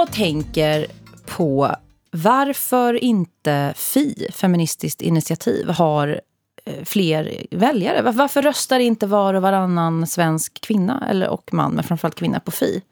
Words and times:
jag 0.00 0.12
tänker 0.12 0.86
på 1.26 1.76
varför 2.10 3.04
inte 3.04 3.72
FI, 3.76 4.28
Feministiskt 4.32 5.02
initiativ, 5.02 5.68
har 5.68 6.20
eh, 6.64 6.84
fler 6.84 7.46
väljare. 7.50 8.12
Varför 8.12 8.42
röstar 8.42 8.80
inte 8.80 9.06
var 9.06 9.34
och 9.34 9.42
varannan 9.42 10.06
svensk 10.06 10.60
kvinna 10.60 11.06
eller 11.10 11.28
och 11.28 11.54
man, 11.54 11.72
men 11.72 11.84
framförallt 11.84 12.14
kvinna 12.14 12.40
på 12.40 12.50
FI? 12.50 12.82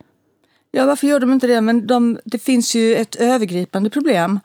Ja, 0.71 0.87
varför 0.87 1.07
gör 1.07 1.21
de 1.21 1.33
inte 1.33 1.47
det? 1.47 1.61
Men 1.61 1.87
de, 1.87 2.19
det 2.25 2.39
finns 2.39 2.75
ju 2.75 2.95
ett 2.95 3.17
övergripande 3.17 3.91
problem 3.91 4.41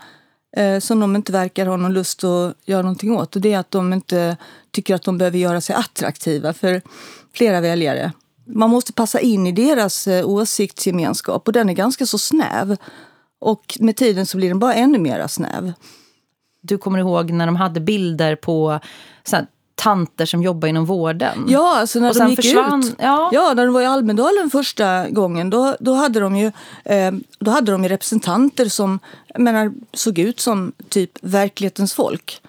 eh, 0.57 0.79
som 0.79 0.99
de 0.99 1.15
inte 1.15 1.31
verkar 1.31 1.65
ha 1.65 1.77
någon 1.77 1.93
lust 1.93 2.23
att 2.23 2.57
göra 2.65 2.81
någonting 2.81 3.11
åt. 3.17 3.35
Och 3.35 3.41
det 3.41 3.53
är 3.53 3.59
att 3.59 3.71
de 3.71 3.93
inte 3.93 4.37
tycker 4.71 4.95
att 4.95 5.03
de 5.03 5.17
behöver 5.17 5.37
göra 5.37 5.61
sig 5.61 5.75
attraktiva 5.75 6.53
för 6.53 6.81
flera 7.33 7.61
väljare. 7.61 8.11
Man 8.45 8.69
måste 8.69 8.93
passa 8.93 9.19
in 9.19 9.47
i 9.47 9.51
deras 9.51 10.07
eh, 10.07 10.29
åsiktsgemenskap 10.29 11.47
och 11.47 11.53
den 11.53 11.69
är 11.69 11.73
ganska 11.73 12.05
så 12.05 12.17
snäv. 12.17 12.77
Och 13.39 13.77
med 13.79 13.95
tiden 13.95 14.25
så 14.25 14.37
blir 14.37 14.49
den 14.49 14.59
bara 14.59 14.73
ännu 14.73 14.97
mer 14.97 15.27
snäv. 15.27 15.73
Du 16.61 16.77
kommer 16.77 16.99
ihåg 16.99 17.31
när 17.31 17.45
de 17.45 17.55
hade 17.55 17.79
bilder 17.79 18.35
på 18.35 18.79
så 19.23 19.35
här, 19.35 19.47
tanter 19.75 20.25
som 20.25 20.43
jobbar 20.43 20.67
inom 20.67 20.85
vården. 20.85 21.45
Ja, 21.47 21.77
alltså 21.77 21.99
när 21.99 22.09
och 22.09 22.15
de 22.15 22.29
gick 22.29 22.35
försvann, 22.35 22.79
ut. 22.83 22.95
Ja. 22.97 23.29
ja, 23.33 23.53
när 23.53 23.65
de 23.65 23.73
var 23.73 23.81
i 23.81 23.85
Almedalen 23.85 24.49
första 24.49 25.09
gången 25.09 25.49
då, 25.49 25.75
då, 25.79 25.93
hade 25.93 26.19
de 26.19 26.35
ju, 26.35 26.51
eh, 26.85 27.11
då 27.39 27.51
hade 27.51 27.71
de 27.71 27.83
ju 27.83 27.89
representanter 27.89 28.65
som 28.65 28.99
menar, 29.37 29.73
såg 29.93 30.19
ut 30.19 30.39
som 30.39 30.71
typ 30.89 31.11
verklighetens 31.21 31.93
folk. 31.93 32.41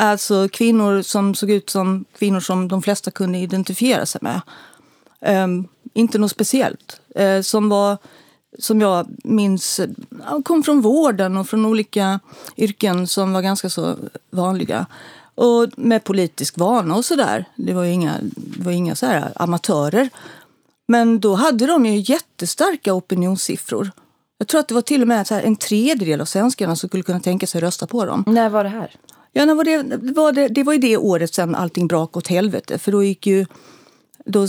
Alltså 0.00 0.48
kvinnor 0.52 1.02
som 1.02 1.34
såg 1.34 1.50
ut 1.50 1.70
som 1.70 2.04
kvinnor 2.18 2.40
som 2.40 2.68
de 2.68 2.82
flesta 2.82 3.10
kunde 3.10 3.38
identifiera 3.38 4.06
sig 4.06 4.18
med. 4.24 4.40
Eh, 5.20 5.46
inte 5.94 6.18
något 6.18 6.30
speciellt. 6.30 7.00
Eh, 7.14 7.40
som 7.40 7.68
var 7.68 7.98
som 8.58 8.80
jag 8.80 9.06
minns 9.24 9.80
kom 10.44 10.62
från 10.62 10.80
vården 10.80 11.36
och 11.36 11.48
från 11.48 11.66
olika 11.66 12.20
yrken 12.56 13.06
som 13.06 13.32
var 13.32 13.42
ganska 13.42 13.70
så 13.70 13.96
vanliga. 14.30 14.86
Och 15.34 15.68
med 15.76 16.04
politisk 16.04 16.58
vana 16.58 16.96
och 16.96 17.04
sådär. 17.04 17.44
Det 17.56 17.72
var 17.72 17.84
ju 17.84 17.92
inga, 17.92 18.14
det 18.34 18.64
var 18.64 18.72
inga 18.72 18.94
så 18.94 19.06
här 19.06 19.32
amatörer. 19.36 20.08
Men 20.86 21.20
då 21.20 21.34
hade 21.34 21.66
de 21.66 21.86
ju 21.86 22.12
jättestarka 22.12 22.94
opinionssiffror. 22.94 23.90
Jag 24.38 24.48
tror 24.48 24.60
att 24.60 24.68
det 24.68 24.74
var 24.74 24.82
till 24.82 25.02
och 25.02 25.08
med 25.08 25.30
en 25.30 25.56
tredjedel 25.56 26.20
av 26.20 26.24
svenskarna 26.24 26.76
som 26.76 26.88
skulle 26.88 27.02
kunna 27.02 27.20
tänka 27.20 27.46
sig 27.46 27.60
rösta 27.60 27.86
på 27.86 28.04
dem. 28.04 28.24
När 28.26 28.48
var 28.48 28.64
det 28.64 28.70
här? 28.70 28.96
Ja, 29.32 29.44
när 29.44 29.54
var 29.54 29.64
det, 29.64 30.12
var 30.12 30.32
det, 30.32 30.48
det 30.48 30.62
var 30.62 30.72
ju 30.72 30.78
det 30.78 30.96
året 30.96 31.34
sen 31.34 31.54
allting 31.54 31.86
brak 31.86 32.16
åt 32.16 32.26
helvete. 32.26 32.78
För 32.78 32.92
då 32.92 33.02
gick 33.02 33.26
ju... 33.26 33.46
Då 34.24 34.48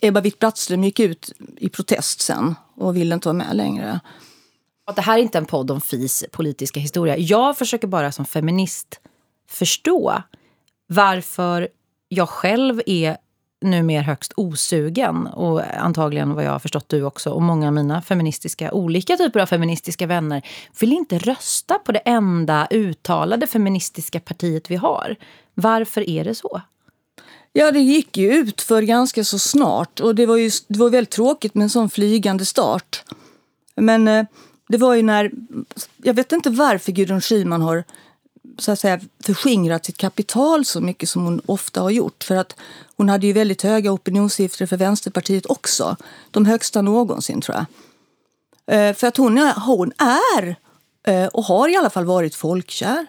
Ebba 0.00 0.20
Witt-Brattström 0.20 0.84
gick 0.84 1.00
ut 1.00 1.32
i 1.56 1.68
protest 1.68 2.20
sen 2.20 2.54
och 2.74 2.96
ville 2.96 3.14
inte 3.14 3.28
vara 3.28 3.36
med 3.36 3.56
längre. 3.56 4.00
Det 4.94 5.02
här 5.02 5.18
är 5.18 5.22
inte 5.22 5.38
en 5.38 5.46
podd 5.46 5.70
om 5.70 5.80
FIs 5.80 6.24
politiska 6.32 6.80
historia. 6.80 7.16
Jag 7.16 7.58
försöker 7.58 7.86
bara 7.86 8.12
som 8.12 8.24
feminist 8.24 9.00
förstå 9.48 10.22
varför 10.86 11.68
jag 12.08 12.28
själv 12.28 12.82
är 12.86 13.16
numera 13.60 14.02
högst 14.02 14.32
osugen 14.36 15.26
och 15.26 15.62
antagligen 15.76 16.34
vad 16.34 16.44
jag 16.44 16.50
har 16.50 16.58
förstått 16.58 16.88
du 16.88 17.02
också 17.02 17.30
och 17.30 17.42
många 17.42 17.66
av 17.66 17.72
mina 17.72 18.02
feministiska, 18.02 18.72
olika 18.72 19.16
typer 19.16 19.40
av 19.40 19.46
feministiska 19.46 20.06
vänner 20.06 20.42
vill 20.80 20.92
inte 20.92 21.18
rösta 21.18 21.78
på 21.78 21.92
det 21.92 21.98
enda 21.98 22.68
uttalade 22.70 23.46
feministiska 23.46 24.20
partiet 24.20 24.70
vi 24.70 24.76
har. 24.76 25.16
Varför 25.54 26.08
är 26.08 26.24
det 26.24 26.34
så? 26.34 26.60
Ja, 27.52 27.70
det 27.70 27.80
gick 27.80 28.16
ju 28.16 28.32
ut 28.32 28.60
för 28.60 28.82
ganska 28.82 29.24
så 29.24 29.38
snart 29.38 30.00
och 30.00 30.14
det 30.14 30.26
var 30.26 30.36
ju 30.36 30.50
det 30.68 30.78
var 30.78 30.90
väldigt 30.90 31.10
tråkigt 31.10 31.54
med 31.54 31.62
en 31.62 31.70
sån 31.70 31.90
flygande 31.90 32.46
start. 32.46 33.04
Men 33.76 34.08
eh, 34.08 34.24
det 34.68 34.78
var 34.78 34.94
ju 34.94 35.02
när, 35.02 35.30
jag 35.96 36.14
vet 36.14 36.32
inte 36.32 36.50
varför 36.50 36.92
Gudrun 36.92 37.20
Schyman 37.20 37.62
har 37.62 37.84
så 38.58 38.72
att 38.72 38.78
säga, 38.78 39.00
förskingrat 39.24 39.86
sitt 39.86 39.98
kapital 39.98 40.64
så 40.64 40.80
mycket 40.80 41.08
som 41.08 41.24
hon 41.24 41.40
ofta 41.46 41.80
har 41.80 41.90
gjort. 41.90 42.24
För 42.24 42.36
att 42.36 42.56
hon 42.96 43.08
hade 43.08 43.26
ju 43.26 43.32
väldigt 43.32 43.62
höga 43.62 43.92
opinionssiffror 43.92 44.66
för 44.66 44.76
Vänsterpartiet 44.76 45.46
också. 45.46 45.96
De 46.30 46.46
högsta 46.46 46.82
någonsin 46.82 47.40
tror 47.40 47.56
jag. 47.56 47.66
Eh, 48.76 48.94
för 48.94 49.06
att 49.06 49.16
hon 49.16 49.38
är, 49.38 49.54
hon 49.60 49.92
är 49.98 50.56
eh, 51.06 51.26
och 51.26 51.44
har 51.44 51.68
i 51.68 51.76
alla 51.76 51.90
fall 51.90 52.04
varit 52.04 52.34
folkkär. 52.34 53.06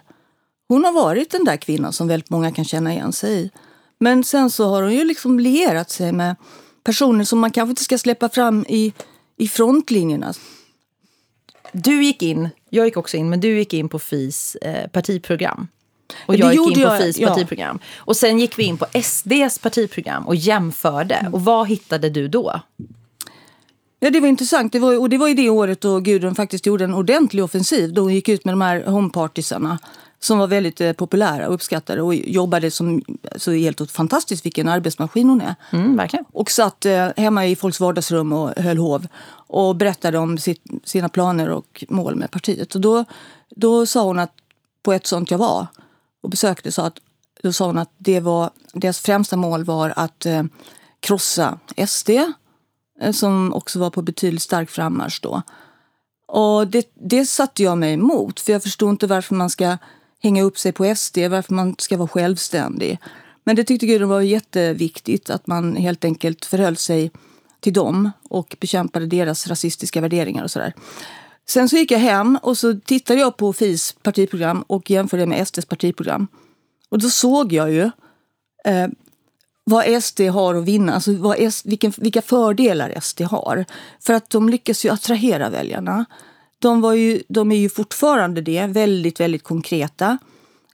Hon 0.67 0.85
har 0.85 0.91
varit 0.91 1.31
den 1.31 1.43
där 1.43 1.57
kvinnan 1.57 1.93
som 1.93 2.07
väldigt 2.07 2.29
många 2.29 2.51
kan 2.51 2.65
känna 2.65 2.93
igen 2.93 3.13
sig 3.13 3.41
i. 3.41 3.51
Men 3.99 4.23
sen 4.23 4.49
så 4.49 4.69
har 4.69 4.83
hon 4.83 4.93
ju 4.93 5.03
liksom 5.03 5.39
lierat 5.39 5.89
sig 5.89 6.11
med 6.11 6.35
personer 6.83 7.23
som 7.23 7.39
man 7.39 7.51
kanske 7.51 7.69
inte 7.69 7.83
ska 7.83 7.97
släppa 7.97 8.29
fram 8.29 8.65
i, 8.69 8.93
i 9.37 9.47
frontlinjerna. 9.47 10.33
Du 11.71 12.03
gick 12.03 12.21
in, 12.21 12.49
jag 12.69 12.85
gick 12.85 12.97
också 12.97 13.17
in, 13.17 13.29
men 13.29 13.39
du 13.39 13.57
gick 13.57 13.73
in 13.73 13.89
på 13.89 13.99
FIs 13.99 14.55
eh, 14.55 14.87
partiprogram. 14.87 15.67
Och 16.25 16.35
jag 16.35 16.53
gick 16.53 16.67
in 16.67 16.73
på 16.73 16.79
jag, 16.79 17.01
FIs 17.01 17.19
ja. 17.19 17.27
partiprogram. 17.27 17.79
Och 17.97 18.17
sen 18.17 18.39
gick 18.39 18.59
vi 18.59 18.63
in 18.63 18.77
på 18.77 18.85
SDs 19.03 19.59
partiprogram 19.59 20.27
och 20.27 20.35
jämförde. 20.35 21.15
Mm. 21.15 21.33
Och 21.33 21.45
vad 21.45 21.67
hittade 21.67 22.09
du 22.09 22.27
då? 22.27 22.61
Ja, 23.99 24.09
det 24.09 24.19
var 24.19 24.27
intressant. 24.27 24.73
Det 24.73 24.79
var, 24.79 24.99
och 24.99 25.09
det 25.09 25.17
var 25.17 25.27
ju 25.27 25.33
det 25.33 25.49
året 25.49 25.81
då 25.81 25.99
Gudrun 25.99 26.35
faktiskt 26.35 26.65
gjorde 26.65 26.83
en 26.83 26.93
ordentlig 26.93 27.43
offensiv. 27.43 27.93
Då 27.93 28.01
hon 28.01 28.13
gick 28.13 28.29
ut 28.29 28.45
med 28.45 28.53
de 28.53 28.61
här 28.61 28.83
homepartisarna 28.83 29.79
som 30.19 30.39
var 30.39 30.47
väldigt 30.47 30.81
eh, 30.81 30.93
populära 30.93 31.47
och 31.47 31.53
uppskattade 31.53 32.01
och 32.01 32.15
jobbade 32.15 32.71
som 32.71 33.01
så 33.35 33.51
helt 33.51 33.91
fantastiskt 33.91 34.45
vilken 34.45 34.67
arbetsmaskin 34.67 35.29
hon 35.29 35.41
är. 35.41 35.55
Mm, 35.71 35.97
verkligen. 35.97 36.25
Och 36.31 36.51
satt 36.51 36.85
eh, 36.85 37.07
hemma 37.17 37.47
i 37.47 37.55
folks 37.55 37.79
vardagsrum 37.79 38.33
och 38.33 38.49
höll 38.57 38.77
hov 38.77 39.07
och 39.31 39.75
berättade 39.75 40.17
om 40.17 40.37
sitt, 40.37 40.63
sina 40.83 41.09
planer 41.09 41.49
och 41.49 41.83
mål 41.89 42.15
med 42.15 42.31
partiet. 42.31 42.75
Och 42.75 42.81
då, 42.81 43.05
då 43.49 43.85
sa 43.85 44.03
hon 44.03 44.19
att 44.19 44.33
på 44.83 44.93
ett 44.93 45.07
sånt 45.07 45.31
jag 45.31 45.37
var 45.37 45.67
och 46.23 46.29
besökte 46.29 46.71
sa 46.71 46.85
att, 46.85 46.99
då 47.43 47.53
sa 47.53 47.65
hon 47.65 47.77
att 47.77 47.93
det 47.97 48.19
var, 48.19 48.49
deras 48.73 48.99
främsta 48.99 49.37
mål 49.37 49.63
var 49.63 49.93
att 49.95 50.25
eh, 50.25 50.43
krossa 50.99 51.59
SD 51.87 52.09
eh, 53.01 53.11
som 53.11 53.53
också 53.53 53.79
var 53.79 53.89
på 53.89 54.01
betydligt 54.01 54.43
stark 54.43 54.69
frammarsch 54.69 55.19
då. 55.21 55.41
Och 56.27 56.67
det, 56.67 56.91
det 56.93 57.25
satte 57.25 57.63
jag 57.63 57.77
mig 57.77 57.93
emot 57.93 58.39
för 58.39 58.51
jag 58.51 58.63
förstod 58.63 58.89
inte 58.89 59.07
varför 59.07 59.35
man 59.35 59.49
ska 59.49 59.77
hänga 60.19 60.43
upp 60.43 60.57
sig 60.57 60.71
på 60.71 60.95
SD, 60.95 61.17
varför 61.17 61.53
man 61.53 61.75
ska 61.77 61.97
vara 61.97 62.07
självständig. 62.07 62.99
Men 63.43 63.55
det 63.55 63.63
tyckte 63.63 63.85
Gudrun 63.85 64.09
var 64.09 64.21
jätteviktigt 64.21 65.29
att 65.29 65.47
man 65.47 65.75
helt 65.75 66.05
enkelt 66.05 66.45
förhöll 66.45 66.77
sig 66.77 67.11
till 67.59 67.73
dem 67.73 68.11
och 68.29 68.55
bekämpade 68.59 69.05
deras 69.05 69.47
rasistiska 69.47 70.01
värderingar 70.01 70.43
och 70.43 70.51
sådär. 70.51 70.73
Sen 71.49 71.69
så 71.69 71.75
gick 71.75 71.91
jag 71.91 71.99
hem 71.99 72.39
och 72.41 72.57
så 72.57 72.79
tittade 72.85 73.19
jag 73.19 73.37
på 73.37 73.53
FIs 73.53 73.95
partiprogram 74.03 74.61
och 74.67 74.91
jämförde 74.91 75.25
med 75.25 75.47
SDs 75.47 75.65
partiprogram. 75.65 76.27
Och 76.89 76.99
då 76.99 77.09
såg 77.09 77.53
jag 77.53 77.71
ju 77.71 77.91
eh, 78.65 78.87
vad 79.63 80.03
SD 80.03 80.21
har 80.21 80.55
att 80.55 80.65
vinna, 80.65 80.93
alltså 80.93 81.13
vad 81.13 81.53
SD, 81.53 81.67
vilken, 81.67 81.93
vilka 81.97 82.21
fördelar 82.21 82.99
SD 83.01 83.21
har. 83.21 83.65
För 83.99 84.13
att 84.13 84.29
de 84.29 84.49
lyckas 84.49 84.85
ju 84.85 84.89
attrahera 84.89 85.49
väljarna. 85.49 86.05
De, 86.59 86.81
var 86.81 86.93
ju, 86.93 87.23
de 87.27 87.51
är 87.51 87.57
ju 87.57 87.69
fortfarande 87.69 88.41
det, 88.41 88.67
väldigt, 88.67 89.19
väldigt 89.19 89.43
konkreta. 89.43 90.17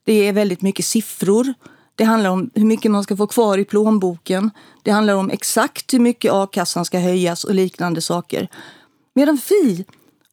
Det 0.04 0.28
är 0.28 0.34
väldigt 0.34 0.62
mycket 0.62 0.86
siffror. 0.86 1.54
Det 1.96 2.04
handlar 2.04 2.30
om 2.30 2.50
hur 2.54 2.66
mycket 2.66 2.92
man 2.92 3.04
ska 3.04 3.18
få 3.18 3.28
kvar 3.28 3.58
i 3.58 3.66
plånboken. 3.66 4.52
Det 4.84 4.92
handlar 4.92 5.14
om 5.14 5.30
exakt 5.30 5.94
hur 5.94 6.00
mycket 6.00 6.32
a-kassan 6.34 6.86
ska 6.86 7.00
höjas 7.00 7.44
och 7.44 7.54
liknande 7.54 8.02
saker. 8.02 8.48
Medan 9.14 9.38
Fi, 9.38 9.86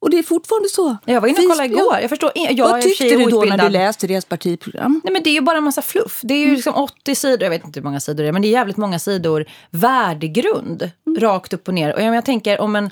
och 0.03 0.11
det 0.11 0.19
är 0.19 0.23
fortfarande 0.23 0.69
så. 0.69 0.97
Jag 1.05 1.21
var 1.21 1.29
inne 1.29 1.39
och 1.39 1.51
kollade 1.51 1.69
igår. 1.69 1.99
Jag 2.01 2.11
förstår, 2.11 2.31
jag 2.35 2.69
Vad 2.69 2.83
tyckte 2.83 3.05
du 3.05 3.25
då 3.25 3.43
när 3.43 3.59
du 3.59 3.69
läste 3.69 4.07
deras 4.07 4.25
partiprogram? 4.25 5.01
Nej, 5.05 5.13
men 5.13 5.23
det 5.23 5.31
är 5.31 5.35
ju 5.35 5.41
bara 5.41 5.59
en 5.59 5.65
massa 5.65 5.83
fluff. 5.83 6.21
Det 6.23 6.35
är 6.35 6.39
ju 6.39 6.55
liksom 6.55 6.75
80 6.75 7.15
sidor, 7.15 7.43
jag 7.43 7.51
vet 7.51 7.65
inte 7.65 7.81
hur 7.81 7.85
många 7.85 8.01
sidor 8.01 8.23
det 8.23 8.29
är, 8.29 8.33
men 8.33 8.43
det 8.43 8.49
är 8.49 8.53
jävligt 8.53 8.77
många 8.77 8.99
sidor 8.99 9.47
värdegrund 9.71 10.91
rakt 11.19 11.53
upp 11.53 11.69
och 11.69 11.75
ner. 11.75 11.95
Och 11.95 12.03
jag, 12.03 12.15
jag 12.15 12.25
tänker 12.25 12.61
om 12.61 12.77
en 12.77 12.91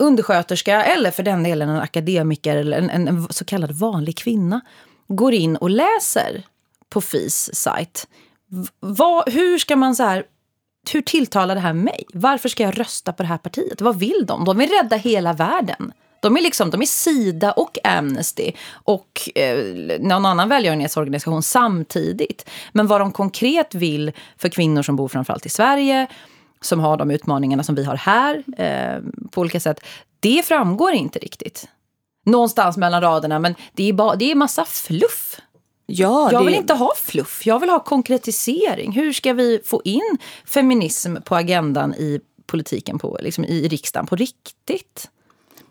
undersköterska 0.00 0.84
eller 0.84 1.10
för 1.10 1.22
den 1.22 1.42
delen 1.42 1.68
en 1.68 1.80
akademiker 1.80 2.56
eller 2.56 2.78
en, 2.78 2.90
en, 2.90 3.08
en 3.08 3.28
så 3.30 3.44
kallad 3.44 3.72
vanlig 3.72 4.16
kvinna 4.16 4.60
går 5.08 5.34
in 5.34 5.56
och 5.56 5.70
läser 5.70 6.42
på 6.88 7.00
FIs 7.00 7.50
sajt. 7.54 8.08
Hur 9.26 9.58
ska 9.58 9.76
man 9.76 9.96
så 9.96 10.02
här, 10.02 10.24
hur 10.92 11.02
tilltalar 11.02 11.54
det 11.54 11.60
här 11.60 11.72
mig? 11.72 12.04
Varför 12.14 12.48
ska 12.48 12.62
jag 12.62 12.80
rösta 12.80 13.12
på 13.12 13.22
det 13.22 13.26
här 13.26 13.38
partiet? 13.38 13.80
Vad 13.80 13.98
vill 13.98 14.24
de? 14.26 14.44
De 14.44 14.58
vill 14.58 14.70
rädda 14.70 14.96
hela 14.96 15.32
världen. 15.32 15.92
De 16.22 16.36
är, 16.36 16.40
liksom, 16.40 16.70
de 16.70 16.82
är 16.82 16.86
Sida 16.86 17.52
och 17.52 17.78
Amnesty 17.84 18.52
och 18.72 19.30
eh, 19.34 19.58
någon 20.00 20.26
annan 20.26 20.48
välgörenhetsorganisation 20.48 21.42
samtidigt. 21.42 22.50
Men 22.72 22.86
vad 22.86 23.00
de 23.00 23.12
konkret 23.12 23.74
vill 23.74 24.12
för 24.36 24.48
kvinnor 24.48 24.82
som 24.82 24.96
bor 24.96 25.08
framförallt 25.08 25.46
i 25.46 25.48
Sverige 25.48 26.06
som 26.60 26.80
har 26.80 26.96
de 26.96 27.10
utmaningarna 27.10 27.62
som 27.62 27.74
vi 27.74 27.84
har 27.84 27.96
här 27.96 28.44
eh, 28.56 29.02
på 29.30 29.40
olika 29.40 29.60
sätt, 29.60 29.80
det 30.20 30.46
framgår 30.46 30.92
inte 30.92 31.18
riktigt. 31.18 31.68
Någonstans 32.24 32.76
mellan 32.76 33.00
raderna, 33.00 33.38
men 33.38 33.54
det 33.72 33.88
är, 33.88 33.92
bara, 33.92 34.16
det 34.16 34.30
är 34.30 34.34
massa 34.34 34.64
fluff. 34.64 35.40
Ja, 35.86 36.32
jag 36.32 36.42
det... 36.42 36.46
vill 36.46 36.54
inte 36.54 36.74
ha 36.74 36.92
fluff, 36.96 37.46
jag 37.46 37.60
vill 37.60 37.70
ha 37.70 37.80
konkretisering. 37.80 38.92
Hur 38.92 39.12
ska 39.12 39.32
vi 39.32 39.60
få 39.64 39.82
in 39.84 40.18
feminism 40.46 41.16
på 41.24 41.36
agendan 41.36 41.94
i 41.94 42.20
politiken, 42.46 42.98
på, 42.98 43.18
liksom 43.20 43.44
i 43.44 43.68
riksdagen, 43.68 44.06
på 44.06 44.16
riktigt? 44.16 45.10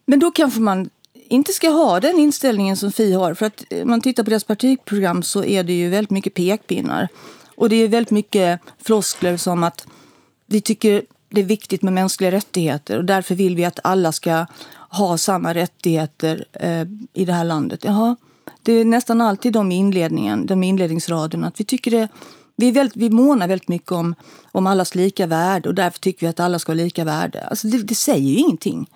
Men 0.06 0.20
då 0.20 0.32
kanske 0.32 0.60
man 0.60 0.90
inte 1.14 1.54
ska 1.54 1.70
ha 1.70 2.00
den 2.00 2.20
inställningen 2.20 2.78
som 2.78 2.92
Fi 2.92 3.14
har. 3.14 3.34
För 3.34 3.46
att 3.46 3.64
om 3.72 3.90
man 3.90 4.02
tittar 4.02 4.24
på 4.24 4.30
deras 4.30 4.44
partiprogram 4.44 5.24
så 5.24 5.44
är 5.44 5.64
det 5.64 5.74
ju 5.74 5.90
väldigt 5.90 6.12
mycket 6.12 6.34
pekpinnar. 6.34 7.08
Och 7.56 7.70
det 7.70 7.76
är 7.76 7.88
väldigt 7.88 8.12
mycket 8.12 8.62
floskler 8.84 9.38
som 9.38 9.64
att 9.64 9.88
vi 10.50 10.62
tycker 10.62 11.04
det 11.30 11.42
är 11.42 11.46
viktigt 11.46 11.81
med 11.81 11.94
mänskliga 11.94 12.31
rättigheter 12.31 12.98
och 12.98 13.06
därför 13.06 13.36
vill 13.36 13.56
vi 13.56 13.66
att 13.66 13.80
alla 13.84 14.12
ska 14.12 14.46
ha 14.90 15.18
samma 15.18 15.54
rättigheter 15.54 16.46
eh, 16.54 16.86
i 17.13 17.25
det 17.25 17.34
här 17.34 17.44
landet. 17.44 17.84
Jaha, 17.84 18.16
det 18.63 18.74
är 18.74 18.86
nästan 18.86 19.22
alltid 19.22 19.54
de 19.54 19.72
i 19.72 19.75
inledningen, 19.75 20.46
de 20.46 20.63
inledningsraderna. 20.63 21.48
Att 21.48 21.60
vi 21.60 21.63
tycker 21.63 21.92
det, 21.92 22.07
vi, 22.56 22.68
är 22.68 22.72
väldigt, 22.72 22.96
vi 22.96 23.10
månar 23.10 23.48
väldigt 23.48 23.68
mycket 23.68 23.92
om, 23.92 24.16
om 24.51 24.68
allas 24.68 24.96
lika 24.96 25.28
värde 25.28 25.69
och 25.69 25.75
därför 25.75 26.00
tycker 26.00 26.25
vi 26.25 26.28
att 26.28 26.40
alla 26.40 26.60
ska 26.60 26.72
ha 26.72 26.75
lika 26.75 27.04
värde. 27.04 27.44
Alltså 27.44 27.68
det, 27.68 27.78
det 27.78 27.95
säger 27.95 28.30
ju 28.30 28.38
ingenting. 28.38 28.88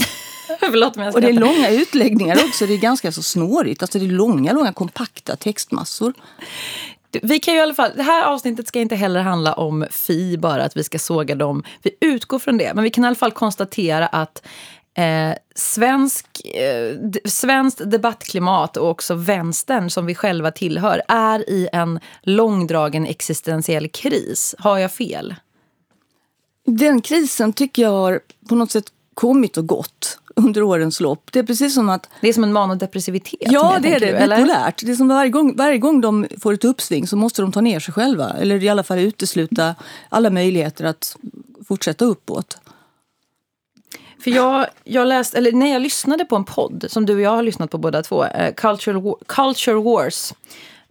Förlåt, 0.60 0.96
Och 0.96 1.20
det 1.20 1.28
är 1.28 1.32
långa 1.32 1.70
utläggningar 1.70 2.38
också. 2.48 2.66
Det 2.66 2.74
är 2.74 2.78
ganska 2.78 3.12
så 3.12 3.22
snårigt. 3.22 3.82
Alltså 3.82 3.98
det 3.98 4.04
är 4.04 4.08
långa, 4.08 4.52
långa 4.52 4.72
kompakta 4.72 5.36
textmassor. 5.36 6.14
Vi 7.22 7.38
kan 7.38 7.54
ju 7.54 7.60
i 7.60 7.62
alla 7.62 7.74
fall, 7.74 7.90
det 7.96 8.02
här 8.02 8.24
avsnittet 8.24 8.68
ska 8.68 8.80
inte 8.80 8.96
heller 8.96 9.20
handla 9.20 9.52
om 9.52 9.86
Fi, 9.90 10.38
bara 10.38 10.64
att 10.64 10.76
vi 10.76 10.84
ska 10.84 10.98
såga 10.98 11.34
dem. 11.34 11.62
Vi 11.82 11.90
utgår 12.00 12.38
från 12.38 12.58
det, 12.58 12.74
men 12.74 12.84
vi 12.84 12.90
kan 12.90 13.04
i 13.04 13.06
alla 13.06 13.16
fall 13.16 13.32
konstatera 13.32 14.06
att 14.06 14.46
eh, 14.96 15.34
svensk, 15.54 16.26
eh, 16.44 16.96
svenskt 17.24 17.90
debattklimat 17.90 18.76
och 18.76 18.88
också 18.90 19.14
vänstern 19.14 19.90
som 19.90 20.06
vi 20.06 20.14
själva 20.14 20.50
tillhör 20.50 21.02
är 21.08 21.50
i 21.50 21.68
en 21.72 22.00
långdragen 22.22 23.06
existentiell 23.06 23.88
kris. 23.88 24.54
Har 24.58 24.78
jag 24.78 24.92
fel? 24.92 25.34
Den 26.66 27.00
krisen 27.00 27.52
tycker 27.52 27.82
jag 27.82 27.90
har 27.90 28.20
på 28.48 28.54
något 28.54 28.70
sätt 28.70 28.86
kommit 29.14 29.56
och 29.56 29.66
gått 29.66 30.18
under 30.40 30.62
årens 30.62 31.00
lopp. 31.00 31.32
Det 31.32 31.38
är 31.38 31.42
precis 31.42 31.74
som 31.74 31.88
att 31.88 32.08
Det 32.20 32.28
är 32.28 32.32
som 32.32 32.44
en 32.44 32.52
manodepressivitet. 32.52 33.40
Ja, 33.52 33.78
det 33.82 33.94
är 33.94 34.00
det. 34.00 34.06
du? 34.06 34.36
Bipolärt. 34.36 34.82
Det 34.86 34.90
är 34.92 34.96
som 34.96 35.08
varje 35.08 35.30
gång, 35.30 35.56
varje 35.56 35.78
gång 35.78 36.00
de 36.00 36.26
får 36.40 36.52
ett 36.52 36.64
uppsving 36.64 37.06
så 37.06 37.16
måste 37.16 37.42
de 37.42 37.52
ta 37.52 37.60
ner 37.60 37.80
sig 37.80 37.94
själva. 37.94 38.30
Eller 38.40 38.62
i 38.64 38.68
alla 38.68 38.82
fall 38.82 38.98
utesluta 38.98 39.74
alla 40.08 40.30
möjligheter 40.30 40.84
att 40.84 41.16
fortsätta 41.68 42.04
uppåt. 42.04 42.58
För 44.24 44.30
jag, 44.30 44.66
jag 44.84 45.06
läste, 45.08 45.38
eller 45.38 45.52
nej, 45.52 45.72
jag 45.72 45.82
lyssnade 45.82 46.24
på 46.24 46.36
en 46.36 46.44
podd 46.44 46.84
som 46.88 47.06
du 47.06 47.14
och 47.14 47.20
jag 47.20 47.30
har 47.30 47.42
lyssnat 47.42 47.70
på 47.70 47.78
båda 47.78 48.02
två. 48.02 48.24
Eh, 48.24 48.54
Cultural, 48.54 49.02
Wa- 49.02 49.22
Culture 49.26 49.76
Wars. 49.82 50.34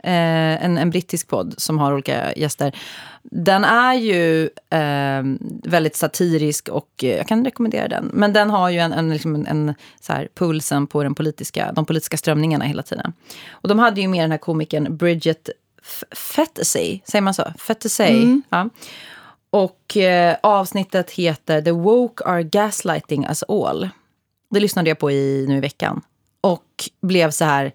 Eh, 0.06 0.66
en, 0.66 0.78
en 0.78 0.90
brittisk 0.90 1.28
podd 1.28 1.54
som 1.58 1.80
har 1.80 1.94
olika 1.94 2.34
gäster. 2.34 2.76
Den 3.24 3.64
är 3.64 3.94
ju 3.94 4.44
eh, 4.70 5.24
väldigt 5.64 5.96
satirisk 5.96 6.70
och 6.70 6.90
eh, 7.04 7.10
jag 7.10 7.28
kan 7.28 7.46
rekommendera 7.46 7.88
den. 7.88 8.10
Men 8.14 8.34
den 8.34 8.50
har 8.50 8.70
ju 8.70 8.80
en, 8.80 8.94
en, 8.94 9.10
liksom 9.14 9.46
en, 9.50 9.74
så 10.02 10.14
här, 10.14 10.28
pulsen 10.36 10.88
på 10.88 11.04
den 11.04 11.16
politiska, 11.16 11.72
de 11.72 11.86
politiska 11.86 12.18
strömningarna 12.18 12.66
hela 12.66 12.84
tiden. 12.84 13.14
Och 13.52 13.70
de 13.70 13.80
hade 13.80 14.02
ju 14.02 14.08
med 14.08 14.24
den 14.24 14.32
här 14.32 14.38
komikern 14.38 14.98
Bridget 14.98 15.50
F- 15.82 16.04
Fetesay, 16.18 17.02
säger 17.06 17.22
man 17.22 17.34
så? 17.34 17.54
Fetesay. 17.60 18.42
Ja. 18.50 18.70
Och 19.50 19.98
eh, 19.98 20.36
avsnittet 20.44 21.12
heter 21.12 21.62
The 21.62 21.72
woke 21.72 22.24
are 22.24 22.44
gaslighting 22.44 23.26
us 23.26 23.44
all. 23.44 23.90
Det 24.50 24.60
lyssnade 24.60 24.90
jag 24.90 25.00
på 25.00 25.12
i, 25.12 25.46
nu 25.48 25.58
i 25.58 25.60
veckan. 25.60 26.02
Och 26.42 26.90
blev 27.02 27.32
så 27.32 27.46
här, 27.46 27.72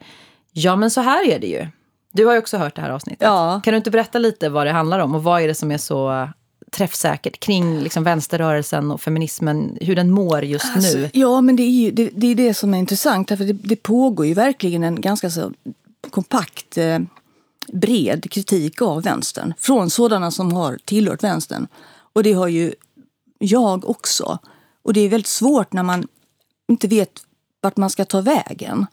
ja 0.53 0.77
men 0.77 0.91
så 0.91 1.01
här 1.01 1.29
är 1.31 1.39
det 1.39 1.47
ju. 1.47 1.67
Du 2.13 2.27
har 2.27 2.33
ju 2.33 2.39
också 2.39 2.57
hört 2.57 2.77
det 2.77 2.83
här 2.83 2.91
avsnittet. 2.91 3.23
Ja. 3.23 3.61
Kan 3.65 3.73
du 3.73 3.77
inte 3.77 3.91
berätta 3.91 4.19
lite 4.19 4.49
vad 4.49 4.67
det 4.67 4.73
handlar 4.73 4.99
om 4.99 5.15
och 5.15 5.23
vad 5.23 5.43
är 5.43 5.49
det 5.49 5.55
som 5.55 5.71
är 5.71 5.79
så 5.79 6.29
träffsäkert 6.71 7.41
kring 7.41 7.81
liksom 7.81 8.05
vänsterrörelsen 8.05 8.91
och 8.91 9.01
feminismen, 9.01 9.79
hur 9.81 9.97
den 9.97 10.11
mår 10.11 10.45
just 10.45 10.67
Alltså, 10.75 10.99
nu? 10.99 11.11
ja, 11.13 11.41
men 11.41 11.57
det 11.57 11.63
är 11.63 11.71
ju 11.71 11.91
det, 11.91 12.11
det, 12.15 12.27
är 12.27 12.35
det 12.35 12.55
som 12.55 12.75
är 12.75 12.79
intressant. 12.79 13.29
Därför 13.29 13.45
det, 13.45 13.53
det 13.53 13.77
pågår 13.77 14.27
ju 14.27 14.35
verkligen 14.35 14.85
en 14.85 15.01
ganska 15.01 15.31
så 15.31 15.53
kompakt, 16.11 16.79
eh, 16.79 16.99
bred 17.73 18.31
kritik 18.31 18.83
av 18.83 19.03
vänstern. 19.03 19.55
Från 19.59 19.91
sådana 19.91 20.31
som 20.31 20.53
har 20.53 20.79
tillhört 20.85 21.25
vänstern. 21.25 21.67
Och 22.13 22.23
det 22.23 22.33
har 22.33 22.49
ju 22.49 22.75
jag 23.39 23.91
också. 23.91 24.39
Och 24.83 24.93
det 24.93 25.01
är 25.01 25.09
väldigt 25.09 25.27
svårt 25.27 25.73
när 25.73 25.83
man 25.83 26.07
inte 26.69 26.89
vet 26.89 27.11
vart 27.61 27.77
man 27.77 27.91
ska 27.91 28.05
ta 28.05 28.21
vägen. 28.21 28.87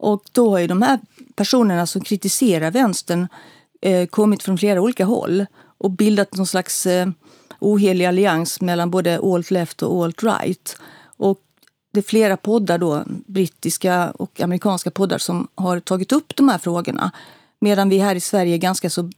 Och 0.00 0.22
då 0.32 0.50
har 0.50 0.58
ju 0.58 0.66
de 0.66 0.82
här 0.82 0.98
personerna 1.34 1.86
som 1.86 2.02
kritiserar 2.02 2.70
vänstern 2.70 3.28
eh, 3.80 4.06
kommit 4.06 4.42
från 4.42 4.58
flera 4.58 4.80
olika 4.80 5.04
håll 5.04 5.46
och 5.78 5.90
bildat 5.90 6.34
någon 6.34 6.46
slags 6.46 6.86
eh, 6.86 7.08
ohelig 7.58 8.04
allians 8.04 8.60
mellan 8.60 8.90
både 8.90 9.18
alt-left 9.18 9.82
och 9.82 10.04
alt-right. 10.04 10.76
Och 11.16 11.40
det 11.92 12.00
är 12.00 12.04
flera 12.04 12.36
poddar 12.36 12.78
då, 12.78 13.04
brittiska 13.26 14.10
och 14.10 14.40
amerikanska 14.40 14.90
poddar 14.90 15.18
som 15.18 15.48
har 15.54 15.80
tagit 15.80 16.12
upp 16.12 16.36
de 16.36 16.48
här 16.48 16.58
frågorna. 16.58 17.10
Medan 17.58 17.88
vi 17.88 17.98
här 17.98 18.14
i 18.14 18.20
Sverige 18.20 18.54
är 18.54 18.58
ganska 18.58 18.90
så 18.90 19.10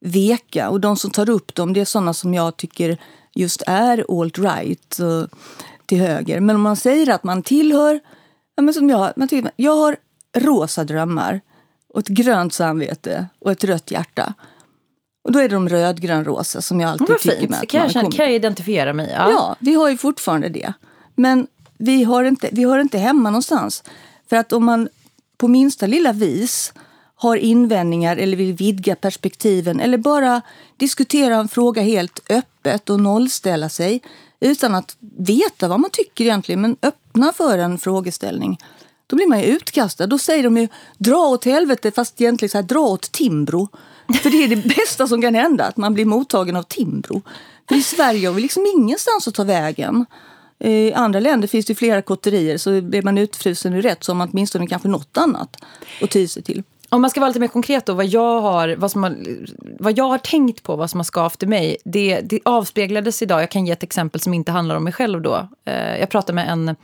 veka. 0.00 0.70
Och 0.70 0.80
de 0.80 0.96
som 0.96 1.10
tar 1.10 1.30
upp 1.30 1.54
dem 1.54 1.72
det 1.72 1.80
är 1.80 1.84
sådana 1.84 2.14
som 2.14 2.34
jag 2.34 2.56
tycker 2.56 2.98
just 3.34 3.62
är 3.66 4.04
alt-right 4.08 5.00
eh, 5.00 5.28
till 5.86 5.98
höger. 5.98 6.40
Men 6.40 6.56
om 6.56 6.62
man 6.62 6.76
säger 6.76 7.10
att 7.10 7.24
man 7.24 7.42
tillhör, 7.42 8.00
ja, 8.56 8.62
men 8.62 8.74
som 8.74 8.90
jag, 8.90 9.12
man 9.16 9.28
tycker, 9.28 9.50
jag 9.56 9.76
har 9.76 9.96
rosa 10.34 10.84
drömmar 10.84 11.40
och 11.88 12.00
ett 12.00 12.08
grönt 12.08 12.54
samvete 12.54 13.26
och 13.38 13.52
ett 13.52 13.64
rött 13.64 13.90
hjärta. 13.90 14.34
Och 15.24 15.32
då 15.32 15.38
är 15.38 15.48
det 15.48 15.54
de 15.54 15.68
rödgrönrosa 15.68 16.62
som 16.62 16.80
jag 16.80 16.90
alltid 16.90 17.08
Vad 17.08 17.18
tycker 17.20 17.36
fint. 17.36 17.50
med. 17.50 17.60
Det 17.60 17.66
kan 17.66 17.80
jag, 17.80 17.90
känna, 17.90 18.10
kan 18.10 18.24
jag 18.24 18.34
identifiera 18.34 18.92
mig. 18.92 19.10
Ja. 19.16 19.30
Ja, 19.30 19.56
vi 19.58 19.74
har 19.74 19.90
ju 19.90 19.96
fortfarande 19.96 20.48
det. 20.48 20.72
Men 21.14 21.46
vi 21.78 22.04
har 22.04 22.24
inte, 22.24 22.48
vi 22.52 22.64
har 22.64 22.78
inte 22.78 22.98
hemma 22.98 23.30
någonstans. 23.30 23.82
För 24.28 24.36
att 24.36 24.52
om 24.52 24.64
man 24.64 24.88
på 25.36 25.48
minsta 25.48 25.86
lilla 25.86 26.12
vis 26.12 26.72
har 27.16 27.36
invändningar 27.36 28.16
eller 28.16 28.36
vill 28.36 28.52
vidga 28.52 28.96
perspektiven 28.96 29.80
eller 29.80 29.98
bara 29.98 30.42
diskutera 30.76 31.36
en 31.36 31.48
fråga 31.48 31.82
helt 31.82 32.30
öppet 32.30 32.90
och 32.90 33.00
nollställa 33.00 33.68
sig 33.68 34.02
utan 34.40 34.74
att 34.74 34.96
veta 35.18 35.68
vad 35.68 35.80
man 35.80 35.90
tycker 35.90 36.24
egentligen, 36.24 36.60
men 36.60 36.76
öppna 36.82 37.32
för 37.32 37.58
en 37.58 37.78
frågeställning. 37.78 38.58
Då 39.06 39.16
blir 39.16 39.26
man 39.26 39.40
ju 39.40 39.46
utkastad. 39.46 40.06
Då 40.06 40.18
säger 40.18 40.42
de 40.42 40.56
ju 40.56 40.68
dra 40.98 41.16
åt 41.16 41.44
helvete, 41.44 41.90
fast 41.90 42.20
egentligen 42.20 42.50
så 42.50 42.58
här, 42.58 42.62
dra 42.62 42.80
åt 42.80 43.12
Timbro. 43.12 43.68
För 44.22 44.30
det 44.30 44.44
är 44.44 44.48
det 44.48 44.68
bästa 44.76 45.06
som 45.06 45.22
kan 45.22 45.34
hända, 45.34 45.64
att 45.64 45.76
man 45.76 45.94
blir 45.94 46.04
mottagen 46.04 46.56
av 46.56 46.62
Timbro. 46.62 47.22
För 47.68 47.74
i 47.74 47.82
Sverige 47.82 48.28
har 48.28 48.34
vi 48.34 48.42
liksom 48.42 48.66
ingenstans 48.76 49.28
att 49.28 49.34
ta 49.34 49.44
vägen. 49.44 50.06
Eh, 50.58 50.70
I 50.70 50.92
andra 50.92 51.20
länder 51.20 51.48
finns 51.48 51.66
det 51.66 51.74
flera 51.74 52.02
kotterier 52.02 52.58
så 52.58 52.80
blir 52.80 53.02
man 53.02 53.18
utfrusen 53.18 53.72
ur 53.74 53.82
rätt 53.82 54.04
så 54.04 54.12
har 54.12 54.16
man 54.16 54.28
åtminstone 54.32 54.66
kanske 54.66 54.88
något 54.88 55.16
annat 55.16 55.56
att 56.02 56.10
ty 56.10 56.28
sig 56.28 56.42
till. 56.42 56.62
Om 56.94 57.02
man 57.02 57.10
ska 57.10 57.20
vara 57.20 57.28
lite 57.28 57.40
mer 57.40 57.48
konkret 57.48 57.86
då, 57.86 57.94
vad 57.94 58.06
jag 58.06 58.40
har, 58.40 58.76
vad 58.76 58.90
som 58.90 59.02
har, 59.02 59.16
vad 59.78 59.98
jag 59.98 60.08
har 60.08 60.18
tänkt 60.18 60.62
på, 60.62 60.76
vad 60.76 60.90
som 60.90 61.00
har 61.00 61.04
skavt 61.04 61.42
i 61.42 61.46
mig, 61.46 61.76
det, 61.84 62.20
det 62.20 62.40
avspeglades 62.44 63.22
idag. 63.22 63.42
Jag 63.42 63.50
kan 63.50 63.66
ge 63.66 63.72
ett 63.72 63.82
exempel 63.82 64.20
som 64.20 64.34
inte 64.34 64.52
handlar 64.52 64.76
om 64.76 64.84
mig 64.84 64.92
själv 64.92 65.22
då. 65.22 65.48
Eh, 65.64 65.98
jag 65.98 66.08
pratade 66.08 66.32
med 66.32 66.48
en 66.48 66.76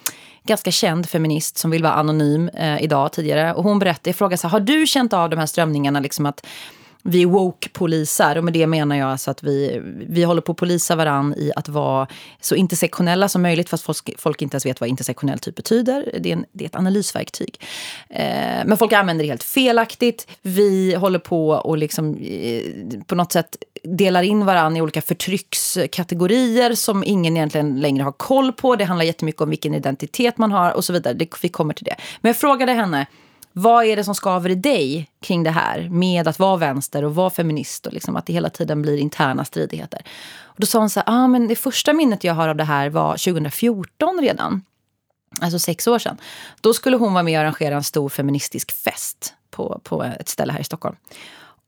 ganska 0.45 0.71
känd 0.71 1.09
feminist 1.09 1.59
som 1.59 1.71
vill 1.71 1.83
vara 1.83 1.93
anonym 1.93 2.49
eh, 2.49 2.83
idag 2.83 3.12
tidigare. 3.12 3.55
Och 3.55 3.64
hon 3.64 3.79
berättade, 3.79 4.09
jag 4.09 4.17
frågade 4.17 4.38
så 4.38 4.49
här, 4.49 4.52
har 4.52 4.61
du 4.61 4.87
känt 4.87 5.12
av 5.12 5.31
de 5.31 5.38
här 5.38 5.47
strömningarna 5.47 6.00
liksom 6.00 6.26
att 6.26 6.47
vi 7.02 7.23
är 7.23 7.26
woke-polisar 7.26 8.37
och 8.37 8.45
med 8.45 8.52
det 8.52 8.66
menar 8.66 8.97
jag 8.97 9.11
alltså 9.11 9.30
att 9.30 9.42
vi, 9.42 9.80
vi 10.09 10.23
håller 10.25 10.40
på 10.40 10.52
att 10.52 10.59
polisa 10.59 10.97
varann 10.97 11.35
i 11.35 11.52
att 11.57 11.69
vara 11.69 12.07
så 12.40 12.54
intersektionella 12.54 13.28
som 13.28 13.42
möjligt 13.42 13.69
fast 13.69 13.85
folk, 13.85 14.21
folk 14.21 14.42
inte 14.42 14.54
ens 14.54 14.66
vet 14.66 14.80
vad 14.80 14.88
intersektionell 14.88 15.38
typ 15.38 15.57
betyder. 15.57 16.19
Det 16.21 16.28
är, 16.28 16.33
en, 16.33 16.45
det 16.52 16.64
är 16.64 16.66
ett 16.66 16.76
analysverktyg. 16.76 17.61
Eh, 18.09 18.64
men 18.66 18.76
folk 18.76 18.92
använder 18.92 19.25
det 19.25 19.28
helt 19.30 19.42
felaktigt. 19.42 20.26
Vi 20.42 20.95
håller 20.95 21.19
på 21.19 21.49
och 21.49 21.78
liksom, 21.78 22.16
eh, 22.16 22.62
på 23.07 23.14
något 23.14 23.33
sätt 23.33 23.57
delar 23.85 24.23
in 24.23 24.47
varann 24.47 24.76
i 24.76 24.83
olika 24.83 25.02
förtryckskategorier 25.02 26.75
som 26.75 27.04
ingen 27.07 27.37
egentligen 27.37 27.80
längre 27.80 28.02
har 28.02 28.12
koll 28.12 28.52
på. 28.52 28.76
Det 28.76 28.85
handlar 28.85 29.04
jättemycket 29.04 29.40
om 29.40 29.50
vilken 29.50 29.75
identitet 29.75 30.38
man 30.38 30.52
har 30.52 30.73
och 30.73 30.85
så 30.85 30.92
vidare. 30.92 31.14
Det, 31.14 31.28
vi 31.42 31.49
kommer 31.49 31.75
till 31.75 31.85
det. 31.85 31.97
Men 32.21 32.28
jag 32.28 32.37
frågade 32.37 32.73
henne 32.73 33.07
vad 33.52 33.85
är 33.85 33.97
det 33.97 34.04
som 34.04 34.14
skaver 34.14 34.50
i 34.50 34.54
dig 34.54 35.11
kring 35.23 35.42
det 35.42 35.50
här 35.50 35.88
med 35.90 36.28
att 36.28 36.38
vara 36.38 36.57
vänster 36.57 37.04
och 37.04 37.14
vara 37.14 37.30
feminist 37.30 37.87
och 37.87 37.92
liksom 37.92 38.16
att 38.16 38.26
det 38.26 38.33
hela 38.33 38.50
tiden 38.50 38.83
blir 38.83 38.97
interna 38.97 39.45
stridigheter? 39.45 40.02
Och 40.40 40.61
då 40.61 40.66
sa 40.66 40.78
hon 40.78 40.90
så 40.90 41.00
här, 41.00 41.04
ah, 41.09 41.28
men 41.28 41.49
det 41.49 41.57
första 41.57 41.92
minnet 41.92 42.25
jag 42.25 42.35
har 42.35 42.49
av 42.49 42.57
det 42.57 42.64
här 42.64 42.90
var 42.90 43.12
2014 43.12 44.19
redan. 44.23 44.62
Alltså 45.40 45.59
sex 45.59 45.87
år 45.87 45.99
sedan. 45.99 46.16
Då 46.61 46.75
skulle 46.75 46.97
hon 46.97 47.12
vara 47.12 47.23
med 47.23 47.38
och 47.38 47.40
arrangera 47.40 47.75
en 47.75 47.85
stor 47.85 48.09
feministisk 48.09 48.73
fest 48.73 49.35
på, 49.50 49.80
på 49.85 50.02
ett 50.02 50.28
ställe 50.28 50.52
här 50.52 50.61
i 50.61 50.64
Stockholm. 50.64 50.97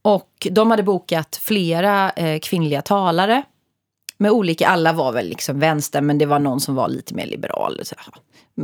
Och 0.02 0.46
de 0.50 0.70
hade 0.70 0.82
bokat 0.82 1.36
flera 1.42 2.10
eh, 2.10 2.38
kvinnliga 2.40 2.82
talare. 2.82 3.42
Med 4.16 4.30
olika, 4.30 4.68
alla 4.68 4.92
var 4.92 5.12
väl 5.12 5.28
liksom 5.28 5.58
vänster, 5.58 6.00
men 6.00 6.18
det 6.18 6.26
var 6.26 6.38
någon 6.38 6.60
som 6.60 6.74
var 6.74 6.88
lite 6.88 7.14
mer 7.14 7.26
liberal. 7.26 7.80
Så, 7.84 7.94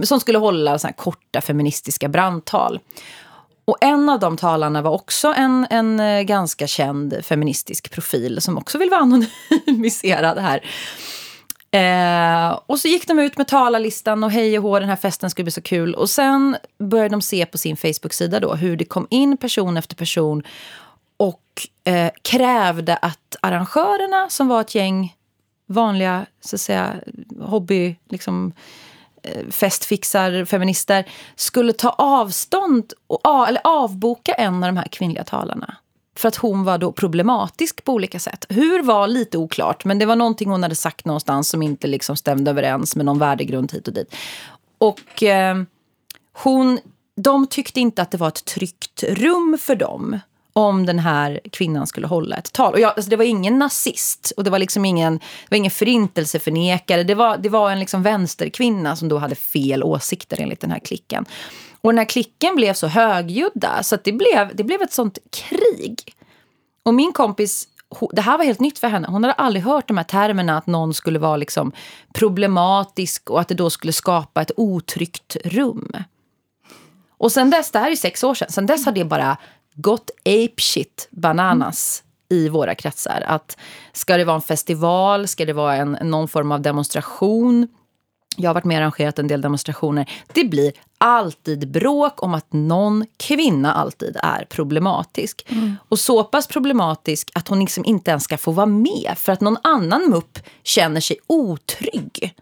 som 0.07 0.21
skulle 0.21 0.39
hålla 0.39 0.79
så 0.79 0.87
här 0.87 0.95
korta 0.95 1.41
feministiska 1.41 2.09
brandtal. 2.09 2.81
Och 3.65 3.77
en 3.81 4.09
av 4.09 4.21
de 4.21 4.37
talarna 4.37 4.83
var 4.83 4.91
också 4.91 5.35
en, 5.37 5.67
en 5.71 6.01
eh, 6.01 6.23
ganska 6.23 6.67
känd 6.67 7.25
feministisk 7.25 7.91
profil 7.91 8.41
som 8.41 8.59
också 8.59 8.79
vill 8.79 8.91
vara 8.91 9.01
anonymiserad 9.01 10.39
här. 10.39 10.63
Eh, 11.71 12.59
och 12.67 12.79
så 12.79 12.89
gick 12.89 13.09
de 13.09 13.19
ut 13.19 13.39
med 13.39 13.49
talarlistan 13.49 14.25
och 14.25 14.31
hej 14.31 14.59
och 14.59 14.65
hå, 14.65 14.81
den 14.81 14.89
här 14.89 14.97
festen 14.97 15.31
skulle 15.31 15.45
bli 15.45 15.53
så 15.53 15.63
kul. 15.63 15.95
Och 15.95 16.11
sen 16.11 16.57
började 16.79 17.09
de 17.09 17.23
se 17.23 17.47
på 17.47 17.59
sin 17.59 17.77
Facebook-sida 17.77 18.41
då 18.41 18.55
hur 18.55 18.77
det 18.77 18.85
kom 18.85 19.07
in 19.11 19.37
person 19.37 19.77
efter 19.77 19.97
person 19.97 20.43
och 21.17 21.43
eh, 21.85 22.11
krävde 22.23 22.97
att 22.97 23.37
arrangörerna, 23.41 24.29
som 24.29 24.49
var 24.49 24.61
ett 24.61 24.75
gäng 24.75 25.15
vanliga 25.69 26.27
så 26.41 26.57
att 26.57 26.61
säga, 26.61 26.95
hobby, 27.41 27.97
liksom, 28.09 28.53
eh, 29.23 29.49
festfixar, 29.51 30.45
feminister, 30.45 31.09
skulle 31.37 31.73
ta 31.73 31.89
avstånd 31.89 32.93
och, 33.07 33.49
eller 33.49 33.61
avboka 33.65 34.33
en 34.33 34.55
av 34.55 34.69
de 34.69 34.77
här 34.77 34.89
kvinnliga 34.89 35.25
talarna. 35.25 35.77
För 36.17 36.29
att 36.29 36.37
hon 36.37 36.65
var 36.65 36.79
då 36.79 36.93
problematisk 36.93 37.85
på 37.85 37.93
olika 37.93 38.19
sätt. 38.19 38.47
Hur 38.49 38.83
var 38.83 39.07
lite 39.07 39.39
oklart, 39.39 39.85
men 39.85 39.99
det 39.99 40.07
var 40.07 40.17
någonting 40.17 40.51
hon 40.51 40.63
hade 40.63 40.75
sagt 40.75 41.05
någonstans 41.05 41.49
som 41.49 41.63
inte 41.63 41.87
liksom 41.87 42.17
stämde 42.17 42.51
överens 42.51 42.97
med 42.97 43.07
någon 43.07 43.19
värdegrund 43.19 43.73
hit 43.73 43.89
och 43.89 43.95
dit. 43.95 44.15
Och 44.79 45.23
eh, 45.23 45.57
hon, 46.33 46.79
de 47.17 47.47
tyckte 47.47 47.81
inte 47.81 48.03
att 48.03 48.11
det 48.11 48.19
var 48.19 48.29
ett 48.29 48.45
tryggt 48.45 49.03
rum 49.03 49.59
för 49.61 49.75
dem 49.75 50.21
om 50.59 50.87
den 50.87 50.99
här 50.99 51.41
kvinnan 51.53 51.87
skulle 51.87 52.07
hålla 52.07 52.37
ett 52.37 52.53
tal. 52.53 52.73
Och 52.73 52.81
jag, 52.81 52.93
alltså 52.97 53.11
det 53.11 53.17
var 53.17 53.25
ingen 53.25 53.59
nazist 53.59 54.33
och 54.37 54.45
det 54.45 54.51
var 54.51 54.59
liksom 54.59 54.85
ingen, 54.85 55.19
det 55.19 55.51
var 55.51 55.57
ingen 55.57 55.71
förintelseförnekare. 55.71 57.03
Det 57.03 57.15
var, 57.15 57.37
det 57.37 57.49
var 57.49 57.71
en 57.71 57.79
liksom 57.81 58.03
vänsterkvinna 58.03 58.97
som 58.97 59.09
då 59.09 59.19
hade 59.19 59.35
fel 59.35 59.83
åsikter 59.83 60.41
enligt 60.41 60.61
den 60.61 60.71
här 60.71 60.79
klicken. 60.79 61.25
Och 61.81 61.93
den 61.93 61.99
här 61.99 62.05
klicken 62.05 62.57
blev 62.57 62.75
så 62.75 62.87
högljudda 62.87 63.83
så 63.83 63.95
att 63.95 64.05
det 64.05 64.13
blev, 64.13 64.57
det 64.57 64.65
blev 64.65 64.83
ett 64.83 64.93
sånt 64.93 65.19
krig. 65.31 66.15
Och 66.83 66.95
min 66.95 67.13
kompis, 67.13 67.69
det 68.13 68.21
här 68.21 68.39
var 68.39 68.45
helt 68.45 68.61
nytt 68.61 68.79
för 68.79 68.89
henne. 68.89 69.09
Hon 69.09 69.25
hade 69.25 69.35
aldrig 69.35 69.65
hört 69.65 69.89
de 69.89 69.97
här 69.97 70.05
termerna 70.05 70.59
att 70.59 70.67
någon 70.67 70.95
skulle 70.95 71.19
vara 71.19 71.37
liksom 71.37 71.73
problematisk 72.15 73.31
och 73.31 73.41
att 73.41 73.49
det 73.49 73.55
då 73.55 73.71
skulle 73.71 73.93
skapa 73.93 74.43
ett 74.43 74.53
otryggt 74.57 75.37
rum. 75.45 75.93
Och 77.19 77.33
sen 77.33 77.51
dess, 77.51 77.71
det 77.71 77.79
här 77.79 77.91
är 77.91 77.97
sex 77.97 78.25
år 78.25 78.35
sedan, 78.35 78.51
sen 78.51 78.67
dess 78.67 78.85
har 78.85 78.93
det 78.93 79.05
bara 79.05 79.37
gått 79.81 80.11
ape 80.21 80.63
shit 80.63 81.09
bananas 81.11 82.03
mm. 82.31 82.45
i 82.45 82.49
våra 82.49 82.75
kretsar. 82.75 83.25
Att 83.27 83.57
ska 83.93 84.17
det 84.17 84.25
vara 84.25 84.37
en 84.37 84.43
festival, 84.43 85.29
ska 85.29 85.45
det 85.45 85.53
vara 85.53 85.77
en, 85.77 85.99
någon 86.03 86.29
form 86.29 86.53
av 86.53 86.61
demonstration 86.61 87.69
jag 88.39 88.49
har 88.49 88.55
varit 88.55 88.65
med 88.65 88.77
och 88.77 88.81
arrangerat 88.81 89.19
en 89.19 89.29
del 89.29 89.41
demonstrationer. 89.41 90.11
Det 90.33 90.45
blir 90.45 90.73
alltid 90.99 91.71
bråk 91.71 92.23
om 92.23 92.35
att 92.35 92.53
någon 92.53 93.07
kvinna 93.17 93.73
alltid 93.73 94.17
är 94.23 94.45
problematisk. 94.45 95.47
Mm. 95.49 95.77
Och 95.89 95.99
så 95.99 96.25
pass 96.25 96.47
problematisk 96.47 97.31
att 97.35 97.49
hon 97.49 97.61
liksom 97.61 97.85
inte 97.85 98.11
ens 98.11 98.25
ska 98.25 98.39
få 98.39 98.53
vara 98.53 98.67
med 98.67 99.13
för 99.17 99.33
att 99.33 99.41
någon 99.41 99.57
annan 99.63 100.11
mupp 100.11 100.39
känner 100.63 101.01
sig 101.01 101.17
otrygg. 101.27 102.35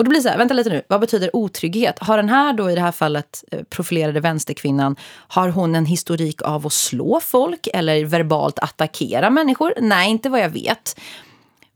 Och 0.00 0.04
då 0.04 0.08
blir 0.08 0.18
det 0.18 0.22
så 0.22 0.28
här, 0.28 0.38
vänta 0.38 0.54
lite 0.54 0.70
nu, 0.70 0.82
vad 0.88 1.00
betyder 1.00 1.36
otrygghet? 1.36 1.98
Har 1.98 2.16
den 2.16 2.28
här 2.28 2.52
då 2.52 2.70
i 2.70 2.74
det 2.74 2.80
här 2.80 2.92
fallet 2.92 3.44
eh, 3.50 3.62
profilerade 3.62 4.20
vänsterkvinnan, 4.20 4.96
har 5.28 5.48
hon 5.48 5.74
en 5.74 5.86
historik 5.86 6.42
av 6.42 6.66
att 6.66 6.72
slå 6.72 7.20
folk 7.20 7.68
eller 7.74 8.04
verbalt 8.04 8.58
attackera 8.58 9.30
människor? 9.30 9.74
Nej, 9.80 10.10
inte 10.10 10.28
vad 10.28 10.40
jag 10.40 10.48
vet. 10.48 11.00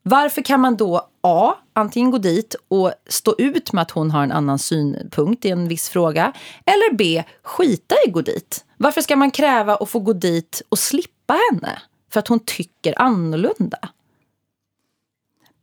Varför 0.02 0.42
kan 0.42 0.60
man 0.60 0.76
då 0.76 1.08
A. 1.20 1.54
Antingen 1.72 2.10
gå 2.10 2.18
dit 2.18 2.56
och 2.68 2.92
stå 3.08 3.34
ut 3.38 3.72
med 3.72 3.82
att 3.82 3.90
hon 3.90 4.10
har 4.10 4.22
en 4.22 4.32
annan 4.32 4.58
synpunkt 4.58 5.44
i 5.44 5.50
en 5.50 5.68
viss 5.68 5.88
fråga. 5.88 6.32
Eller 6.66 6.94
B. 6.94 7.24
Skita 7.42 7.94
i 7.94 8.08
att 8.08 8.14
gå 8.14 8.20
dit. 8.20 8.64
Varför 8.76 9.00
ska 9.00 9.16
man 9.16 9.30
kräva 9.30 9.76
att 9.76 9.88
få 9.88 9.98
gå 9.98 10.12
dit 10.12 10.62
och 10.68 10.78
slippa 10.78 11.38
henne? 11.50 11.78
För 12.12 12.20
att 12.20 12.28
hon 12.28 12.40
tycker 12.40 13.02
annorlunda. 13.02 13.78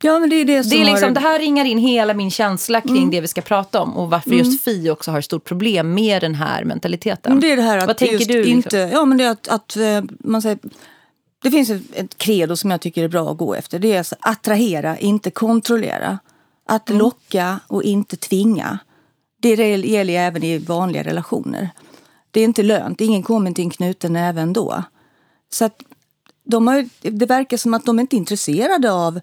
Ja, 0.02 0.18
men 0.18 0.30
det, 0.30 0.36
är 0.36 0.44
det, 0.44 0.62
som 0.62 0.70
det, 0.70 0.82
är 0.82 0.84
liksom, 0.84 1.08
har... 1.08 1.14
det 1.14 1.20
här 1.20 1.38
ringar 1.38 1.64
in 1.64 1.78
hela 1.78 2.14
min 2.14 2.30
känsla 2.30 2.80
kring 2.80 2.96
mm. 2.96 3.10
det 3.10 3.20
vi 3.20 3.28
ska 3.28 3.40
prata 3.40 3.80
om. 3.80 3.96
Och 3.96 4.10
varför 4.10 4.30
mm. 4.30 4.38
just 4.38 4.64
Fi 4.64 4.90
också 4.90 5.10
har 5.10 5.18
ett 5.18 5.24
stort 5.24 5.44
problem 5.44 5.94
med 5.94 6.22
den 6.22 6.34
här 6.34 6.64
mentaliteten. 6.64 7.40
det 7.40 7.52
är 7.52 7.56
det 7.56 7.62
här 7.62 7.78
att 7.78 7.86
Vad 7.86 7.96
tänker 7.96 8.24
du? 8.24 8.34
Liksom? 8.34 8.52
Inte, 8.52 8.76
ja, 8.76 9.04
men 9.04 9.18
det 9.18 9.24
är 9.24 9.30
att, 9.30 9.48
att 9.48 9.76
eh, 9.76 10.02
man 10.18 10.42
säger 10.42 10.58
det 11.42 11.50
finns 11.50 11.70
ett 11.70 12.18
credo 12.18 12.56
som 12.56 12.70
jag 12.70 12.80
tycker 12.80 13.04
är 13.04 13.08
bra 13.08 13.30
att 13.30 13.38
gå 13.38 13.54
efter. 13.54 13.78
Det 13.78 13.92
är 13.92 14.00
att 14.00 14.12
attrahera, 14.20 14.98
inte 14.98 15.30
kontrollera. 15.30 16.18
Att 16.66 16.90
mm. 16.90 16.98
locka 16.98 17.60
och 17.66 17.82
inte 17.82 18.16
tvinga. 18.16 18.78
Det 19.40 19.54
gäller 19.54 20.14
även 20.14 20.44
i 20.44 20.58
vanliga 20.58 21.02
relationer. 21.02 21.70
Det 22.30 22.40
är 22.40 22.44
inte 22.44 22.62
lönt. 22.62 23.00
Ingen 23.00 23.22
kommer 23.22 23.52
till 23.52 23.64
en 23.64 23.70
knuten 23.70 24.16
även 24.16 24.52
då. 24.52 24.82
Så 25.50 25.64
att 25.64 25.82
de 26.44 26.66
har, 26.66 26.88
det 27.00 27.26
verkar 27.26 27.56
som 27.56 27.74
att 27.74 27.86
de 27.86 28.00
inte 28.00 28.16
är 28.16 28.18
intresserade 28.18 28.92
av 28.92 29.20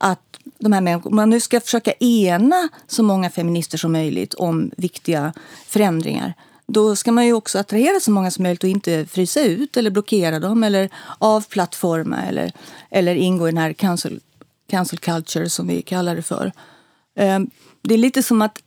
att 0.00 0.38
de 0.58 0.72
här 0.72 0.80
människorna, 0.80 1.16
man 1.16 1.30
nu 1.30 1.40
ska 1.40 1.60
försöka 1.60 1.92
ena 1.92 2.68
så 2.86 3.02
många 3.02 3.30
feminister 3.30 3.78
som 3.78 3.92
möjligt 3.92 4.34
om 4.34 4.70
viktiga 4.76 5.32
förändringar 5.66 6.34
då 6.72 6.96
ska 6.96 7.12
man 7.12 7.26
ju 7.26 7.32
också 7.32 7.58
attrahera 7.58 8.00
så 8.00 8.10
många 8.10 8.30
som 8.30 8.42
möjligt 8.42 8.64
och 8.64 8.70
inte 8.70 9.06
frysa 9.06 9.40
ut 9.40 9.76
eller 9.76 9.90
blockera 9.90 10.38
dem 10.38 10.64
eller 10.64 10.90
avplattforma 11.18 12.22
eller, 12.22 12.52
eller 12.90 13.14
ingå 13.14 13.48
i 13.48 13.50
den 13.50 13.58
här 13.58 13.72
cancel, 13.72 14.20
cancel 14.70 14.98
culture 14.98 15.50
som 15.50 15.66
vi 15.66 15.82
kallar 15.82 16.16
det 16.16 16.22
för. 16.22 16.52
Ehm, 17.16 17.50
det 17.82 17.94
är 17.94 17.98
lite 17.98 18.22
som 18.22 18.42
att 18.42 18.62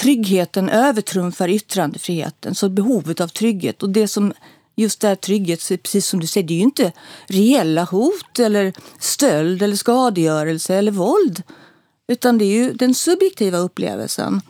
tryggheten 0.00 0.68
övertrumfar 0.68 1.48
yttrandefriheten. 1.48 2.54
Så 2.54 2.68
behovet 2.68 3.20
av 3.20 3.28
trygghet 3.28 3.82
och 3.82 3.90
det 3.90 4.08
som 4.08 4.32
just 4.76 5.00
det 5.00 5.08
här 5.08 5.14
trygghet, 5.14 5.68
precis 5.82 6.06
som 6.06 6.20
du 6.20 6.26
säger, 6.26 6.46
det 6.46 6.54
är 6.54 6.56
ju 6.56 6.62
inte 6.62 6.92
reella 7.26 7.84
hot 7.84 8.38
eller 8.38 8.72
stöld 8.98 9.62
eller 9.62 9.76
skadegörelse 9.76 10.74
eller 10.74 10.92
våld. 10.92 11.42
Utan 12.08 12.38
det 12.38 12.44
är 12.44 12.54
ju 12.54 12.72
den 12.72 12.94
subjektiva 12.94 13.58
upplevelsen 13.58 14.40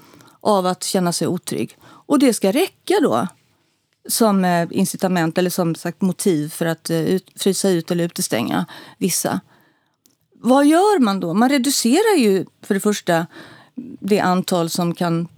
av 0.41 0.67
att 0.67 0.85
känna 0.85 1.13
sig 1.13 1.27
otrygg. 1.29 1.77
Och 1.85 2.19
det 2.19 2.35
ska 2.35 2.53
räcka 2.53 2.95
då 3.03 3.27
som 4.09 4.45
eh, 4.45 4.69
incitament 4.71 5.39
eller 5.39 5.51
som 5.51 5.75
sagt 5.75 6.03
motiv 6.03 6.49
för 6.49 6.67
att 6.67 6.91
eh, 6.91 7.01
ut, 7.01 7.31
frysa 7.37 7.69
ut 7.69 7.91
eller 7.91 8.05
utestänga 8.05 8.67
vissa. 8.99 9.41
Vad 10.35 10.67
gör 10.67 10.99
man 10.99 11.21
då? 11.21 11.35
Man 11.35 11.49
reducerar 11.49 12.17
ju 12.17 12.47
för 12.63 12.75
det 12.75 12.81
första 12.81 13.27
det 14.01 14.21
antal 14.21 14.71
som 14.71 14.95
kan 14.95 15.29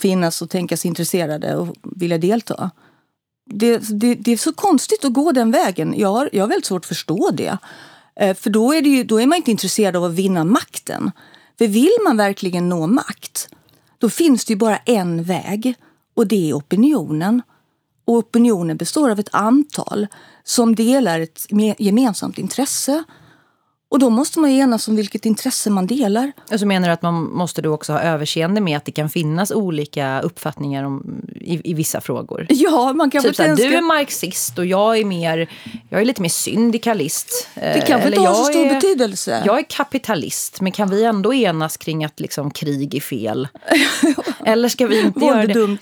finnas 0.00 0.42
och 0.42 0.50
tänkas 0.50 0.86
intresserade 0.86 1.56
och 1.56 1.76
vilja 1.82 2.18
delta. 2.18 2.70
Det, 3.50 3.78
det, 3.78 4.14
det 4.14 4.32
är 4.32 4.36
så 4.36 4.52
konstigt 4.52 5.04
att 5.04 5.12
gå 5.12 5.32
den 5.32 5.50
vägen. 5.50 5.94
Jag 5.96 6.12
har, 6.12 6.30
jag 6.32 6.42
har 6.42 6.48
väldigt 6.48 6.66
svårt 6.66 6.84
att 6.84 6.88
förstå 6.88 7.30
det. 7.30 7.58
Eh, 8.16 8.36
för 8.36 8.50
då 8.50 8.74
är, 8.74 8.82
det 8.82 8.88
ju, 8.88 9.04
då 9.04 9.20
är 9.20 9.26
man 9.26 9.36
inte 9.36 9.50
intresserad 9.50 9.96
av 9.96 10.04
att 10.04 10.12
vinna 10.12 10.44
makten. 10.44 11.10
För 11.58 11.66
vill 11.66 11.96
man 12.04 12.16
verkligen 12.16 12.68
nå 12.68 12.86
makt, 12.86 13.48
då 13.98 14.10
finns 14.10 14.44
det 14.44 14.52
ju 14.52 14.56
bara 14.56 14.76
en 14.76 15.22
väg. 15.22 15.74
Och 16.14 16.26
det 16.26 16.50
är 16.50 16.54
opinionen. 16.54 17.42
Och 18.04 18.14
opinionen 18.14 18.76
består 18.76 19.10
av 19.10 19.20
ett 19.20 19.34
antal 19.34 20.06
som 20.44 20.74
delar 20.74 21.20
ett 21.20 21.46
gemensamt 21.78 22.38
intresse. 22.38 23.04
Och 23.88 23.98
då 23.98 24.10
måste 24.10 24.40
man 24.40 24.50
enas 24.50 24.88
om 24.88 24.96
vilket 24.96 25.26
intresse 25.26 25.70
man 25.70 25.86
delar. 25.86 26.32
Och 26.52 26.60
så 26.60 26.66
menar 26.66 26.88
du 26.88 26.92
att 26.92 27.02
man 27.02 27.14
måste 27.14 27.62
då 27.62 27.74
också 27.74 27.92
ha 27.92 28.00
överseende 28.00 28.60
med 28.60 28.76
att 28.76 28.84
det 28.84 28.92
kan 28.92 29.10
finnas 29.10 29.50
olika 29.50 30.20
uppfattningar 30.20 30.84
om, 30.84 31.22
i, 31.40 31.70
i 31.70 31.74
vissa 31.74 32.00
frågor? 32.00 32.46
Ja, 32.48 32.92
man 32.92 33.10
kan 33.10 33.22
typ 33.22 33.36
såhär, 33.36 33.56
Du 33.56 33.74
är 33.74 33.82
marxist 33.82 34.58
och 34.58 34.66
jag 34.66 34.98
är, 34.98 35.04
mer, 35.04 35.50
jag 35.88 36.00
är 36.00 36.04
lite 36.04 36.22
mer 36.22 36.28
syndikalist. 36.28 37.48
Det 37.54 37.84
kanske 37.86 38.08
inte 38.08 38.20
har 38.20 38.34
så 38.34 38.44
stor 38.44 38.66
är, 38.66 38.74
betydelse. 38.74 39.42
Jag 39.46 39.58
är 39.58 39.64
kapitalist, 39.68 40.60
men 40.60 40.72
kan 40.72 40.90
vi 40.90 41.04
ändå 41.04 41.34
enas 41.34 41.76
kring 41.76 42.04
att 42.04 42.20
liksom, 42.20 42.50
krig 42.50 42.94
är 42.94 43.00
fel? 43.00 43.48
Eller 44.44 44.68
ska 44.68 44.86
vi 44.86 45.00
inte 45.00 45.24
göra 45.24 45.46
det? 45.46 45.52
dumt. 45.52 45.78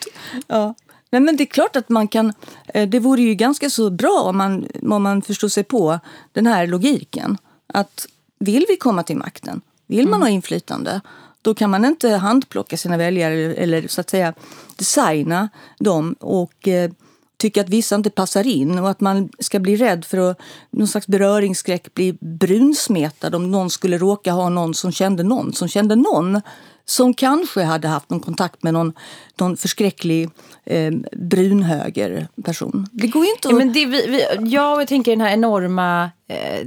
Ja. 0.47 0.75
Nej, 1.11 1.21
men 1.21 1.37
det 1.37 1.45
är 1.45 1.47
klart 1.47 1.77
att 1.77 1.89
man 1.89 2.09
kan... 2.09 2.33
Eh, 2.75 2.89
det 2.89 2.99
vore 2.99 3.23
ju 3.23 3.35
ganska 3.35 3.71
så 3.71 3.91
bra 3.91 4.23
om 4.25 4.37
man, 4.37 4.69
om 4.91 5.03
man 5.03 5.23
förstår 5.23 5.49
sig 5.49 5.65
på 5.65 6.01
den 6.33 6.47
här 6.47 6.67
logiken. 6.67 7.39
Att 7.67 8.07
vill 8.39 8.65
vi 8.69 8.77
komma 8.77 9.03
till 9.03 9.17
makten, 9.17 9.61
vill 9.87 10.05
man 10.05 10.15
mm. 10.15 10.23
ha 10.23 10.29
inflytande, 10.29 11.01
då 11.43 11.55
kan 11.55 11.71
man 11.71 11.85
inte 11.85 12.09
handplocka 12.09 12.77
sina 12.77 12.97
väljare 12.97 13.55
eller, 13.55 13.89
så 13.89 14.01
att 14.01 14.11
säga 14.11 14.35
designa 14.77 15.49
dem 15.79 16.15
och 16.21 16.69
eh, 16.69 16.91
tycka 17.37 17.61
att 17.61 17.69
vissa 17.69 17.95
inte 17.95 18.11
passar 18.11 18.47
in 18.47 18.79
och 18.79 18.91
att 18.91 19.01
man 19.01 19.29
ska 19.39 19.59
bli 19.59 19.77
rädd 19.77 20.05
för 20.05 20.31
att 20.31 20.41
någon 20.71 20.89
slags 20.89 21.07
beröringsskräck 21.07 21.95
bli 21.95 22.13
brunsmetad 22.21 23.35
om 23.35 23.51
någon 23.51 23.71
skulle 23.71 23.99
råka 23.99 24.33
ha 24.33 24.49
någon 24.49 24.75
som 24.75 24.93
kände 24.93 25.23
någon 25.23 25.53
som 25.53 25.69
kände 25.69 25.97
någon 25.97 26.41
som 26.85 27.15
kanske 27.15 27.63
hade 27.63 27.89
haft 27.89 28.11
någon 28.11 28.21
kontakt 28.21 28.63
med 28.63 28.73
någon, 28.73 28.93
någon 29.41 29.57
förskräcklig 29.57 30.31
eh, 30.65 30.93
brunhöger 31.13 32.29
person. 32.45 32.87
Det 32.93 33.07
går 33.07 33.25
inte 33.25 33.49
att... 33.49 33.53
Ja, 33.53 33.59
men 33.59 33.73
det, 33.73 33.87
vi, 33.87 34.07
vi, 34.07 34.51
jag 34.51 34.89
tänker 34.89 35.13
den 35.13 35.21
här 35.21 35.33
enorma 35.33 36.11
eh, 36.29 36.67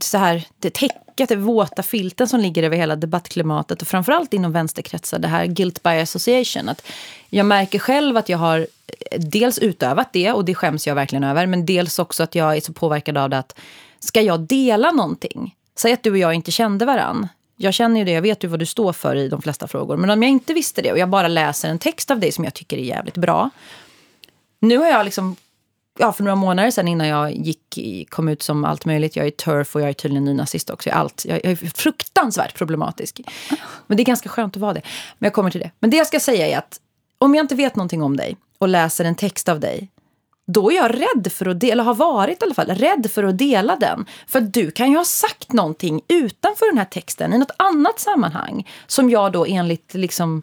så 0.00 0.18
här, 0.18 0.46
det 0.58 0.70
täcket, 0.70 1.28
det 1.28 1.36
våta 1.36 1.82
filten 1.82 2.28
som 2.28 2.40
ligger 2.40 2.62
över 2.62 2.76
hela 2.76 2.96
debattklimatet 2.96 3.82
och 3.82 3.88
framförallt 3.88 4.34
inom 4.34 4.52
vänsterkretsar, 4.52 5.18
det 5.18 5.28
här 5.28 5.46
guilt 5.46 5.82
by 5.82 5.90
association. 5.90 6.68
Att 6.68 6.86
jag 7.28 7.46
märker 7.46 7.78
själv 7.78 8.16
att 8.16 8.28
jag 8.28 8.38
har 8.38 8.58
eh, 8.58 9.20
dels 9.20 9.58
utövat 9.58 10.12
det 10.12 10.32
och 10.32 10.44
det 10.44 10.54
skäms 10.54 10.86
jag 10.86 10.94
verkligen 10.94 11.24
över, 11.24 11.46
men 11.46 11.66
dels 11.66 11.98
också 11.98 12.22
att 12.22 12.34
jag 12.34 12.56
är 12.56 12.60
så 12.60 12.72
påverkad 12.72 13.18
av 13.18 13.30
det 13.30 13.38
att 13.38 13.58
ska 14.00 14.20
jag 14.20 14.40
dela 14.40 14.90
någonting 14.90 15.54
säg 15.78 15.92
att 15.92 16.02
du 16.02 16.10
och 16.10 16.18
jag 16.18 16.34
inte 16.34 16.50
kände 16.50 16.84
varann. 16.84 17.28
Jag 17.56 17.74
känner 17.74 18.00
ju 18.00 18.04
det, 18.04 18.12
jag 18.12 18.22
vet 18.22 18.44
ju 18.44 18.48
vad 18.48 18.58
du 18.58 18.66
står 18.66 18.92
för 18.92 19.16
i 19.16 19.28
de 19.28 19.42
flesta 19.42 19.68
frågor. 19.68 19.96
Men 19.96 20.10
om 20.10 20.22
jag 20.22 20.30
inte 20.30 20.54
visste 20.54 20.82
det 20.82 20.92
och 20.92 20.98
jag 20.98 21.08
bara 21.08 21.28
läser 21.28 21.68
en 21.68 21.78
text 21.78 22.10
av 22.10 22.20
dig 22.20 22.32
som 22.32 22.44
jag 22.44 22.54
tycker 22.54 22.76
är 22.76 22.82
jävligt 22.82 23.16
bra. 23.16 23.50
Nu 24.60 24.78
har 24.78 24.86
jag 24.86 25.04
liksom, 25.04 25.36
ja 25.98 26.12
för 26.12 26.24
några 26.24 26.36
månader 26.36 26.70
sedan 26.70 26.88
innan 26.88 27.08
jag 27.08 27.32
gick, 27.32 27.78
kom 28.10 28.28
ut 28.28 28.42
som 28.42 28.64
allt 28.64 28.84
möjligt. 28.84 29.16
Jag 29.16 29.26
är 29.26 29.30
turf 29.30 29.74
och 29.74 29.80
jag 29.80 29.88
är 29.88 29.92
tydligen 29.92 30.24
nynazist 30.24 30.70
också. 30.70 30.88
Jag 30.88 30.96
är, 30.96 31.00
allt, 31.00 31.24
jag 31.24 31.44
är 31.44 31.56
fruktansvärt 31.56 32.54
problematisk. 32.54 33.20
Men 33.86 33.96
det 33.96 34.02
är 34.02 34.04
ganska 34.04 34.28
skönt 34.28 34.56
att 34.56 34.60
vara 34.60 34.74
det. 34.74 34.82
Men 35.18 35.26
jag 35.26 35.32
kommer 35.32 35.50
till 35.50 35.60
det. 35.60 35.70
Men 35.78 35.90
det 35.90 35.96
jag 35.96 36.06
ska 36.06 36.20
säga 36.20 36.46
är 36.46 36.58
att 36.58 36.80
om 37.18 37.34
jag 37.34 37.44
inte 37.44 37.54
vet 37.54 37.76
någonting 37.76 38.02
om 38.02 38.16
dig 38.16 38.36
och 38.58 38.68
läser 38.68 39.04
en 39.04 39.14
text 39.14 39.48
av 39.48 39.60
dig 39.60 39.88
då 40.46 40.72
är 40.72 40.76
jag 40.76 41.00
rädd 41.00 41.32
för 41.32 41.46
att 41.46 41.60
dela, 41.60 41.72
eller 41.72 41.84
har 41.84 41.94
varit 41.94 42.42
i 42.42 42.44
alla 42.44 42.54
fall, 42.54 42.70
rädd 42.70 43.10
för 43.10 43.24
att 43.24 43.38
dela 43.38 43.76
den. 43.76 44.06
För 44.26 44.40
du 44.40 44.70
kan 44.70 44.90
ju 44.90 44.96
ha 44.96 45.04
sagt 45.04 45.52
någonting 45.52 46.00
utanför 46.08 46.66
den 46.66 46.78
här 46.78 46.84
texten 46.84 47.32
i 47.32 47.38
något 47.38 47.50
annat 47.56 48.00
sammanhang 48.00 48.68
som 48.86 49.10
jag 49.10 49.32
då 49.32 49.46
enligt 49.46 49.94
liksom 49.94 50.42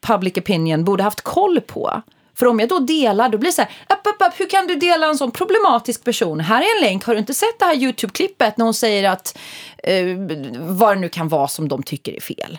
public 0.00 0.36
opinion 0.36 0.84
borde 0.84 1.02
haft 1.02 1.20
koll 1.20 1.60
på. 1.60 2.02
För 2.38 2.46
om 2.46 2.60
jag 2.60 2.68
då 2.68 2.78
delar, 2.78 3.28
då 3.28 3.38
blir 3.38 3.48
det 3.48 3.54
så 3.54 3.62
här, 3.62 3.70
upp, 3.88 4.06
upp, 4.06 4.26
upp, 4.28 4.40
hur 4.40 4.48
kan 4.48 4.66
du 4.66 4.74
dela 4.74 5.06
en 5.06 5.18
sån 5.18 5.30
problematisk 5.30 6.04
person? 6.04 6.40
Här 6.40 6.62
är 6.62 6.76
en 6.76 6.88
länk, 6.88 7.04
har 7.04 7.14
du 7.14 7.18
inte 7.20 7.34
sett 7.34 7.58
det 7.58 7.64
här 7.64 7.74
YouTube-klippet 7.74 8.56
när 8.56 8.64
hon 8.64 8.74
säger 8.74 9.10
att 9.10 9.38
eh, 9.82 10.06
vad 10.58 10.96
det 10.96 11.00
nu 11.00 11.08
kan 11.08 11.28
vara 11.28 11.48
som 11.48 11.68
de 11.68 11.82
tycker 11.82 12.16
är 12.16 12.20
fel? 12.20 12.58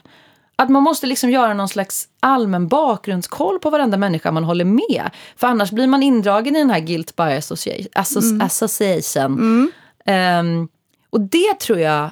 Att 0.55 0.69
man 0.69 0.84
måste 0.84 1.07
liksom 1.07 1.29
göra 1.29 1.53
någon 1.53 1.69
slags 1.69 2.07
allmän 2.19 2.67
bakgrundskoll 2.67 3.60
på 3.60 3.69
varenda 3.69 3.98
människa 3.98 4.31
man 4.31 4.43
håller 4.43 4.65
med. 4.65 5.10
För 5.36 5.48
annars 5.48 5.72
blir 5.72 5.88
man 5.88 6.03
indragen 6.03 6.55
i 6.55 6.60
den 6.60 6.69
här 6.69 6.79
guilt 6.79 7.15
by 7.15 7.24
association. 7.24 8.24
Mm. 8.24 8.41
association. 8.41 9.72
Mm. 10.05 10.39
Um, 10.39 10.67
och 11.10 11.22
det 11.22 11.60
tror 11.60 11.79
jag 11.79 12.10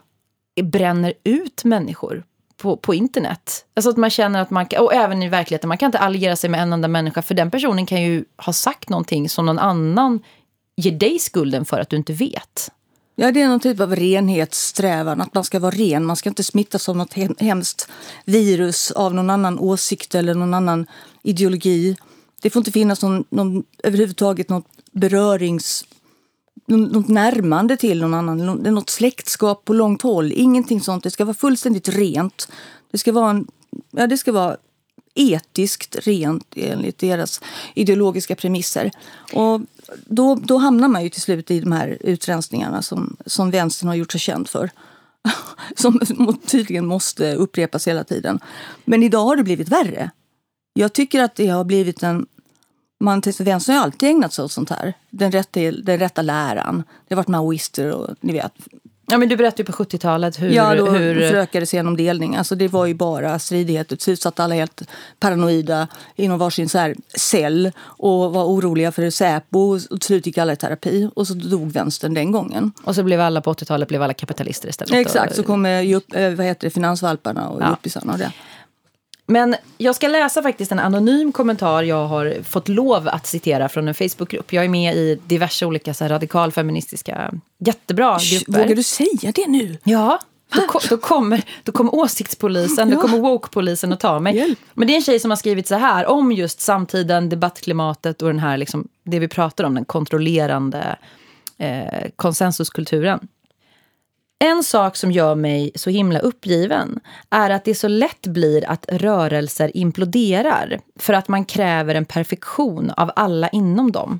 bränner 0.63 1.13
ut 1.23 1.63
människor 1.63 2.23
på, 2.57 2.77
på 2.77 2.93
internet. 2.93 3.65
Alltså 3.73 3.89
att 3.89 3.97
man 3.97 4.09
känner 4.09 4.41
att 4.41 4.49
man 4.49 4.65
kan, 4.65 4.83
och 4.83 4.93
även 4.93 5.23
i 5.23 5.29
verkligheten, 5.29 5.67
man 5.67 5.77
kan 5.77 5.87
inte 5.87 5.99
alliera 5.99 6.35
sig 6.35 6.49
med 6.49 6.61
en 6.61 6.73
enda 6.73 6.87
människa 6.87 7.21
för 7.21 7.35
den 7.35 7.51
personen 7.51 7.85
kan 7.85 8.01
ju 8.01 8.25
ha 8.37 8.53
sagt 8.53 8.89
någonting 8.89 9.29
som 9.29 9.45
någon 9.45 9.59
annan 9.59 10.19
ger 10.75 10.91
dig 10.91 11.19
skulden 11.19 11.65
för 11.65 11.79
att 11.79 11.89
du 11.89 11.95
inte 11.95 12.13
vet. 12.13 12.71
Ja, 13.15 13.31
det 13.31 13.41
är 13.41 13.47
någon 13.47 13.59
typ 13.59 13.79
av 13.79 13.95
renhetssträvan, 13.95 15.21
att 15.21 15.33
man 15.33 15.43
ska 15.43 15.59
vara 15.59 15.75
ren. 15.75 16.05
Man 16.05 16.15
ska 16.15 16.29
inte 16.29 16.43
smittas 16.43 16.89
av 16.89 16.97
något 16.97 17.13
hemskt 17.39 17.89
virus 18.25 18.91
av 18.91 19.13
någon 19.13 19.29
annan 19.29 19.59
åsikt 19.59 20.15
eller 20.15 20.33
någon 20.33 20.53
annan 20.53 20.85
ideologi. 21.23 21.97
Det 22.41 22.49
får 22.49 22.59
inte 22.59 22.71
finnas 22.71 23.01
någon, 23.01 23.25
någon 23.29 23.63
överhuvudtaget 23.83 24.49
någon 24.49 24.63
berörings... 24.91 25.85
Något 26.67 27.07
närmande 27.07 27.77
till 27.77 28.01
någon 28.01 28.13
annan, 28.13 28.45
något 28.45 28.89
släktskap 28.89 29.65
på 29.65 29.73
långt 29.73 30.01
håll. 30.01 30.31
Ingenting 30.31 30.81
sånt. 30.81 31.03
Det 31.03 31.11
ska 31.11 31.25
vara 31.25 31.35
fullständigt 31.35 31.89
rent. 31.89 32.47
Det 32.91 32.97
ska 32.97 33.11
vara, 33.11 33.29
en, 33.29 33.47
ja, 33.91 34.07
det 34.07 34.17
ska 34.17 34.31
vara 34.31 34.57
etiskt 35.15 35.95
rent 36.07 36.53
enligt 36.55 36.97
deras 36.97 37.41
ideologiska 37.73 38.35
premisser. 38.35 38.91
Och 39.33 39.61
då, 40.07 40.35
då 40.35 40.57
hamnar 40.57 40.87
man 40.87 41.03
ju 41.03 41.09
till 41.09 41.21
slut 41.21 41.51
i 41.51 41.59
de 41.59 41.71
här 41.71 41.97
utrensningarna 42.01 42.81
som, 42.81 43.17
som 43.25 43.51
vänstern 43.51 43.87
har 43.87 43.95
gjort 43.95 44.11
sig 44.11 44.21
känd 44.21 44.49
för. 44.49 44.69
som 45.75 45.99
tydligen 46.45 46.85
måste 46.85 47.35
upprepas 47.35 47.87
hela 47.87 48.03
tiden. 48.03 48.39
Men 48.85 49.03
idag 49.03 49.23
har 49.23 49.35
det 49.35 49.43
blivit 49.43 49.69
värre. 49.69 50.11
Jag 50.73 50.93
tycker 50.93 51.23
att 51.23 51.35
det 51.35 51.47
har 51.47 51.63
blivit 51.63 52.03
en... 52.03 52.25
Man, 52.99 53.21
vänstern 53.39 53.75
har 53.75 53.83
alltid 53.83 54.09
ägnat 54.09 54.33
sig 54.33 54.45
åt 54.45 54.51
sånt 54.51 54.69
här. 54.69 54.93
Den 55.09 55.31
rätta, 55.31 55.59
den 55.59 55.99
rätta 55.99 56.21
läran. 56.21 56.83
Det 57.07 57.15
har 57.15 57.17
varit 57.17 57.27
maoister 57.27 57.91
och 57.91 58.15
ni 58.21 58.33
vet, 58.33 58.53
Ja, 59.07 59.17
men 59.17 59.29
du 59.29 59.37
berättade 59.37 59.63
ju 59.63 59.65
på 59.65 59.83
70-talet 59.83 60.41
hur... 60.41 60.49
Ja, 60.49 60.75
då 60.75 60.91
hur... 60.91 61.29
förökades 61.29 61.73
genom 61.73 61.97
delning. 61.97 62.35
Alltså, 62.35 62.55
det 62.55 62.67
var 62.67 62.85
ju 62.85 62.93
bara 62.93 63.39
stridigheter. 63.39 63.95
Till 63.95 64.17
satt 64.17 64.39
alla 64.39 64.55
helt 64.55 64.81
paranoida 65.19 65.87
inom 66.15 66.39
varsin 66.39 66.69
så 66.69 66.77
här 66.77 66.95
cell 67.17 67.71
och 67.79 68.33
var 68.33 68.45
oroliga 68.45 68.91
för 68.91 69.09
Säpo. 69.09 69.59
Och 69.59 69.81
till 69.81 70.01
slut 70.01 70.25
gick 70.25 70.37
alla 70.37 70.53
i 70.53 70.55
terapi 70.55 71.09
och 71.15 71.27
så 71.27 71.33
dog 71.33 71.71
vänstern 71.71 72.13
den 72.13 72.31
gången. 72.31 72.71
Och 72.83 72.95
så 72.95 73.03
blev 73.03 73.21
alla 73.21 73.41
på 73.41 73.53
80-talet 73.53 73.87
blev 73.87 74.01
alla 74.01 74.13
kapitalister 74.13 74.69
istället. 74.69 74.93
Exakt, 74.93 75.35
så 75.35 75.43
kom 75.43 75.65
eh, 75.65 75.99
vad 76.35 76.45
heter 76.45 76.67
det, 76.67 76.69
finansvalparna 76.69 77.49
och 77.49 77.61
ja. 77.61 77.69
yuppisarna 77.69 78.13
och 78.13 78.19
det. 78.19 78.31
Men 79.27 79.55
jag 79.77 79.95
ska 79.95 80.07
läsa 80.07 80.41
faktiskt 80.41 80.71
en 80.71 80.79
anonym 80.79 81.31
kommentar 81.31 81.83
jag 81.83 82.07
har 82.07 82.43
fått 82.43 82.67
lov 82.67 83.07
att 83.07 83.27
citera 83.27 83.69
från 83.69 83.87
en 83.87 83.93
Facebookgrupp. 83.93 84.53
Jag 84.53 84.65
är 84.65 84.69
med 84.69 84.95
i 84.95 85.19
diverse 85.25 85.65
olika 85.65 85.93
så 85.93 86.03
här, 86.03 86.09
radikalfeministiska, 86.09 87.31
jättebra 87.57 88.17
grupper. 88.31 88.61
Vågar 88.61 88.75
du 88.75 88.83
säga 88.83 89.31
det 89.35 89.47
nu? 89.47 89.77
Ja. 89.83 90.19
Då, 90.55 90.79
då, 90.89 90.97
kommer, 90.97 91.43
då 91.63 91.71
kommer 91.71 91.95
åsiktspolisen, 91.95 92.89
ja. 92.89 92.95
då 92.95 93.01
kommer 93.01 93.19
woke-polisen 93.19 93.93
att 93.93 93.99
ta 93.99 94.19
mig. 94.19 94.35
Hjälp. 94.35 94.59
Men 94.73 94.87
det 94.87 94.93
är 94.93 94.95
en 94.95 95.01
tjej 95.01 95.19
som 95.19 95.31
har 95.31 95.35
skrivit 95.35 95.67
så 95.67 95.75
här 95.75 96.05
om 96.05 96.31
just 96.31 96.61
samtiden, 96.61 97.29
debattklimatet 97.29 98.21
och 98.21 98.27
den 98.27 98.39
här, 98.39 98.57
liksom, 98.57 98.87
det 99.03 99.19
vi 99.19 99.27
pratar 99.27 99.63
om, 99.63 99.75
den 99.75 99.85
kontrollerande 99.85 100.97
eh, 101.57 102.09
konsensuskulturen. 102.15 103.27
En 104.39 104.63
sak 104.63 104.95
som 104.95 105.11
gör 105.11 105.35
mig 105.35 105.71
så 105.75 105.89
himla 105.89 106.19
uppgiven 106.19 106.99
är 107.29 107.49
att 107.49 107.65
det 107.65 107.75
så 107.75 107.87
lätt 107.87 108.27
blir 108.27 108.69
att 108.69 108.85
rörelser 108.89 109.77
imploderar 109.77 110.79
för 110.99 111.13
att 111.13 111.27
man 111.27 111.45
kräver 111.45 111.95
en 111.95 112.05
perfektion 112.05 112.91
av 112.91 113.11
alla 113.15 113.49
inom 113.49 113.91
dem. 113.91 114.19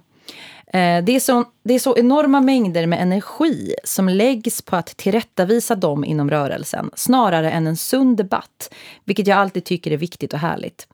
Eh, 0.68 1.04
det 1.04 1.16
är, 1.16 1.20
så, 1.20 1.46
det 1.64 1.74
är 1.74 1.80
så 1.80 1.98
enorma 1.98 2.42
mängder 2.42 2.86
med 2.86 3.02
energi 3.02 3.76
som 3.84 4.10
läggs 4.10 4.62
på 4.62 4.76
att 4.76 4.98
tillrättavisa 4.98 5.76
dem 5.76 6.06
inom 6.06 6.30
rörelsen 6.30 6.90
snarare 6.96 7.52
än 7.52 7.68
en 7.68 7.78
sund 7.78 8.18
debatt, 8.18 8.74
vilket 9.04 9.28
jag 9.28 9.38
alltid 9.38 9.66
tycker 9.66 9.92
är 9.92 9.98
viktigt 9.98 10.34
och 10.34 10.40
härligt. 10.40 10.88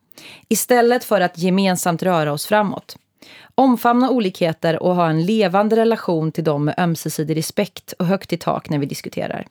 Istället 0.48 1.04
för 1.04 1.20
att 1.20 1.38
gemensamt 1.38 2.02
röra 2.02 2.32
oss 2.32 2.46
framåt. 2.46 2.96
Omfamna 3.54 4.10
olikheter 4.10 4.82
och 4.82 4.94
ha 4.94 5.10
en 5.10 5.26
levande 5.26 5.76
relation 5.76 6.32
till 6.32 6.44
dem 6.44 6.64
med 6.64 6.74
ömsesidig 6.78 7.36
respekt 7.36 7.92
och 7.98 8.06
högt 8.06 8.32
i 8.32 8.36
tak 8.36 8.70
när 8.70 8.78
vi 8.78 8.86
diskuterar. 8.86 9.46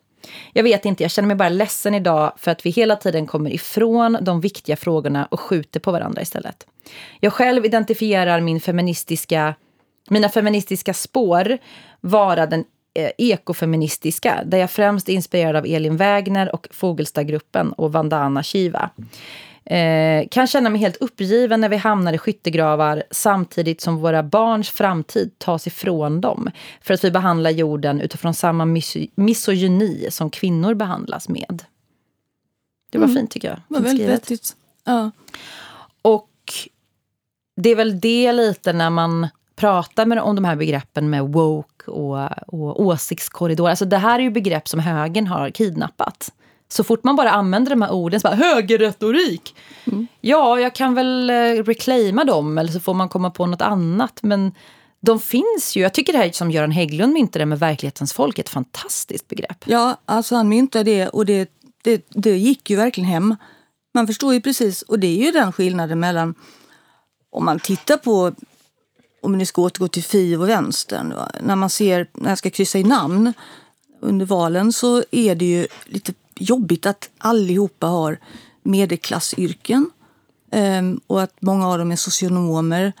Jag 0.52 0.62
vet 0.62 0.84
inte, 0.84 1.04
jag 1.04 1.10
känner 1.10 1.26
mig 1.26 1.36
bara 1.36 1.48
ledsen 1.48 1.94
idag 1.94 2.32
för 2.36 2.50
att 2.50 2.66
vi 2.66 2.70
hela 2.70 2.96
tiden 2.96 3.26
kommer 3.26 3.50
ifrån 3.50 4.18
de 4.22 4.40
viktiga 4.40 4.76
frågorna 4.76 5.28
och 5.30 5.40
skjuter 5.40 5.80
på 5.80 5.92
varandra 5.92 6.22
istället. 6.22 6.66
Jag 7.20 7.32
själv 7.32 7.64
identifierar 7.64 8.40
min 8.40 8.60
feministiska, 8.60 9.54
mina 10.10 10.28
feministiska 10.28 10.94
spår 10.94 11.58
vara 12.00 12.46
den 12.46 12.64
eh, 12.94 13.10
ekofeministiska, 13.18 14.42
där 14.44 14.58
jag 14.58 14.70
främst 14.70 15.08
är 15.08 15.12
inspirerad 15.12 15.56
av 15.56 15.66
Elin 15.66 15.96
Wägner 15.96 16.54
och 16.54 16.68
Fogelstadgruppen 16.70 17.72
och 17.72 17.92
Vandana 17.92 18.42
Shiva. 18.42 18.90
Eh, 19.64 20.28
kan 20.30 20.46
känna 20.46 20.70
mig 20.70 20.80
helt 20.80 20.96
uppgiven 20.96 21.60
när 21.60 21.68
vi 21.68 21.76
hamnar 21.76 22.12
i 22.12 22.18
skyttegravar 22.18 23.02
samtidigt 23.10 23.80
som 23.80 23.96
våra 23.96 24.22
barns 24.22 24.70
framtid 24.70 25.38
tas 25.38 25.66
ifrån 25.66 26.20
dem 26.20 26.50
för 26.80 26.94
att 26.94 27.04
vi 27.04 27.10
behandlar 27.10 27.50
jorden 27.50 28.00
utifrån 28.00 28.34
samma 28.34 28.64
mis 28.64 28.96
misogyni 29.14 30.08
som 30.10 30.30
kvinnor 30.30 30.74
behandlas 30.74 31.28
med. 31.28 31.64
Det 32.90 32.98
var 32.98 33.04
mm. 33.04 33.16
fint 33.16 33.30
tycker 33.30 33.48
jag. 33.48 33.56
Det 33.68 33.74
var 33.74 33.80
väldigt 33.80 34.08
vettigt. 34.08 34.56
Ja. 34.84 35.10
Och 36.02 36.28
det 37.56 37.70
är 37.70 37.76
väl 37.76 38.00
det 38.00 38.32
lite 38.32 38.72
när 38.72 38.90
man 38.90 39.28
pratar 39.56 40.06
med, 40.06 40.18
om 40.18 40.36
de 40.36 40.44
här 40.44 40.56
begreppen 40.56 41.10
med 41.10 41.22
woke 41.22 41.90
och, 41.90 42.30
och 42.46 42.82
åsiktskorridor. 42.82 43.68
Alltså 43.68 43.84
det 43.84 43.98
här 43.98 44.18
är 44.18 44.22
ju 44.22 44.30
begrepp 44.30 44.68
som 44.68 44.80
högern 44.80 45.26
har 45.26 45.50
kidnappat 45.50 46.32
så 46.72 46.84
fort 46.84 47.04
man 47.04 47.16
bara 47.16 47.30
använder 47.30 47.70
de 47.70 47.82
här 47.82 47.92
orden, 47.92 48.20
så 48.20 48.28
bara 48.28 48.34
högerretorik. 48.34 49.54
Mm. 49.84 50.06
Ja, 50.20 50.60
jag 50.60 50.74
kan 50.74 50.94
väl 50.94 51.30
eh, 51.30 51.34
reclaima 51.64 52.24
dem 52.24 52.58
eller 52.58 52.72
så 52.72 52.80
får 52.80 52.94
man 52.94 53.08
komma 53.08 53.30
på 53.30 53.46
något 53.46 53.62
annat. 53.62 54.18
Men 54.22 54.52
de 55.00 55.20
finns 55.20 55.76
ju. 55.76 55.80
Jag 55.80 55.94
tycker 55.94 56.12
det 56.12 56.18
här 56.18 56.30
som 56.32 56.50
Göran 56.50 56.70
Hägglund 56.70 57.12
myntade 57.12 57.46
med 57.46 57.58
verklighetens 57.58 58.12
folk 58.12 58.38
är 58.38 58.42
ett 58.42 58.48
fantastiskt 58.48 59.28
begrepp. 59.28 59.64
Ja, 59.64 59.96
alltså 60.04 60.34
han 60.34 60.48
myntade 60.48 60.84
det 60.84 61.08
och 61.08 61.26
det, 61.26 61.50
det, 61.82 62.06
det 62.08 62.36
gick 62.36 62.70
ju 62.70 62.76
verkligen 62.76 63.10
hem. 63.10 63.36
Man 63.94 64.06
förstår 64.06 64.34
ju 64.34 64.40
precis, 64.40 64.82
och 64.82 64.98
det 64.98 65.06
är 65.06 65.26
ju 65.26 65.32
den 65.32 65.52
skillnaden 65.52 66.00
mellan 66.00 66.34
om 67.30 67.44
man 67.44 67.58
tittar 67.58 67.96
på 67.96 68.32
om 69.22 69.38
ni 69.38 69.46
ska 69.46 69.62
återgå 69.62 69.88
till 69.88 70.04
Fi 70.04 70.36
och 70.36 70.48
vänstern. 70.48 71.14
När 71.40 71.56
man 71.56 71.70
ser, 71.70 72.06
när 72.12 72.28
jag 72.28 72.38
ska 72.38 72.50
kryssa 72.50 72.78
i 72.78 72.84
namn 72.84 73.32
under 74.00 74.26
valen 74.26 74.72
så 74.72 75.04
är 75.10 75.34
det 75.34 75.44
ju 75.44 75.66
lite 75.84 76.12
jobbigt 76.42 76.86
att 76.86 77.10
allihopa 77.18 77.86
har 77.86 78.18
medelklassyrken 78.62 79.90
ehm, 80.50 81.00
och 81.06 81.22
att 81.22 81.42
många 81.42 81.68
av 81.68 81.78
dem 81.78 81.92
är 81.92 81.96
socionomer. 81.96 82.92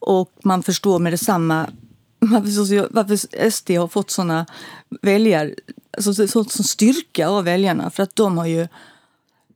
Och 0.00 0.32
man 0.44 0.62
förstår 0.62 0.98
med 0.98 1.12
detsamma 1.12 1.70
varför, 2.18 2.88
varför 2.90 3.50
SD 3.50 3.70
har 3.70 3.88
fått 3.88 4.10
såna 4.10 4.46
väljar, 5.02 5.54
alltså 5.96 6.28
sån 6.28 6.48
styrka 6.48 7.28
av 7.28 7.44
väljarna. 7.44 7.90
För 7.90 8.02
att 8.02 8.16
de 8.16 8.38
har 8.38 8.46
ju 8.46 8.68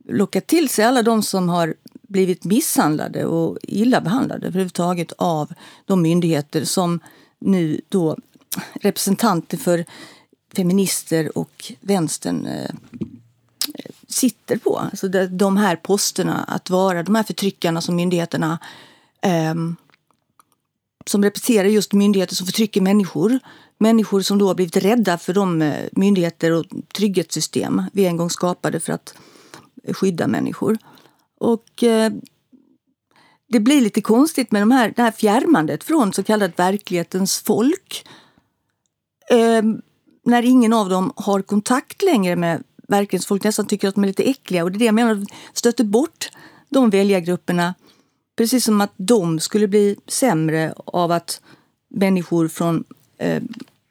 lockat 0.09 0.47
till 0.47 0.69
sig 0.69 0.85
alla 0.85 1.03
de 1.03 1.23
som 1.23 1.49
har 1.49 1.75
blivit 2.09 2.45
misshandlade 2.45 3.25
och 3.25 3.59
illa 3.63 4.01
behandlade 4.01 4.47
överhuvudtaget 4.47 5.13
av 5.19 5.53
de 5.87 6.03
myndigheter 6.03 6.65
som 6.65 7.01
nu 7.39 7.81
då 7.89 8.17
representanter 8.81 9.57
för 9.57 9.85
feminister 10.57 11.39
och 11.39 11.73
vänstern 11.81 12.47
eh, 12.47 12.71
sitter 14.09 14.57
på. 14.57 14.79
Alltså 14.79 15.09
de, 15.09 15.27
de 15.27 15.57
här 15.57 15.77
posterna, 15.77 16.45
att 16.45 16.71
vara 16.71 17.03
de 17.03 17.15
här 17.15 17.23
förtryckarna 17.23 17.81
som 17.81 17.97
myndigheterna 17.97 18.59
eh, 19.23 19.55
som 21.07 21.25
representerar 21.25 21.69
just 21.69 21.93
myndigheter 21.93 22.35
som 22.35 22.47
förtrycker 22.47 22.81
människor. 22.81 23.39
Människor 23.79 24.21
som 24.21 24.39
då 24.39 24.47
har 24.47 24.55
blivit 24.55 24.77
rädda 24.77 25.19
för 25.19 25.35
de 25.35 25.63
eh, 25.63 25.89
myndigheter 25.93 26.53
och 26.53 26.65
trygghetssystem 26.97 27.83
vi 27.93 28.07
en 28.07 28.17
gång 28.17 28.31
skapade 28.31 28.81
för 28.81 28.93
att 28.93 29.15
eh, 29.85 29.95
skydda 29.95 30.27
människor. 30.27 30.79
Och 31.39 31.83
eh, 31.83 32.13
det 33.49 33.61
blir 33.61 33.81
lite 33.81 34.01
konstigt 34.01 34.53
med 34.53 34.63
de 34.63 34.71
här, 34.71 34.93
det 34.97 35.03
här 35.03 35.11
fjärmandet 35.11 35.85
från 35.85 36.13
så 36.13 36.23
kallat 36.23 36.59
verklighetens 36.59 37.39
folk. 37.39 38.07
Eh, 39.31 39.63
när 40.25 40.43
ingen 40.43 40.73
av 40.73 40.89
dem 40.89 41.13
har 41.17 41.43
kontakt 41.43 42.03
längre 42.03 42.37
med 42.37 42.63
verklighetens 42.89 43.27
folk, 43.27 43.45
nästan 43.45 43.67
tycker 43.67 43.89
att 43.89 43.95
de 43.95 44.05
är 44.05 44.09
lite 44.09 44.31
äckliga. 44.31 44.65
Och 44.65 44.73
det 44.73 44.77
är 44.77 44.79
det 44.79 44.85
jag 44.85 44.95
menar, 44.95 45.27
stöter 45.53 45.85
bort 45.85 46.31
de 46.69 46.91
väljargrupperna. 46.91 47.75
Precis 48.37 48.65
som 48.65 48.81
att 48.81 48.93
de 48.97 49.41
skulle 49.41 49.69
bli 49.69 49.97
sämre 50.07 50.75
av 50.85 51.13
att 51.13 51.41
människor 51.89 52.49
från, 52.49 52.85
eh, 53.19 53.43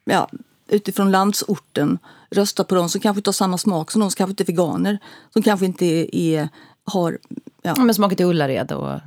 ja, 0.04 0.30
utifrån 0.68 1.10
landsorten 1.10 1.98
röstar 2.30 2.64
på 2.64 2.74
dem 2.74 2.88
som 2.88 3.00
kanske 3.00 3.18
inte 3.18 3.28
har 3.28 3.32
samma 3.32 3.58
smak 3.58 3.90
som 3.90 4.00
de, 4.00 4.10
som 4.10 4.16
kanske 4.16 4.30
inte 4.30 4.42
är 4.42 4.46
veganer, 4.46 4.98
som 5.32 5.42
kanske 5.42 5.66
inte 5.66 5.86
är, 5.86 6.14
är 6.14 6.48
har... 6.84 7.18
Ja. 7.62 7.74
Men 7.78 7.94
smakar 7.94 8.16
till 8.16 8.26
Ullared 8.26 8.72
och... 8.72 9.00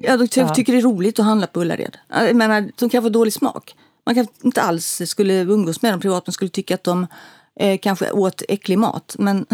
Ja, 0.00 0.16
de 0.16 0.28
ty 0.28 0.40
ja. 0.40 0.54
tycker 0.54 0.72
det 0.72 0.78
är 0.78 0.82
roligt 0.82 1.18
att 1.18 1.24
handla 1.24 1.46
på 1.46 1.60
Ullared. 1.60 1.96
Jag 2.08 2.36
menar, 2.36 2.60
de 2.60 2.88
kanske 2.90 2.98
har 2.98 3.10
dålig 3.10 3.32
smak. 3.32 3.74
Man 4.06 4.14
kanske 4.14 4.34
inte 4.42 4.62
alls 4.62 5.02
skulle 5.06 5.34
umgås 5.34 5.82
med 5.82 5.92
dem 5.92 6.00
privat, 6.00 6.26
man 6.26 6.32
skulle 6.32 6.50
tycka 6.50 6.74
att 6.74 6.84
de 6.84 7.06
eh, 7.60 7.78
kanske 7.78 8.10
åt 8.10 8.42
äcklig 8.48 8.78
mat. 8.78 9.16
Men 9.18 9.46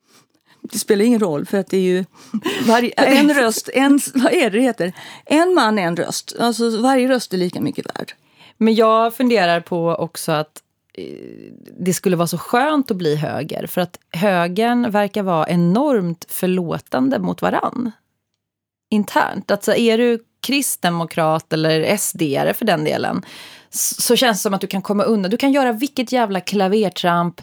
det 0.62 0.78
spelar 0.78 1.04
ingen 1.04 1.20
roll 1.20 1.46
för 1.46 1.58
att 1.58 1.70
det 1.70 1.76
är 1.76 1.82
ju 1.82 2.04
varje, 2.66 2.90
en 2.90 3.34
röst, 3.34 3.68
en, 3.74 4.00
vad 4.14 4.32
är 4.32 4.50
det 4.50 4.58
det 4.58 4.64
heter? 4.64 4.92
En 5.24 5.54
man, 5.54 5.78
en 5.78 5.96
röst. 5.96 6.36
Alltså 6.40 6.82
varje 6.82 7.08
röst 7.08 7.34
är 7.34 7.38
lika 7.38 7.60
mycket 7.60 7.86
värd. 7.86 8.12
Men 8.56 8.74
jag 8.74 9.14
funderar 9.14 9.60
på 9.60 9.88
också 9.88 10.32
att 10.32 10.62
eh, 10.94 11.04
det 11.78 11.94
skulle 11.94 12.16
vara 12.16 12.28
så 12.28 12.38
skönt 12.38 12.90
att 12.90 12.96
bli 12.96 13.16
höger. 13.16 13.66
För 13.66 13.80
att 13.80 13.98
högern 14.10 14.90
verkar 14.90 15.22
vara 15.22 15.48
enormt 15.48 16.26
förlåtande 16.28 17.18
mot 17.18 17.42
varann. 17.42 17.92
Internt. 18.90 19.50
Alltså 19.50 19.74
är 19.74 19.98
du 19.98 20.24
kristdemokrat 20.46 21.52
eller 21.52 21.96
sd 21.96 22.22
för 22.54 22.64
den 22.64 22.84
delen 22.84 23.24
så 23.70 24.16
känns 24.16 24.38
det 24.38 24.42
som 24.42 24.54
att 24.54 24.60
du 24.60 24.66
kan 24.66 24.82
komma 24.82 25.04
undan. 25.04 25.30
Du 25.30 25.36
kan 25.36 25.52
göra 25.52 25.72
vilket 25.72 26.12
jävla 26.12 26.40
klavertramp 26.40 27.40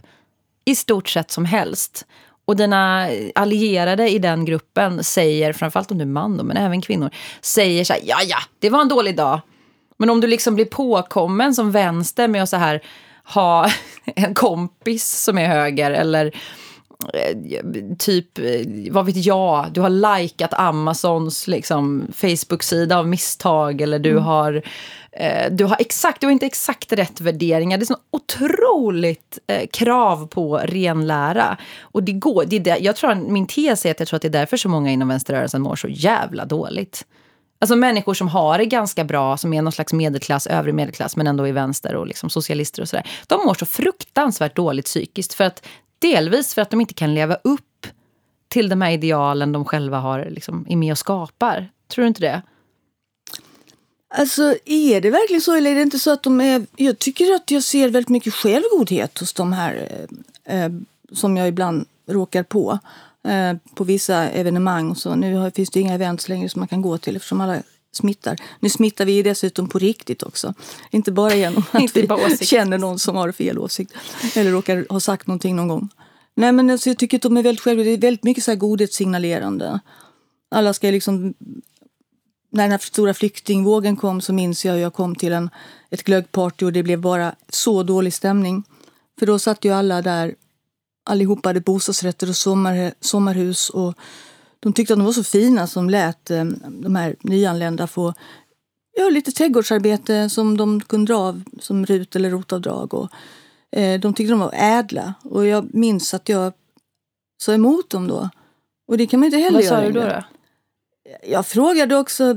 i 0.66 0.76
stort 0.76 1.10
sett 1.10 1.32
som 1.32 1.46
helst. 1.46 2.06
Och 2.46 2.56
dina 2.56 3.08
allierade 3.36 4.10
i 4.10 4.20
den 4.20 4.46
gruppen 4.46 5.04
säger, 5.04 5.54
framförallt 5.54 5.92
om 5.92 5.98
du 5.98 6.02
är 6.02 6.08
man 6.08 6.38
då, 6.38 6.44
men 6.44 6.58
även 6.58 6.82
kvinnor, 6.82 7.10
säger 7.42 7.84
så 7.84 7.94
här, 7.94 8.02
ja 8.06 8.18
ja, 8.28 8.38
det 8.60 8.70
var 8.70 8.82
en 8.82 8.88
dålig 8.88 9.16
dag. 9.16 9.42
Men 9.98 10.10
om 10.10 10.22
du 10.22 10.28
liksom 10.28 10.56
blir 10.56 10.66
påkommen 10.66 11.56
som 11.56 11.72
vänster 11.72 12.28
med 12.28 12.44
att 12.44 12.50
så 12.50 12.58
här 12.58 12.84
ha 13.34 13.70
en 14.16 14.34
kompis 14.34 15.24
som 15.24 15.38
är 15.38 15.48
höger 15.48 15.92
eller 15.92 16.26
eh, 17.14 17.38
typ, 18.00 18.40
eh, 18.40 18.92
vad 18.92 19.06
vet 19.06 19.26
jag, 19.26 19.68
du 19.72 19.82
har 19.82 20.20
likat 20.20 20.54
Amazons 20.54 21.48
liksom, 21.48 22.08
Facebook-sida 22.14 22.98
av 22.98 23.08
misstag 23.08 23.82
eller 23.82 24.00
du 24.00 24.12
mm. 24.12 24.24
har 24.24 24.62
Eh, 25.16 25.52
du 25.52 25.66
har 25.66 25.78
exakt, 25.80 26.22
du 26.22 26.28
har 26.28 26.32
inte 26.32 26.46
exakt 26.46 26.94
rätt 26.94 27.22
värderingar. 27.22 27.78
Det 27.78 27.84
är 27.84 27.86
så 27.86 27.98
otroligt 28.12 29.40
eh, 29.48 29.68
krav 29.74 30.28
på 30.28 30.58
renlära. 30.58 31.58
Och 31.82 32.04
det 32.04 32.14
går, 32.14 32.46
det 32.48 32.56
är 32.56 32.60
där, 32.60 32.78
jag 32.82 32.96
tror, 32.96 33.16
min 33.16 33.48
tes 33.48 33.86
är 33.86 33.92
att 33.92 34.00
jag 34.00 34.08
tror 34.08 34.16
att 34.16 34.22
det 34.22 34.28
är 34.28 34.30
därför 34.30 34.58
så 34.58 34.70
många 34.70 34.92
inom 34.92 35.08
vänsterrörelsen 35.08 35.62
mår 35.62 35.76
så 35.76 35.88
jävla 35.88 36.46
dåligt. 36.46 37.06
Alltså 37.60 37.76
människor 37.76 38.14
som 38.14 38.28
har 38.28 38.58
det 38.58 38.66
ganska 38.66 39.04
bra, 39.04 39.38
som 39.38 39.54
är 39.54 39.62
någon 39.62 39.72
slags 39.72 39.94
medelklass, 39.94 40.48
övre 40.48 40.74
medelklass, 40.74 41.16
men 41.16 41.28
ändå 41.28 41.48
är 41.48 41.54
vänster 41.54 41.96
och 41.96 42.08
liksom 42.08 42.30
socialister 42.30 42.82
och 42.82 42.90
sådär. 42.90 43.08
De 43.28 43.46
mår 43.46 43.54
så 43.54 43.66
fruktansvärt 43.66 44.56
dåligt 44.56 44.86
psykiskt. 44.86 45.34
För 45.34 45.44
att, 45.44 45.68
delvis 46.00 46.54
för 46.54 46.62
att 46.62 46.70
de 46.70 46.82
inte 46.82 46.94
kan 46.94 47.14
leva 47.14 47.38
upp 47.44 47.88
till 48.48 48.70
de 48.70 48.82
här 48.82 48.92
idealen 48.92 49.52
de 49.52 49.66
själva 49.66 50.00
har, 50.00 50.26
liksom, 50.30 50.66
är 50.70 50.76
med 50.76 50.92
och 50.92 50.98
skapar. 50.98 51.70
Tror 51.88 52.04
du 52.04 52.08
inte 52.08 52.22
det? 52.22 52.42
Alltså 54.16 54.56
är 54.66 55.02
det 55.02 55.10
verkligen 55.10 55.42
så 55.42 55.54
eller 55.54 55.72
är 55.72 55.76
det 55.76 55.82
inte 55.82 56.00
så 56.00 56.12
att 56.12 56.24
de 56.24 56.42
är... 56.42 56.66
Jag 56.76 57.00
tycker 57.00 57.34
att 57.36 57.52
jag 57.52 57.64
ser 57.64 57.90
väldigt 57.90 58.10
mycket 58.10 58.34
självgodhet 58.34 59.20
hos 59.20 59.34
de 59.34 59.54
här 59.54 60.08
eh, 60.46 60.64
eh, 60.64 60.72
som 61.12 61.38
jag 61.38 61.48
ibland 61.48 61.86
råkar 62.08 62.44
på. 62.44 62.80
Eh, 63.28 63.58
på 63.76 63.84
vissa 63.84 64.30
evenemang 64.30 64.90
och 64.90 64.98
så. 64.98 65.16
Nu 65.16 65.52
finns 65.56 65.70
det 65.70 65.80
inga 65.80 65.94
events 65.94 66.30
längre 66.30 66.50
som 66.50 66.60
man 66.60 66.68
kan 66.68 66.82
gå 66.82 66.98
till 66.98 67.16
eftersom 67.16 67.42
alla 67.42 67.58
smittar. 67.92 68.38
Nu 68.60 68.70
smittar 68.70 69.06
vi 69.06 69.24
dessutom 69.24 69.70
på 69.70 69.80
riktigt 69.80 70.24
också. 70.24 70.54
Inte 70.92 71.12
bara 71.12 71.36
genom 71.36 71.64
att 71.72 71.96
vi 71.96 72.46
känner 72.46 72.78
någon 72.78 73.00
som 73.00 73.16
har 73.16 73.32
fel 73.32 73.60
åsikt 73.60 73.94
eller 74.36 74.52
råkar 74.52 74.86
ha 74.90 75.00
sagt 75.00 75.28
någonting 75.28 75.56
någon 75.56 75.68
gång. 75.68 75.90
Nej 76.36 76.52
men 76.52 76.70
alltså, 76.70 76.90
jag 76.90 76.98
tycker 76.98 77.18
att 77.18 77.22
de 77.22 77.38
är 77.38 77.44
väldigt 77.44 77.64
själva. 77.64 77.84
Det 77.84 77.90
är 77.90 77.98
väldigt 77.98 78.24
mycket 78.24 78.44
så 78.44 78.52
här 78.52 78.56
godhetssignalerande. 78.56 79.80
Alla 80.52 80.74
ska 80.74 80.88
liksom 80.92 81.34
när 82.54 82.64
den 82.64 82.72
här 82.72 82.78
stora 82.78 83.14
flyktingvågen 83.14 83.96
kom 83.96 84.22
så 84.22 84.34
minns 84.34 84.66
jag 84.66 84.76
att 84.76 84.82
jag 84.82 84.94
kom 84.94 85.16
till 85.16 85.34
en, 85.34 85.50
ett 85.90 86.04
glöggparty 86.04 86.66
och 86.66 86.74
det 86.74 86.84
blev 86.84 87.02
bara 87.02 87.36
så 87.50 87.84
dålig 87.84 88.14
stämning. 88.14 88.64
För 89.20 89.26
då 89.26 89.40
satt 89.40 89.66
ju 89.66 89.74
alla 89.74 90.02
där, 90.02 90.36
allihopa 91.06 91.50
hade 91.50 91.62
bostadsrätter 91.62 92.30
och 92.30 92.36
sommar, 92.36 92.94
sommarhus 93.00 93.70
och 93.70 93.94
de 94.60 94.74
tyckte 94.74 94.94
att 94.94 95.00
de 95.00 95.06
var 95.06 95.14
så 95.14 95.24
fina 95.24 95.68
som 95.68 95.90
lät 95.90 96.32
eh, 96.32 96.46
de 96.70 96.96
här 96.96 97.16
nyanlända 97.22 97.88
få 97.88 98.14
göra 98.98 99.10
lite 99.10 99.32
trädgårdsarbete 99.32 100.30
som 100.30 100.58
de 100.58 100.82
kunde 100.82 101.14
dra 101.14 101.20
av 101.20 101.44
som 101.62 101.86
RUT 101.86 102.16
eller 102.16 102.30
rotavdrag. 102.30 102.94
Och, 102.94 103.10
eh, 103.72 104.00
de 104.00 104.14
tyckte 104.14 104.32
de 104.34 104.40
var 104.40 104.54
ädla 104.54 105.14
och 105.24 105.46
jag 105.46 105.74
minns 105.74 106.14
att 106.14 106.30
jag 106.30 106.54
sa 107.38 107.54
emot 107.54 107.90
dem 107.90 108.08
då. 108.08 108.30
Och 108.88 108.98
det 108.98 109.08
kan 109.08 109.20
man 109.20 109.26
inte 109.26 109.38
heller 109.38 109.58
Vad 109.58 109.64
göra. 109.64 109.76
Vad 109.76 109.94
sa 109.94 110.00
du 110.00 110.00
då? 110.00 110.08
då? 110.08 110.24
Jag 111.24 111.46
frågade 111.46 111.98
också 111.98 112.36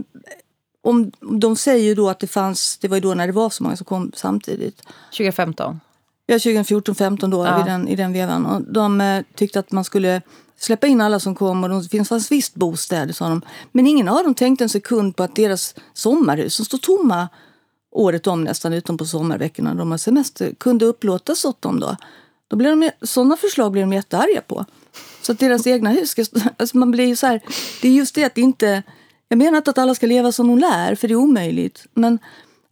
om 0.83 1.13
de 1.21 1.57
säger 1.57 1.85
ju 1.85 1.95
då 1.95 2.09
att 2.09 2.21
det 2.21 2.27
fanns, 2.27 2.79
det 2.79 2.89
var 2.89 2.97
ju 2.97 3.01
då 3.01 3.15
när 3.15 3.27
det 3.27 3.33
var 3.33 3.51
så 3.51 3.63
många 3.63 3.77
som 3.77 3.85
kom 3.85 4.13
samtidigt. 4.15 4.83
2015? 5.11 5.81
Ja, 6.27 6.35
2014, 6.35 6.95
15 6.95 7.31
då 7.31 7.45
ja. 7.45 7.61
i, 7.61 7.65
den, 7.65 7.89
i 7.89 7.97
den 7.97 8.13
vevan. 8.13 8.47
Och 8.47 8.63
de 8.63 9.01
eh, 9.01 9.23
tyckte 9.35 9.59
att 9.59 9.73
man 9.73 9.85
skulle 9.85 10.23
släppa 10.59 10.87
in 10.87 11.01
alla 11.01 11.21
som 11.21 11.35
kom 11.35 11.65
och 11.65 11.85
det 11.85 12.05
fanns 12.05 12.33
visst 12.33 12.55
bostäder 12.55 13.13
sa 13.13 13.29
de. 13.29 13.43
Men 13.73 13.87
ingen 13.87 14.09
av 14.09 14.25
dem 14.25 14.35
tänkte 14.35 14.65
en 14.65 14.69
sekund 14.69 15.17
på 15.17 15.23
att 15.23 15.37
deras 15.37 15.75
sommarhus 15.93 16.55
som 16.55 16.65
står 16.65 16.79
tomma 16.79 17.29
året 17.91 18.27
om 18.27 18.45
nästan 18.45 18.73
utom 18.73 18.99
på 18.99 19.05
sommarveckorna 19.05 19.75
de 19.75 19.91
har 19.91 19.99
semester 19.99 20.55
kunde 20.59 20.85
upplåtas 20.85 21.45
åt 21.45 21.63
dem 21.63 21.81
då. 21.81 21.97
då 22.49 22.57
blir 22.57 22.71
de, 22.71 22.91
sådana 23.07 23.37
förslag 23.37 23.73
blir 23.73 23.83
de 23.83 23.93
jättearga 23.93 24.41
på. 24.41 24.65
Så 25.27 25.33
att 25.33 25.39
deras 25.39 25.67
egna 25.67 25.91
hus 25.91 26.11
ska... 26.11 26.25
Alltså 26.57 26.77
man 26.77 26.91
blir 26.91 27.17
så 27.17 27.27
här, 27.27 27.41
det 27.83 27.89
är 27.89 27.93
just 27.93 28.15
det 28.15 28.25
att 28.25 28.39
inte... 28.39 28.83
Jag 29.29 29.39
menar 29.39 29.59
inte 29.59 29.71
att 29.71 29.79
alla 29.79 29.95
ska 29.95 30.07
leva 30.07 30.33
som 30.33 30.49
de 30.49 30.59
lär, 30.59 30.95
för 30.95 31.09
det 31.09 31.15
är 31.15 31.17
omöjligt. 31.17 31.87
Men 31.95 32.19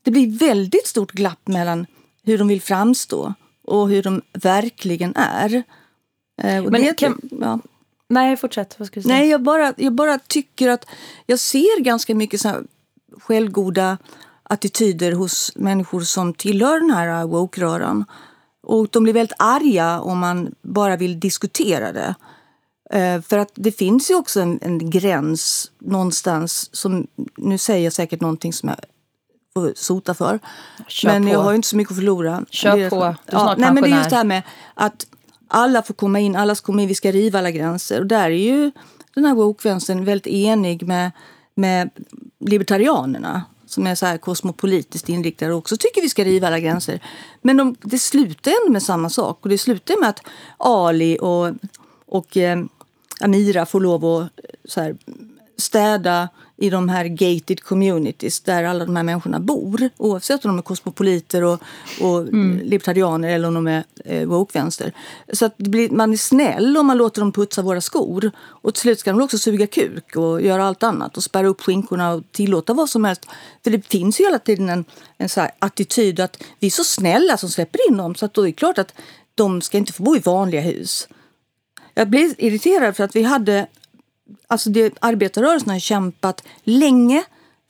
det 0.02 0.10
blir 0.10 0.38
väldigt 0.38 0.86
stort 0.86 1.12
glapp 1.12 1.48
mellan 1.48 1.86
hur 2.22 2.38
de 2.38 2.48
vill 2.48 2.62
framstå 2.62 3.34
och 3.64 3.88
hur 3.88 4.02
de 4.02 4.22
verkligen 4.32 5.16
är. 5.16 5.54
Eh, 6.42 6.62
men 6.62 6.72
det, 6.72 6.96
kan, 6.96 7.20
ja. 7.40 7.58
Nej, 8.08 8.36
fortsätt. 8.36 8.74
Vad 8.78 8.88
ska 8.88 9.00
du 9.00 9.02
säga? 9.02 9.14
Nej, 9.14 9.28
jag 9.28 9.42
bara, 9.42 9.74
jag 9.76 9.92
bara 9.92 10.18
tycker 10.18 10.68
att 10.68 10.86
jag 11.26 11.38
ser 11.38 11.80
ganska 11.80 12.14
mycket 12.14 12.40
så 12.40 12.54
självgoda 13.20 13.98
attityder 14.42 15.12
hos 15.12 15.52
människor 15.56 16.00
som 16.00 16.34
tillhör 16.34 16.80
den 16.80 16.90
här 16.90 17.26
woke-röran. 17.26 18.04
Och 18.62 18.88
de 18.90 19.02
blir 19.02 19.12
väldigt 19.12 19.36
arga 19.38 20.00
om 20.00 20.18
man 20.18 20.54
bara 20.62 20.96
vill 20.96 21.20
diskutera 21.20 21.92
det. 21.92 22.14
Eh, 22.94 23.20
för 23.20 23.38
att 23.38 23.50
det 23.54 23.72
finns 23.72 24.10
ju 24.10 24.14
också 24.14 24.40
en, 24.40 24.58
en, 24.62 24.90
gräns 24.90 25.70
någonstans 25.78 26.76
som, 26.76 27.06
nu 27.36 27.58
säger 27.58 27.84
jag 27.84 27.92
säkert 27.92 28.20
någonting 28.20 28.52
som 28.52 28.68
jag 28.68 28.78
får 29.54 29.72
sota 29.76 30.14
för. 30.14 30.40
Kör 30.88 31.08
men 31.08 31.22
på. 31.22 31.28
jag 31.28 31.38
har 31.38 31.50
ju 31.50 31.56
inte 31.56 31.68
så 31.68 31.76
mycket 31.76 31.90
att 31.90 31.96
förlora. 31.96 32.44
Kör 32.50 32.76
det, 32.76 32.90
på, 32.90 32.96
du 32.96 33.02
är 33.02 33.16
ja, 33.26 33.38
snart 33.38 33.58
nej, 33.58 33.72
men 33.72 33.82
Det 33.82 33.88
är 33.88 33.98
just 33.98 34.10
det 34.10 34.16
här 34.16 34.24
med 34.24 34.42
att 34.74 35.06
alla 35.48 35.82
får 35.82 35.94
komma 35.94 36.20
in, 36.20 36.36
alla 36.36 36.54
ska 36.54 36.66
komma 36.66 36.82
in, 36.82 36.88
vi 36.88 36.94
ska 36.94 37.12
riva 37.12 37.38
alla 37.38 37.50
gränser. 37.50 38.00
Och 38.00 38.06
där 38.06 38.24
är 38.24 38.54
ju 38.54 38.72
den 39.14 39.24
här 39.24 39.34
woke-vänstern 39.34 40.04
väldigt 40.04 40.26
enig 40.26 40.82
med, 40.82 41.10
med 41.54 41.90
libertarianerna 42.40 43.42
som 43.66 43.86
är 43.86 43.94
så 43.94 44.06
här 44.06 44.18
kosmopolitiskt 44.18 45.08
inriktade 45.08 45.52
och 45.52 45.58
också 45.58 45.76
tycker 45.76 46.00
vi 46.02 46.08
ska 46.08 46.24
riva 46.24 46.46
alla 46.46 46.60
gränser. 46.60 47.00
Men 47.42 47.56
de, 47.56 47.76
det 47.82 47.98
slutar 47.98 48.52
ändå 48.62 48.72
med 48.72 48.82
samma 48.82 49.10
sak. 49.10 49.38
Och 49.42 49.48
det 49.48 49.58
slutar 49.58 50.00
med 50.00 50.08
att 50.08 50.20
Ali 50.56 51.18
och, 51.20 51.50
och 52.06 52.36
eh, 52.36 52.64
Amira 53.20 53.66
får 53.66 53.80
lov 53.80 54.04
att 54.04 54.28
så 54.64 54.80
här, 54.80 54.96
städa 55.56 56.28
i 56.56 56.70
de 56.70 56.88
här 56.88 57.04
gated 57.04 57.60
communities 57.60 58.40
där 58.40 58.64
alla 58.64 58.84
de 58.84 58.96
här 58.96 59.02
människorna 59.02 59.40
bor. 59.40 59.90
Oavsett 59.96 60.44
om 60.44 60.48
de 60.48 60.58
är 60.58 60.62
kosmopoliter 60.62 61.44
och, 61.44 61.60
och 62.00 62.20
mm. 62.20 62.60
libertarianer 62.64 63.28
eller 63.28 63.48
om 63.48 63.54
de 63.54 63.66
är 63.66 63.84
eh, 64.04 64.28
woke-vänster. 64.28 64.92
Så 65.32 65.46
att 65.46 65.56
blir, 65.56 65.90
man 65.90 66.12
är 66.12 66.16
snäll 66.16 66.76
om 66.76 66.86
man 66.86 66.96
låter 66.96 67.20
dem 67.20 67.32
putsa 67.32 67.62
våra 67.62 67.80
skor. 67.80 68.30
Och 68.38 68.74
till 68.74 68.80
slut 68.80 69.00
ska 69.00 69.12
de 69.12 69.22
också 69.22 69.38
suga 69.38 69.66
kuk 69.66 70.16
och 70.16 70.42
göra 70.42 70.64
allt 70.64 70.82
annat 70.82 71.16
och 71.16 71.24
spärra 71.24 71.46
upp 71.46 71.60
skinkorna 71.60 72.12
och 72.12 72.22
tillåta 72.32 72.74
vad 72.74 72.90
som 72.90 73.04
helst. 73.04 73.26
För 73.64 73.70
det 73.70 73.86
finns 73.86 74.20
ju 74.20 74.24
hela 74.24 74.38
tiden 74.38 74.68
en, 74.68 74.84
en 75.18 75.28
så 75.28 75.48
attityd 75.58 76.20
att 76.20 76.42
vi 76.60 76.66
är 76.66 76.70
så 76.70 76.84
snälla 76.84 77.36
som 77.36 77.48
släpper 77.48 77.90
in 77.90 77.96
dem 77.96 78.14
så 78.14 78.26
att 78.26 78.34
då 78.34 78.42
är 78.42 78.46
det 78.46 78.52
klart 78.52 78.78
att 78.78 78.94
de 79.34 79.60
ska 79.60 79.78
inte 79.78 79.92
få 79.92 80.02
bo 80.02 80.16
i 80.16 80.18
vanliga 80.18 80.60
hus. 80.60 81.08
Jag 81.94 82.08
blev 82.08 82.34
irriterad 82.38 82.96
för 82.96 83.04
att 83.04 83.16
vi 83.16 83.22
hade 83.22 83.66
alltså 84.46 84.70
det, 84.70 84.94
arbetarrörelsen 85.00 85.70
har 85.70 85.78
kämpat 85.78 86.42
länge 86.64 87.24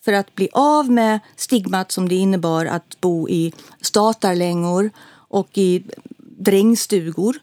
för 0.04 0.12
att 0.12 0.34
bli 0.34 0.48
av 0.52 0.90
med 0.90 1.20
stigmat 1.36 1.92
som 1.92 2.08
det 2.08 2.14
innebar 2.14 2.66
att 2.66 3.00
bo 3.00 3.28
i 3.28 3.52
statarlängor 3.80 4.90
och 5.28 5.48
i 5.58 5.84
drängstugor. 6.18 7.36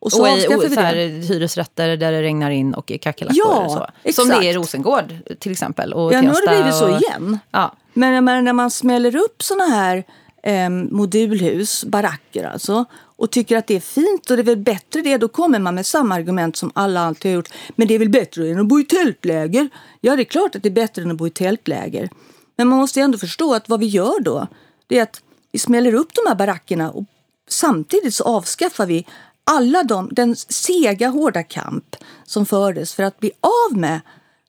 Och, 0.00 0.12
så 0.12 0.22
och 0.22 0.28
i 0.28 0.48
o, 0.48 0.60
så 0.60 0.80
här, 0.80 0.94
hyresrätter 1.28 1.96
där 1.96 2.12
det 2.12 2.22
regnar 2.22 2.50
in 2.50 2.74
och 2.74 2.90
i 2.90 2.98
kackerlackor. 2.98 3.42
Ja, 3.46 3.68
så. 3.68 4.08
Exakt. 4.08 4.28
Som 4.28 4.40
det 4.40 4.48
är 4.48 4.50
i 4.50 4.54
Rosengård 4.54 5.14
till 5.38 5.52
exempel. 5.52 5.92
Och 5.92 6.12
ja, 6.12 6.20
nu 6.20 6.28
har 6.28 6.48
det 6.48 6.56
blivit 6.56 6.74
så 6.74 6.88
igen. 6.88 7.38
Ja. 7.50 7.74
Men 7.92 8.24
när 8.24 8.52
man 8.52 8.70
smäller 8.70 9.16
upp 9.16 9.42
såna 9.42 9.64
här 9.64 10.04
eh, 10.42 10.70
modulhus, 10.70 11.84
baracker 11.84 12.44
alltså, 12.44 12.84
och 12.94 13.30
tycker 13.30 13.56
att 13.56 13.66
det 13.66 13.76
är 13.76 13.80
fint 13.80 14.30
och 14.30 14.36
det 14.36 14.42
är 14.42 14.44
väl 14.44 14.56
bättre 14.56 15.02
det, 15.02 15.16
då 15.16 15.28
kommer 15.28 15.58
man 15.58 15.74
med 15.74 15.86
samma 15.86 16.14
argument 16.14 16.56
som 16.56 16.70
alla 16.74 17.00
alltid 17.00 17.30
har 17.30 17.36
gjort. 17.36 17.48
Men 17.76 17.88
det 17.88 17.94
är 17.94 17.98
väl 17.98 18.08
bättre 18.10 18.50
än 18.50 18.60
att 18.60 18.66
bo 18.66 18.80
i 18.80 18.84
tältläger? 18.84 19.68
Ja, 20.00 20.16
det 20.16 20.22
är 20.22 20.24
klart 20.24 20.56
att 20.56 20.62
det 20.62 20.68
är 20.68 20.70
bättre 20.70 21.02
än 21.02 21.10
att 21.10 21.16
bo 21.16 21.26
i 21.26 21.30
tältläger. 21.30 22.10
Men 22.56 22.68
man 22.68 22.78
måste 22.78 23.00
ändå 23.00 23.18
förstå 23.18 23.54
att 23.54 23.68
vad 23.68 23.80
vi 23.80 23.86
gör 23.86 24.20
då, 24.20 24.46
det 24.86 24.98
är 24.98 25.02
att 25.02 25.22
vi 25.52 25.58
smäller 25.58 25.94
upp 25.94 26.14
de 26.14 26.28
här 26.28 26.34
barackerna 26.34 26.90
och 26.90 27.04
samtidigt 27.48 28.14
så 28.14 28.24
avskaffar 28.24 28.86
vi 28.86 29.06
alla 29.44 29.82
de, 29.82 30.08
den 30.12 30.36
sega, 30.36 31.08
hårda 31.08 31.42
kamp 31.42 31.96
som 32.24 32.46
fördes 32.46 32.94
för 32.94 33.02
att 33.02 33.20
bli 33.20 33.32
av 33.40 33.78
med 33.78 34.00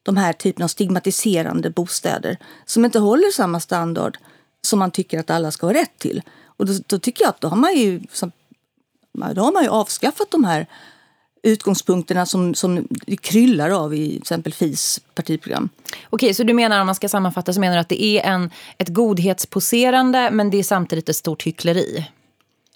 de 0.04 0.18
här 0.18 0.34
typen 0.34 0.64
av 0.64 0.68
stigmatiserande 0.68 1.70
bostäder 1.70 2.38
som 2.66 2.86
inte 2.86 3.00
håller 3.00 3.32
samma 3.32 3.60
standard 3.60 4.18
som 4.62 4.80
man 4.80 4.92
tycker 4.92 5.20
att 5.20 5.30
alla 5.30 5.52
ska 5.52 5.66
ha 5.66 5.74
rätt 5.74 6.00
till. 6.00 6.22
Och 6.46 6.66
då, 6.66 6.74
då 6.88 7.00
tycker 7.00 7.24
jag 7.24 7.30
att 7.30 7.42
då 7.42 7.48
har 7.48 7.58
man 7.58 7.78
ju, 7.78 8.02
då 9.12 9.42
har 9.42 9.54
man 9.54 9.64
ju 9.64 9.70
avskaffat 9.70 10.32
de 10.32 10.44
här 10.44 10.68
utgångspunkterna 11.44 12.26
som, 12.26 12.56
som 12.56 12.88
kryllar 13.22 13.70
av 13.70 13.94
i 13.94 14.10
till 14.10 14.18
exempel 14.18 14.54
FIs 14.54 15.02
partiprogram. 15.16 15.70
Okej, 16.10 16.34
så 16.34 16.44
du 16.44 16.54
menar 16.54 16.80
om 16.80 16.86
man 16.86 16.96
ska 16.96 17.10
sammanfatta 17.10 17.54
så 17.54 17.60
menar 17.60 17.76
du 17.76 17.82
att 17.82 17.90
det 17.90 18.04
är 18.04 18.24
en, 18.24 18.50
ett 18.78 18.88
godhetsposerande 18.88 20.32
men 20.32 20.50
det 20.50 20.58
är 20.58 20.64
samtidigt 20.64 21.10
ett 21.10 21.16
stort 21.16 21.44
hyckleri? 21.44 22.08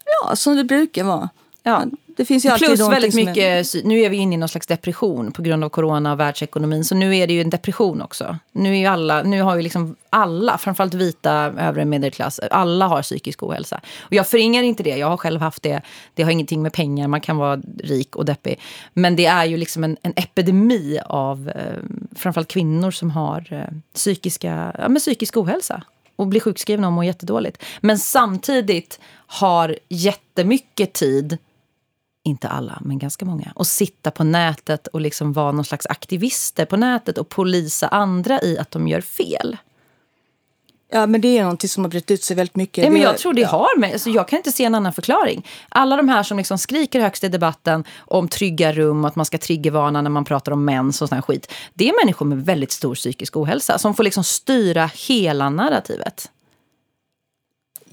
Ja, 0.05 0.35
som 0.35 0.55
det 0.55 0.63
brukar 0.63 1.03
vara. 1.03 1.29
Ja. 1.63 1.85
Det 2.17 2.25
finns 2.25 2.45
ju 2.45 2.49
alltid 2.49 2.67
Plus 2.67 2.79
väldigt 2.79 3.15
mycket, 3.15 3.37
är... 3.75 3.87
nu 3.87 3.99
är 3.99 4.09
vi 4.09 4.17
inne 4.17 4.35
i 4.35 4.37
någon 4.37 4.49
slags 4.49 4.67
depression 4.67 5.31
på 5.31 5.41
grund 5.41 5.63
av 5.63 5.69
corona 5.69 6.11
och 6.11 6.19
världsekonomin. 6.19 6.83
Så 6.83 6.95
nu 6.95 7.17
är 7.17 7.27
det 7.27 7.33
ju 7.33 7.41
en 7.41 7.49
depression 7.49 8.01
också. 8.01 8.37
Nu, 8.51 8.77
är 8.77 8.89
alla, 8.89 9.23
nu 9.23 9.41
har 9.41 9.55
ju 9.55 9.61
liksom 9.61 9.95
alla, 10.09 10.57
framförallt 10.57 10.93
vita 10.93 11.33
övre 11.59 11.85
medelklass, 11.85 12.39
alla 12.39 12.87
har 12.87 13.01
psykisk 13.01 13.43
ohälsa. 13.43 13.81
Och 13.99 14.13
jag 14.13 14.27
förringar 14.27 14.63
inte 14.63 14.83
det, 14.83 14.97
jag 14.97 15.09
har 15.09 15.17
själv 15.17 15.41
haft 15.41 15.63
det. 15.63 15.81
Det 16.13 16.23
har 16.23 16.31
ingenting 16.31 16.61
med 16.61 16.73
pengar, 16.73 17.07
man 17.07 17.21
kan 17.21 17.37
vara 17.37 17.61
rik 17.79 18.15
och 18.15 18.25
deppig. 18.25 18.59
Men 18.93 19.15
det 19.15 19.25
är 19.25 19.45
ju 19.45 19.57
liksom 19.57 19.83
en, 19.83 19.97
en 20.01 20.13
epidemi 20.15 20.99
av 21.05 21.49
eh, 21.49 21.79
framförallt 22.15 22.47
kvinnor 22.47 22.91
som 22.91 23.11
har 23.11 23.53
eh, 23.53 23.77
psykiska, 23.93 24.75
ja, 24.77 24.89
men 24.89 24.99
psykisk 24.99 25.37
ohälsa 25.37 25.83
och 26.15 26.27
blir 26.27 26.41
sjukskrivna 26.41 26.87
och 26.87 26.93
mår 26.93 27.05
jättedåligt. 27.05 27.63
Men 27.81 27.99
samtidigt 27.99 28.99
har 29.27 29.77
jättemycket 29.89 30.93
tid 30.93 31.37
inte 32.23 32.47
alla, 32.47 32.79
men 32.81 32.99
ganska 32.99 33.25
många, 33.25 33.51
och 33.55 33.67
sitta 33.67 34.11
på 34.11 34.23
nätet 34.23 34.87
och 34.87 35.01
liksom 35.01 35.33
vara 35.33 35.51
någon 35.51 35.65
slags 35.65 35.85
aktivister 35.85 36.65
på 36.65 36.77
nätet 36.77 37.17
och 37.17 37.29
polisa 37.29 37.87
andra 37.87 38.41
i 38.41 38.57
att 38.57 38.71
de 38.71 38.87
gör 38.87 39.01
fel. 39.01 39.57
Ja, 40.91 41.05
men 41.07 41.21
det 41.21 41.37
är 41.37 41.41
någonting 41.41 41.69
som 41.69 41.83
har 41.83 41.91
brett 41.91 42.11
ut 42.11 42.23
sig 42.23 42.35
väldigt 42.35 42.55
mycket. 42.55 42.83
Ja, 42.83 42.89
men 42.89 43.01
jag 43.01 43.17
tror 43.17 43.33
det 43.33 43.43
har 43.43 43.79
med, 43.79 43.93
alltså 43.93 44.09
jag 44.09 44.27
kan 44.27 44.37
inte 44.37 44.51
se 44.51 44.65
en 44.65 44.75
annan 44.75 44.93
förklaring. 44.93 45.47
Alla 45.69 45.97
de 45.97 46.09
här 46.09 46.23
som 46.23 46.37
liksom 46.37 46.57
skriker 46.57 46.99
högst 46.99 47.23
i 47.23 47.29
debatten 47.29 47.83
om 47.97 48.27
trygga 48.27 48.73
rum 48.73 49.03
och 49.03 49.07
att 49.07 49.15
man 49.15 49.25
ska 49.25 49.37
triggervarna 49.37 50.01
när 50.01 50.09
man 50.09 50.25
pratar 50.25 50.51
om 50.51 50.65
mens 50.65 51.01
och 51.01 51.09
sån 51.09 51.21
skit. 51.21 51.53
Det 51.73 51.89
är 51.89 52.05
människor 52.05 52.25
med 52.25 52.45
väldigt 52.45 52.71
stor 52.71 52.95
psykisk 52.95 53.37
ohälsa 53.37 53.77
som 53.77 53.93
får 53.93 54.03
liksom 54.03 54.23
styra 54.23 54.89
hela 55.07 55.49
narrativet. 55.49 56.29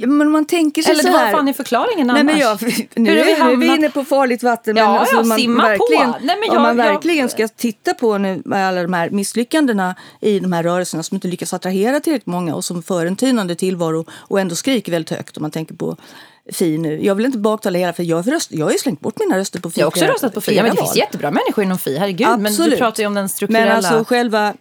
Ja, 0.01 0.07
men 0.07 0.31
man 0.31 0.45
tänker 0.45 0.83
sig 0.83 0.93
Eller 0.93 1.03
så 1.03 1.09
här... 1.09 1.25
vad 1.25 1.33
fan 1.33 1.49
är 1.49 1.53
förklaringen 1.53 2.11
annars? 2.11 2.25
Nej, 2.25 2.35
men 2.35 2.39
jag, 2.39 2.59
nu, 2.95 3.21
är 3.21 3.25
vi, 3.25 3.35
hamnat... 3.35 3.59
vi 3.59 3.69
är 3.69 3.75
inne 3.75 3.91
på 3.91 4.05
farligt 4.05 4.43
vatten. 4.43 4.77
Ja, 4.77 4.91
men 4.91 5.01
alltså, 5.01 5.17
ja, 5.17 5.23
man 5.23 5.39
simma 5.39 5.63
verkligen, 5.63 6.13
på. 6.13 6.19
Nej, 6.23 6.37
men 6.41 6.47
jag, 6.47 6.57
om 6.57 6.63
man 6.63 6.77
verkligen 6.77 7.29
ska 7.29 7.49
titta 7.49 7.95
på 7.95 8.19
nu 8.19 8.43
alla 8.47 8.83
de 8.83 8.93
här 8.93 9.11
misslyckandena 9.11 9.95
i 10.21 10.41
de 10.41 10.53
här 10.53 10.63
rörelserna 10.63 11.03
som 11.03 11.15
inte 11.15 11.29
lyckas 11.29 11.55
attrahera 11.55 12.01
tillräckligt 12.01 12.27
många 12.27 12.55
och 12.55 12.65
som 12.65 12.83
för 12.83 13.07
en 13.07 13.17
tynande 13.17 13.55
tillvaro 13.55 14.05
och 14.13 14.41
ändå 14.41 14.55
skriker 14.55 14.93
väldigt 14.93 15.11
högt 15.11 15.37
om 15.37 15.43
man 15.43 15.51
tänker 15.51 15.75
på 15.75 15.97
Fi 16.53 16.79
nu. 16.79 17.05
Jag 17.05 17.15
vill 17.15 17.27
inte 17.27 17.39
baktala 17.39 17.79
hela 17.79 17.93
för 17.93 18.03
jag, 18.03 18.33
röst, 18.33 18.53
jag 18.53 18.67
har 18.67 18.73
ju 18.73 18.79
slängt 18.79 19.01
bort 19.01 19.19
mina 19.19 19.39
röster 19.39 19.61
på 19.61 19.71
Fi. 19.71 19.81
Jag 19.81 19.87
har 19.87 19.91
också 19.91 20.05
röstat 20.05 20.35
på 20.35 20.41
Fi. 20.41 20.57
Ja, 20.57 20.63
men 20.63 20.75
det 20.75 20.83
finns 20.83 20.97
jättebra 20.97 21.31
människor 21.31 21.65
inom 21.65 21.79
Fi, 21.79 21.99
herregud. 21.99 22.27
Absolut. 22.27 22.59
Men 22.59 22.71
du 22.71 22.77
pratar 22.77 23.03
ju 23.03 23.07
om 23.07 23.15
den 23.15 23.29
strukturella... 23.29 23.67
Men 23.67 23.77
alltså 23.77 24.05
själva, 24.05 24.55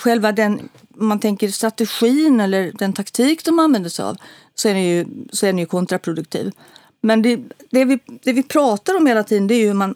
själva 0.00 0.32
den, 0.32 0.68
man 0.96 1.20
tänker 1.20 1.48
strategin 1.48 2.40
eller 2.40 2.72
den 2.72 2.92
taktik 2.92 3.44
de 3.44 3.58
använder 3.58 3.90
sig 3.90 4.04
av 4.04 4.16
så 4.54 4.68
är 4.68 4.74
den 4.74 4.84
ju, 4.84 5.06
så 5.32 5.46
är 5.46 5.52
den 5.52 5.58
ju 5.58 5.66
kontraproduktiv. 5.66 6.52
Men 7.00 7.22
det, 7.22 7.40
det, 7.70 7.84
vi, 7.84 7.98
det 8.06 8.32
vi 8.32 8.42
pratar 8.42 8.96
om 8.96 9.06
hela 9.06 9.24
tiden 9.24 9.46
det 9.46 9.54
är 9.54 9.58
ju 9.58 9.66
hur 9.66 9.74
man... 9.74 9.94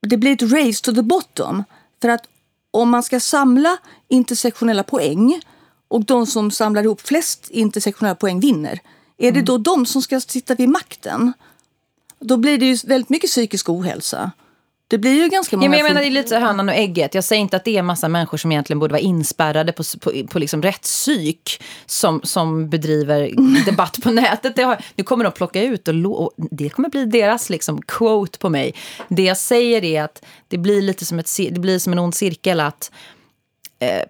Det 0.00 0.16
blir 0.16 0.32
ett 0.32 0.52
race 0.52 0.84
to 0.84 0.94
the 0.94 1.02
bottom. 1.02 1.64
För 2.02 2.08
att 2.08 2.26
om 2.70 2.90
man 2.90 3.02
ska 3.02 3.20
samla 3.20 3.78
intersektionella 4.08 4.82
poäng 4.82 5.40
och 5.88 6.04
de 6.04 6.26
som 6.26 6.50
samlar 6.50 6.82
ihop 6.82 7.00
flest 7.00 7.50
intersektionella 7.50 8.14
poäng 8.14 8.40
vinner. 8.40 8.80
Är 9.16 9.32
det 9.32 9.38
mm. 9.38 9.44
då 9.44 9.58
de 9.58 9.86
som 9.86 10.02
ska 10.02 10.20
sitta 10.20 10.54
vid 10.54 10.68
makten? 10.68 11.32
Då 12.18 12.36
blir 12.36 12.58
det 12.58 12.66
ju 12.66 12.76
väldigt 12.86 13.08
mycket 13.08 13.30
psykisk 13.30 13.68
ohälsa. 13.68 14.30
Det 14.94 14.98
blir 14.98 15.22
ju 15.22 15.28
ganska 15.28 15.56
många... 15.56 15.66
Ja, 15.66 15.70
men 15.70 15.78
jag 15.78 15.88
menar, 15.88 16.00
det 16.00 16.06
är 16.06 16.10
lite 16.10 16.38
hönan 16.38 16.68
och 16.68 16.74
ägget. 16.74 17.14
Jag 17.14 17.24
säger 17.24 17.42
inte 17.42 17.56
att 17.56 17.64
det 17.64 17.70
är 17.70 17.78
en 17.78 17.86
massa 17.86 18.08
människor 18.08 18.38
som 18.38 18.52
egentligen 18.52 18.78
borde 18.80 18.92
vara 18.92 19.00
inspärrade 19.00 19.72
på, 19.72 19.82
på, 20.00 20.12
på 20.30 20.38
liksom 20.38 20.62
rättspsyk 20.62 21.62
som, 21.86 22.20
som 22.24 22.70
bedriver 22.70 23.30
debatt 23.66 23.98
på 24.02 24.10
nätet. 24.10 24.56
Har, 24.56 24.84
nu 24.96 25.04
kommer 25.04 25.24
de 25.24 25.32
plocka 25.32 25.62
ut 25.62 25.88
och, 25.88 26.22
och 26.22 26.32
det 26.36 26.68
kommer 26.68 26.88
bli 26.88 27.04
deras 27.04 27.50
liksom, 27.50 27.82
quote 27.82 28.38
på 28.38 28.50
mig. 28.50 28.74
Det 29.08 29.22
jag 29.22 29.36
säger 29.36 29.84
är 29.84 30.02
att 30.02 30.24
det 30.48 30.58
blir 30.58 30.82
lite 30.82 31.04
som, 31.04 31.18
ett, 31.18 31.30
det 31.50 31.60
blir 31.60 31.78
som 31.78 31.92
en 31.92 31.98
ond 31.98 32.14
cirkel 32.14 32.60
att 32.60 32.90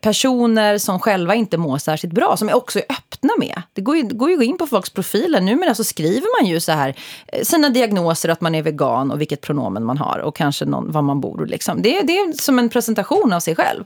personer 0.00 0.78
som 0.78 1.00
själva 1.00 1.34
inte 1.34 1.56
mår 1.56 1.78
särskilt 1.78 2.14
bra, 2.14 2.36
som 2.36 2.48
är 2.48 2.54
också 2.54 2.78
är 2.78 2.84
öppna 2.88 3.32
med. 3.38 3.62
Det 3.72 3.80
går 3.80 3.96
ju, 3.96 4.02
går 4.02 4.30
ju 4.30 4.44
in 4.44 4.58
på 4.58 4.66
folks 4.66 4.90
profiler. 4.90 5.40
Numera 5.40 5.74
så 5.74 5.84
skriver 5.84 6.42
man 6.42 6.50
ju 6.50 6.60
så 6.60 6.72
här 6.72 6.94
eh, 7.26 7.44
sina 7.44 7.68
diagnoser, 7.68 8.28
att 8.28 8.40
man 8.40 8.54
är 8.54 8.62
vegan 8.62 9.10
och 9.10 9.20
vilket 9.20 9.40
pronomen 9.40 9.84
man 9.84 9.98
har 9.98 10.18
och 10.18 10.36
kanske 10.36 10.64
någon, 10.64 10.92
var 10.92 11.02
man 11.02 11.20
bor. 11.20 11.46
Liksom. 11.46 11.82
Det, 11.82 12.00
det 12.02 12.18
är 12.18 12.32
som 12.32 12.58
en 12.58 12.68
presentation 12.68 13.32
av 13.32 13.40
sig 13.40 13.56
själv. 13.56 13.84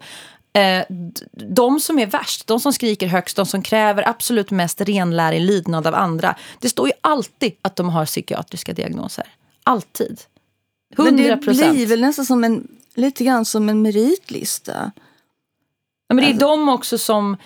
Eh, 0.53 0.85
de 1.33 1.81
som 1.81 1.99
är 1.99 2.07
värst, 2.07 2.47
de 2.47 2.61
som 2.61 2.73
skriker 2.73 3.07
högst, 3.07 3.37
de 3.37 3.47
som 3.47 3.63
kräver 3.63 4.09
absolut 4.09 4.51
mest 4.51 4.81
renlärig 4.81 5.41
lydnad 5.41 5.87
av 5.87 5.95
andra. 5.95 6.35
Det 6.61 6.69
står 6.69 6.87
ju 6.87 6.93
alltid 7.01 7.53
att 7.63 7.77
de 7.77 7.89
har 7.89 8.07
psykiatriska 8.07 8.73
diagnoser. 8.73 9.27
Alltid. 9.65 10.21
100 10.99 11.37
procent. 11.37 11.47
Men 11.47 11.57
det 11.57 11.73
blir 11.73 11.87
väl 11.87 12.01
nästan 12.01 12.27
som 12.27 12.45
en, 12.45 12.69
lite 12.95 13.25
grann 13.25 13.45
som 13.45 13.69
en 13.69 13.83
meritlista. 13.83 14.93
Ja, 16.09 16.15
men 16.15 16.25
det 16.25 16.31
är 16.31 16.33
alltså. 16.33 16.47
de 16.47 16.69
också 16.69 16.99
som, 16.99 17.37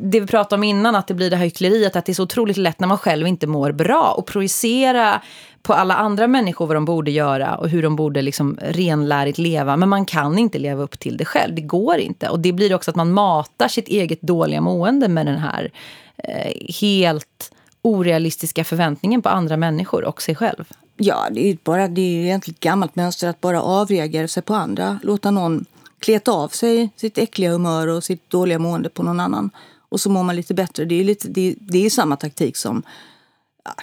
det 0.00 0.20
vi 0.20 0.26
pratade 0.26 0.60
om 0.60 0.64
innan, 0.64 0.94
att 0.94 1.06
det 1.06 1.14
blir 1.14 1.30
det 1.30 1.36
här 1.36 1.44
hyckleriet, 1.44 1.96
att 1.96 2.04
det 2.04 2.12
är 2.12 2.14
så 2.14 2.22
otroligt 2.22 2.56
lätt 2.56 2.80
när 2.80 2.88
man 2.88 2.98
själv 2.98 3.26
inte 3.26 3.46
mår 3.46 3.72
bra 3.72 4.14
och 4.16 4.26
projicera 4.26 5.20
på 5.62 5.72
alla 5.72 5.94
andra 5.94 6.26
människor 6.26 6.66
vad 6.66 6.76
de 6.76 6.84
borde 6.84 7.10
göra 7.10 7.56
och 7.56 7.68
hur 7.68 7.82
de 7.82 7.96
borde 7.96 8.22
liksom 8.22 8.58
renlärigt 8.62 9.38
leva. 9.38 9.76
Men 9.76 9.88
man 9.88 10.06
kan 10.06 10.38
inte 10.38 10.58
leva 10.58 10.82
upp 10.82 10.98
till 10.98 11.16
det 11.16 11.24
själv, 11.24 11.54
det 11.54 11.62
går 11.62 11.96
inte. 11.96 12.28
Och 12.28 12.40
det 12.40 12.52
blir 12.52 12.74
också 12.74 12.90
att 12.90 12.96
man 12.96 13.12
matar 13.12 13.68
sitt 13.68 13.88
eget 13.88 14.22
dåliga 14.22 14.60
mående 14.60 15.08
med 15.08 15.26
den 15.26 15.38
här 15.38 15.70
eh, 16.16 16.74
helt 16.80 17.52
orealistiska 17.82 18.64
förväntningen 18.64 19.22
på 19.22 19.28
andra 19.28 19.56
människor 19.56 20.04
och 20.04 20.22
sig 20.22 20.34
själv. 20.34 20.64
Ja, 20.96 21.26
det 21.30 21.50
är, 21.50 21.58
bara, 21.64 21.88
det 21.88 22.00
är 22.00 22.24
egentligen 22.24 22.54
ett 22.54 22.60
gammalt 22.60 22.96
mönster 22.96 23.28
att 23.28 23.40
bara 23.40 23.62
avreagera 23.62 24.28
sig 24.28 24.42
på 24.42 24.54
andra. 24.54 24.98
Låta 25.02 25.30
någon 25.30 25.64
kleta 26.04 26.32
av 26.32 26.48
sig 26.48 26.90
sitt 26.96 27.18
äckliga 27.18 27.50
humör 27.50 27.86
och 27.86 28.04
sitt 28.04 28.30
dåliga 28.30 28.58
mående 28.58 28.88
på 28.88 29.02
någon 29.02 29.20
annan. 29.20 29.50
Och 29.88 30.00
så 30.00 30.10
mår 30.10 30.22
man 30.22 30.36
lite 30.36 30.54
bättre. 30.54 30.84
Det 30.84 30.94
är, 30.94 31.04
lite, 31.04 31.28
det, 31.28 31.54
det 31.60 31.86
är 31.86 31.90
samma 31.90 32.16
taktik 32.16 32.56
som 32.56 32.82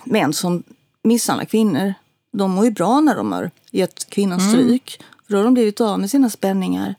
män 0.03 0.34
som 0.34 0.63
misshandlar 1.03 1.45
kvinnor. 1.45 1.93
De 2.34 2.51
mår 2.51 2.65
ju 2.65 2.71
bra 2.71 2.99
när 2.99 3.15
de 3.15 3.31
har 3.31 3.51
gett 3.71 4.10
kvinnan 4.10 4.39
mm. 4.39 4.51
stryk. 4.51 4.97
Mm. 4.99 5.07
För 5.25 5.34
då 5.34 5.38
har 5.38 5.43
de 5.43 5.53
blivit 5.53 5.81
av 5.81 5.99
med 5.99 6.10
sina 6.10 6.29
spänningar. 6.29 6.95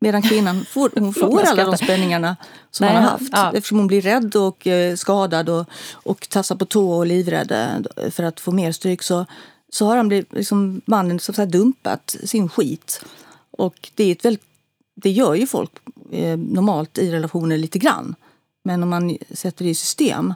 Medan 0.00 0.22
kvinnan 0.22 0.64
får, 0.70 0.90
hon 0.94 1.14
får 1.14 1.42
alla 1.42 1.64
de 1.64 1.76
spänningarna 1.76 2.36
som 2.70 2.86
Nej, 2.86 2.94
hon 2.94 3.04
har 3.04 3.10
haft. 3.10 3.28
ja. 3.32 3.52
Eftersom 3.54 3.78
hon 3.78 3.86
blir 3.86 4.00
rädd 4.00 4.36
och 4.36 4.66
eh, 4.66 4.96
skadad 4.96 5.48
och, 5.48 5.66
och 5.92 6.28
tassar 6.28 6.56
på 6.56 6.64
tå 6.64 6.92
och 6.92 7.06
livrädd 7.06 7.52
eh, 7.96 8.10
för 8.10 8.22
att 8.22 8.40
få 8.40 8.50
mer 8.50 8.72
stryk 8.72 9.02
så, 9.02 9.26
så 9.68 9.86
har 9.86 9.96
han 9.96 10.08
blivit, 10.08 10.32
liksom, 10.32 10.80
mannen 10.84 11.20
så 11.20 11.32
att 11.32 11.36
säga, 11.36 11.46
dumpat 11.46 12.16
sin 12.24 12.48
skit. 12.48 13.04
Och 13.50 13.90
det, 13.94 14.04
är 14.04 14.12
ett 14.12 14.24
väldigt, 14.24 14.47
det 15.02 15.10
gör 15.10 15.34
ju 15.34 15.46
folk 15.46 15.70
eh, 16.10 16.38
normalt 16.38 16.98
i 16.98 17.12
relationer 17.12 17.56
lite 17.56 17.78
grann. 17.78 18.14
Men 18.64 18.82
om 18.82 18.88
man 18.88 19.18
sätter 19.30 19.64
det 19.64 19.70
i 19.70 19.74
system 19.74 20.34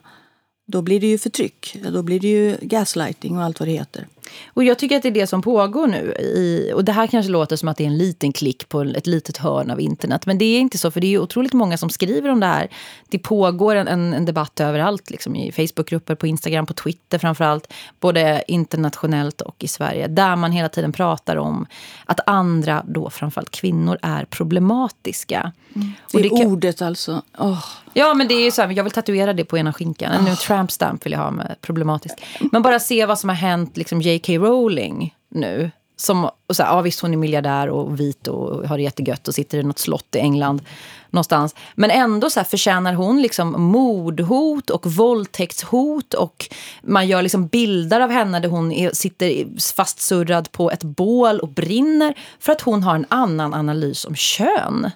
då 0.67 0.83
blir 0.83 1.01
det 1.01 1.07
ju 1.07 1.19
förtryck. 1.19 1.77
Då 1.93 2.03
blir 2.03 2.21
det 2.21 2.29
ju 2.29 2.57
gaslighting 2.63 3.39
och 3.39 3.45
allt 3.45 3.61
vad 3.61 3.69
det 3.69 3.73
heter. 3.73 4.07
Och 4.55 4.65
jag 4.65 4.79
tycker 4.79 4.97
att 4.97 5.03
det 5.03 5.09
är 5.09 5.13
det 5.13 5.27
som 5.27 5.43
pågår 5.43 5.87
nu. 5.87 6.15
I, 6.19 6.73
och 6.75 6.85
det 6.85 6.93
här 6.93 7.07
kanske 7.07 7.33
låter 7.33 7.57
som 7.57 7.69
att 7.69 7.77
det 7.77 7.85
är 7.85 7.89
en 7.89 7.99
liten 7.99 8.33
klick 8.33 8.69
på 8.69 8.81
ett 8.81 9.07
litet 9.07 9.37
hörn 9.37 9.71
av 9.71 9.81
internet. 9.81 10.27
Men 10.27 10.39
det 10.39 10.45
är 10.45 10.61
inte 10.61 10.79
så, 10.79 10.91
för 10.91 11.01
det 11.01 11.15
är 11.15 11.19
otroligt 11.19 11.53
många 11.53 11.77
som 11.77 11.91
skriver 11.91 12.31
om 12.31 12.41
det 12.41 12.47
här. 12.47 12.69
Det 13.09 13.19
pågår 13.19 13.75
en, 13.75 13.89
en, 14.15 14.25
debatt 14.25 14.61
överallt, 14.61 15.11
liksom 15.11 15.37
i 15.37 15.53
Facebookgrupper, 15.53 16.15
på 16.15 16.27
Instagram, 16.27 16.67
på 16.67 16.75
Twitter 16.75 17.19
framförallt. 17.19 17.73
Både 18.01 18.45
internationellt 18.49 19.41
och 19.41 19.65
i 19.65 19.69
Sverige. 19.69 20.07
Där 20.07 20.37
man 20.37 20.53
hela 20.53 20.69
tiden 20.69 20.93
pratar 20.93 21.37
om 21.37 21.67
att 22.07 22.21
andra, 22.27 22.85
då 22.89 23.11
framförallt 23.11 23.51
kvinnor, 23.51 23.99
är 24.03 24.25
problematiska. 24.25 25.53
Mm. 25.75 25.93
Och 26.13 26.21
det 26.21 26.27
är 26.27 26.43
kan- 26.43 26.47
ordet 26.47 26.83
alltså. 26.83 27.23
Åh. 27.39 27.65
Ja, 27.95 28.15
men 28.15 28.29
det 28.29 28.35
är 28.35 28.45
ju 28.45 28.51
så 28.51 28.63
här, 28.63 28.71
jag 28.71 28.85
vill 28.85 28.93
tatuera 28.93 29.33
det 29.33 29.45
på 29.45 29.59
ena 29.59 29.73
skinkan. 29.73 30.27
Oh. 30.27 30.35
tramp 30.35 30.71
stamp 30.71 31.07
vill 31.07 31.13
jag 31.13 31.21
ha 31.21 31.31
med 31.31 31.57
problematisk. 31.61 32.15
Men 32.53 32.63
bara 32.63 32.81
se 32.81 33.07
vad 33.07 33.19
som 33.19 33.29
har 33.29 33.37
hänt 33.37 33.77
liksom 33.77 34.03
J.K. 34.13 34.33
Rowling 34.33 35.15
nu. 35.29 35.71
Som, 35.97 36.25
och 36.25 36.57
så 36.57 36.63
här, 36.63 36.71
ja, 36.71 36.81
visst, 36.81 37.01
hon 37.01 37.13
är 37.13 37.17
miljardär 37.17 37.69
och 37.69 38.01
vit 38.01 38.29
och 38.29 38.69
har 38.69 38.77
det 38.77 38.83
jättegött 38.83 39.29
och 39.29 39.35
sitter 39.35 39.59
i 39.59 39.63
något 39.63 39.79
slott 39.79 40.15
i 40.15 40.19
England 40.19 40.63
någonstans. 41.11 41.55
Men 41.75 41.91
ändå 41.91 42.31
så 42.31 42.41
här, 42.41 42.45
förtjänar 42.45 42.95
hon 42.95 43.23
liksom 43.23 43.63
mordhot 43.63 44.71
och 44.71 44.87
våldtäktshot 44.87 46.15
och 46.15 46.49
man 46.83 47.09
gör 47.09 47.23
liksom 47.23 47.47
bilder 47.47 48.01
av 48.01 48.11
henne 48.11 48.41
där 48.41 48.49
hon 48.49 48.73
är, 48.73 48.91
sitter 48.91 49.59
fastsurrad 49.75 50.53
på 50.53 50.71
ett 50.71 50.83
bål 50.83 51.41
och 51.41 51.49
brinner 51.49 52.15
för 52.41 52.53
att 52.53 52.61
hon 52.61 52.83
har 52.83 52.95
en 52.95 53.07
annan 53.09 53.55
analys 53.55 54.05
om 54.05 54.17
kön. 54.17 54.91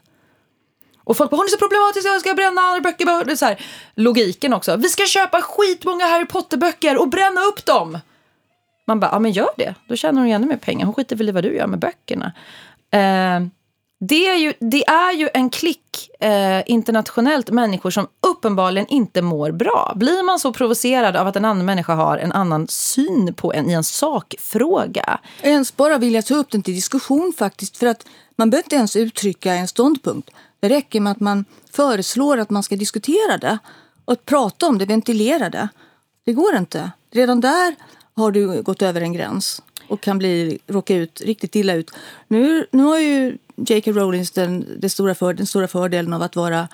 Och 1.04 1.16
folk 1.16 1.30
bara, 1.30 1.36
hon 1.36 1.44
är 1.44 1.50
så 1.50 1.58
problematisk, 1.58 2.06
jag 2.06 2.20
ska 2.20 2.34
bränna 2.34 2.60
alla 2.60 2.80
böcker. 2.80 3.36
Så 3.36 3.44
här, 3.44 3.60
logiken 3.94 4.52
också. 4.52 4.76
Vi 4.76 4.88
ska 4.88 5.06
köpa 5.06 5.42
skitmånga 5.42 6.06
Harry 6.06 6.26
Potter-böcker 6.26 7.00
och 7.00 7.08
bränna 7.08 7.40
upp 7.40 7.64
dem. 7.64 7.98
Man 8.86 9.00
bara, 9.00 9.10
ja 9.12 9.18
men 9.18 9.32
gör 9.32 9.50
det. 9.56 9.74
Då 9.88 9.96
tjänar 9.96 10.20
hon 10.20 10.28
ju 10.28 10.34
ännu 10.34 10.46
mer 10.46 10.56
pengar. 10.56 10.86
Hon 10.86 10.94
skiter 10.94 11.16
väl 11.16 11.28
i 11.28 11.32
vad 11.32 11.44
du 11.44 11.56
gör 11.56 11.66
med 11.66 11.78
böckerna. 11.78 12.32
Eh, 12.90 13.40
det, 14.00 14.28
är 14.28 14.36
ju, 14.36 14.52
det 14.58 14.88
är 14.88 15.12
ju 15.12 15.28
en 15.34 15.50
klick 15.50 16.10
eh, 16.20 16.62
internationellt 16.66 17.50
människor 17.50 17.90
som 17.90 18.06
uppenbarligen 18.26 18.86
inte 18.86 19.22
mår 19.22 19.50
bra. 19.50 19.92
Blir 19.96 20.22
man 20.22 20.38
så 20.38 20.52
provocerad 20.52 21.16
av 21.16 21.26
att 21.26 21.36
en 21.36 21.44
annan 21.44 21.64
människa 21.64 21.94
har 21.94 22.18
en 22.18 22.32
annan 22.32 22.68
syn 22.68 23.34
på 23.34 23.52
en 23.52 23.70
i 23.70 23.72
en 23.72 23.84
sakfråga? 23.84 25.18
Ens 25.42 25.76
bara 25.76 25.98
vilja 25.98 26.22
ta 26.22 26.34
upp 26.34 26.50
den 26.50 26.62
till 26.62 26.74
diskussion 26.74 27.32
faktiskt. 27.38 27.76
För 27.76 27.86
att 27.86 28.06
man 28.36 28.50
behöver 28.50 28.64
inte 28.64 28.76
ens 28.76 28.96
uttrycka 28.96 29.54
en 29.54 29.68
ståndpunkt. 29.68 30.30
Det 30.60 30.68
räcker 30.68 31.00
med 31.00 31.12
att 31.12 31.20
man 31.20 31.44
föreslår 31.72 32.38
att 32.38 32.50
man 32.50 32.62
ska 32.62 32.76
diskutera 32.76 33.38
det 33.38 33.58
och 34.04 34.24
prata 34.24 34.66
om 34.66 34.78
det, 34.78 34.84
ventilera 34.84 35.50
det. 35.50 35.68
Det 36.24 36.32
går 36.32 36.56
inte. 36.56 36.90
Redan 37.10 37.40
där 37.40 37.74
har 38.16 38.30
du 38.30 38.62
gått 38.62 38.82
över 38.82 39.00
en 39.00 39.12
gräns 39.12 39.62
och 39.88 40.00
kan 40.00 40.18
bli, 40.18 40.58
råka 40.66 40.94
ut 40.94 41.22
riktigt 41.24 41.56
illa 41.56 41.74
ut. 41.74 41.90
Nu, 42.28 42.66
nu 42.70 42.82
har 42.82 42.98
ju 42.98 43.38
J.K. 43.56 43.92
Rowling 43.92 44.24
den, 44.34 44.66
den, 44.78 44.90
stora 44.90 45.14
för, 45.14 45.34
den 45.34 45.46
stora 45.46 45.68
fördelen 45.68 46.12
av 46.12 46.22
att 46.22 46.36
vara 46.36 46.68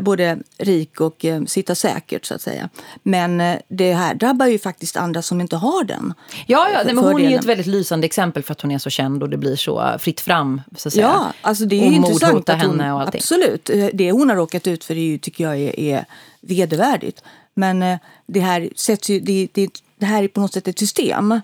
både 0.00 0.38
rik 0.58 1.00
och 1.00 1.24
eh, 1.24 1.44
sitta 1.44 1.74
säkert 1.74 2.24
så 2.24 2.34
att 2.34 2.42
säga. 2.42 2.68
Men 3.02 3.40
eh, 3.40 3.56
det 3.68 3.92
här 3.92 4.14
drabbar 4.14 4.46
ju 4.46 4.58
faktiskt 4.58 4.96
andra 4.96 5.22
som 5.22 5.40
inte 5.40 5.56
har 5.56 5.84
den 5.84 6.14
Ja, 6.46 6.68
ja 6.70 6.80
men 6.84 6.98
hon 6.98 7.20
är 7.20 7.30
ju 7.30 7.36
ett 7.36 7.44
väldigt 7.44 7.66
lysande 7.66 8.06
exempel 8.06 8.42
för 8.42 8.52
att 8.52 8.60
hon 8.60 8.70
är 8.70 8.78
så 8.78 8.90
känd 8.90 9.22
och 9.22 9.30
det 9.30 9.36
blir 9.36 9.56
så 9.56 9.96
fritt 9.98 10.20
fram. 10.20 10.60
Så 10.76 10.88
att 10.88 10.92
säga. 10.92 11.06
Ja, 11.06 11.32
alltså 11.42 11.64
det 11.64 11.76
är 11.76 11.86
och 11.86 11.92
intressant 11.92 12.48
att 12.48 12.62
hon, 12.62 12.80
henne 12.80 12.92
och 12.92 13.00
allting. 13.00 13.18
Absolut. 13.18 13.70
Eh, 13.70 13.88
Det 13.92 14.12
hon 14.12 14.28
har 14.28 14.36
råkat 14.36 14.66
ut 14.66 14.84
för 14.84 14.94
är 14.94 15.00
ju, 15.00 15.18
tycker 15.18 15.44
jag 15.44 15.58
är, 15.58 15.78
är 15.80 16.04
vedervärdigt. 16.40 17.22
Men 17.54 17.82
eh, 17.82 17.98
det 18.26 18.40
här, 18.40 18.70
sätts 18.76 19.10
ju, 19.10 19.20
det, 19.20 19.48
det, 19.52 19.70
det 20.00 20.06
här 20.06 20.22
är 20.22 20.28
på 20.28 20.40
något 20.40 20.52
sätt 20.52 20.68
ett 20.68 20.78
system 20.78 21.40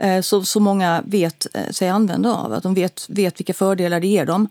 eh, 0.00 0.20
som 0.20 0.44
så 0.44 0.60
många 0.60 1.02
vet 1.06 1.46
eh, 1.54 1.70
sig 1.70 1.88
använda 1.88 2.34
av. 2.34 2.52
Att 2.52 2.62
de 2.62 2.74
vet, 2.74 3.06
vet 3.08 3.40
vilka 3.40 3.54
fördelar 3.54 4.00
det 4.00 4.06
ger 4.06 4.26
dem. 4.26 4.48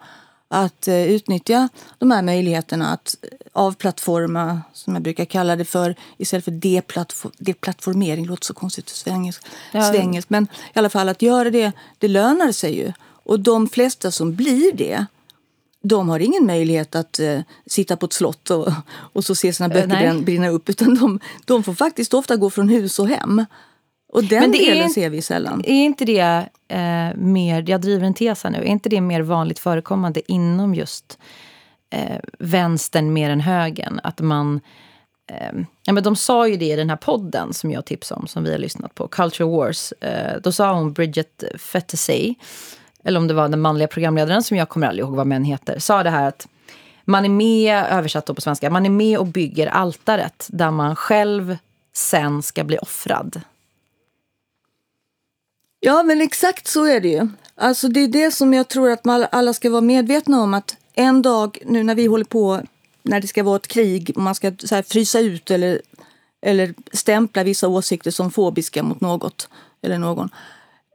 Att 0.50 0.88
eh, 0.88 1.04
utnyttja 1.04 1.70
de 1.98 2.12
här 2.12 2.22
möjligheterna 2.22 2.94
att 2.94 3.16
avplattforma, 3.54 4.62
som 4.74 4.94
jag 4.94 5.04
brukar 5.04 5.26
kalla 5.26 5.56
det 5.56 5.66
för, 5.66 5.96
istället 6.18 6.46
för 6.46 6.52
deplattfor- 6.52 7.32
deplattformering. 7.38 8.24
Det 8.24 8.30
låter 8.30 8.46
så 8.46 8.54
konstigt 8.54 8.90
svengelskt. 8.90 9.46
Ja. 9.72 10.12
Men 10.28 10.44
i 10.44 10.80
alla 10.80 10.90
fall 10.90 11.10
att 11.10 11.22
göra 11.22 11.50
det, 11.50 11.72
det 11.98 12.08
lönar 12.08 12.52
sig 12.52 12.78
ju. 12.78 12.94
Och 13.24 13.40
de 13.40 13.70
flesta 13.70 14.12
som 14.12 14.36
blir 14.36 14.72
det, 14.74 15.06
de 15.88 16.10
har 16.10 16.20
ingen 16.20 16.46
möjlighet 16.46 16.96
att 16.96 17.20
eh, 17.20 17.40
sitta 17.66 17.98
på 17.98 18.06
ett 18.06 18.14
slott 18.14 18.50
och, 18.50 18.68
och 18.90 19.26
så 19.26 19.36
se 19.36 19.54
sina 19.54 19.70
böcker 19.70 19.88
nej. 19.88 20.22
brinna, 20.22 20.50
upp. 20.50 20.70
Utan 20.70 20.96
de, 20.96 21.20
de 21.46 21.64
får 21.64 21.74
faktiskt 21.74 22.14
ofta 22.14 22.36
gå 22.36 22.50
från 22.50 22.70
hus 22.70 23.00
och 23.00 23.08
hem. 23.08 23.46
Och 24.14 24.24
den 24.24 24.40
Men 24.40 24.52
det 24.52 24.58
är 24.58 24.70
delen 24.70 24.84
inte- 24.84 24.94
ser 24.94 25.10
vi 25.10 25.22
sällan. 25.22 25.64
Är 25.66 25.74
inte 25.86 26.06
det 26.06 26.50
eh, 26.68 27.16
mer, 27.18 27.64
jag 27.70 27.82
driver 27.82 28.06
en 28.08 28.14
tes 28.14 28.44
här 28.44 28.52
nu, 28.52 28.58
är 28.58 28.64
inte 28.64 28.90
det 28.90 29.02
mer 29.02 29.22
vanligt 29.22 29.60
förekommande 29.60 30.32
inom 30.32 30.76
just 30.76 31.18
eh, 31.94 32.18
vänstern 32.40 33.14
mer 33.14 33.30
än 33.30 33.40
högern? 33.42 34.00
Att 34.04 34.20
man, 34.20 34.60
eh, 35.32 35.60
ja 35.86 35.94
men 35.94 36.04
de 36.04 36.16
sa 36.16 36.48
ju 36.48 36.58
det 36.58 36.66
i 36.66 36.76
den 36.76 36.90
här 36.90 36.98
podden 36.98 37.54
som 37.54 37.72
jag 37.72 37.86
tipsade 37.86 38.22
om, 38.22 38.28
som 38.28 38.44
vi 38.44 38.52
har 38.52 38.58
lyssnat 38.58 38.96
på, 38.96 39.08
Culture 39.08 39.50
Wars. 39.50 39.92
Eh, 39.92 40.42
då 40.44 40.52
sa 40.52 40.74
hon 40.74 40.94
Bridget 40.94 41.44
Fettesay, 41.58 42.36
eller 43.08 43.20
om 43.20 43.28
det 43.28 43.34
var 43.34 43.50
den 43.50 43.62
manliga 43.62 43.88
programledaren 43.88 44.44
som 44.44 44.58
jag 44.58 44.70
kommer 44.70 44.88
aldrig 44.88 45.06
ihåg 45.06 45.16
vad 45.16 45.28
män 45.28 45.44
heter, 45.44 45.80
sa 45.80 46.04
det 46.04 46.10
här 46.10 46.28
att 46.28 46.48
man 47.06 47.26
är 47.26 47.30
med, 47.30 47.86
översatt 47.90 48.26
då 48.26 48.34
på 48.34 48.42
svenska, 48.42 48.70
man 48.70 48.86
är 48.86 48.90
med 48.90 49.18
och 49.18 49.26
bygger 49.26 49.68
altaret 49.68 50.48
där 50.50 50.72
man 50.72 50.96
själv 50.96 51.58
sen 51.94 52.44
ska 52.44 52.64
bli 52.64 52.78
offrad. 52.78 53.42
Ja, 55.80 56.04
men 56.04 56.22
exakt 56.22 56.68
så 56.68 56.86
är 56.86 57.00
det 57.00 57.08
ju. 57.08 57.28
Alltså 57.56 57.88
det 57.88 58.00
är 58.00 58.08
det 58.08 58.32
som 58.32 58.54
jag 58.54 58.68
tror 58.68 58.92
att 58.92 59.06
man 59.06 59.26
alla 59.32 59.54
ska 59.54 59.70
vara 59.70 59.82
medvetna 59.82 60.42
om 60.42 60.54
att 60.54 60.78
en 60.94 61.22
dag 61.22 61.58
nu 61.66 61.84
när 61.84 61.96
vi 61.96 62.06
håller 62.06 62.26
på, 62.26 62.62
när 63.04 63.22
det 63.22 63.28
ska 63.28 63.44
vara 63.44 63.56
ett 63.56 63.68
krig 63.68 64.12
och 64.16 64.22
man 64.22 64.36
ska 64.36 64.52
så 64.60 64.76
här, 64.76 64.84
frysa 64.84 65.20
ut 65.20 65.52
eller, 65.52 65.82
eller 66.42 66.74
stämpla 66.94 67.44
vissa 67.44 67.68
åsikter 67.68 68.12
som 68.12 68.32
fobiska 68.32 68.84
mot 68.84 69.02
något 69.02 69.50
eller 69.82 69.98
någon 69.98 70.30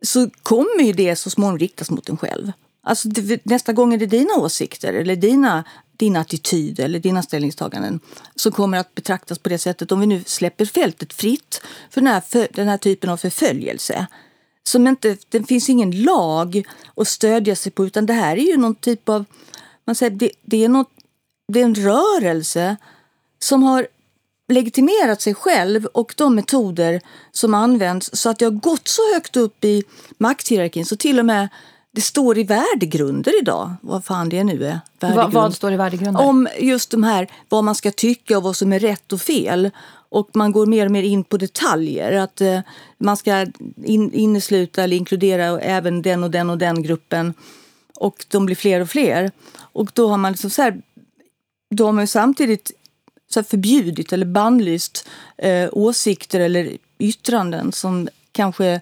så 0.02 0.30
kommer 0.42 0.82
ju 0.82 0.92
det 0.92 1.16
så 1.16 1.30
småningom 1.30 1.58
riktas 1.58 1.90
mot 1.90 2.08
en 2.08 2.16
själv. 2.16 2.52
Alltså 2.82 3.08
nästa 3.42 3.72
gång 3.72 3.94
är 3.94 3.98
det 3.98 4.06
dina 4.06 4.34
åsikter 4.34 4.92
eller 4.92 5.16
dina, 5.16 5.64
din 5.96 6.16
attityd 6.16 6.80
eller 6.80 6.98
dina 6.98 7.22
ställningstaganden 7.22 8.00
som 8.36 8.52
kommer 8.52 8.78
att 8.78 8.94
betraktas 8.94 9.38
på 9.38 9.48
det 9.48 9.58
sättet 9.58 9.92
om 9.92 10.00
vi 10.00 10.06
nu 10.06 10.22
släpper 10.26 10.64
fältet 10.64 11.12
fritt 11.12 11.62
för 11.90 12.00
den 12.00 12.12
här, 12.12 12.20
för, 12.20 12.48
den 12.52 12.68
här 12.68 12.78
typen 12.78 13.10
av 13.10 13.16
förföljelse. 13.16 14.06
Som 14.64 14.86
inte, 14.86 15.16
det 15.28 15.44
finns 15.44 15.68
ingen 15.68 16.02
lag 16.02 16.62
att 16.96 17.08
stödja 17.08 17.56
sig 17.56 17.72
på 17.72 17.86
utan 17.86 18.06
det 18.06 18.12
här 18.12 18.36
är 18.36 18.46
ju 18.46 18.56
någon 18.56 18.74
typ 18.74 19.08
av, 19.08 19.24
man 19.84 19.94
säger, 19.94 20.10
det, 20.10 20.30
det, 20.42 20.64
är, 20.64 20.68
något, 20.68 20.90
det 21.52 21.60
är 21.60 21.64
en 21.64 21.74
rörelse 21.74 22.76
som 23.38 23.62
har 23.62 23.86
legitimerat 24.52 25.20
sig 25.20 25.34
själv 25.34 25.86
och 25.86 26.14
de 26.16 26.34
metoder 26.34 27.00
som 27.32 27.54
används 27.54 28.10
så 28.12 28.30
att 28.30 28.38
det 28.38 28.44
har 28.44 28.52
gått 28.52 28.88
så 28.88 29.14
högt 29.14 29.36
upp 29.36 29.64
i 29.64 29.84
makthierarkin 30.18 30.86
så 30.86 30.96
till 30.96 31.18
och 31.18 31.24
med 31.24 31.48
det 31.94 32.00
står 32.00 32.38
i 32.38 32.42
värdegrunder 32.44 33.40
idag, 33.40 33.74
vad 33.80 34.04
fan 34.04 34.28
det 34.28 34.44
nu 34.44 34.66
är. 34.66 34.80
Vad, 35.00 35.32
vad 35.32 35.54
står 35.54 35.72
i 35.72 35.76
värdegrunden? 35.76 36.16
Om 36.16 36.48
just 36.58 36.90
de 36.90 37.02
här, 37.02 37.28
vad 37.48 37.64
man 37.64 37.74
ska 37.74 37.90
tycka 37.90 38.36
och 38.36 38.42
vad 38.42 38.56
som 38.56 38.72
är 38.72 38.78
rätt 38.78 39.12
och 39.12 39.20
fel. 39.20 39.70
Och 40.08 40.30
man 40.32 40.52
går 40.52 40.66
mer 40.66 40.86
och 40.86 40.92
mer 40.92 41.02
in 41.02 41.24
på 41.24 41.36
detaljer. 41.36 42.12
Att 42.12 42.40
eh, 42.40 42.60
man 42.98 43.16
ska 43.16 43.46
in, 43.84 44.12
innesluta 44.12 44.82
eller 44.82 44.96
inkludera 44.96 45.60
även 45.60 46.02
den 46.02 46.24
och 46.24 46.30
den 46.30 46.50
och 46.50 46.58
den 46.58 46.82
gruppen. 46.82 47.34
Och 47.96 48.24
de 48.28 48.46
blir 48.46 48.56
fler 48.56 48.80
och 48.80 48.88
fler. 48.88 49.30
Och 49.54 49.90
då 49.94 50.08
har 50.08 50.16
man 50.16 50.32
liksom 50.32 50.50
så 50.50 50.62
här, 50.62 50.82
då 51.70 51.86
har 51.86 51.92
man 51.92 52.06
samtidigt 52.06 52.72
så 53.32 53.42
förbjudit 53.42 54.12
eller 54.12 54.26
bannlyst 54.26 55.08
eh, 55.38 55.68
åsikter 55.72 56.40
eller 56.40 56.76
yttranden 56.98 57.72
som 57.72 58.08
kanske 58.32 58.80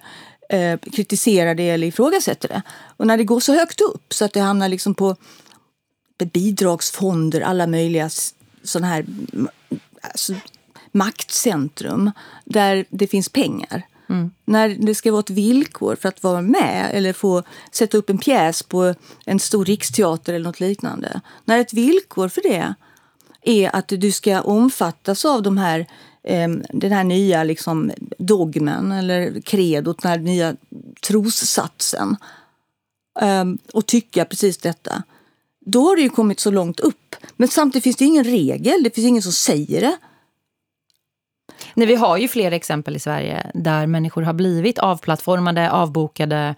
eh, 0.49 0.79
kritiserar 0.79 1.55
det 1.55 1.69
eller 1.69 1.87
ifrågasätter 1.87 2.47
det. 2.47 2.61
Och 2.97 3.07
när 3.07 3.17
det 3.17 3.23
går 3.23 3.39
så 3.39 3.55
högt 3.55 3.81
upp 3.81 4.13
så 4.13 4.25
att 4.25 4.33
det 4.33 4.39
hamnar 4.39 4.69
liksom 4.69 4.95
på 4.95 5.15
bidragsfonder, 6.25 7.41
alla 7.41 7.67
möjliga 7.67 8.09
sådana 8.63 8.87
här 8.87 9.05
alltså, 10.01 10.33
maktcentrum 10.91 12.11
där 12.45 12.85
det 12.89 13.07
finns 13.07 13.29
pengar. 13.29 13.83
Mm. 14.09 14.31
När 14.45 14.69
det 14.69 14.95
ska 14.95 15.11
vara 15.11 15.19
ett 15.19 15.29
villkor 15.29 15.95
för 15.95 16.09
att 16.09 16.23
vara 16.23 16.41
med 16.41 16.89
eller 16.93 17.13
få 17.13 17.43
sätta 17.71 17.97
upp 17.97 18.09
en 18.09 18.17
pjäs 18.17 18.63
på 18.63 18.95
en 19.25 19.39
stor 19.39 19.65
riksteater 19.65 20.33
eller 20.33 20.45
något 20.45 20.59
liknande. 20.59 21.21
När 21.45 21.59
ett 21.59 21.73
villkor 21.73 22.29
för 22.29 22.41
det 22.41 22.73
är 23.41 23.75
att 23.75 23.87
du 23.87 24.11
ska 24.11 24.41
omfattas 24.41 25.25
av 25.25 25.41
de 25.41 25.57
här, 25.57 25.79
eh, 26.23 26.49
den 26.69 26.91
här 26.91 27.03
nya 27.03 27.43
liksom, 27.43 27.91
dogmen 28.17 28.91
eller 28.91 29.41
kredot, 29.41 30.01
den 30.01 30.11
här 30.11 30.19
nya 30.19 30.55
trossatsen 31.07 32.17
eh, 33.21 33.45
och 33.73 33.85
tycka 33.85 34.25
precis 34.25 34.57
detta. 34.57 35.03
Då 35.65 35.87
har 35.87 35.95
det 35.95 36.01
ju 36.01 36.09
kommit 36.09 36.39
så 36.39 36.51
långt 36.51 36.79
upp. 36.79 37.15
Men 37.37 37.47
samtidigt 37.47 37.83
finns 37.83 37.95
det 37.95 38.05
ingen 38.05 38.23
regel, 38.23 38.83
det 38.83 38.95
finns 38.95 39.07
ingen 39.07 39.23
som 39.23 39.31
säger 39.31 39.81
det. 39.81 39.97
Nej, 41.73 41.87
vi 41.87 41.95
har 41.95 42.17
ju 42.17 42.27
flera 42.27 42.55
exempel 42.55 42.95
i 42.95 42.99
Sverige 42.99 43.51
där 43.53 43.87
människor 43.87 44.21
har 44.21 44.33
blivit 44.33 44.79
avplattformade, 44.79 45.71
avbokade, 45.71 46.55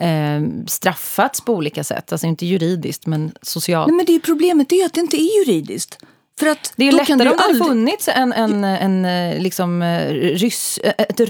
eh, 0.00 0.66
straffats 0.66 1.40
på 1.40 1.54
olika 1.54 1.84
sätt. 1.84 2.12
Alltså 2.12 2.26
inte 2.26 2.46
juridiskt, 2.46 3.06
men 3.06 3.32
socialt. 3.42 3.88
Nej, 3.88 3.96
men 3.96 4.06
det 4.06 4.14
är 4.14 4.20
problemet 4.20 4.72
är 4.72 4.86
att 4.86 4.94
det 4.94 5.00
inte 5.00 5.16
är 5.16 5.38
juridiskt. 5.38 5.98
För 6.40 6.46
att 6.46 6.72
det 6.76 6.88
är 6.88 6.92
då 6.92 6.96
lättare 6.96 7.28
om 7.30 7.36
det 7.36 7.42
aldrig... 7.42 7.66
funnits 7.66 8.08
en, 8.08 8.32
en, 8.32 8.64
en, 8.64 9.04
eh, 9.04 9.42
liksom, 9.42 9.82
eh, 9.82 10.12
ryss, 10.14 10.78
eh, 10.78 10.92
ett, 10.98 11.20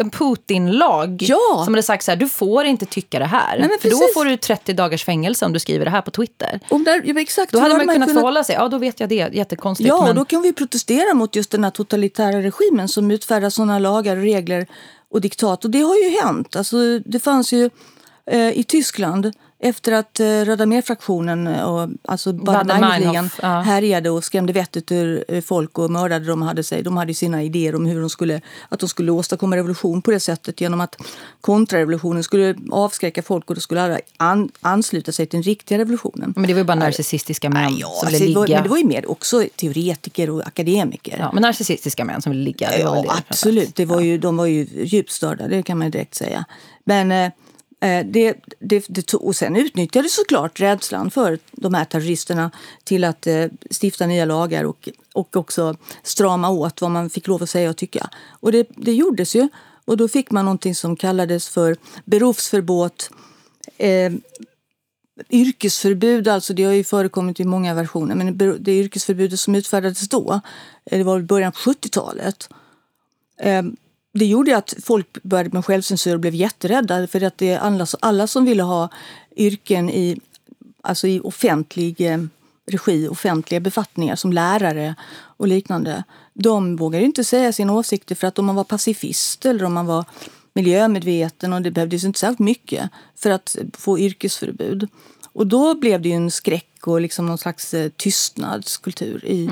en 0.00 0.10
Putin-lag 0.10 1.22
Ja. 1.22 1.62
som 1.64 1.74
hade 1.74 1.82
sagt 1.82 2.04
så 2.04 2.10
här, 2.10 2.16
du 2.16 2.28
får 2.28 2.64
inte 2.64 2.86
tycka 2.86 3.18
det 3.18 3.24
här. 3.24 3.58
Nej, 3.58 3.78
för 3.80 3.90
då 3.90 4.00
får 4.14 4.24
du 4.24 4.36
30 4.36 4.72
dagars 4.72 5.04
fängelse 5.04 5.46
om 5.46 5.52
du 5.52 5.58
skriver 5.58 5.84
det 5.84 5.90
här 5.90 6.00
på 6.02 6.10
Twitter. 6.10 6.60
Om 6.68 6.84
där, 6.84 7.02
ja, 7.04 7.20
exakt, 7.20 7.52
Då 7.52 7.58
hade 7.58 7.76
man 7.76 7.88
kunnat 7.88 8.12
förhålla 8.12 8.44
sig, 8.44 8.54
ja 8.54 8.68
då 8.68 8.78
vet 8.78 9.00
jag 9.00 9.08
det, 9.08 9.28
jättekonstigt. 9.32 9.88
Ja, 9.88 10.06
men... 10.06 10.16
då 10.16 10.24
kan 10.24 10.42
vi 10.42 10.52
protestera 10.52 11.14
mot 11.14 11.36
just 11.36 11.50
den 11.50 11.64
här 11.64 11.70
totalitära 11.70 12.42
regimen 12.42 12.88
som 12.88 13.10
utfärdar 13.10 13.50
sådana 13.50 13.78
lagar 13.78 14.16
och 14.16 14.22
regler 14.22 14.66
och 15.10 15.20
diktat. 15.20 15.64
Och 15.64 15.70
det 15.70 15.80
har 15.80 15.96
ju 15.96 16.18
hänt. 16.22 16.56
Alltså, 16.56 16.98
det 16.98 17.20
fanns 17.20 17.52
ju 17.52 17.70
i 18.54 18.64
Tyskland 18.64 19.32
efter 19.58 19.92
att 19.92 20.20
eh, 20.20 20.24
Röda 20.24 20.66
mer-fraktionen 20.66 21.46
och 21.46 21.88
alltså 22.04 22.32
Baden-Meinhof, 22.32 23.38
ja. 23.42 23.60
härjade 23.60 24.10
och 24.10 24.24
skrämde 24.24 24.52
vettet 24.52 24.92
ur 24.92 25.24
eh, 25.28 25.40
folk 25.40 25.78
och 25.78 25.90
mördade 25.90 26.24
dem 26.24 26.42
hade 26.42 26.64
sig. 26.64 26.82
De 26.82 26.96
hade 26.96 27.14
sina 27.14 27.42
idéer 27.42 27.74
om 27.74 27.86
hur 27.86 28.00
de 28.00 28.10
skulle, 28.10 28.40
att 28.68 28.80
de 28.80 28.88
skulle 28.88 29.12
åstadkomma 29.12 29.56
revolution 29.56 30.02
på 30.02 30.10
det 30.10 30.20
sättet 30.20 30.60
genom 30.60 30.80
att 30.80 30.96
kontrarevolutionen 31.40 32.22
skulle 32.22 32.54
avskräcka 32.70 33.22
folk 33.22 33.50
och 33.50 33.54
då 33.54 33.60
skulle 33.60 33.82
alla 33.82 33.98
an, 34.16 34.48
ansluta 34.60 35.12
sig 35.12 35.26
till 35.26 35.36
den 35.36 35.42
riktiga 35.42 35.78
revolutionen. 35.78 36.32
Men 36.36 36.46
det 36.46 36.54
var 36.54 36.58
ju 36.58 36.64
bara 36.64 36.74
narcissistiska 36.74 37.50
män 37.50 37.76
Ja, 37.76 37.86
som 37.86 38.06
alltså, 38.08 38.22
ville 38.22 38.34
det 38.34 38.38
var, 38.38 38.46
ligga. 38.46 38.56
men 38.56 38.62
det 38.62 38.70
var 38.70 38.78
ju 38.78 38.84
mer 38.84 39.10
också 39.10 39.44
teoretiker 39.56 40.30
och 40.30 40.46
akademiker. 40.46 41.16
Ja, 41.18 41.30
men 41.32 41.42
narcissistiska 41.42 42.04
män 42.04 42.22
som 42.22 42.32
ville 42.32 42.44
ligga. 42.44 42.78
Ja, 42.78 43.02
det 43.02 43.22
absolut. 43.28 43.76
Det 43.76 43.84
var 43.84 44.00
ju, 44.00 44.18
de 44.18 44.36
var 44.36 44.46
ju 44.46 44.66
djupt 44.72 45.10
störda, 45.10 45.48
det 45.48 45.62
kan 45.62 45.78
man 45.78 45.90
direkt 45.90 46.14
säga. 46.14 46.44
Men 46.84 47.12
eh, 47.12 47.24
eh, 47.24 47.32
Eh, 47.86 48.06
det, 48.06 48.34
det, 48.58 48.84
det 48.88 49.02
tog, 49.02 49.24
och 49.24 49.36
sen 49.36 49.56
utnyttjades 49.56 50.14
såklart 50.14 50.60
rädslan 50.60 51.10
för 51.10 51.38
de 51.52 51.74
här 51.74 51.84
terroristerna 51.84 52.50
till 52.84 53.04
att 53.04 53.26
eh, 53.26 53.46
stifta 53.82 54.06
nya 54.06 54.24
lagar 54.24 54.64
och, 54.64 54.88
och 55.14 55.36
också 55.36 55.76
strama 56.02 56.50
åt 56.50 56.80
vad 56.80 56.90
man 56.90 57.10
fick 57.10 57.26
lov 57.26 57.42
att 57.42 57.50
säga 57.50 57.70
och 57.70 57.76
tycka. 57.76 58.10
Och 58.40 58.52
det, 58.52 58.66
det 58.76 58.92
gjordes 58.92 59.36
ju. 59.36 59.48
Och 59.84 59.96
då 59.96 60.08
fick 60.08 60.30
man 60.30 60.44
någonting 60.44 60.74
som 60.74 60.96
kallades 60.96 61.48
för 61.48 61.76
berufsverbot. 62.04 63.10
Eh, 63.78 64.12
yrkesförbud, 65.30 66.28
alltså 66.28 66.54
det 66.54 66.64
har 66.64 66.72
ju 66.72 66.84
förekommit 66.84 67.40
i 67.40 67.44
många 67.44 67.74
versioner, 67.74 68.14
men 68.14 68.38
det- 68.38 68.72
yrkesförbudet 68.72 69.40
som 69.40 69.54
utfärdades 69.54 70.08
då, 70.08 70.40
eh, 70.90 70.98
det 70.98 71.04
var 71.04 71.18
i 71.18 71.22
början 71.22 71.52
på 71.52 71.58
70-talet. 71.58 72.48
Det 74.18 74.26
gjorde 74.26 74.56
att 74.56 74.74
folk 74.82 75.22
började 75.22 75.50
med 75.52 75.64
självcensur 75.64 76.14
och 76.14 76.20
blev 76.20 76.34
jätterädda 76.34 77.06
för 77.06 77.22
att 77.22 77.38
det 77.38 77.50
är 77.50 77.86
alla, 78.00 78.26
som 78.26 78.44
ville 78.44 78.62
ha 78.62 78.88
yrken 79.36 79.90
i, 79.90 80.20
alltså 80.82 81.06
i 81.08 81.20
offentlig 81.20 82.00
eh, 82.00 82.18
regi, 82.66 83.08
offentliga 83.08 83.60
befattningar 83.60 84.16
som 84.16 84.32
lärare 84.32 84.94
och 85.12 85.48
liknande. 85.48 86.04
De 86.34 86.76
vågade 86.76 87.04
inte 87.04 87.24
säga 87.24 87.52
sina 87.52 87.72
åsikter 87.72 88.14
för 88.14 88.26
att 88.26 88.38
om 88.38 88.46
man 88.46 88.56
var 88.56 88.64
pacifist 88.64 89.46
eller 89.46 89.64
om 89.64 89.74
man 89.74 89.86
var 89.86 90.04
miljömedveten 90.54 91.52
och 91.52 91.62
det 91.62 91.70
behövdes 91.70 92.04
inte 92.04 92.18
särskilt 92.18 92.38
mycket 92.38 92.90
för 93.16 93.30
att 93.30 93.56
få 93.72 93.98
yrkesförbud. 93.98 94.88
Och 95.32 95.46
då 95.46 95.74
blev 95.74 96.02
det 96.02 96.08
ju 96.08 96.14
en 96.14 96.30
skräck 96.30 96.86
och 96.86 97.00
liksom 97.00 97.26
någon 97.26 97.38
slags 97.38 97.74
eh, 97.74 97.88
tystnadskultur 97.88 99.24
i, 99.24 99.50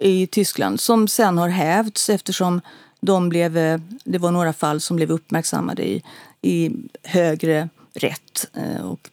i 0.00 0.26
Tyskland 0.26 0.80
som 0.80 1.08
sen 1.08 1.38
har 1.38 1.48
hävts 1.48 2.10
eftersom 2.10 2.60
de 3.04 3.28
blev, 3.28 3.56
eh, 3.56 3.80
det 4.04 4.18
var 4.18 4.30
några 4.30 4.52
fall 4.52 4.80
som 4.80 4.96
blev 4.96 5.10
uppmärksammade 5.10 5.88
i, 5.88 6.02
i 6.42 6.70
högre 7.02 7.68
rätt 7.94 8.48
eh, 8.54 8.84
och 8.84 9.10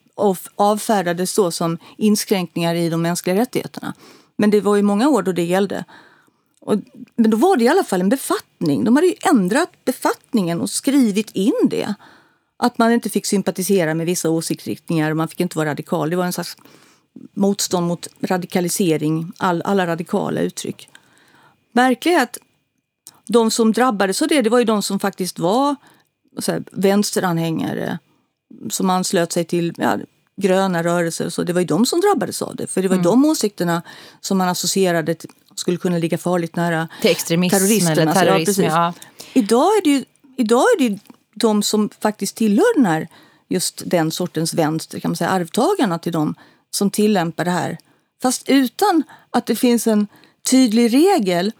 avfärdades 0.55 1.35
då 1.35 1.51
som 1.51 1.77
inskränkningar 1.97 2.75
i 2.75 2.89
de 2.89 3.01
mänskliga 3.01 3.35
rättigheterna. 3.35 3.93
Men 4.35 4.49
det 4.49 4.61
var 4.61 4.75
ju 4.75 4.81
många 4.81 5.09
år 5.09 5.21
då 5.21 5.31
det 5.31 5.43
gällde. 5.43 5.85
Och, 6.59 6.75
men 7.15 7.31
då 7.31 7.37
var 7.37 7.57
det 7.57 7.63
i 7.63 7.67
alla 7.67 7.83
fall 7.83 8.01
en 8.01 8.09
befattning. 8.09 8.83
De 8.83 8.95
hade 8.95 9.07
ju 9.07 9.15
ändrat 9.29 9.69
befattningen 9.85 10.61
och 10.61 10.69
skrivit 10.69 11.31
in 11.31 11.67
det. 11.69 11.93
Att 12.57 12.77
man 12.77 12.91
inte 12.91 13.09
fick 13.09 13.25
sympatisera 13.25 13.93
med 13.93 14.05
vissa 14.05 14.29
åsiktsriktningar 14.29 15.11
och 15.11 15.17
man 15.17 15.27
fick 15.27 15.39
inte 15.39 15.57
vara 15.57 15.69
radikal. 15.69 16.09
Det 16.09 16.15
var 16.15 16.25
en 16.25 16.33
slags 16.33 16.57
motstånd 17.33 17.87
mot 17.87 18.07
radikalisering, 18.21 19.31
all, 19.37 19.61
alla 19.61 19.87
radikala 19.87 20.41
uttryck. 20.41 20.89
Märkligt 21.71 22.17
är 22.17 22.23
att 22.23 22.37
de 23.31 23.51
som 23.51 23.71
drabbades 23.71 24.21
av 24.21 24.27
det, 24.27 24.41
det 24.41 24.49
var 24.49 24.59
ju 24.59 24.65
de 24.65 24.83
som 24.83 24.99
faktiskt 24.99 25.39
var 25.39 25.75
så 26.39 26.51
här, 26.51 26.63
vänsteranhängare 26.71 27.99
som 28.69 28.89
anslöt 28.89 29.31
sig 29.31 29.45
till 29.45 29.73
ja, 29.77 29.97
gröna 30.41 30.83
rörelser 30.83 31.25
och 31.25 31.33
så. 31.33 31.43
Det 31.43 31.53
var 31.53 31.61
ju 31.61 31.67
de 31.67 31.85
som 31.85 32.01
drabbades 32.01 32.41
av 32.41 32.55
det. 32.55 32.67
För 32.67 32.81
det 32.81 32.87
var 32.87 32.95
ju 32.95 33.01
de 33.01 33.25
åsikterna 33.25 33.81
som 34.21 34.37
man 34.37 34.49
associerade 34.49 35.15
till, 35.15 35.29
skulle 35.55 35.77
kunna 35.77 35.97
ligga 35.97 36.17
farligt 36.17 36.55
nära 36.55 36.87
Till 37.01 37.11
extremism 37.11 37.57
terroristerna. 37.57 38.01
eller 38.01 38.13
Så, 38.13 38.19
terrorism, 38.19 38.45
precis. 38.45 38.65
ja. 38.65 38.93
Idag 39.33 39.77
är 39.77 39.83
det 39.83 39.89
ju 39.89 40.05
idag 40.37 40.63
är 40.77 40.89
det 40.89 40.99
de 41.35 41.63
som 41.63 41.89
faktiskt 42.01 42.35
tillhör 42.35 42.75
den 42.75 42.85
här, 42.85 43.07
just 43.49 43.83
den 43.85 44.11
sortens 44.11 44.53
vänster, 44.53 44.99
kan 44.99 45.11
man 45.11 45.15
säga, 45.15 45.29
arvtagarna 45.29 45.99
till 45.99 46.11
dem 46.11 46.35
som 46.71 46.89
tillämpar 46.89 47.45
det 47.45 47.51
här. 47.51 47.77
Fast 48.21 48.49
utan 48.49 49.03
att 49.29 49.45
det 49.45 49.55
finns 49.55 49.87
en 49.87 50.07
tydlig 50.49 50.93
regel 50.93 51.51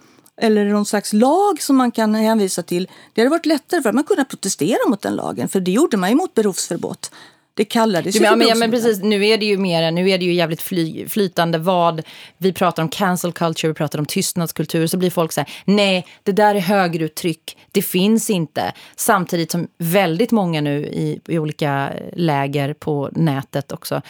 eller 0.42 0.66
någon 0.66 0.86
slags 0.86 1.14
lag 1.14 1.62
som 1.62 1.76
man 1.76 1.92
kan 1.92 2.16
hänvisa 2.16 2.64
till. 2.64 2.88
Det 3.14 3.22
hade 3.22 3.30
varit 3.30 3.46
lättare 3.46 3.82
för 3.82 3.89
att 3.89 3.96
man 3.96 4.04
kunde 4.04 4.26
protestera 4.26 4.89
mot 4.89 5.02
den 5.02 5.16
lagen, 5.16 5.50
för 5.50 5.60
det 5.60 5.72
gjorde 5.72 5.98
man 5.98 6.10
ju 6.10 6.16
mot 6.16 6.34
berufsverbot. 6.34 7.12
Det 7.54 7.66
kallades 7.66 8.16
ju 8.16 8.24
ja, 8.24 8.36
men, 8.36 8.48
ja, 8.48 8.56
men 8.56 8.72
precis, 8.72 9.02
nu 9.04 9.28
är 9.28 9.38
det 9.38 9.46
ju 9.46 9.58
mer, 9.58 9.92
nu 9.92 10.10
är 10.10 10.18
det 10.18 10.26
ju 10.26 10.34
jävligt 10.34 10.62
fly, 10.62 11.08
flytande 11.10 11.58
vad 11.58 12.02
vi 12.38 12.54
pratar 12.54 12.84
om 12.84 12.89
cancel 12.89 13.32
culture, 13.32 13.68
vi 13.68 13.74
pratar 13.74 14.00
om 14.00 14.06
tystnadskultur, 14.06 14.88
så 14.88 14.98
blir 14.98 15.10
folk 15.10 15.32
så 15.32 15.42
här, 15.42 15.50
nej, 15.66 16.06
det 16.24 16.32
där 16.32 16.56
är 16.56 16.60
högeruttryck, 16.60 17.58
det 17.72 17.82
finns 17.82 18.30
inte. 18.30 18.74
Samtidigt 18.96 19.52
som 19.52 19.68
väldigt 19.78 20.32
många 20.32 20.62
nu 20.62 20.86
i, 20.86 21.20
i 21.28 21.39
olika 21.39 21.94
läger 22.14 22.74
på 22.74 23.10
nätet 23.12 23.72
också 23.72 24.02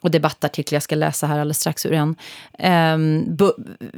och 0.00 0.10
debattartiklar, 0.10 0.76
jag 0.76 0.82
ska 0.82 0.94
läsa 0.94 1.26
här 1.26 1.38
alldeles 1.38 1.60
strax 1.60 1.86
ur 1.86 1.92
en, 1.92 2.16
eh, 2.58 2.98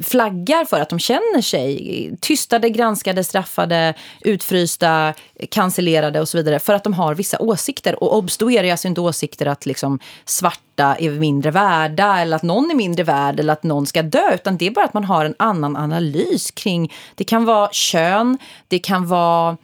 flaggar 0.03 0.65
för 0.65 0.81
att 0.81 0.89
de 0.89 0.99
känner 0.99 1.41
sig 1.43 2.17
tystade, 2.21 2.71
granskade, 2.71 3.25
straffade, 3.25 3.95
utfrysta, 4.21 5.15
cancellerade 5.51 6.21
och 6.21 6.29
så 6.29 6.39
vidare 6.39 6.59
för 6.59 6.75
att 6.75 6.85
de 6.85 6.93
har 6.93 7.15
vissa 7.15 7.39
åsikter. 7.39 8.03
Och 8.03 8.17
obs, 8.17 8.37
då 8.37 8.51
är 8.51 8.63
det 8.63 8.71
alltså 8.71 8.89
inte 8.89 9.01
åsikter 9.01 9.47
att 9.47 9.67
liksom 9.67 9.99
svarta 10.25 10.97
är 10.99 11.11
mindre 11.11 11.51
värda 11.51 12.19
eller 12.19 12.37
att 12.37 12.43
någon 12.43 12.71
är 12.71 12.75
mindre 12.75 13.05
värd 13.05 13.41
eller 13.41 13.53
att 13.53 13.63
någon 13.63 13.87
ska 13.87 14.03
dö, 14.03 14.35
utan 14.35 14.57
det 14.57 14.67
är 14.67 14.71
bara 14.71 14.85
att 14.85 14.95
man 14.95 15.05
har 15.05 15.25
en 15.25 15.35
annan 15.39 15.77
analys 15.77 16.51
kring, 16.51 16.93
det 17.15 17.25
kan 17.25 17.45
vara 17.45 17.69
kön, 17.73 18.39
det 18.69 18.79
kan 18.79 19.07
vara 19.07 19.57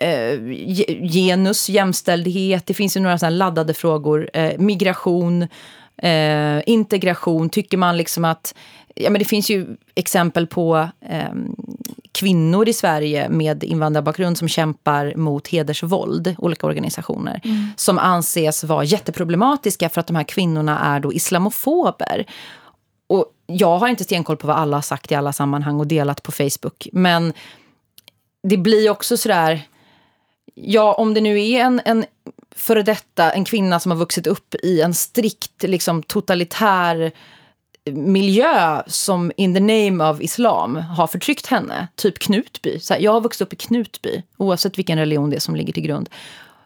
eh, 0.00 0.34
ge- 0.50 1.08
genus, 1.08 1.68
jämställdhet, 1.68 2.66
det 2.66 2.74
finns 2.74 2.96
ju 2.96 3.00
några 3.00 3.18
sådana 3.18 3.36
laddade 3.36 3.74
frågor, 3.74 4.30
eh, 4.32 4.58
migration, 4.58 5.42
eh, 6.02 6.60
integration, 6.66 7.48
tycker 7.48 7.76
man 7.76 7.96
liksom 7.96 8.24
att 8.24 8.54
Ja, 8.94 9.10
men 9.10 9.18
det 9.18 9.24
finns 9.24 9.50
ju 9.50 9.66
exempel 9.94 10.46
på 10.46 10.88
eh, 11.08 11.32
kvinnor 12.12 12.68
i 12.68 12.72
Sverige 12.72 13.28
med 13.28 13.64
invandrarbakgrund 13.64 14.38
som 14.38 14.48
kämpar 14.48 15.14
mot 15.16 15.48
hedersvåld, 15.48 16.34
olika 16.38 16.66
organisationer, 16.66 17.40
som 17.76 17.98
anses 17.98 18.64
vara 18.64 18.84
jätteproblematiska 18.84 19.88
för 19.88 20.00
att 20.00 20.06
de 20.06 20.16
här 20.16 20.24
kvinnorna 20.24 20.78
är 20.78 21.00
då 21.00 21.12
islamofober. 21.12 22.26
Och 23.06 23.26
jag 23.46 23.78
har 23.78 23.88
inte 23.88 24.04
stenkoll 24.04 24.36
på 24.36 24.46
vad 24.46 24.56
alla 24.56 24.76
har 24.76 24.82
sagt 24.82 25.12
i 25.12 25.14
alla 25.14 25.32
sammanhang 25.32 25.80
och 25.80 25.86
delat 25.86 26.22
på 26.22 26.32
Facebook, 26.32 26.88
men 26.92 27.32
det 28.42 28.56
blir 28.56 28.90
också 28.90 29.16
sådär... 29.16 29.62
Ja, 30.62 30.94
om 30.94 31.14
det 31.14 31.20
nu 31.20 31.48
är 31.50 31.60
en, 31.60 31.80
en 31.84 32.04
före 32.56 32.82
detta, 32.82 33.32
en 33.32 33.44
kvinna 33.44 33.80
som 33.80 33.90
har 33.90 33.98
vuxit 33.98 34.26
upp 34.26 34.54
i 34.54 34.80
en 34.80 34.94
strikt 34.94 35.62
liksom, 35.62 36.02
totalitär 36.02 37.12
eh, 37.84 37.94
miljö 37.94 38.82
som 38.86 39.32
in 39.36 39.54
the 39.54 39.60
name 39.60 40.10
of 40.10 40.20
islam 40.20 40.76
har 40.76 41.06
förtryckt 41.06 41.46
henne. 41.46 41.88
Typ 41.94 42.18
Knutby. 42.18 42.80
Så 42.80 42.94
här, 42.94 43.00
jag 43.00 43.12
har 43.12 43.20
vuxit 43.20 43.40
upp 43.40 43.52
i 43.52 43.56
Knutby, 43.56 44.22
oavsett 44.36 44.78
vilken 44.78 44.98
religion 44.98 45.30
det 45.30 45.36
är 45.36 45.40
som 45.40 45.56
ligger 45.56 45.72
till 45.72 45.82
grund. 45.82 46.08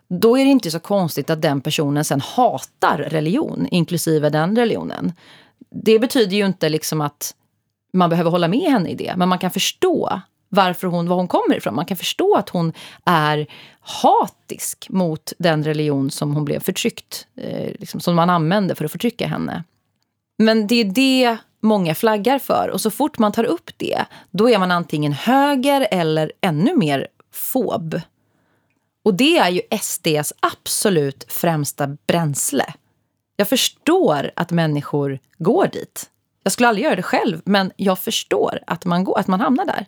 Då 0.09 0.39
är 0.39 0.45
det 0.45 0.51
inte 0.51 0.71
så 0.71 0.81
konstigt 0.81 1.31
att 1.31 1.43
den 1.43 1.61
personen 1.61 2.05
sen 2.05 2.21
hatar 2.21 2.99
religion, 2.99 3.69
inklusive 3.71 4.31
den 4.31 4.57
religionen. 4.57 5.13
Det 5.71 5.99
betyder 5.99 6.37
ju 6.37 6.47
inte 6.47 6.69
liksom 6.69 7.01
att 7.01 7.35
man 7.93 8.11
behöver 8.11 8.31
hålla 8.31 8.49
med 8.49 8.71
henne 8.73 8.89
i 8.89 8.95
det, 8.95 9.15
men 9.17 9.29
man 9.29 9.39
kan 9.39 9.51
förstå 9.51 10.21
varför 10.55 10.87
hon, 10.87 11.09
var 11.09 11.17
hon 11.17 11.29
kommer 11.29 11.57
ifrån. 11.57 11.75
Man 11.75 11.87
kan 11.87 11.97
förstå 11.97 12.37
att 12.37 12.49
hon 12.49 12.73
är 13.05 13.47
hatisk 13.81 14.87
mot 14.89 15.33
den 15.39 15.65
religion 15.65 16.11
som 16.11 16.35
hon 16.35 16.45
blev 16.45 16.61
förtryckt, 16.61 17.27
eh, 17.37 17.73
liksom, 17.79 18.01
som 18.01 18.17
man 18.17 18.31
använde 18.31 18.75
för 18.75 18.85
att 18.85 18.93
förtrycka 18.93 19.27
henne. 19.27 19.65
Men 20.39 20.67
det 20.67 20.75
är 20.75 20.85
det 20.85 21.37
många 21.61 21.95
flaggar 21.95 22.39
för. 22.39 22.69
Och 22.69 22.81
så 22.81 22.91
fort 22.91 23.19
man 23.19 23.33
tar 23.33 23.45
upp 23.45 23.71
det, 23.77 24.05
då 24.31 24.51
är 24.51 24.59
man 24.59 24.71
antingen 24.71 25.13
höger 25.13 25.89
eller 25.91 26.33
ännu 26.41 26.77
mer 26.77 27.09
fob. 27.33 28.01
Och 29.05 29.15
det 29.15 29.39
är 29.39 29.51
ju 29.51 29.61
SDs 29.81 30.33
absolut 30.41 31.25
främsta 31.29 31.97
bränsle. 32.07 32.75
Jag 33.37 33.49
förstår 33.49 34.31
att 34.37 34.51
människor 34.51 35.19
går 35.39 35.67
dit. 35.67 36.11
Jag 36.43 36.53
skulle 36.53 36.69
aldrig 36.69 36.85
göra 36.85 36.97
det 36.97 37.03
själv, 37.03 37.41
men 37.45 37.73
jag 37.77 37.99
förstår 37.99 38.61
att 38.67 38.85
man, 38.85 39.05
går, 39.05 39.19
att 39.19 39.27
man 39.27 39.41
hamnar 39.41 39.67
där. 39.67 39.87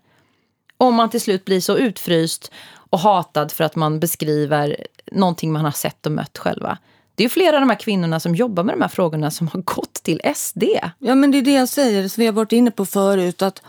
Om 0.78 0.94
man 0.94 1.10
till 1.10 1.20
slut 1.20 1.44
blir 1.44 1.60
så 1.60 1.76
utfryst 1.76 2.50
och 2.90 2.98
hatad 2.98 3.52
för 3.52 3.64
att 3.64 3.76
man 3.76 4.00
beskriver 4.00 4.76
någonting 5.12 5.52
man 5.52 5.64
har 5.64 5.72
sett 5.72 6.06
och 6.06 6.12
mött 6.12 6.38
själva. 6.38 6.78
Det 7.14 7.24
är 7.24 7.28
flera 7.28 7.56
av 7.56 7.60
de 7.60 7.70
här 7.70 7.78
kvinnorna 7.78 8.20
som 8.20 8.34
jobbar 8.34 8.64
med 8.64 8.74
de 8.74 8.80
här 8.80 8.88
frågorna 8.88 9.30
som 9.30 9.48
har 9.48 9.60
gått 9.60 9.94
till 9.94 10.20
SD. 10.34 10.64
Ja, 10.98 11.14
men 11.14 11.30
det 11.30 11.38
är 11.38 11.42
det 11.42 11.52
jag 11.52 11.68
säger, 11.68 12.08
som 12.08 12.20
vi 12.20 12.26
har 12.26 12.32
varit 12.32 12.52
inne 12.52 12.70
på 12.70 12.86
förut. 12.86 13.42
att 13.42 13.62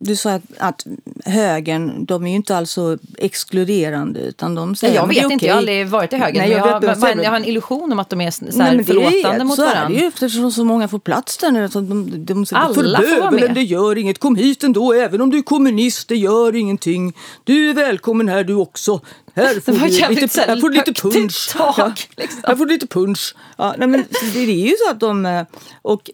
du 0.00 0.16
sa 0.16 0.32
att, 0.32 0.42
att 0.58 0.86
högern, 1.28 2.04
de 2.04 2.26
är 2.26 2.30
ju 2.30 2.36
inte 2.36 2.56
alls 2.56 2.70
så 2.70 2.98
exkluderande 3.18 4.20
utan 4.20 4.54
de 4.54 4.76
säger 4.76 4.94
Nej, 5.06 5.16
jag 5.16 5.22
vet 5.22 5.32
inte, 5.32 5.46
jag 5.46 5.54
har 5.54 5.58
aldrig 5.58 5.88
varit 5.88 6.12
i 6.12 6.16
högern. 6.16 6.42
Nej, 6.42 6.50
jag, 6.50 6.68
jag, 6.68 6.80
vet, 6.80 7.00
har, 7.00 7.22
jag 7.22 7.30
har 7.30 7.36
en 7.36 7.44
illusion 7.44 7.92
om 7.92 7.98
att 7.98 8.10
de 8.10 8.20
är 8.20 8.30
så 8.30 8.62
här 8.62 8.74
Nej, 8.74 8.84
förlåtande 8.84 9.44
mot 9.44 9.58
varandra. 9.58 9.80
Så 9.80 9.84
är 9.84 9.88
det 9.88 10.00
ju 10.00 10.06
eftersom 10.06 10.52
så 10.52 10.64
många 10.64 10.88
får 10.88 10.98
plats 10.98 11.38
där 11.38 11.50
nu. 11.50 11.62
Alltså, 11.62 11.80
de, 11.80 12.10
de, 12.10 12.44
de, 12.44 12.46
Alla 12.52 12.74
får 12.74 13.20
vara 13.20 13.30
med. 13.30 13.54
Det 13.54 13.62
gör 13.62 13.98
inget, 13.98 14.18
kom 14.18 14.36
hit 14.36 14.64
ändå 14.64 14.92
även 14.92 15.20
om 15.20 15.30
du 15.30 15.38
är 15.38 15.42
kommunist, 15.42 16.08
det 16.08 16.16
gör 16.16 16.56
ingenting. 16.56 17.12
Du 17.44 17.70
är 17.70 17.74
välkommen 17.74 18.28
här 18.28 18.44
du 18.44 18.54
också. 18.54 19.00
Här 19.34 19.60
får, 19.64 19.72
du 19.72 20.20
lite, 20.20 20.40
här 20.40 20.60
får 20.60 20.68
du 20.68 20.76
lite 20.76 20.92
punch. 20.92 21.50
Tak, 21.52 21.78
ja, 21.78 21.92
liksom. 22.16 22.40
Här 22.44 22.56
får 22.56 22.66
du 22.66 22.72
lite 22.72 22.86
punch. 22.86 23.34
Ja, 23.56 23.74
nej, 23.78 23.88
men 23.88 24.04
det 24.32 24.38
är 24.38 24.46
ju 24.46 24.74
så 24.86 24.90
att 24.90 25.00
de... 25.00 25.26
Eh, 25.26 25.42
och 25.82 26.10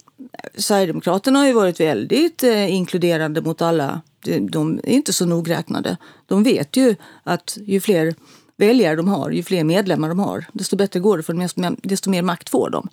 Sverigedemokraterna 0.57 1.39
har 1.39 1.47
ju 1.47 1.53
varit 1.53 1.79
väldigt 1.79 2.43
eh, 2.43 2.73
inkluderande 2.73 3.41
mot 3.41 3.61
alla. 3.61 4.01
De, 4.25 4.79
är 4.83 4.89
inte 4.89 5.13
så 5.13 5.25
nogräknade. 5.25 5.97
De 6.25 6.43
vet 6.43 6.77
ju 6.77 6.95
att 7.23 7.57
ju 7.65 7.79
fler 7.79 8.15
väljare 8.57 8.95
de 8.95 9.07
har, 9.07 9.31
ju 9.31 9.43
fler 9.43 9.63
medlemmar 9.63 10.09
de 10.09 10.19
har, 10.19 10.45
desto 10.53 10.75
bättre 10.75 10.99
går 10.99 11.17
det 11.17 11.23
för 11.23 11.33
dem, 11.33 11.77
desto 11.83 12.09
mer 12.09 12.21
makt 12.21 12.49
får 12.49 12.69
de. 12.69 12.89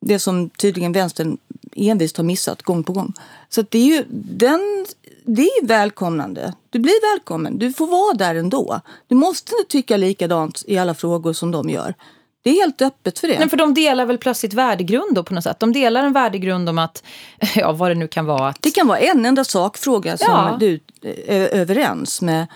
Det 0.00 0.18
som 0.18 0.50
tydligen 0.50 0.92
vänstern 0.92 1.38
envist 1.76 2.16
har 2.16 2.24
missat 2.24 2.62
gång 2.62 2.84
på 2.84 2.92
gång. 2.92 3.12
Så 3.48 3.62
det 3.62 3.78
är 3.78 3.84
ju 3.84 4.04
den, 4.10 4.86
det 5.24 5.42
är 5.42 5.66
välkomnande. 5.66 6.54
Du 6.70 6.78
blir 6.78 7.14
välkommen. 7.14 7.58
Du 7.58 7.72
får 7.72 7.86
vara 7.86 8.14
där 8.14 8.34
ändå. 8.34 8.80
Du 9.06 9.14
måste 9.14 9.52
inte 9.58 9.70
tycka 9.70 9.96
likadant 9.96 10.62
i 10.66 10.78
alla 10.78 10.94
frågor 10.94 11.32
som 11.32 11.50
de 11.50 11.70
gör. 11.70 11.94
Det 12.46 12.50
är 12.50 12.60
helt 12.60 12.82
öppet 12.82 13.18
för 13.18 13.28
det. 13.28 13.38
Nej, 13.38 13.48
för 13.48 13.56
de 13.56 13.74
delar 13.74 14.06
väl 14.06 14.18
plötsligt 14.18 14.54
värdegrund 14.54 15.14
då 15.14 15.24
på 15.24 15.34
något 15.34 15.44
sätt. 15.44 15.60
De 15.60 15.72
delar 15.72 16.04
en 16.04 16.12
värdegrund 16.12 16.68
om 16.68 16.78
att, 16.78 17.02
ja 17.56 17.72
vad 17.72 17.90
det 17.90 17.94
nu 17.94 18.08
kan 18.08 18.26
vara. 18.26 18.48
Att... 18.48 18.62
Det 18.62 18.70
kan 18.70 18.86
vara 18.86 18.98
en 18.98 19.26
enda 19.26 19.44
sakfråga 19.44 20.16
som 20.16 20.28
ja. 20.28 20.56
du 20.60 20.80
är 21.26 21.54
överens 21.54 22.22
med 22.22 22.46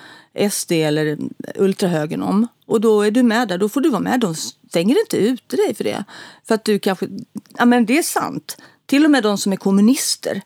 SD 0.50 0.72
eller 0.72 1.18
ultrahögern 1.54 2.22
om. 2.22 2.48
Och 2.66 2.80
då 2.80 3.02
är 3.02 3.10
du 3.10 3.22
med 3.22 3.48
där, 3.48 3.58
då 3.58 3.68
får 3.68 3.80
du 3.80 3.90
vara 3.90 4.00
med. 4.00 4.20
De 4.20 4.34
stänger 4.34 5.00
inte 5.00 5.16
ute 5.16 5.56
dig 5.56 5.74
för 5.74 5.84
det. 5.84 6.04
För 6.48 6.54
att 6.54 6.64
du 6.64 6.78
kanske, 6.78 7.08
ja 7.58 7.64
men 7.64 7.86
det 7.86 7.98
är 7.98 8.02
sant. 8.02 8.56
Till 8.86 9.04
och 9.04 9.10
med 9.10 9.22
de 9.22 9.38
som 9.38 9.52
är 9.52 9.56
kommunister 9.56 10.42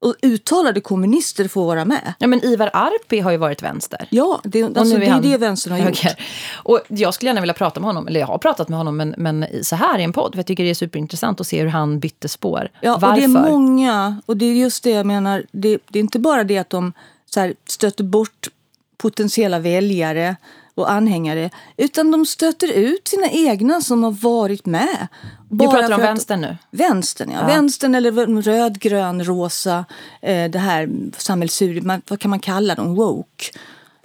och 0.00 0.14
uttalade 0.22 0.80
kommunister 0.80 1.48
får 1.48 1.66
vara 1.66 1.84
med. 1.84 2.14
Ja, 2.18 2.26
men 2.26 2.44
Ivar 2.44 2.70
Arpi 2.72 3.20
har 3.20 3.30
ju 3.30 3.36
varit 3.36 3.62
vänster. 3.62 4.06
Ja, 4.10 4.40
det, 4.44 4.62
alltså, 4.62 4.96
det 4.98 5.06
är 5.06 5.10
han... 5.10 5.22
det 5.22 5.36
vänstern 5.36 5.72
har 5.72 5.88
gjort. 5.88 6.04
Och 6.52 6.80
jag 6.88 7.14
skulle 7.14 7.28
gärna 7.28 7.40
vilja 7.40 7.54
prata 7.54 7.80
med 7.80 7.86
honom, 7.86 8.08
eller 8.08 8.20
jag 8.20 8.26
har 8.26 8.38
pratat 8.38 8.68
med 8.68 8.78
honom, 8.78 8.96
men, 8.96 9.14
men 9.18 9.46
så 9.62 9.76
här 9.76 9.98
i 9.98 10.02
en 10.02 10.12
podd. 10.12 10.32
För 10.32 10.38
jag 10.38 10.46
tycker 10.46 10.64
det 10.64 10.70
är 10.70 10.74
superintressant 10.74 11.40
att 11.40 11.46
se 11.46 11.60
hur 11.62 11.68
han 11.68 12.00
bytte 12.00 12.28
spår. 12.28 12.68
Ja, 12.80 12.92
Varför? 12.92 13.08
och 13.08 13.14
det 13.16 13.24
är 13.24 13.50
många, 13.50 14.22
och 14.26 14.36
det 14.36 14.46
är 14.46 14.54
just 14.54 14.84
det 14.84 14.90
jag 14.90 15.06
menar. 15.06 15.44
Det, 15.52 15.78
det 15.88 15.98
är 15.98 16.00
inte 16.00 16.18
bara 16.18 16.44
det 16.44 16.58
att 16.58 16.70
de 16.70 16.92
så 17.26 17.40
här, 17.40 17.54
stöter 17.66 18.04
bort 18.04 18.48
potentiella 18.96 19.58
väljare 19.58 20.36
och 20.80 20.90
anhängare. 20.90 21.50
Utan 21.76 22.10
de 22.10 22.26
stöter 22.26 22.72
ut 22.72 23.08
sina 23.08 23.30
egna 23.30 23.80
som 23.80 24.02
har 24.02 24.10
varit 24.10 24.66
med. 24.66 25.08
Bara 25.48 25.70
du 25.70 25.76
pratar 25.76 25.94
om 25.94 26.00
vänstern 26.00 26.40
nu? 26.40 26.56
Vänstern, 26.70 27.30
ja. 27.30 27.38
ja. 27.40 27.46
Vänstern 27.46 27.94
eller 27.94 28.42
röd, 28.42 28.80
grön, 28.80 29.24
rosa. 29.24 29.84
Eh, 30.22 30.50
det 30.50 30.58
här 30.58 30.90
samhällsur, 31.16 32.00
vad 32.08 32.20
kan 32.20 32.30
man 32.30 32.40
kalla 32.40 32.74
dem? 32.74 32.94
Woke. 32.94 33.44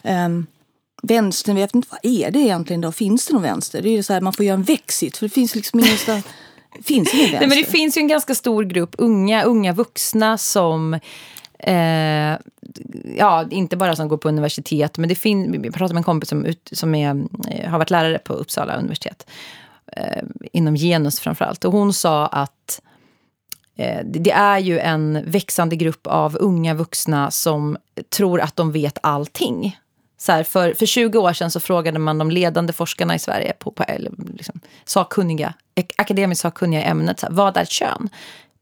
Um, 0.04 0.48
vänstern, 1.04 1.58
jag 1.58 1.64
vet 1.64 1.76
inte 1.76 1.88
vad 1.92 2.00
är 2.04 2.32
det 2.32 2.40
egentligen 2.40 2.82
då? 2.82 2.92
Finns 2.92 3.28
det 3.28 3.34
någon 3.34 3.42
vänster? 3.42 3.82
Det 3.82 3.90
är 3.90 4.02
så 4.02 4.14
här, 4.14 4.22
man 4.22 4.34
får 4.34 4.46
göra 4.46 4.54
en 4.54 4.64
vexit 4.64 5.18
för 5.18 5.26
det 5.26 5.34
finns 5.34 5.56
liksom 5.56 5.80
ingenstans 5.80 6.26
finns 6.84 7.14
ingen 7.14 7.26
vänster. 7.26 7.40
Nej, 7.40 7.50
men 7.50 7.58
det 7.58 7.72
finns 7.72 7.98
ju 7.98 8.00
en 8.00 8.08
ganska 8.08 8.36
stor 8.36 8.64
grupp 8.64 8.96
unga, 8.98 9.44
unga 9.44 9.74
vuxna 9.74 10.38
som 10.38 11.00
Eh, 11.68 12.38
ja, 13.18 13.46
inte 13.50 13.78
bara 13.78 13.96
som 13.96 14.08
går 14.08 14.18
på 14.18 14.30
universitet, 14.30 14.98
men 14.98 15.10
det 15.10 15.16
finns, 15.16 15.56
jag 15.64 15.74
pratade 15.74 15.94
med 15.94 16.00
en 16.00 16.04
kompis 16.04 16.30
som, 16.30 16.46
ut, 16.46 16.70
som 16.72 16.96
är, 16.96 17.26
eh, 17.50 17.70
har 17.70 17.78
varit 17.78 17.90
lärare 17.90 18.20
på 18.20 18.34
Uppsala 18.34 18.76
universitet. 18.76 19.28
Eh, 19.92 20.24
inom 20.52 20.76
genus 20.76 21.20
framförallt. 21.20 21.66
Och 21.66 21.72
hon 21.72 21.94
sa 21.94 22.28
att 22.28 22.82
eh, 23.78 24.06
det 24.06 24.32
är 24.32 24.60
ju 24.60 24.80
en 24.80 25.24
växande 25.26 25.76
grupp 25.76 26.08
av 26.08 26.38
unga 26.40 26.74
vuxna 26.74 27.32
som 27.32 27.78
tror 28.18 28.42
att 28.42 28.56
de 28.56 28.72
vet 28.72 28.98
allting. 29.04 29.80
Så 30.18 30.32
här, 30.32 30.44
för, 30.44 30.74
för 30.74 30.86
20 30.86 31.20
år 31.20 31.34
sedan 31.34 31.52
så 31.52 31.60
frågade 31.60 32.00
man 32.00 32.18
de 32.18 32.32
ledande 32.32 32.74
forskarna 32.74 33.16
i 33.16 33.20
Sverige, 33.20 33.54
på, 33.60 33.72
på, 33.72 33.84
eller 33.84 34.12
liksom, 34.34 34.60
sakkunniga, 34.86 35.54
akademiskt 35.98 36.42
sakkunniga 36.42 36.82
i 36.82 36.84
ämnet, 36.84 37.20
så 37.20 37.26
här, 37.26 37.34
vad 37.34 37.58
är 37.58 37.66
kön? 37.66 38.10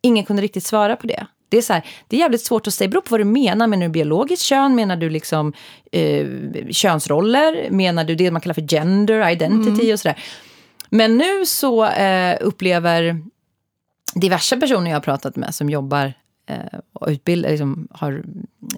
Ingen 0.01 0.26
kunde 0.26 0.41
riktigt 0.41 0.64
svara 0.64 0.95
på 0.95 1.08
det. 1.08 1.28
Det 1.54 1.58
är, 1.58 1.62
så 1.62 1.74
här, 1.74 1.86
det 2.08 2.16
är 2.16 2.20
jävligt 2.20 2.41
svårt 2.41 2.68
att 2.68 2.74
säga. 2.74 2.88
Det 2.88 2.91
beror 2.91 3.01
på 3.01 3.10
vad 3.10 3.20
du 3.20 3.24
menar. 3.26 3.68
Menar 3.68 3.86
du 3.86 3.91
biologiskt 3.91 4.43
kön? 4.43 4.76
Menar 4.76 4.95
du 4.95 5.10
liksom 5.10 5.54
eh, 5.91 6.28
könsroller? 6.70 7.68
Menar 7.70 8.04
du 8.04 8.16
det 8.16 8.32
man 8.32 8.41
kallar 8.41 8.54
för 8.54 8.68
gender 8.68 9.30
identity 9.30 9.82
mm. 9.82 9.93
och 9.93 9.99
sådär? 9.99 10.24
Men 10.89 11.18
nu 11.18 11.45
så 11.45 11.86
eh, 11.86 12.38
upplever 12.41 13.22
diverse 14.16 14.58
personer 14.58 14.89
jag 14.89 14.95
har 14.95 15.01
pratat 15.01 15.36
med 15.36 15.56
som 15.56 15.70
jobbar 15.70 16.14
eh, 16.49 16.80
och 16.93 17.08
utbildar, 17.08 17.49
liksom, 17.49 17.88
har 17.91 18.24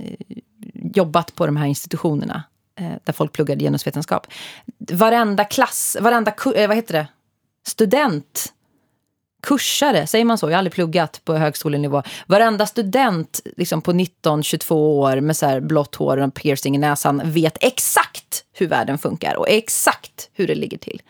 eh, 0.01 0.37
jobbat 0.73 1.35
på 1.35 1.45
de 1.45 1.57
här 1.57 1.67
institutionerna 1.67 2.43
eh, 2.79 2.91
där 3.03 3.13
folk 3.13 3.31
pluggar 3.31 3.55
genusvetenskap. 3.55 4.27
Varenda 4.91 5.43
klass, 5.43 5.97
varenda, 6.01 6.33
eh, 6.55 6.67
vad 6.67 6.75
heter 6.75 6.93
det? 6.93 7.07
student 7.67 8.53
kursare, 9.45 10.07
säger 10.07 10.25
man 10.25 10.37
så? 10.37 10.45
Jag 10.45 10.51
har 10.51 10.57
aldrig 10.57 10.73
pluggat 10.73 11.21
på 11.25 11.33
högskolenivå. 11.33 12.03
Varenda 12.27 12.65
student 12.65 13.41
liksom 13.57 13.81
på 13.81 13.91
19-22 13.91 14.71
år 14.73 15.21
med 15.21 15.37
så 15.37 15.45
här 15.45 15.59
blått 15.59 15.95
hår 15.95 16.17
och 16.17 16.33
piercing 16.33 16.75
i 16.75 16.79
näsan 16.79 17.21
vet 17.25 17.57
exakt 17.61 18.43
hur 18.53 18.67
världen 18.67 18.97
funkar 18.97 19.35
och 19.35 19.49
exakt 19.49 20.29
hur 20.33 20.47
det 20.47 20.55
ligger 20.55 20.77
till. 20.77 21.01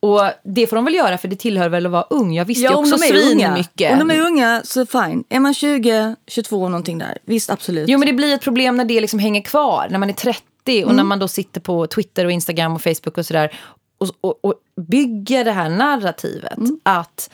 Och 0.00 0.22
det 0.44 0.66
får 0.66 0.76
de 0.76 0.84
väl 0.84 0.94
göra 0.94 1.18
för 1.18 1.28
det 1.28 1.36
tillhör 1.36 1.68
väl 1.68 1.86
att 1.86 1.92
vara 1.92 2.06
ung. 2.10 2.34
Jag 2.34 2.44
visste 2.44 2.64
ja, 2.64 2.76
också 2.76 2.98
svin 2.98 3.52
mycket. 3.54 3.92
Om 3.92 3.98
de 3.98 4.10
är 4.10 4.20
unga 4.20 4.62
så 4.64 4.86
fine. 4.86 5.24
Är 5.28 5.40
man 5.40 5.54
20, 5.54 6.16
22 6.26 6.68
någonting 6.68 6.98
där, 6.98 7.18
visst 7.24 7.50
absolut. 7.50 7.88
Jo 7.88 7.98
men 7.98 8.06
det 8.06 8.12
blir 8.12 8.34
ett 8.34 8.42
problem 8.42 8.76
när 8.76 8.84
det 8.84 9.00
liksom 9.00 9.18
hänger 9.18 9.42
kvar. 9.42 9.86
När 9.90 9.98
man 9.98 10.08
är 10.08 10.14
30 10.14 10.42
och 10.66 10.70
mm. 10.82 10.96
när 10.96 11.04
man 11.04 11.18
då 11.18 11.28
sitter 11.28 11.60
på 11.60 11.86
Twitter 11.86 12.24
och 12.24 12.32
Instagram 12.32 12.74
och 12.74 12.82
Facebook 12.82 13.18
och 13.18 13.26
sådär 13.26 13.52
och, 13.98 14.08
och, 14.20 14.44
och 14.44 14.54
bygga 14.76 15.44
det 15.44 15.52
här 15.52 15.68
narrativet. 15.68 16.56
Mm. 16.56 16.80
Att 16.82 17.30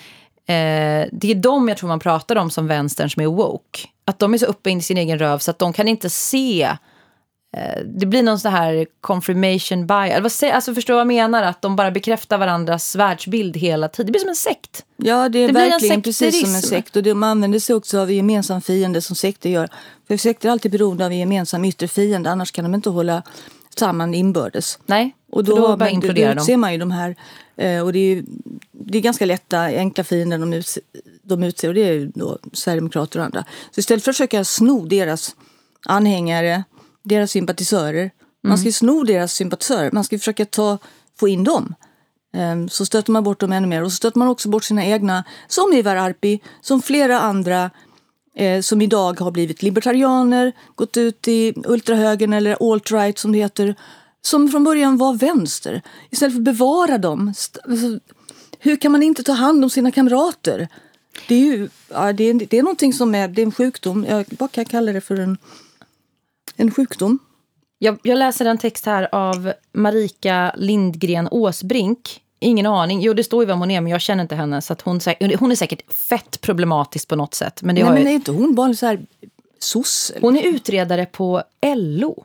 eh, 0.47 1.09
det 1.13 1.31
är 1.31 1.35
de 1.35 1.69
jag 1.69 1.79
tror 1.79 1.89
man 1.89 2.01
pratar 2.01 2.37
om 2.37 2.51
som 2.51 2.67
vänstern 2.67 3.11
som 3.11 3.23
är 3.23 3.27
woke. 3.27 3.89
Att 4.05 4.19
de 4.19 4.35
är 4.35 4.39
så 4.39 4.47
uppe 4.47 4.71
i 4.71 4.81
sin 4.81 4.99
egen 4.99 5.19
röv 5.19 5.39
så 5.39 5.51
att 5.51 5.59
de 5.59 5.73
kan 5.73 5.89
inte 5.89 6.11
se 6.11 6.63
eh, 7.57 7.81
det 7.85 8.07
blir 8.07 8.23
någon 8.23 8.39
sån 8.39 8.53
här 8.53 8.87
confirmation 9.01 9.87
bias. 9.87 10.43
Alltså 10.43 10.75
förstår 10.75 10.95
vad 10.95 11.01
jag 11.01 11.07
menar? 11.07 11.43
Att 11.43 11.63
de 11.63 11.77
bara 11.77 11.91
bekräftar 11.91 12.39
varandras 12.39 12.97
världsbild 12.97 13.57
hela 13.57 13.89
tiden. 13.89 14.07
Det 14.07 14.13
blir 14.13 14.21
som 14.21 14.29
en 14.29 14.35
sekt. 14.35 14.85
Ja, 14.97 15.29
det 15.29 15.39
är 15.39 15.47
det 15.47 15.53
verkligen 15.53 16.03
precis 16.03 16.41
som 16.41 16.55
en 16.55 16.63
sekt. 16.63 16.97
Och 16.97 17.03
de 17.03 17.23
använder 17.23 17.59
sig 17.59 17.75
också 17.75 18.01
av 18.01 18.13
gemensam 18.13 18.61
fiende 18.61 19.03
som 19.03 19.17
sekter 19.17 19.51
gör. 19.51 19.69
För 20.09 20.17
sekter 20.17 20.49
är 20.49 20.53
alltid 20.53 20.73
beroende 20.73 21.07
av 21.07 21.13
en 21.13 21.19
gemensam 21.19 21.65
yttre 21.65 21.89
fiende. 21.89 22.31
Annars 22.31 22.53
kan 22.53 22.65
de 22.65 22.75
inte 22.75 22.91
hålla 22.91 23.23
samman 23.79 24.15
inbördes. 24.15 24.79
Nej, 24.87 25.17
Och 25.33 25.45
då, 25.45 25.77
då 25.77 25.87
inkludera 25.89 26.29
då 26.29 26.35
dem. 26.35 26.45
ser 26.45 26.57
man 26.57 26.73
ju 26.73 26.79
de 26.79 26.91
här, 26.91 27.17
eh, 27.57 27.81
och 27.85 27.93
det 27.93 27.99
är, 27.99 28.15
ju, 28.15 28.25
det 28.73 28.99
är 28.99 29.03
ganska 29.03 29.27
lätta, 29.27 29.61
enkla 29.61 30.05
fiender 30.05 30.39
de, 30.39 30.53
utse, 30.53 30.81
de 31.23 31.43
utser 31.43 31.69
och 31.69 31.75
det 31.75 31.89
är 31.89 31.93
ju 31.93 32.07
då 32.15 32.39
Sverigedemokrater 32.53 33.19
och 33.19 33.25
andra. 33.25 33.45
Så 33.71 33.79
istället 33.81 34.05
för 34.05 34.11
att 34.11 34.17
försöka 34.17 34.45
sno 34.45 34.85
deras 34.87 35.37
anhängare, 35.87 36.65
deras 37.03 37.31
sympatisörer, 37.31 38.11
man 38.45 38.59
ska 38.59 38.67
ju 38.67 38.73
sno 38.73 39.05
deras 39.05 39.33
sympatisörer, 39.35 39.91
man 39.93 40.05
ska 40.05 40.19
försöka 40.19 40.45
ta, 40.45 40.79
få 41.19 41.29
in 41.29 41.45
dem. 41.45 41.75
Ehm, 42.35 42.69
Så 42.69 42.87
stöter 42.87 43.13
man 43.13 43.25
bort 43.25 43.41
dem 43.41 43.53
ännu 43.53 43.67
mer 43.69 43.83
och 43.83 43.93
så 43.93 43.97
stöter 43.97 44.19
man 44.19 44.29
också 44.29 44.49
bort 44.49 44.65
sina 44.65 44.85
egna, 44.87 45.25
som 45.49 45.73
Ivar 45.73 45.97
Arpi, 45.97 46.41
som 46.61 46.83
flera 46.83 47.21
andra 47.21 47.71
Eh, 48.35 48.61
som 48.61 48.83
idag 48.83 49.21
har 49.21 49.31
blivit 49.31 49.63
libertarianer, 49.63 50.53
gått 50.75 50.97
ut 50.97 51.29
i 51.29 51.55
ultrahögern 51.67 52.33
eller 52.33 52.57
alt-right 52.57 53.19
som 53.19 53.33
det 53.33 53.39
heter, 53.39 53.75
som 54.23 54.49
från 54.49 54.65
början 54.65 54.97
var 54.97 55.15
vänster. 55.15 55.83
Istället 56.11 56.33
för 56.35 56.41
att 56.41 56.45
bevara 56.45 56.99
dem. 56.99 57.29
alltså, 57.65 57.99
Hur 58.59 58.77
kan 58.77 58.93
man 58.93 59.03
inte 59.03 59.23
ta 59.23 59.33
hand 59.33 59.65
om 59.65 59.71
sina 59.71 59.91
kamrater? 59.91 60.69
Det 61.29 61.35
är 61.35 61.39
ju 61.39 61.69
ja, 61.89 62.13
det 62.13 62.25
är, 62.25 62.35
det 62.35 62.59
är 62.59 62.63
någonting 62.63 62.93
som 62.93 63.15
är, 63.15 63.29
det 63.29 63.43
är 63.43 63.47
en 63.47 63.53
sjukdom. 63.53 64.07
Jag 64.09 64.27
bara 64.27 64.49
kan 64.49 64.65
kalla 64.65 64.93
det 64.93 65.01
för 65.01 65.17
en, 65.17 65.39
en 66.57 66.71
sjukdom. 66.71 67.19
Jag, 67.79 67.99
jag 68.03 68.19
läser 68.19 68.45
en 68.45 68.59
text 68.59 68.87
här 68.87 69.09
av 69.15 69.53
Marika 69.73 70.55
Lindgren 70.57 71.29
Åsbrink. 71.31 72.22
Ingen 72.43 72.67
aning. 72.67 73.01
Jo, 73.01 73.15
det 73.15 73.25
står 73.25 73.43
ju 73.43 73.47
vem 73.47 73.59
hon 73.59 73.71
är, 73.71 73.81
men 73.81 73.93
jag 73.93 74.01
känner 74.01 74.23
inte 74.23 74.35
henne. 74.35 74.63
Så 74.63 74.77
hon, 74.85 75.01
hon 75.39 75.51
är 75.51 75.55
säkert 75.55 75.93
fett 75.93 76.41
problematisk 76.41 77.09
på 77.09 77.17
något 77.17 77.35
sätt. 77.35 77.63
Men 77.63 77.75
det 77.75 77.81
Nej, 77.81 77.89
har 77.89 77.95
men 77.95 78.03
ju, 78.03 78.09
är 78.09 78.15
inte 78.15 78.33
hon 78.33 78.55
bara 78.55 78.75
så 78.75 78.87
här 78.87 79.01
sosse? 79.59 80.19
hon 80.21 80.37
är 80.37 80.43
utredare 80.43 81.07
på 81.07 81.43
LO. 81.77 82.25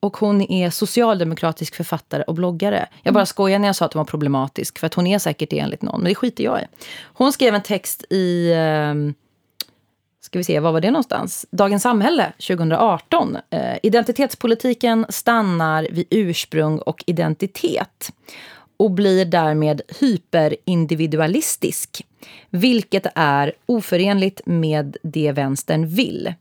Och 0.00 0.16
hon 0.16 0.42
är 0.42 0.70
socialdemokratisk 0.70 1.74
författare 1.74 2.22
och 2.22 2.34
bloggare. 2.34 2.86
Jag 3.02 3.14
bara 3.14 3.26
skojar 3.26 3.58
när 3.58 3.68
jag 3.68 3.76
sa 3.76 3.84
att 3.84 3.92
hon 3.92 4.00
var 4.00 4.04
problematisk. 4.04 4.78
För 4.78 4.86
att 4.86 4.94
hon 4.94 5.06
är 5.06 5.18
säkert 5.18 5.50
det 5.50 5.58
enligt 5.58 5.82
någon. 5.82 6.00
Men 6.00 6.08
det 6.08 6.14
skiter 6.14 6.44
jag 6.44 6.60
i. 6.60 6.64
Hon 7.02 7.32
skrev 7.32 7.54
en 7.54 7.62
text 7.62 8.04
i... 8.10 8.52
ehm, 8.56 9.14
ska 10.20 10.38
vi 10.38 10.44
se, 10.44 10.60
var 10.60 10.72
var 10.72 10.80
det 10.80 10.90
någonstans? 10.90 11.46
Dagens 11.50 11.82
Samhälle 11.82 12.32
2018. 12.46 13.38
Eh, 13.50 13.60
identitetspolitiken 13.82 15.06
stannar 15.08 15.88
vid 15.90 16.06
ursprung 16.10 16.78
och 16.78 17.04
identitet 17.06 18.12
och 18.76 18.90
blir 18.90 19.24
därmed 19.24 19.82
hyperindividualistisk, 20.00 22.06
vilket 22.50 23.06
är 23.14 23.52
oförenligt 23.66 24.40
med 24.44 24.96
det 25.02 25.32
vänstern 25.32 25.86
vill. 25.86 26.34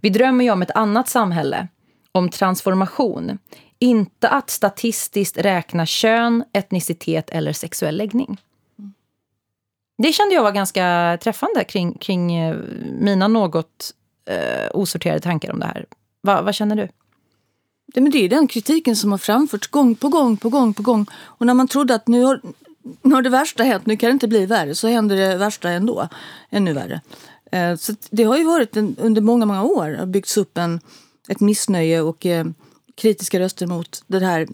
Vi 0.00 0.08
drömmer 0.08 0.44
ju 0.44 0.50
om 0.50 0.62
ett 0.62 0.70
annat 0.70 1.08
samhälle, 1.08 1.68
om 2.12 2.28
transformation, 2.28 3.38
inte 3.78 4.28
att 4.28 4.50
statistiskt 4.50 5.38
räkna 5.38 5.86
kön, 5.86 6.44
etnicitet 6.52 7.30
eller 7.30 7.52
sexuell 7.52 7.96
läggning. 7.96 8.38
Det 9.98 10.12
kände 10.12 10.34
jag 10.34 10.42
var 10.42 10.52
ganska 10.52 11.18
träffande 11.22 11.64
kring, 11.64 11.98
kring 11.98 12.36
eh, 12.36 12.56
mina 13.00 13.28
något 13.28 13.94
eh, 14.24 14.70
osorterade 14.74 15.20
tankar 15.20 15.52
om 15.52 15.60
det 15.60 15.66
här. 15.66 15.86
Va, 16.22 16.42
vad 16.42 16.54
känner 16.54 16.76
du? 16.76 16.88
Det, 17.92 18.00
men 18.00 18.12
det 18.12 18.18
är 18.24 18.28
den 18.28 18.46
kritiken 18.48 18.96
som 18.96 19.10
har 19.10 19.18
framförts 19.18 19.66
gång 19.68 19.94
på 19.94 20.08
gång 20.08 20.36
på 20.36 20.48
gång 20.48 20.74
på 20.74 20.82
gång. 20.82 21.06
Och 21.22 21.46
när 21.46 21.54
man 21.54 21.68
trodde 21.68 21.94
att 21.94 22.08
nu 22.08 22.22
har, 22.24 22.40
nu 23.02 23.14
har 23.14 23.22
det 23.22 23.30
värsta 23.30 23.62
hänt, 23.62 23.86
nu 23.86 23.96
kan 23.96 24.08
det 24.08 24.12
inte 24.12 24.28
bli 24.28 24.46
värre, 24.46 24.74
så 24.74 24.88
händer 24.88 25.16
det 25.16 25.36
värsta 25.36 25.70
ändå. 25.70 26.08
Ännu 26.50 26.72
värre. 26.72 27.00
Eh, 27.52 27.76
Så 27.76 27.92
det 28.10 28.24
har 28.24 28.36
ju 28.36 28.44
varit 28.44 28.76
en, 28.76 28.96
under 28.98 29.20
många, 29.22 29.46
många 29.46 29.62
år 29.62 29.96
har 29.98 30.06
byggts 30.06 30.36
upp 30.36 30.58
en, 30.58 30.80
ett 31.28 31.40
missnöje 31.40 32.00
och 32.00 32.26
eh, 32.26 32.46
kritiska 32.94 33.40
röster 33.40 33.66
mot 33.66 34.02
det 34.06 34.18
här 34.26 34.48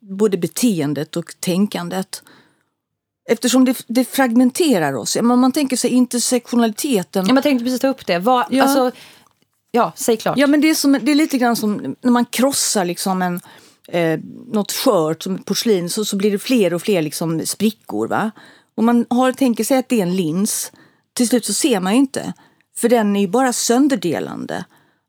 både 0.00 0.36
beteendet 0.38 1.16
och 1.16 1.34
tänkandet. 1.40 2.22
Eftersom 3.28 3.64
det, 3.64 3.84
det 3.86 4.04
fragmenterar 4.04 4.92
oss. 4.94 5.16
Men 5.22 5.38
Man 5.38 5.52
tänker 5.52 5.76
sig 5.76 5.90
intersektionaliteten. 5.90 7.26
Ja, 7.28 7.34
Jag 7.34 7.42
tänkte 7.42 7.64
precis 7.64 7.80
ta 7.80 7.88
upp 7.88 8.06
det. 8.06 8.18
Vad, 8.18 8.44
Ja. 8.50 8.62
alltså, 8.62 8.90
ja, 9.72 9.92
säg 9.96 10.16
klart. 10.16 10.38
Ja, 10.38 10.46
men 10.46 10.60
det 10.60 10.70
är, 10.70 10.74
som, 10.74 10.92
det 11.02 11.12
är 11.12 11.14
lite 11.14 11.38
grann 11.38 11.56
som 11.56 11.96
när 12.00 12.10
man 12.10 12.24
krossar 12.24 12.84
liksom 12.84 13.22
en, 13.22 13.40
eh, 13.88 14.20
något 14.52 14.72
skört 14.72 15.22
som 15.22 15.38
porslin 15.38 15.90
så, 15.90 16.04
så 16.04 16.16
blir 16.16 16.30
det 16.30 16.38
fler 16.38 16.74
och 16.74 16.82
fler 16.82 17.02
liksom 17.02 17.46
sprickor. 17.46 18.08
Va? 18.08 18.30
Om 18.74 18.86
man 18.86 19.06
har, 19.10 19.32
tänker 19.32 19.64
sig 19.64 19.78
att 19.78 19.88
det 19.88 19.98
är 19.98 20.02
en 20.02 20.16
lins. 20.16 20.72
Till 21.14 21.28
slut 21.28 21.44
så 21.44 21.52
ser 21.52 21.80
man 21.80 21.92
ju 21.92 21.98
inte. 21.98 22.32
För 22.76 22.88
den 22.88 23.16
är 23.16 23.20
ju 23.20 23.28
bara 23.28 23.52
sönderdelande. 23.52 24.64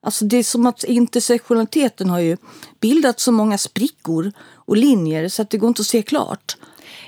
Alltså 0.06 0.26
det 0.26 0.38
är 0.38 0.44
som 0.44 0.66
att 0.66 0.84
intersektionaliteten 0.84 2.10
har 2.10 2.20
ju 2.20 2.38
bildat 2.80 3.20
så 3.20 3.32
många 3.32 3.58
sprickor 3.58 4.32
och 4.56 4.78
linjer 4.78 5.30
så 5.30 5.42
att 5.42 5.50
det 5.50 5.58
går 5.58 5.68
inte 5.68 5.82
att 5.82 5.88
se 5.88 6.02
klart. 6.02 6.58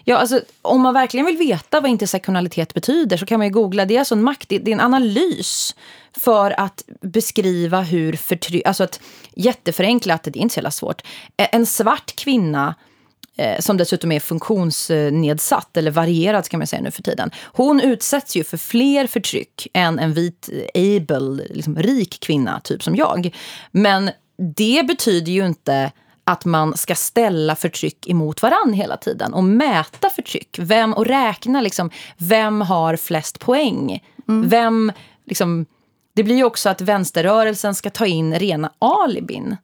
Ja, 0.07 0.17
alltså, 0.17 0.41
om 0.61 0.81
man 0.81 0.93
verkligen 0.93 1.25
vill 1.25 1.37
veta 1.37 1.81
vad 1.81 1.91
intersektionalitet 1.91 2.73
betyder 2.73 3.17
så 3.17 3.25
kan 3.25 3.39
man 3.39 3.47
ju 3.47 3.53
googla. 3.53 3.85
Det 3.85 3.95
är 3.95 3.99
alltså 3.99 4.15
en 4.15 4.23
makt, 4.23 4.49
det 4.49 4.67
är 4.67 4.69
en 4.69 4.79
analys 4.79 5.75
för 6.17 6.59
att 6.59 6.83
beskriva 7.01 7.81
hur 7.81 8.13
förtryck... 8.13 8.65
Alltså 8.65 8.83
att 8.83 8.99
jätteförenklat, 9.35 10.23
det 10.23 10.37
är 10.37 10.41
inte 10.41 10.53
så 10.53 10.57
jävla 10.57 10.71
svårt. 10.71 11.01
Eh, 11.37 11.47
en 11.51 11.65
svart 11.65 12.15
kvinna 12.15 12.75
eh, 13.37 13.59
som 13.59 13.77
dessutom 13.77 14.11
är 14.11 14.19
funktionsnedsatt 14.19 15.77
eller 15.77 15.91
varierad 15.91 16.45
ska 16.45 16.57
man 16.57 16.67
säga 16.67 16.81
nu 16.81 16.91
för 16.91 17.03
tiden. 17.03 17.31
Hon 17.43 17.81
utsätts 17.81 18.35
ju 18.35 18.43
för 18.43 18.57
fler 18.57 19.07
förtryck 19.07 19.67
än 19.73 19.99
en 19.99 20.13
vit, 20.13 20.49
able, 20.75 21.43
liksom 21.49 21.75
rik 21.75 22.19
kvinna, 22.19 22.59
typ 22.59 22.83
som 22.83 22.95
jag. 22.95 23.35
Men 23.71 24.09
det 24.55 24.87
betyder 24.87 25.31
ju 25.31 25.45
inte 25.45 25.91
att 26.27 26.45
man 26.45 26.77
ska 26.77 26.95
ställa 26.95 27.55
förtryck 27.55 28.09
emot 28.09 28.41
varann 28.41 28.73
hela 28.73 28.97
tiden 28.97 29.33
och 29.33 29.43
mäta 29.43 30.09
förtryck. 30.09 30.57
Vem, 30.59 30.93
och 30.93 31.05
räkna 31.05 31.61
liksom, 31.61 31.89
vem 32.17 32.61
har 32.61 32.95
flest 32.95 33.39
poäng? 33.39 34.03
Vem, 34.25 34.91
liksom, 35.25 35.65
det 36.15 36.23
blir 36.23 36.35
ju 36.35 36.43
också 36.43 36.69
att 36.69 36.81
vänsterrörelsen 36.81 37.75
ska 37.75 37.89
ta 37.89 38.05
in 38.05 38.39
rena 38.39 38.71
alibin. 38.79 39.57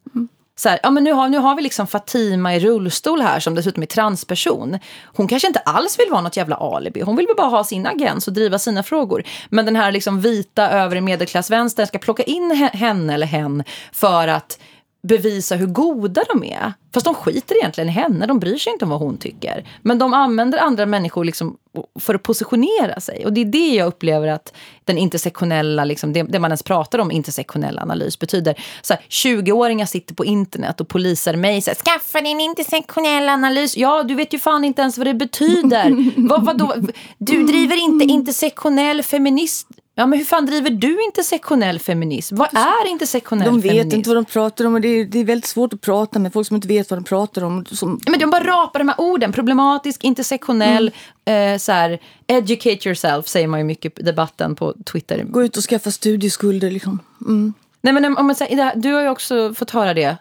Så 0.56 0.68
här, 0.68 0.80
ja, 0.82 0.90
men 0.90 1.04
nu, 1.04 1.12
har, 1.12 1.28
nu 1.28 1.38
har 1.38 1.56
vi 1.56 1.62
liksom 1.62 1.86
Fatima 1.86 2.54
i 2.54 2.60
rullstol 2.60 3.20
här 3.20 3.40
som 3.40 3.54
dessutom 3.54 3.82
är 3.82 3.86
transperson. 3.86 4.78
Hon 5.04 5.28
kanske 5.28 5.48
inte 5.48 5.60
alls 5.60 5.98
vill 5.98 6.10
vara 6.10 6.20
något 6.20 6.36
jävla 6.36 6.56
alibi. 6.56 7.00
Hon 7.00 7.16
vill 7.16 7.26
väl 7.26 7.36
bara 7.36 7.48
ha 7.48 7.64
sin 7.64 7.86
agens 7.86 8.28
och 8.28 8.32
driva 8.32 8.58
sina 8.58 8.82
frågor. 8.82 9.24
Men 9.50 9.64
den 9.64 9.76
här 9.76 9.92
liksom 9.92 10.20
vita 10.20 10.70
övre 10.70 11.00
medelklassvänstern 11.00 11.86
ska 11.86 11.98
plocka 11.98 12.22
in 12.22 12.52
he- 12.52 12.76
henne 12.76 13.14
eller 13.14 13.26
hen 13.26 13.64
för 13.92 14.28
att 14.28 14.58
bevisa 15.02 15.56
hur 15.56 15.66
goda 15.66 16.22
de 16.28 16.44
är. 16.44 16.72
Fast 16.94 17.06
de 17.06 17.14
skiter 17.14 17.56
egentligen 17.56 17.88
i 17.88 17.92
henne, 17.92 18.26
de 18.26 18.38
bryr 18.38 18.58
sig 18.58 18.72
inte 18.72 18.84
om 18.84 18.90
vad 18.90 19.00
hon 19.00 19.16
tycker. 19.16 19.68
Men 19.82 19.98
de 19.98 20.14
använder 20.14 20.58
andra 20.58 20.86
människor 20.86 21.24
liksom 21.24 21.56
för 22.00 22.14
att 22.14 22.22
positionera 22.22 23.00
sig. 23.00 23.24
Och 23.24 23.32
det 23.32 23.40
är 23.40 23.44
det 23.44 23.74
jag 23.74 23.86
upplever 23.86 24.28
att 24.28 24.54
den 24.84 24.98
intersektionella, 24.98 25.84
liksom, 25.84 26.12
det, 26.12 26.22
det 26.22 26.38
man 26.38 26.50
ens 26.50 26.62
pratar 26.62 26.98
om, 26.98 27.10
intersektionell 27.10 27.78
analys 27.78 28.18
betyder. 28.18 28.60
Så 28.82 28.94
här, 28.94 29.02
20-åringar 29.08 29.86
sitter 29.86 30.14
på 30.14 30.24
internet 30.24 30.80
och 30.80 30.88
polisar 30.88 31.36
mig 31.36 31.62
så 31.62 31.70
här, 31.70 31.74
skaffa 31.76 32.20
din 32.20 32.40
intersektionell 32.40 33.28
analys. 33.28 33.76
Ja, 33.76 34.02
du 34.02 34.14
vet 34.14 34.34
ju 34.34 34.38
fan 34.38 34.64
inte 34.64 34.82
ens 34.82 34.98
vad 34.98 35.06
det 35.06 35.14
betyder. 35.14 36.12
vad, 36.28 36.44
vadå? 36.44 36.74
Du 37.18 37.42
driver 37.42 37.76
inte 37.76 38.04
intersektionell 38.04 39.02
feminism. 39.02 39.72
Ja, 39.94 40.06
men 40.06 40.18
hur 40.18 40.26
fan 40.26 40.46
driver 40.46 40.70
du 40.70 41.04
intersektionell 41.04 41.78
feminism? 41.78 42.36
Vad 42.36 42.48
är 42.56 42.88
intersektionell 42.88 43.46
De 43.46 43.62
feminism? 43.62 43.88
vet 43.88 43.92
inte 43.96 44.10
vad 44.10 44.16
de 44.16 44.24
pratar 44.24 44.64
om 44.64 44.74
och 44.74 44.80
det 44.80 44.88
är, 44.88 45.04
det 45.04 45.18
är 45.18 45.24
väldigt 45.24 45.46
svårt 45.46 45.72
att 45.72 45.80
prata 45.80 46.18
med 46.18 46.32
folk 46.32 46.46
som 46.46 46.54
inte 46.56 46.68
vet 46.68 46.90
vad 46.90 46.98
de 46.98 47.04
pratar 47.04 47.44
om. 47.44 47.64
Som, 47.64 48.00
Men 48.10 48.20
de 48.20 48.30
bara 48.30 48.44
rapar 48.44 48.78
de 48.80 48.88
här 48.88 49.00
orden. 49.00 49.32
Problematisk, 49.32 50.04
intersektionell, 50.04 50.90
Mm. 51.24 51.54
eh, 51.54 51.58
så 51.58 51.72
här, 51.72 51.98
educate 52.26 52.88
yourself 52.88 53.28
säger 53.28 53.48
man 53.48 53.60
ju 53.60 53.64
mycket 53.64 53.98
i 54.00 54.02
debatten 54.02 54.54
på 54.56 54.74
Twitter. 54.92 55.24
gå 55.24 55.42
ut 55.44 55.56
och 55.56 55.62
skaffa 55.62 55.90
studieskulder 55.90 56.70
liksom. 56.70 56.98
Mm. 57.26 57.54
Nej, 57.84 57.92
men 57.94 58.04
om 58.18 58.26
man 58.26 58.34
säger, 58.34 58.72
du 58.76 58.92
har 58.92 59.02
ju 59.02 59.08
också 59.08 59.54
fått 59.54 59.70
höra 59.70 59.94
det. 59.94 60.16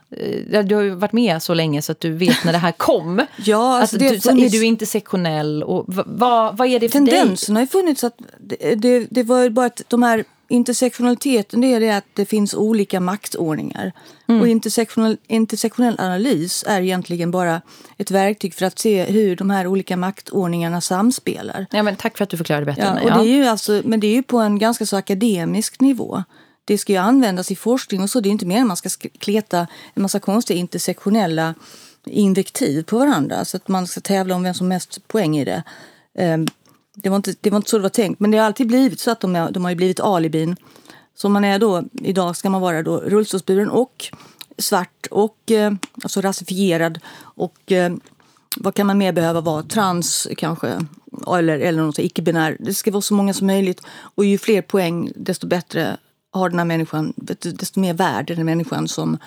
Eh, 0.51 0.63
Du 0.65 0.75
har 0.75 0.81
ju 0.81 0.89
varit 0.89 1.13
med 1.13 1.43
så 1.43 1.53
länge 1.53 1.81
så 1.81 1.91
att 1.91 1.99
du 1.99 2.11
vet 2.11 2.43
när 2.45 2.51
det 2.51 2.57
här 2.57 2.71
kom. 2.71 3.21
Ja, 3.37 3.79
alltså 3.79 3.95
att 3.95 3.99
det 3.99 4.09
du, 4.09 4.19
så 4.19 4.29
är 4.29 4.49
du 4.49 4.65
intersektionell? 4.65 5.63
Och 5.63 5.83
vad, 5.87 6.57
vad 6.57 6.67
är 6.67 6.79
det 6.79 6.89
för 6.89 6.99
dig? 6.99 7.07
Tendensen 7.19 7.55
har 7.55 7.63
ju 7.63 7.67
funnits 7.67 8.03
att 8.03 8.17
det, 8.39 8.75
det, 8.75 9.07
det 9.11 9.23
var 9.23 9.43
ju 9.43 9.49
bara 9.49 9.65
att 9.65 9.81
de 9.87 10.03
här 10.03 10.23
intersektionaliteten 10.49 11.61
det 11.61 11.73
är 11.73 11.79
det 11.79 11.89
att 11.91 12.05
det 12.13 12.25
finns 12.25 12.53
olika 12.53 12.99
maktordningar. 12.99 13.91
Och 14.41 14.47
intersektionell, 14.47 15.17
intersektionell 15.27 15.95
analys 15.99 16.63
är 16.67 16.81
egentligen 16.81 17.31
bara 17.31 17.61
ett 17.97 18.11
verktyg 18.11 18.53
för 18.53 18.65
att 18.65 18.79
se 18.79 19.03
hur 19.03 19.35
de 19.35 19.49
här 19.49 19.67
olika 19.67 19.97
maktordningarna 19.97 20.81
samspelar. 20.81 21.65
Ja, 21.71 21.83
men 21.83 21.95
tack 21.95 22.17
för 22.17 22.23
att 22.23 22.29
du 22.29 22.37
förklarade 22.37 22.65
bättre 22.65 22.81
än 22.81 22.87
Ja, 22.87 22.93
mig. 22.93 23.03
och 23.03 23.09
Ja. 23.11 23.17
det 23.23 23.29
är 23.29 23.35
ju 23.35 23.45
alltså, 23.45 23.81
men 23.85 23.99
det 23.99 24.07
är 24.07 24.13
ju 24.15 24.23
på 24.23 24.37
en 24.37 24.59
ganska 24.59 24.85
så 24.85 24.97
akademisk 24.97 25.79
nivå. 25.81 26.23
Det 26.65 26.77
ska 26.77 26.93
ju 26.93 26.99
användas 26.99 27.51
i 27.51 27.55
forskning 27.55 28.01
och 28.01 28.09
så. 28.09 28.19
Det 28.19 28.29
är 28.29 28.31
inte 28.31 28.45
mer 28.45 28.57
än 28.57 28.67
man 28.67 28.77
ska 28.77 28.89
kleta 29.19 29.67
en 29.93 30.01
massa 30.01 30.19
konstiga 30.19 30.59
intersektionella 30.59 31.55
invektiv 32.05 32.83
på 32.83 32.97
varandra. 32.97 33.45
Så 33.45 33.57
att 33.57 33.67
man 33.67 33.87
ska 33.87 34.01
tävla 34.01 34.35
om 34.35 34.43
vem 34.43 34.53
som 34.53 34.65
har 34.65 34.69
mest 34.69 35.07
poäng 35.07 35.37
i 35.37 35.45
det. 35.45 35.63
Ehm, 36.17 36.47
det 36.95 37.09
var, 37.09 37.15
inte, 37.15 37.35
det 37.41 37.49
var 37.49 37.57
inte 37.57 37.69
så 37.69 37.77
det 37.77 37.83
var 37.83 37.89
tänkt. 37.89 38.19
Men 38.19 38.31
det 38.31 38.37
har 38.37 38.45
alltid 38.45 38.67
blivit 38.67 38.99
så 38.99 39.11
att 39.11 39.19
de, 39.19 39.35
är, 39.35 39.51
de 39.51 39.63
har 39.63 39.71
ju 39.71 39.75
blivit 39.75 39.99
alibin. 39.99 40.55
Så 41.15 41.29
man 41.29 41.45
är 41.45 41.59
då, 41.59 41.83
idag 41.93 42.35
ska 42.35 42.49
man 42.49 42.61
vara 42.61 42.83
då 42.83 42.97
rullstolsburen 42.97 43.69
och 43.69 44.05
svart 44.57 45.07
och 45.11 45.51
eh, 45.51 45.73
alltså 46.03 46.21
rasifierad 46.21 46.99
och 47.19 47.71
eh, 47.71 47.93
vad 48.57 48.75
kan 48.75 48.87
man 48.87 48.97
mer 48.97 49.11
behöva 49.11 49.41
vara? 49.41 49.63
Trans 49.63 50.27
kanske, 50.37 50.85
eller, 51.37 51.59
eller 51.59 51.83
något 51.83 51.99
icke-binär. 51.99 52.57
Det 52.59 52.73
ska 52.73 52.91
vara 52.91 53.01
så 53.01 53.13
många 53.13 53.33
som 53.33 53.47
möjligt. 53.47 53.81
Och 53.87 54.25
ju 54.25 54.37
fler 54.37 54.61
poäng, 54.61 55.11
desto 55.15 55.47
bättre 55.47 55.97
har 56.31 56.49
den 56.49 56.59
här 56.59 56.65
människan, 56.65 57.13
desto 57.15 57.79
mer 57.79 57.93
värd 57.93 58.29
är 58.29 58.35
den 58.35 58.45
människan 58.45 58.87
som... 58.87 59.17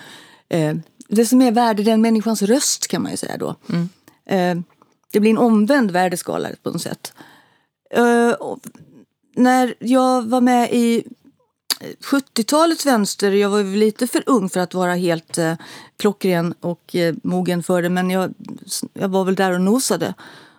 Eh, 0.49 0.75
desto 1.07 1.35
mer 1.35 1.51
värd 1.51 1.79
är 1.79 1.83
den 1.83 2.01
människans 2.01 2.41
röst 2.41 2.87
kan 2.87 3.01
man 3.01 3.11
ju 3.11 3.17
säga 3.17 3.37
då. 3.37 3.55
Mm. 3.69 3.89
Eh, 4.25 4.63
det 5.11 5.19
blir 5.19 5.31
en 5.31 5.37
omvänd 5.37 5.91
värdeskala 5.91 6.49
på 6.63 6.71
något 6.71 6.81
sätt. 6.81 7.13
Eh, 7.91 8.33
när 9.35 9.73
jag 9.79 10.25
var 10.25 10.41
med 10.41 10.73
i 10.73 11.03
70-talets 12.03 12.85
vänster, 12.85 13.31
jag 13.31 13.49
var 13.49 13.63
lite 13.63 14.07
för 14.07 14.23
ung 14.25 14.49
för 14.49 14.59
att 14.59 14.73
vara 14.73 14.95
helt 14.95 15.37
eh, 15.37 15.53
klockren 15.97 16.53
och 16.59 16.95
eh, 16.95 17.15
mogen 17.23 17.63
för 17.63 17.81
det 17.81 17.89
men 17.89 18.09
jag, 18.09 18.33
jag 18.93 19.09
var 19.09 19.25
väl 19.25 19.35
där 19.35 19.51
och 19.51 19.61
nosade. 19.61 20.13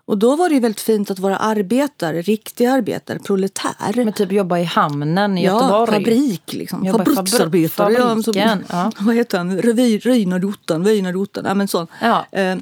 Och 0.06 0.18
då 0.18 0.36
var 0.36 0.48
det 0.48 0.60
väldigt 0.60 0.80
fint 0.80 1.10
att 1.10 1.18
vara 1.18 1.36
arbetare, 1.36 2.22
riktig 2.22 2.66
arbetare, 2.66 3.18
proletär. 3.18 4.04
Men 4.04 4.12
typ 4.12 4.32
jobba 4.32 4.58
i 4.58 4.64
hamnen 4.64 5.38
i 5.38 5.44
ja, 5.44 5.52
Göteborg? 5.52 5.92
fabrik 5.92 6.52
liksom. 6.52 6.84
Fabriksarbetare. 6.84 7.92
Ja, 7.92 8.22
som, 8.22 8.34
ja. 8.68 8.92
Vad 8.98 9.14
heter 9.14 9.38
han? 9.38 9.60
Röjnarottan, 10.00 10.82
Vöjnarottan. 10.82 11.44
Ja, 11.44 11.54
men 11.54 11.68
sån. 11.68 11.86
Ja. 12.02 12.26
Eh, 12.32 12.56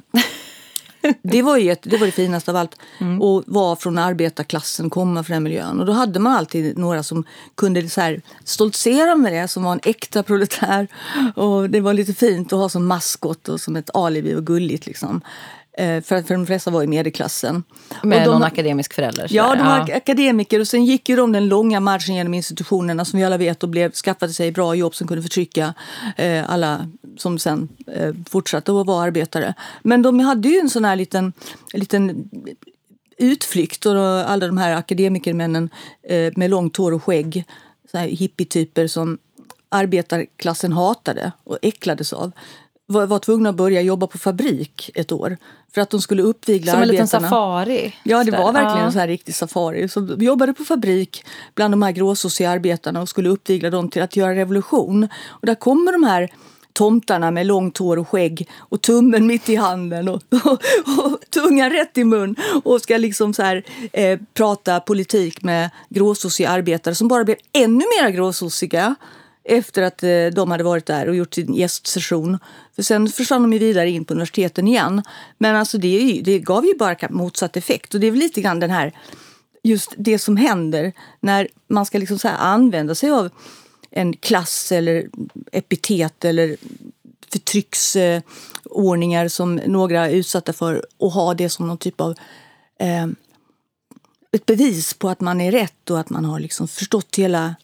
det 1.21 1.41
var, 1.41 1.57
ju 1.57 1.71
ett, 1.71 1.83
det 1.83 1.97
var 1.97 2.05
det 2.05 2.11
finaste 2.11 2.51
av 2.51 2.57
allt. 2.57 2.75
Mm. 2.99 3.21
Och 3.21 3.43
vara 3.47 3.75
från 3.75 3.97
arbetarklassen, 3.97 4.89
komma 4.89 5.23
från 5.23 5.33
den 5.33 5.43
miljön. 5.43 5.79
Och 5.79 5.85
då 5.85 5.93
hade 5.93 6.19
man 6.19 6.33
alltid 6.33 6.77
några 6.77 7.03
som 7.03 7.23
kunde 7.55 7.89
så 7.89 8.01
här 8.01 8.21
stoltsera 8.43 9.15
med 9.15 9.33
det, 9.33 9.47
som 9.47 9.63
var 9.63 9.71
en 9.71 9.79
äkta 9.83 10.23
proletär. 10.23 10.87
Och 11.35 11.69
det 11.69 11.81
var 11.81 11.93
lite 11.93 12.13
fint 12.13 12.53
att 12.53 12.59
ha 12.59 12.69
som 12.69 12.87
maskot 12.87 13.49
och 13.49 13.61
som 13.61 13.75
ett 13.75 13.89
alibi 13.93 14.35
och 14.35 14.45
gulligt 14.45 14.85
liksom. 14.85 15.21
Eh, 15.77 16.01
för, 16.01 16.21
för 16.21 16.33
de 16.33 16.45
flesta 16.45 16.71
var 16.71 16.83
i 16.83 16.87
medelklassen. 16.87 17.63
Med 18.03 18.23
de, 18.23 18.31
någon 18.31 18.43
akademisk 18.43 18.93
förälder? 18.93 19.27
Ja, 19.29 19.55
de 19.55 19.65
var 19.65 19.85
ja. 19.87 19.95
akademiker 19.95 20.59
och 20.59 20.67
sen 20.67 20.85
gick 20.85 21.09
ju 21.09 21.15
de 21.15 21.31
den 21.31 21.47
långa 21.47 21.79
marschen 21.79 22.15
genom 22.15 22.33
institutionerna 22.33 23.05
som 23.05 23.19
vi 23.19 23.25
alla 23.25 23.37
vet 23.37 23.63
och 23.63 23.69
blev, 23.69 23.91
skaffade 23.91 24.33
sig 24.33 24.51
bra 24.51 24.75
jobb 24.75 24.95
som 24.95 25.07
kunde 25.07 25.21
förtrycka 25.21 25.73
eh, 26.17 26.51
alla 26.51 26.89
som 27.17 27.39
sen 27.39 27.67
eh, 27.87 28.13
fortsatte 28.29 28.79
att 28.79 28.87
vara 28.87 29.03
arbetare. 29.03 29.53
Men 29.83 30.01
de 30.01 30.19
hade 30.19 30.49
ju 30.49 30.59
en 30.59 30.69
sån 30.69 30.85
här 30.85 30.95
liten, 30.95 31.33
liten 31.73 32.29
utflykt 33.17 33.85
och 33.85 33.95
alla 34.29 34.47
de 34.47 34.57
här 34.57 34.75
akademikermännen 34.75 35.69
eh, 36.03 36.33
med 36.35 36.49
långt 36.49 36.77
hår 36.77 36.91
och 36.91 37.03
skägg, 37.03 37.45
så 37.91 37.97
här 37.97 38.07
hippietyper 38.07 38.87
som 38.87 39.17
arbetarklassen 39.69 40.71
hatade 40.71 41.31
och 41.43 41.57
äcklades 41.61 42.13
av 42.13 42.31
var, 42.87 43.05
var 43.05 43.19
tvungna 43.19 43.49
att 43.49 43.55
börja 43.55 43.81
jobba 43.81 44.07
på 44.07 44.17
fabrik 44.17 44.91
ett 44.95 45.11
år. 45.11 45.37
För 45.73 45.81
att 45.81 45.89
de 45.89 46.01
skulle 46.01 46.23
uppvigla 46.23 46.71
Som 46.71 46.81
en 46.81 46.89
arbetarna. 46.89 47.05
liten 47.05 47.21
safari? 47.21 47.95
Ja, 48.03 48.23
det 48.23 48.31
var 48.31 48.53
verkligen 48.53 48.77
ja. 48.77 48.91
en 48.91 48.99
här 48.99 49.07
riktig 49.07 49.35
safari. 49.35 49.87
Så 49.87 49.99
de 49.99 50.25
jobbade 50.25 50.53
på 50.53 50.63
fabrik 50.63 51.25
bland 51.55 51.73
de 51.73 51.81
här 51.81 51.91
gråsossiga 51.91 52.49
arbetarna 52.49 53.01
och 53.01 53.09
skulle 53.09 53.29
uppvigla 53.29 53.69
dem 53.69 53.89
till 53.89 54.01
att 54.01 54.15
göra 54.15 54.35
revolution. 54.35 55.07
Och 55.27 55.45
där 55.45 55.55
kommer 55.55 55.91
de 55.91 56.03
här 56.03 56.31
tomtarna 56.73 57.31
med 57.31 57.45
långt 57.45 57.77
hår 57.77 57.99
och 57.99 58.09
skägg 58.09 58.49
och 58.57 58.81
tummen 58.81 59.27
mitt 59.27 59.49
i 59.49 59.55
handen 59.55 60.09
och, 60.09 60.21
och, 60.45 60.59
och 61.05 61.19
tungan 61.29 61.69
rätt 61.69 61.97
i 61.97 62.03
mun 62.03 62.35
och 62.63 62.81
ska 62.81 62.97
liksom 62.97 63.33
så 63.33 63.41
här, 63.41 63.63
eh, 63.93 64.19
prata 64.33 64.79
politik 64.79 65.43
med 65.43 65.69
gråsossiga 65.89 66.49
arbetare 66.49 66.95
som 66.95 67.07
bara 67.07 67.23
blev 67.23 67.37
ännu 67.53 67.85
mer 67.99 68.09
gråsossiga 68.09 68.95
efter 69.45 69.81
att 69.81 70.03
eh, 70.03 70.25
de 70.33 70.51
hade 70.51 70.63
varit 70.63 70.85
där 70.85 71.09
och 71.09 71.15
gjort 71.15 71.33
sin 71.33 71.53
gästsession. 71.53 72.37
För 72.75 72.83
sen 72.83 73.07
försvann 73.07 73.41
de 73.41 73.53
ju 73.53 73.59
vidare 73.59 73.89
in 73.89 74.05
på 74.05 74.13
universiteten 74.13 74.67
igen. 74.67 75.01
Men 75.37 75.55
alltså 75.55 75.77
det, 75.77 76.21
det 76.23 76.39
gav 76.39 76.65
ju 76.65 76.73
bara 76.77 76.97
motsatt 77.09 77.57
effekt. 77.57 77.93
Och 77.93 77.99
det 77.99 78.07
är 78.07 78.11
väl 78.11 78.19
lite 78.19 78.41
grann 78.41 78.59
den 78.59 78.71
här, 78.71 78.91
just 79.63 79.93
det 79.97 80.19
som 80.19 80.37
händer 80.37 80.93
när 81.19 81.47
man 81.67 81.85
ska 81.85 81.97
liksom 81.97 82.19
så 82.19 82.27
använda 82.27 82.95
sig 82.95 83.11
av 83.11 83.29
en 83.91 84.13
klass 84.13 84.71
eller 84.71 85.07
epitet 85.51 86.25
eller 86.25 86.57
förtrycksordningar 87.31 89.27
som 89.27 89.55
några 89.55 90.09
är 90.09 90.11
utsatta 90.15 90.53
för 90.53 90.85
och 90.97 91.11
ha 91.11 91.33
det 91.33 91.49
som 91.49 91.67
någon 91.67 91.77
typ 91.77 92.01
av 92.01 92.11
eh, 92.79 93.07
ett 94.31 94.45
bevis 94.45 94.93
på 94.93 95.09
att 95.09 95.21
man 95.21 95.41
är 95.41 95.51
rätt 95.51 95.89
och 95.89 95.99
att 95.99 96.09
man 96.09 96.25
har 96.25 96.39
liksom 96.39 96.67
förstått 96.67 97.15
hela 97.15 97.55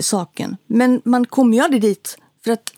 saken. 0.00 0.56
Men 0.66 1.02
man 1.04 1.26
kommer 1.26 1.56
ju 1.56 1.62
aldrig 1.62 1.82
dit 1.82 2.16
för 2.44 2.50
att 2.50 2.72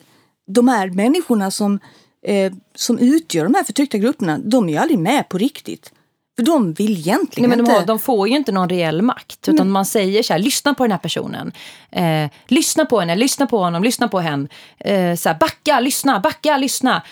de 0.46 0.68
här 0.68 0.90
människorna 0.90 1.50
som, 1.50 1.80
eh, 2.26 2.52
som 2.74 2.98
utgör 2.98 3.44
de 3.44 3.54
här 3.54 3.64
förtryckta 3.64 3.98
grupperna, 3.98 4.38
de 4.38 4.68
är 4.68 4.72
ju 4.72 4.78
aldrig 4.78 4.98
med 4.98 5.28
på 5.28 5.38
riktigt. 5.38 5.92
För 6.36 6.42
de 6.42 6.72
vill 6.72 6.98
egentligen 6.98 7.50
Nej, 7.50 7.56
men 7.56 7.66
de, 7.66 7.72
har, 7.72 7.86
de 7.86 7.98
får 7.98 8.28
ju 8.28 8.36
inte 8.36 8.52
någon 8.52 8.68
reell 8.68 9.02
makt. 9.02 9.48
Utan 9.48 9.66
men, 9.66 9.72
man 9.72 9.86
säger 9.86 10.22
så 10.22 10.32
här, 10.32 10.40
lyssna 10.40 10.74
på 10.74 10.84
den 10.84 10.90
här 10.90 10.98
personen. 10.98 11.52
Eh, 11.90 12.30
lyssna 12.46 12.84
på 12.84 13.00
henne, 13.00 13.16
lyssna 13.16 13.46
på 13.46 13.58
honom, 13.58 13.82
lyssna 13.82 14.08
på 14.08 14.20
henne. 14.20 14.48
Eh, 14.78 15.16
så 15.16 15.28
här, 15.28 15.38
backa, 15.38 15.80
lyssna, 15.80 16.20
backa, 16.20 16.56
lyssna. 16.56 17.02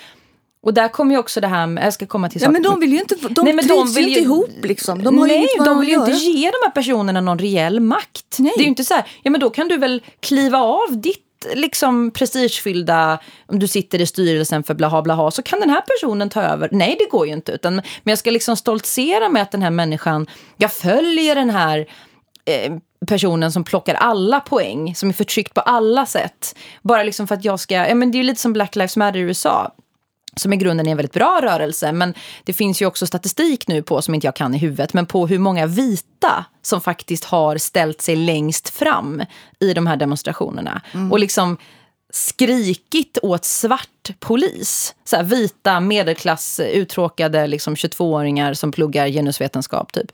Och 0.62 0.74
där 0.74 0.88
kommer 0.88 1.14
ju 1.14 1.18
också 1.18 1.40
det 1.40 1.46
här 1.46 1.66
med, 1.66 1.84
jag 1.86 1.94
ska 1.94 2.06
komma 2.06 2.28
till 2.28 2.42
Ja 2.42 2.50
men 2.50 2.62
de 2.62 2.80
vill 2.80 2.92
ju 2.92 3.00
inte, 3.00 3.14
de 3.14 3.44
nej, 3.44 3.54
men 3.54 3.66
de 3.66 3.92
vill 3.92 4.04
ju 4.04 4.08
inte 4.08 4.20
ihop 4.20 4.50
liksom. 4.62 5.02
De 5.02 5.18
har 5.18 5.26
nej, 5.26 5.48
ju 5.58 5.64
de 5.64 5.80
vill 5.80 5.88
ju 5.88 5.94
inte 5.94 6.12
ge 6.12 6.50
de 6.50 6.56
här 6.62 6.70
personerna 6.70 7.20
någon 7.20 7.38
reell 7.38 7.80
makt. 7.80 8.36
Nej. 8.38 8.52
Det 8.56 8.60
är 8.60 8.64
ju 8.64 8.68
inte 8.68 8.84
så 8.84 8.94
här, 8.94 9.04
ja 9.22 9.30
men 9.30 9.40
då 9.40 9.50
kan 9.50 9.68
du 9.68 9.76
väl 9.76 10.02
kliva 10.20 10.58
av 10.58 11.00
ditt 11.00 11.26
liksom 11.54 12.10
prestigefyllda, 12.10 13.18
om 13.46 13.58
du 13.58 13.68
sitter 13.68 14.00
i 14.00 14.06
styrelsen 14.06 14.62
för 14.62 14.74
blaha 14.74 15.02
blaha, 15.02 15.30
så 15.30 15.42
kan 15.42 15.60
den 15.60 15.70
här 15.70 15.80
personen 15.80 16.28
ta 16.28 16.42
över. 16.42 16.68
Nej, 16.72 16.96
det 16.98 17.10
går 17.10 17.26
ju 17.26 17.32
inte. 17.32 17.52
Utan, 17.52 17.74
men 17.74 17.84
jag 18.04 18.18
ska 18.18 18.30
liksom 18.30 18.56
stoltsera 18.56 19.28
med 19.28 19.42
att 19.42 19.50
den 19.50 19.62
här 19.62 19.70
människan, 19.70 20.26
jag 20.56 20.72
följer 20.72 21.34
den 21.34 21.50
här 21.50 21.86
eh, 22.44 22.72
personen 23.06 23.52
som 23.52 23.64
plockar 23.64 23.94
alla 23.94 24.40
poäng, 24.40 24.94
som 24.94 25.08
är 25.08 25.12
förtryckt 25.12 25.54
på 25.54 25.60
alla 25.60 26.06
sätt. 26.06 26.56
Bara 26.82 27.02
liksom 27.02 27.26
för 27.26 27.34
att 27.34 27.44
jag 27.44 27.60
ska, 27.60 27.74
ja 27.74 27.94
men 27.94 28.10
det 28.10 28.16
är 28.16 28.20
ju 28.20 28.26
lite 28.26 28.40
som 28.40 28.52
Black 28.52 28.76
Lives 28.76 28.96
Matter 28.96 29.18
i 29.18 29.22
USA 29.22 29.74
som 30.36 30.52
i 30.52 30.56
grunden 30.56 30.86
är 30.86 30.90
en 30.90 30.96
väldigt 30.96 31.12
bra 31.12 31.40
rörelse. 31.42 31.92
Men 31.92 32.14
det 32.44 32.52
finns 32.52 32.82
ju 32.82 32.86
också 32.86 33.06
statistik 33.06 33.68
nu 33.68 33.82
på, 33.82 34.02
som 34.02 34.14
inte 34.14 34.26
jag 34.26 34.36
kan 34.36 34.54
i 34.54 34.58
huvudet, 34.58 34.92
men 34.92 35.06
på 35.06 35.26
hur 35.26 35.38
många 35.38 35.66
vita 35.66 36.44
som 36.62 36.80
faktiskt 36.80 37.24
har 37.24 37.58
ställt 37.58 38.00
sig 38.00 38.16
längst 38.16 38.68
fram 38.68 39.22
i 39.60 39.74
de 39.74 39.86
här 39.86 39.96
demonstrationerna. 39.96 40.82
Mm. 40.92 41.12
Och 41.12 41.18
liksom 41.18 41.56
skrikit 42.12 43.18
åt 43.22 43.44
svart 43.44 44.10
polis. 44.18 44.94
Så 45.04 45.16
här, 45.16 45.22
vita, 45.22 45.80
medelklass, 45.80 46.60
uttråkade 46.60 47.46
liksom 47.46 47.74
22-åringar 47.74 48.54
som 48.54 48.72
pluggar 48.72 49.08
genusvetenskap 49.08 49.92
typ. 49.92 50.12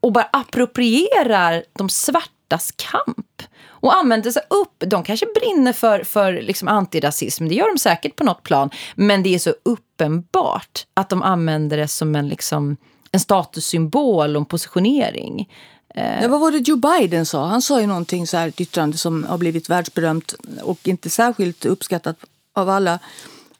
Och 0.00 0.12
bara 0.12 0.28
approprierar 0.32 1.64
de 1.72 1.88
svartas 1.88 2.72
kamp 2.76 3.26
och 3.82 3.96
använder 3.96 4.30
sig 4.30 4.42
upp. 4.50 4.74
De 4.78 5.02
kanske 5.02 5.26
brinner 5.34 5.72
för, 5.72 6.04
för 6.04 6.32
liksom 6.32 6.68
antirasism, 6.68 7.48
det 7.48 7.54
gör 7.54 7.68
de 7.74 7.78
säkert 7.78 8.16
på 8.16 8.24
något 8.24 8.42
plan. 8.42 8.70
Men 8.94 9.22
det 9.22 9.34
är 9.34 9.38
så 9.38 9.54
uppenbart 9.62 10.86
att 10.94 11.08
de 11.08 11.22
använder 11.22 11.76
det 11.76 11.88
som 11.88 12.14
en, 12.14 12.28
liksom, 12.28 12.76
en 13.12 13.20
statussymbol 13.20 14.36
och 14.36 14.40
en 14.40 14.46
positionering. 14.46 15.50
Eh, 15.94 16.22
ja, 16.22 16.28
vad 16.28 16.40
var 16.40 16.50
det 16.50 16.58
Joe 16.58 16.76
Biden 16.76 17.26
sa? 17.26 17.46
Han 17.46 17.62
sa 17.62 17.80
ju 17.80 17.86
någonting 17.86 18.26
så 18.26 18.36
här, 18.36 18.48
ett 18.48 18.60
yttrande 18.60 18.96
som 18.98 19.24
har 19.24 19.38
blivit 19.38 19.68
världsberömt 19.68 20.34
och 20.62 20.88
inte 20.88 21.10
särskilt 21.10 21.64
uppskattat 21.64 22.16
av 22.54 22.68
alla 22.68 22.98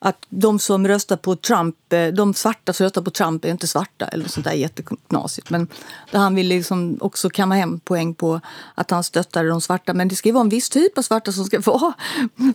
att 0.05 0.27
de 0.29 0.59
som 0.59 0.89
röstar 0.89 1.17
på 1.17 1.37
Trump, 1.37 1.93
eh, 1.93 2.07
de 2.07 2.35
svarta 2.35 2.73
som 2.73 2.85
röstar 2.85 3.03
på 3.03 3.11
Trump 3.11 3.45
är 3.45 3.49
inte 3.49 3.67
svarta 3.67 4.07
eller 4.07 4.29
sånt 4.29 4.45
där 4.45 4.53
jätteknasigt. 4.53 5.51
Men 5.51 5.69
där 6.11 6.19
han 6.19 6.35
vill 6.35 6.49
liksom 6.49 6.99
också 7.01 7.31
kamma 7.31 7.55
hem 7.55 7.81
poäng 7.81 8.15
på 8.15 8.41
att 8.75 8.91
han 8.91 9.05
stöttar 9.05 9.45
de 9.45 9.61
svarta. 9.61 9.95
Men 9.95 10.09
det 10.09 10.17
ska 10.17 10.29
ju 10.29 10.33
vara 10.33 10.45
en 10.45 10.49
viss 10.49 10.71
typ 10.71 10.99
av 10.99 11.03
svarta 11.03 11.33
som 11.33 11.45
ska 11.45 11.61
vara, 11.65 11.93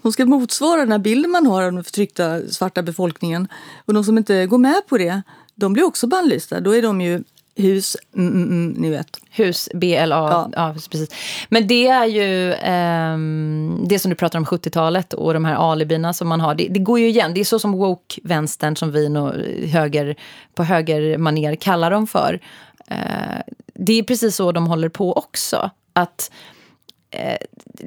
de 0.01 0.11
ska 0.11 0.25
motsvara 0.25 0.79
den 0.79 0.91
här 0.91 0.99
bilden 0.99 1.31
man 1.31 1.47
har 1.47 1.63
av 1.63 1.71
den 1.71 1.83
förtryckta 1.83 2.41
svarta 2.49 2.81
befolkningen. 2.81 3.47
Och 3.85 3.93
de 3.93 4.03
som 4.03 4.17
inte 4.17 4.45
går 4.45 4.57
med 4.57 4.87
på 4.87 4.97
det, 4.97 5.21
de 5.55 5.73
blir 5.73 5.83
också 5.83 6.07
bannlysta. 6.07 6.59
Då 6.59 6.75
är 6.75 6.81
de 6.81 7.01
ju 7.01 7.23
hus, 7.57 7.97
mm, 8.15 8.33
mm, 8.33 8.49
mm, 8.49 8.73
ni 8.81 8.89
vet. 8.89 9.19
Hus, 9.31 9.69
BLA, 9.73 10.07
ja. 10.07 10.49
ja. 10.53 10.73
precis. 10.73 11.09
Men 11.49 11.67
det 11.67 11.87
är 11.87 12.05
ju 12.05 12.53
eh, 12.53 13.17
det 13.87 13.99
som 13.99 14.09
du 14.09 14.15
pratar 14.15 14.39
om 14.39 14.45
70-talet 14.45 15.13
och 15.13 15.33
de 15.33 15.45
här 15.45 15.71
alibina 15.71 16.13
som 16.13 16.27
man 16.27 16.41
har. 16.41 16.55
Det, 16.55 16.67
det, 16.67 16.79
går 16.79 16.99
ju 16.99 17.07
igen, 17.07 17.33
det 17.33 17.39
är 17.39 17.45
så 17.45 17.59
som 17.59 17.71
woke-vänstern 17.71 18.75
som 18.75 18.91
vi 18.91 19.09
nog 19.09 19.33
höger, 19.65 20.15
på 20.55 20.63
högermaner 20.63 21.55
kallar 21.55 21.91
dem 21.91 22.07
för. 22.07 22.39
Eh, 22.87 23.41
det 23.73 23.99
är 23.99 24.03
precis 24.03 24.35
så 24.35 24.51
de 24.51 24.67
håller 24.67 24.89
på 24.89 25.13
också. 25.13 25.69
Att 25.93 26.31
eh, 27.11 27.37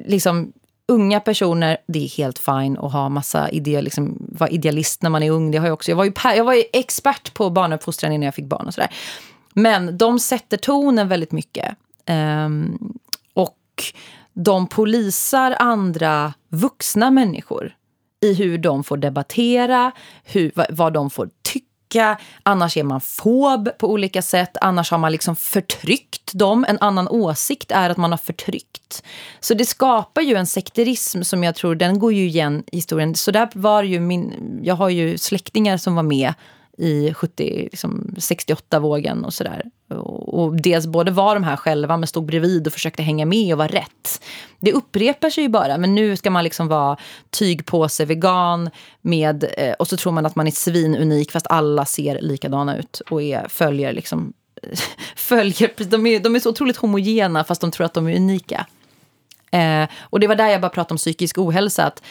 liksom 0.05 0.53
unga 0.91 1.19
personer, 1.19 1.77
det 1.87 2.03
är 2.05 2.17
helt 2.17 2.39
fine 2.39 2.77
att 2.77 2.91
ha 2.91 3.09
massa 3.09 3.49
idéer, 3.49 3.81
liksom, 3.81 4.17
vara 4.19 4.49
idealist 4.49 5.01
när 5.01 5.09
man 5.09 5.23
är 5.23 5.31
ung. 5.31 5.51
Det 5.51 5.57
har 5.57 5.67
jag, 5.67 5.73
också. 5.73 5.91
Jag, 5.91 5.95
var 5.95 6.05
ju, 6.05 6.13
jag 6.23 6.43
var 6.43 6.53
ju 6.53 6.63
expert 6.73 7.33
på 7.33 7.49
barnuppfostran 7.49 8.11
innan 8.11 8.25
jag 8.25 8.35
fick 8.35 8.45
barn 8.45 8.67
och 8.67 8.73
sådär. 8.73 8.91
Men 9.53 9.97
de 9.97 10.19
sätter 10.19 10.57
tonen 10.57 11.07
väldigt 11.07 11.31
mycket. 11.31 11.75
Um, 12.09 12.93
och 13.33 13.83
de 14.33 14.67
polisar 14.67 15.55
andra 15.59 16.33
vuxna 16.49 17.11
människor 17.11 17.75
i 18.21 18.33
hur 18.33 18.57
de 18.57 18.83
får 18.83 18.97
debattera, 18.97 19.91
hur, 20.23 20.51
vad, 20.55 20.65
vad 20.69 20.93
de 20.93 21.09
får 21.09 21.29
tycka. 21.41 22.17
Annars 22.43 22.77
är 22.77 22.83
man 22.83 23.01
fob 23.01 23.69
på 23.77 23.91
olika 23.91 24.21
sätt. 24.21 24.57
Annars 24.61 24.91
har 24.91 24.97
man 24.97 25.11
liksom 25.11 25.35
förtryckt 25.35 26.33
dem. 26.33 26.65
En 26.67 26.77
annan 26.81 27.07
åsikt 27.07 27.71
är 27.71 27.89
att 27.89 27.97
man 27.97 28.11
har 28.11 28.17
förtryckt. 28.17 29.03
Så 29.39 29.53
det 29.53 29.65
skapar 29.65 30.21
ju 30.21 30.35
en 30.35 30.47
sekterism 30.47 31.21
som 31.21 31.43
jag 31.43 31.55
tror, 31.55 31.75
den 31.75 31.99
går 31.99 32.13
ju 32.13 32.25
igen 32.25 32.63
i 32.71 32.75
historien. 32.75 33.15
Så 33.15 33.31
där 33.31 33.49
var 33.53 33.83
ju 33.83 33.99
min, 33.99 34.59
jag 34.63 34.75
har 34.75 34.89
ju 34.89 35.17
släktingar 35.17 35.77
som 35.77 35.95
var 35.95 36.03
med 36.03 36.33
i 36.81 37.13
70, 37.13 37.67
liksom 37.71 38.15
68-vågen 38.17 39.25
och 39.25 39.33
sådär. 39.33 39.63
Och, 39.87 40.43
och 40.43 40.61
dels 40.61 40.87
både 40.87 41.11
var 41.11 41.33
de 41.33 41.43
här 41.43 41.55
själva 41.55 41.97
men 41.97 42.07
stod 42.07 42.25
bredvid 42.25 42.67
och 42.67 42.73
försökte 42.73 43.03
hänga 43.03 43.25
med 43.25 43.53
och 43.53 43.57
vara 43.57 43.67
rätt. 43.67 44.21
Det 44.59 44.73
upprepar 44.73 45.29
sig 45.29 45.43
ju 45.43 45.49
bara, 45.49 45.77
men 45.77 45.95
nu 45.95 46.17
ska 46.17 46.29
man 46.29 46.43
liksom 46.43 46.67
vara 46.67 46.97
tygpåse 47.29 48.05
vegan 48.05 48.69
med, 49.01 49.45
eh, 49.57 49.73
och 49.73 49.87
så 49.87 49.97
tror 49.97 50.11
man 50.11 50.25
att 50.25 50.35
man 50.35 50.47
är 50.47 50.51
svinunik 50.51 51.31
fast 51.31 51.47
alla 51.49 51.85
ser 51.85 52.21
likadana 52.21 52.77
ut 52.77 53.01
och 53.09 53.21
är, 53.21 53.47
följer 53.47 53.93
liksom 53.93 54.33
följer, 55.15 55.89
de 55.89 56.07
är, 56.07 56.19
de 56.19 56.35
är 56.35 56.39
så 56.39 56.49
otroligt 56.49 56.77
homogena 56.77 57.43
fast 57.43 57.61
de 57.61 57.71
tror 57.71 57.85
att 57.85 57.93
de 57.93 58.07
är 58.07 58.15
unika. 58.15 58.65
Eh, 59.51 59.89
och 59.99 60.19
det 60.19 60.27
var 60.27 60.35
där 60.35 60.47
jag 60.47 60.61
bara 60.61 60.69
pratade 60.69 60.93
om 60.93 60.97
psykisk 60.97 61.37
ohälsa. 61.37 61.85
Att 61.85 62.03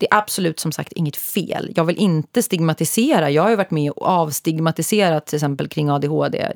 det 0.00 0.06
är 0.10 0.18
absolut 0.18 0.60
som 0.60 0.72
sagt 0.72 0.92
inget 0.92 1.16
fel. 1.16 1.72
Jag 1.76 1.84
vill 1.84 1.96
inte 1.96 2.42
stigmatisera. 2.42 3.30
Jag 3.30 3.42
har 3.42 3.50
ju 3.50 3.56
varit 3.56 3.70
med 3.70 3.90
och 3.90 4.06
avstigmatiserat 4.06 5.26
till 5.26 5.36
exempel 5.36 5.68
kring 5.68 5.90
ADHD. 5.90 6.52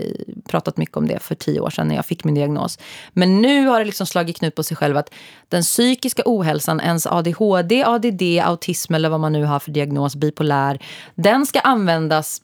Pratat 0.49 0.77
mycket 0.77 0.97
om 0.97 1.09
det 1.09 1.19
för 1.19 1.35
tio 1.35 1.61
år 1.61 1.71
sedan 1.71 1.89
när 1.89 1.95
jag 1.95 2.07
fick 2.07 2.25
min 2.25 2.35
diagnos. 2.35 2.79
Men 3.13 3.43
nu 3.43 3.67
har 3.67 3.79
det 3.79 3.85
liksom 3.85 4.07
slagit 4.07 4.37
knut 4.37 4.55
på 4.55 4.63
sig 4.63 4.77
själv 4.77 4.97
att 4.97 5.15
den 5.49 5.63
psykiska 5.63 6.23
ohälsan, 6.27 6.81
ens 6.81 7.07
ADHD, 7.07 7.85
ADD, 7.85 8.23
autism 8.43 8.95
eller 8.95 9.09
vad 9.09 9.21
man 9.21 9.33
nu 9.33 9.45
har 9.45 9.59
för 9.59 9.71
diagnos, 9.71 10.17
bipolär, 10.17 10.79
den 11.15 11.47
ska 11.47 11.61
användas 11.61 12.43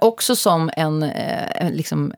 också 0.00 0.36
som 0.36 0.70
en, 0.76 1.02
eh, 1.02 1.70
liksom 1.70 2.14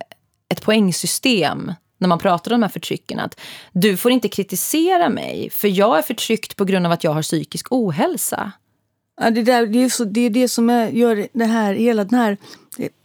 ett 0.48 0.62
poängsystem 0.62 1.72
när 1.98 2.08
man 2.08 2.18
pratar 2.18 2.52
om 2.52 2.60
de 2.60 2.64
här 2.64 2.72
förtrycken 2.72 3.20
att 3.20 3.40
du 3.72 3.96
får 3.96 4.12
inte 4.12 4.28
kritisera 4.28 5.08
mig 5.08 5.50
för 5.50 5.68
jag 5.68 5.98
är 5.98 6.02
förtryckt 6.02 6.56
på 6.56 6.64
grund 6.64 6.86
av 6.86 6.92
att 6.92 7.04
jag 7.04 7.10
har 7.10 7.22
psykisk 7.22 7.66
ohälsa. 7.70 8.52
Ja, 9.20 9.30
det, 9.30 9.42
där, 9.42 9.66
det, 9.66 9.84
är 9.84 9.88
så, 9.88 10.04
det 10.04 10.20
är 10.20 10.30
det 10.30 10.48
som 10.48 10.70
är, 10.70 10.88
gör 10.88 11.28
det 11.32 11.44
här, 11.44 11.74
hela 11.74 12.04
den 12.04 12.18
här, 12.18 12.36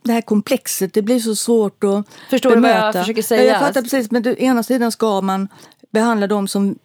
det 0.04 0.12
här 0.12 0.22
komplexet. 0.22 0.94
Det 0.94 1.02
blir 1.02 1.20
så 1.20 1.36
svårt 1.36 1.84
att 1.84 2.06
Förstår 2.30 2.50
bemöta. 2.50 2.76
du 2.76 2.82
vad 2.82 2.88
jag 2.88 2.94
försöker 2.94 3.22
säga? 3.22 3.44
Ja, 3.44 3.52
jag 3.52 3.60
fattar 3.60 3.82
precis. 3.82 4.12
Men 4.12 4.28
å 4.28 4.30
ena 4.30 4.64
sidan 4.64 4.92
ska 4.92 5.22
man 5.22 5.48
behandla 5.92 6.28
dem 6.28 6.48
som 6.48 6.76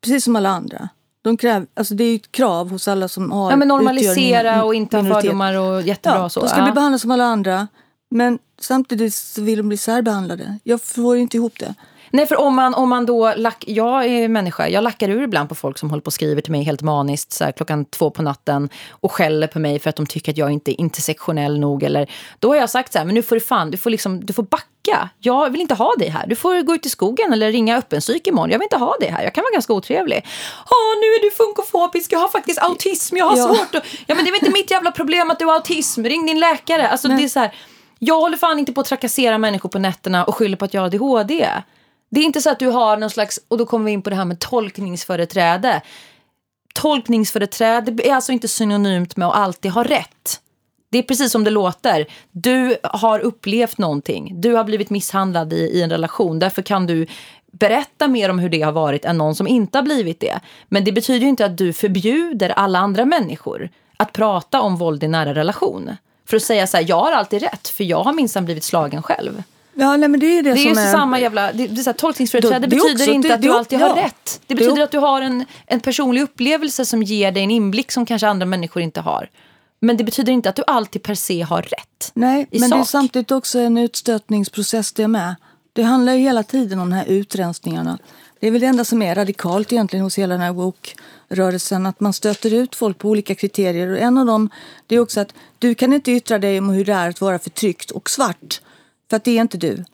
precis 0.00 0.24
som 0.24 0.36
alla 0.36 0.48
andra. 0.48 0.88
De 1.22 1.36
kräv, 1.36 1.66
alltså 1.74 1.94
det 1.94 2.04
är 2.04 2.16
ett 2.16 2.32
krav 2.32 2.70
hos 2.70 2.88
alla 2.88 3.08
som 3.08 3.32
har 3.32 3.50
ja, 3.50 3.56
men 3.56 3.68
Normalisera 3.68 4.64
och 4.64 4.74
inte 4.74 4.96
ha 4.96 5.14
fördomar 5.14 5.58
och 5.58 5.82
jättebra 5.82 6.18
ja, 6.18 6.28
så. 6.28 6.40
De 6.40 6.48
ska 6.48 6.58
ja. 6.58 6.64
bli 6.64 6.72
behandlade 6.72 6.98
som 6.98 7.10
alla 7.10 7.24
andra. 7.24 7.68
Men 8.14 8.38
samtidigt 8.60 9.38
vill 9.38 9.58
de 9.58 9.68
bli 9.68 9.76
särbehandlade. 9.76 10.58
Jag 10.64 10.82
får 10.82 11.16
inte 11.16 11.36
ihop 11.36 11.58
det. 11.58 11.74
Nej, 12.10 12.26
för 12.26 12.36
om 12.36 12.54
man, 12.54 12.74
om 12.74 12.88
man 12.88 13.06
då... 13.06 13.34
Lack, 13.36 13.64
jag 13.66 14.06
är 14.06 14.28
människa. 14.28 14.68
Jag 14.68 14.84
lackar 14.84 15.08
ur 15.08 15.22
ibland 15.22 15.48
på 15.48 15.54
folk 15.54 15.78
som 15.78 15.90
håller 15.90 16.00
på 16.00 16.06
och 16.06 16.12
skriver 16.12 16.42
till 16.42 16.52
mig 16.52 16.62
helt 16.62 16.82
maniskt 16.82 17.32
så 17.32 17.44
här, 17.44 17.52
klockan 17.52 17.84
två 17.84 18.10
på 18.10 18.22
natten 18.22 18.68
och 18.90 19.12
skäller 19.12 19.46
på 19.46 19.58
mig 19.58 19.78
för 19.78 19.90
att 19.90 19.96
de 19.96 20.06
tycker 20.06 20.32
att 20.32 20.38
jag 20.38 20.50
inte 20.50 20.70
är 20.70 20.80
intersektionell 20.80 21.58
nog. 21.58 21.82
Eller, 21.82 22.10
då 22.38 22.48
har 22.48 22.56
jag 22.56 22.70
sagt 22.70 22.92
så 22.92 22.98
här, 22.98 23.06
men 23.06 23.14
nu 23.14 23.22
får 23.22 23.36
du 23.36 23.40
fan, 23.40 23.70
du 23.70 23.76
får, 23.76 23.90
liksom, 23.90 24.26
du 24.26 24.32
får 24.32 24.42
backa. 24.42 25.08
Jag 25.18 25.50
vill 25.50 25.60
inte 25.60 25.74
ha 25.74 25.94
dig 25.98 26.08
här. 26.08 26.26
Du 26.26 26.36
får 26.36 26.62
gå 26.62 26.74
ut 26.74 26.86
i 26.86 26.88
skogen 26.88 27.32
eller 27.32 27.52
ringa 27.52 27.78
öppenpsyk 27.78 28.26
imorgon. 28.26 28.50
Jag 28.50 28.58
vill 28.58 28.66
inte 28.66 28.76
ha 28.76 28.96
dig 29.00 29.08
här. 29.08 29.22
Jag 29.22 29.34
kan 29.34 29.42
vara 29.42 29.52
ganska 29.52 29.72
otrevlig. 29.72 30.26
Åh, 30.70 31.00
nu 31.00 31.06
är 31.06 31.22
du 31.22 31.30
funkofobisk. 31.30 32.12
Jag 32.12 32.18
har 32.18 32.28
faktiskt 32.28 32.58
autism. 32.58 33.16
Jag 33.16 33.26
har 33.26 33.36
ja. 33.36 33.46
svårt 33.46 33.74
att... 33.74 33.84
Ja, 34.06 34.14
men 34.14 34.24
det 34.24 34.30
är 34.30 34.32
väl 34.32 34.40
inte 34.40 34.50
mitt 34.50 34.70
jävla 34.70 34.92
problem 34.92 35.30
att 35.30 35.38
du 35.38 35.44
har 35.44 35.54
autism. 35.54 36.04
Ring 36.04 36.26
din 36.26 36.40
läkare. 36.40 36.88
Alltså, 36.88 37.08
det 37.08 37.24
är 37.24 37.28
så 37.28 37.40
här... 37.40 37.54
Jag 38.06 38.20
håller 38.20 38.36
fan 38.36 38.58
inte 38.58 38.72
på 38.72 38.80
att 38.80 38.86
trakassera 38.86 39.38
människor 39.38 39.68
på 39.68 39.78
nätterna 39.78 40.24
och 40.24 40.34
skyller 40.34 40.56
på 40.56 40.64
att 40.64 40.74
jag 40.74 40.80
har 40.80 40.86
ADHD. 40.86 41.48
Det 42.10 42.20
är 42.20 42.24
inte 42.24 42.40
så 42.40 42.50
att 42.50 42.58
du 42.58 42.68
har 42.68 42.96
någon 42.96 43.10
slags, 43.10 43.40
och 43.48 43.58
då 43.58 43.66
kommer 43.66 43.84
vi 43.84 43.92
in 43.92 44.02
på 44.02 44.10
det 44.10 44.16
här 44.16 44.24
med 44.24 44.38
tolkningsföreträde. 44.38 45.82
Tolkningsföreträde 46.74 48.08
är 48.08 48.14
alltså 48.14 48.32
inte 48.32 48.48
synonymt 48.48 49.16
med 49.16 49.28
att 49.28 49.34
alltid 49.34 49.70
ha 49.70 49.84
rätt. 49.84 50.40
Det 50.90 50.98
är 50.98 51.02
precis 51.02 51.32
som 51.32 51.44
det 51.44 51.50
låter. 51.50 52.06
Du 52.30 52.76
har 52.82 53.18
upplevt 53.20 53.78
någonting. 53.78 54.40
Du 54.40 54.54
har 54.54 54.64
blivit 54.64 54.90
misshandlad 54.90 55.52
i, 55.52 55.56
i 55.56 55.82
en 55.82 55.90
relation. 55.90 56.38
Därför 56.38 56.62
kan 56.62 56.86
du 56.86 57.06
berätta 57.52 58.08
mer 58.08 58.28
om 58.28 58.38
hur 58.38 58.48
det 58.48 58.62
har 58.62 58.72
varit 58.72 59.04
än 59.04 59.18
någon 59.18 59.34
som 59.34 59.46
inte 59.46 59.78
har 59.78 59.82
blivit 59.82 60.20
det. 60.20 60.40
Men 60.68 60.84
det 60.84 60.92
betyder 60.92 61.20
ju 61.20 61.28
inte 61.28 61.46
att 61.46 61.58
du 61.58 61.72
förbjuder 61.72 62.50
alla 62.50 62.78
andra 62.78 63.04
människor 63.04 63.70
att 63.96 64.12
prata 64.12 64.60
om 64.60 64.76
våld 64.76 65.04
i 65.04 65.08
nära 65.08 65.34
relation. 65.34 65.96
För 66.26 66.36
att 66.36 66.42
säga 66.42 66.66
så 66.66 66.76
här, 66.76 66.84
jag 66.88 67.00
har 67.00 67.12
alltid 67.12 67.42
rätt, 67.42 67.68
för 67.68 67.84
jag 67.84 68.02
har 68.02 68.12
minsann 68.12 68.44
blivit 68.44 68.64
slagen 68.64 69.02
själv. 69.02 69.42
Ja, 69.74 69.96
nej, 69.96 70.08
men 70.08 70.20
det 70.20 70.26
är 70.26 70.42
det, 70.42 70.52
det 70.52 70.58
som 70.58 70.78
är, 70.78 70.86
är 70.86 70.92
samma 70.92 71.20
jävla... 71.20 71.52
Det, 71.52 71.66
det 71.66 71.80
är 71.80 71.82
så 71.82 71.90
här, 71.90 71.94
tolkningsföreträde 71.94 72.68
betyder 72.68 72.94
också, 72.94 73.10
inte 73.10 73.28
det, 73.28 73.34
att 73.34 73.42
du 73.42 73.52
alltid 73.52 73.80
ja. 73.80 73.88
har 73.88 73.94
rätt. 73.94 74.40
Det 74.46 74.54
betyder 74.54 74.82
att 74.82 74.90
du 74.90 74.98
har 74.98 75.22
en, 75.22 75.44
en 75.66 75.80
personlig 75.80 76.22
upplevelse 76.22 76.84
som 76.84 77.02
ger 77.02 77.32
dig 77.32 77.42
en 77.42 77.50
inblick 77.50 77.92
som 77.92 78.06
kanske 78.06 78.28
andra 78.28 78.46
människor 78.46 78.82
inte 78.82 79.00
har. 79.00 79.28
Men 79.80 79.96
det 79.96 80.04
betyder 80.04 80.32
inte 80.32 80.48
att 80.48 80.56
du 80.56 80.62
alltid 80.66 81.02
per 81.02 81.14
se 81.14 81.42
har 81.42 81.62
rätt. 81.62 82.12
Nej, 82.14 82.46
men 82.50 82.60
sak. 82.60 82.70
det 82.70 82.76
är 82.76 82.84
samtidigt 82.84 83.30
också 83.30 83.58
en 83.58 83.78
utstötningsprocess 83.78 84.92
det 84.92 85.08
med. 85.08 85.34
Det 85.72 85.82
handlar 85.82 86.12
ju 86.12 86.20
hela 86.20 86.42
tiden 86.42 86.78
om 86.78 86.90
de 86.90 86.96
här 86.96 87.06
utrensningarna. 87.06 87.98
Det 88.40 88.46
är 88.46 88.50
väl 88.50 88.60
det 88.60 88.66
enda 88.66 88.84
som 88.84 89.02
är 89.02 89.14
radikalt 89.14 89.72
egentligen 89.72 90.02
hos 90.02 90.18
hela 90.18 90.34
den 90.34 90.40
här 90.40 90.52
woke-rörelsen. 91.28 91.86
Att 91.86 92.00
man 92.00 92.12
stöter 92.12 92.54
ut 92.54 92.74
folk 92.74 92.98
på 92.98 93.08
olika 93.08 93.34
kriterier. 93.34 93.88
Och 93.88 93.98
en 93.98 94.18
av 94.18 94.26
dem 94.26 94.50
det 94.86 94.94
är 94.94 95.00
också 95.00 95.20
att 95.20 95.34
du 95.58 95.74
kan 95.74 95.92
inte 95.92 96.12
yttra 96.12 96.38
dig 96.38 96.58
om 96.58 96.68
hur 96.68 96.84
det 96.84 96.92
är 96.92 97.08
att 97.10 97.20
vara 97.20 97.38
förtryckt 97.38 97.90
och 97.90 98.10
svart. 98.10 98.60
För 99.10 99.16
att 99.16 99.24
det 99.24 99.36
är 99.36 99.40
inte 99.40 99.58
du. 99.58 99.84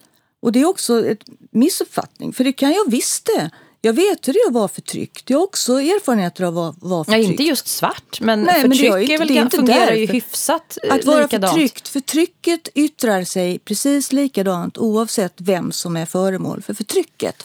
Och 0.43 0.53
det 0.53 0.61
är 0.61 0.69
också 0.69 1.09
en 1.09 1.17
missuppfattning. 1.51 2.33
För 2.33 2.45
det 2.45 2.53
kan 2.53 2.73
jag 2.73 2.91
visst 2.91 3.27
det. 3.37 3.51
Jag 3.83 3.93
vet 3.93 4.29
hur 4.29 4.33
det 4.33 4.39
är 4.39 4.47
att 4.47 4.55
vara 4.55 4.69
förtryckt. 4.69 5.31
Jag 5.31 5.39
har 5.39 5.45
också 5.45 5.73
erfarenheter 5.81 6.45
av 6.45 6.59
att 6.59 6.77
vara 6.79 7.05
förtryckt. 7.05 7.25
Ja, 7.25 7.31
inte 7.31 7.43
just 7.43 7.69
svart, 7.69 8.21
men 8.21 8.43
Nej, 8.43 8.63
förtryck 8.63 8.91
men 8.91 9.07
det 9.07 9.15
är, 9.15 9.19
väl, 9.19 9.31
inte 9.31 9.57
fungerar 9.57 9.79
därför. 9.79 9.95
ju 9.95 10.07
hyfsat 10.07 10.79
eh, 10.83 10.95
Att 10.95 11.05
vara 11.05 11.23
likadant. 11.23 11.53
förtryckt. 11.53 11.89
Förtrycket 11.89 12.69
yttrar 12.75 13.25
sig 13.25 13.59
precis 13.59 14.13
likadant 14.13 14.79
oavsett 14.79 15.35
vem 15.37 15.73
som 15.73 15.97
är 15.97 16.07
föremål 16.07 16.63
för 16.63 16.75
förtrycket. 16.75 17.43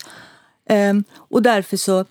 Um, 0.70 1.04
och 1.14 1.42
därför 1.42 1.78
så, 1.78 2.06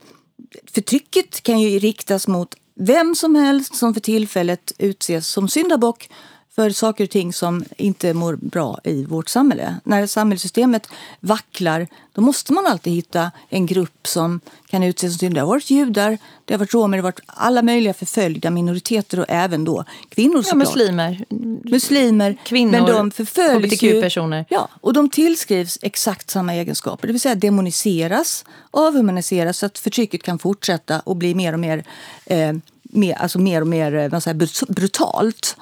förtrycket 0.75 1.43
kan 1.43 1.61
ju 1.61 1.79
riktas 1.79 2.29
mot 2.29 2.55
vem 2.75 3.15
som 3.15 3.35
helst 3.35 3.77
som 3.77 3.95
för 3.95 4.01
tillfället 4.01 4.73
utses 4.79 5.29
som 5.29 5.49
syndabock 5.49 6.09
för 6.55 6.71
saker 6.71 7.05
och 7.05 7.11
ting 7.11 7.33
som 7.33 7.65
inte 7.77 8.15
mår 8.15 8.37
bra 8.37 8.79
i 8.85 9.05
vårt 9.05 9.29
samhälle. 9.29 9.77
När 9.85 10.07
samhällssystemet 10.07 10.89
vacklar 11.21 11.87
då 12.13 12.21
måste 12.21 12.53
man 12.53 12.67
alltid 12.67 12.93
hitta 12.93 13.31
en 13.49 13.67
grupp 13.67 14.07
som 14.07 14.41
kan 14.67 14.83
utses 14.83 15.13
som 15.13 15.19
syndare. 15.19 15.35
Det 15.35 15.41
har 15.41 15.49
varit 15.49 15.71
judar, 15.71 16.19
det 16.45 16.55
har 16.55 16.59
varit 16.59 16.75
romer, 16.75 16.97
det 16.97 17.03
har 17.03 17.11
varit 17.11 17.21
alla 17.27 17.63
möjliga 17.63 17.95
förföljda 17.95 18.51
minoriteter 18.51 19.21
och 19.21 19.27
även 19.29 19.65
då 19.65 19.85
kvinnor 20.09 20.43
såklart. 20.43 20.53
Ja, 20.53 20.57
muslimer. 20.57 21.25
Muslimer. 21.65 22.37
Kvinnor. 22.45 22.73
Men 22.73 22.85
de 22.85 23.11
förföljs 23.11 23.73
hbtq-personer. 23.73 24.45
Ja, 24.49 24.69
och 24.81 24.93
de 24.93 25.09
tillskrivs 25.09 25.79
exakt 25.83 26.31
samma 26.31 26.55
egenskaper. 26.55 27.07
Det 27.07 27.13
vill 27.13 27.21
säga 27.21 27.35
demoniseras, 27.35 28.45
avhumaniseras 28.71 29.59
så 29.59 29.67
att 29.67 29.79
förtrycket 29.79 30.23
kan 30.23 30.39
fortsätta 30.39 31.01
och 31.01 31.17
bli 31.17 31.35
mer 31.35 31.53
och 31.53 31.61
mer, 31.61 31.85
eh, 32.27 32.53
mer, 32.83 33.15
alltså 33.15 33.39
mer, 33.39 33.61
och 33.61 33.67
mer 33.67 33.95
eh, 33.95 34.09
vad 34.09 34.23
säger, 34.23 34.73
brutalt 34.73 35.57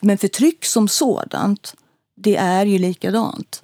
men 0.00 0.18
förtryck 0.18 0.64
som 0.64 0.88
sådant, 0.88 1.74
det 2.16 2.36
är 2.36 2.66
ju 2.66 2.78
likadant. 2.78 3.62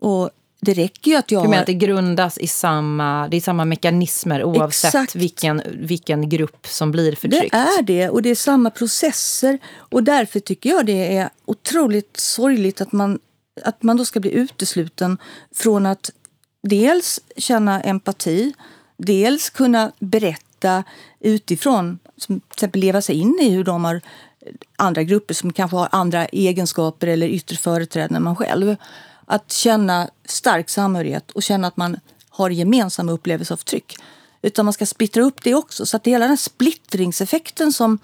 Och 0.00 0.30
det 0.60 0.74
räcker 0.74 1.10
ju 1.10 1.16
att 1.16 1.30
jag... 1.30 1.44
Du 1.44 1.48
menar 1.48 1.60
att 1.60 1.66
det 1.66 1.74
grundas 1.74 2.38
i 2.38 2.46
samma, 2.46 3.28
det 3.28 3.36
är 3.36 3.40
samma 3.40 3.64
mekanismer 3.64 4.44
oavsett 4.44 5.14
vilken, 5.14 5.62
vilken 5.72 6.28
grupp 6.28 6.66
som 6.66 6.92
blir 6.92 7.14
förtryckt? 7.14 7.52
Det 7.52 7.58
är 7.58 7.82
det, 7.82 8.08
och 8.08 8.22
det 8.22 8.30
är 8.30 8.34
samma 8.34 8.70
processer. 8.70 9.58
Och 9.76 10.04
därför 10.04 10.40
tycker 10.40 10.70
jag 10.70 10.86
det 10.86 11.16
är 11.16 11.30
otroligt 11.44 12.16
sorgligt 12.16 12.80
att 12.80 12.92
man, 12.92 13.18
att 13.64 13.82
man 13.82 13.96
då 13.96 14.04
ska 14.04 14.20
bli 14.20 14.30
utesluten 14.30 15.18
från 15.54 15.86
att 15.86 16.10
dels 16.62 17.20
känna 17.36 17.80
empati, 17.80 18.52
dels 18.96 19.50
kunna 19.50 19.92
berätta 19.98 20.84
utifrån, 21.20 21.98
som 22.16 22.40
till 22.40 22.54
exempel 22.54 22.80
leva 22.80 23.02
sig 23.02 23.14
in 23.14 23.38
i 23.40 23.50
hur 23.50 23.64
de 23.64 23.84
har 23.84 24.00
andra 24.80 25.02
grupper 25.02 25.34
som 25.34 25.52
kanske 25.52 25.76
har 25.76 25.88
andra 25.92 26.26
egenskaper 26.26 27.06
eller 27.06 27.28
yttre 27.28 27.56
företräden 27.56 28.16
än 28.16 28.22
man 28.22 28.36
själv. 28.36 28.76
Att 29.26 29.52
känna 29.52 30.10
stark 30.24 30.70
samhörighet 30.70 31.30
och 31.30 31.42
känna 31.42 31.68
att 31.68 31.76
man 31.76 31.96
har 32.30 32.50
gemensamma 32.50 33.12
upplevelser 33.12 33.54
av 33.54 33.56
tryck. 33.56 33.96
Utan 34.42 34.64
man 34.64 34.72
ska 34.72 34.86
splittra 34.86 35.22
upp 35.22 35.42
det 35.42 35.54
också. 35.54 35.86
Så 35.86 35.96
att 35.96 36.06
hela 36.06 36.26
den 36.26 36.36
splittringseffekten 36.36 37.72
som, 37.72 37.98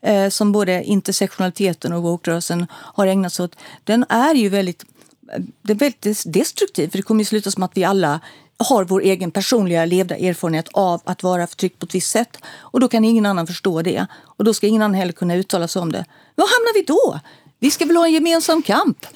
eh, 0.00 0.28
som 0.28 0.52
både 0.52 0.84
intersektionaliteten 0.84 1.92
och 1.92 2.02
woke 2.02 2.40
har 2.72 3.06
ägnat 3.06 3.32
sig 3.32 3.44
åt, 3.44 3.56
den 3.84 4.04
är 4.08 4.34
ju 4.34 4.48
väldigt, 4.48 4.84
eh, 5.32 5.42
det 5.62 5.72
är 5.72 5.76
väldigt 5.76 6.22
destruktiv. 6.26 6.90
För 6.90 6.98
det 6.98 7.02
kommer 7.02 7.20
ju 7.20 7.24
sluta 7.24 7.50
som 7.50 7.62
att 7.62 7.76
vi 7.76 7.84
alla 7.84 8.20
har 8.58 8.84
vår 8.84 9.00
egen 9.00 9.30
personliga 9.30 9.84
levda 9.84 10.16
erfarenhet 10.16 10.68
av 10.72 11.00
att 11.04 11.22
vara 11.22 11.46
förtryckt 11.46 11.78
på 11.78 11.86
ett 11.86 11.94
visst 11.94 12.10
sätt. 12.10 12.38
Och 12.58 12.80
då 12.80 12.88
kan 12.88 13.04
ingen 13.04 13.26
annan 13.26 13.46
förstå 13.46 13.82
det. 13.82 14.06
Och 14.22 14.44
då 14.44 14.54
ska 14.54 14.66
ingen 14.66 14.82
annan 14.82 14.94
heller 14.94 15.12
kunna 15.12 15.34
uttala 15.34 15.68
sig 15.68 15.82
om 15.82 15.92
det. 15.92 16.04
Var 16.34 16.44
hamnar 16.44 16.74
vi 16.74 16.82
då? 16.82 17.20
Vi 17.58 17.70
ska 17.70 17.86
väl 17.86 17.96
ha 17.96 18.06
en 18.06 18.12
gemensam 18.12 18.62
kamp? 18.62 19.06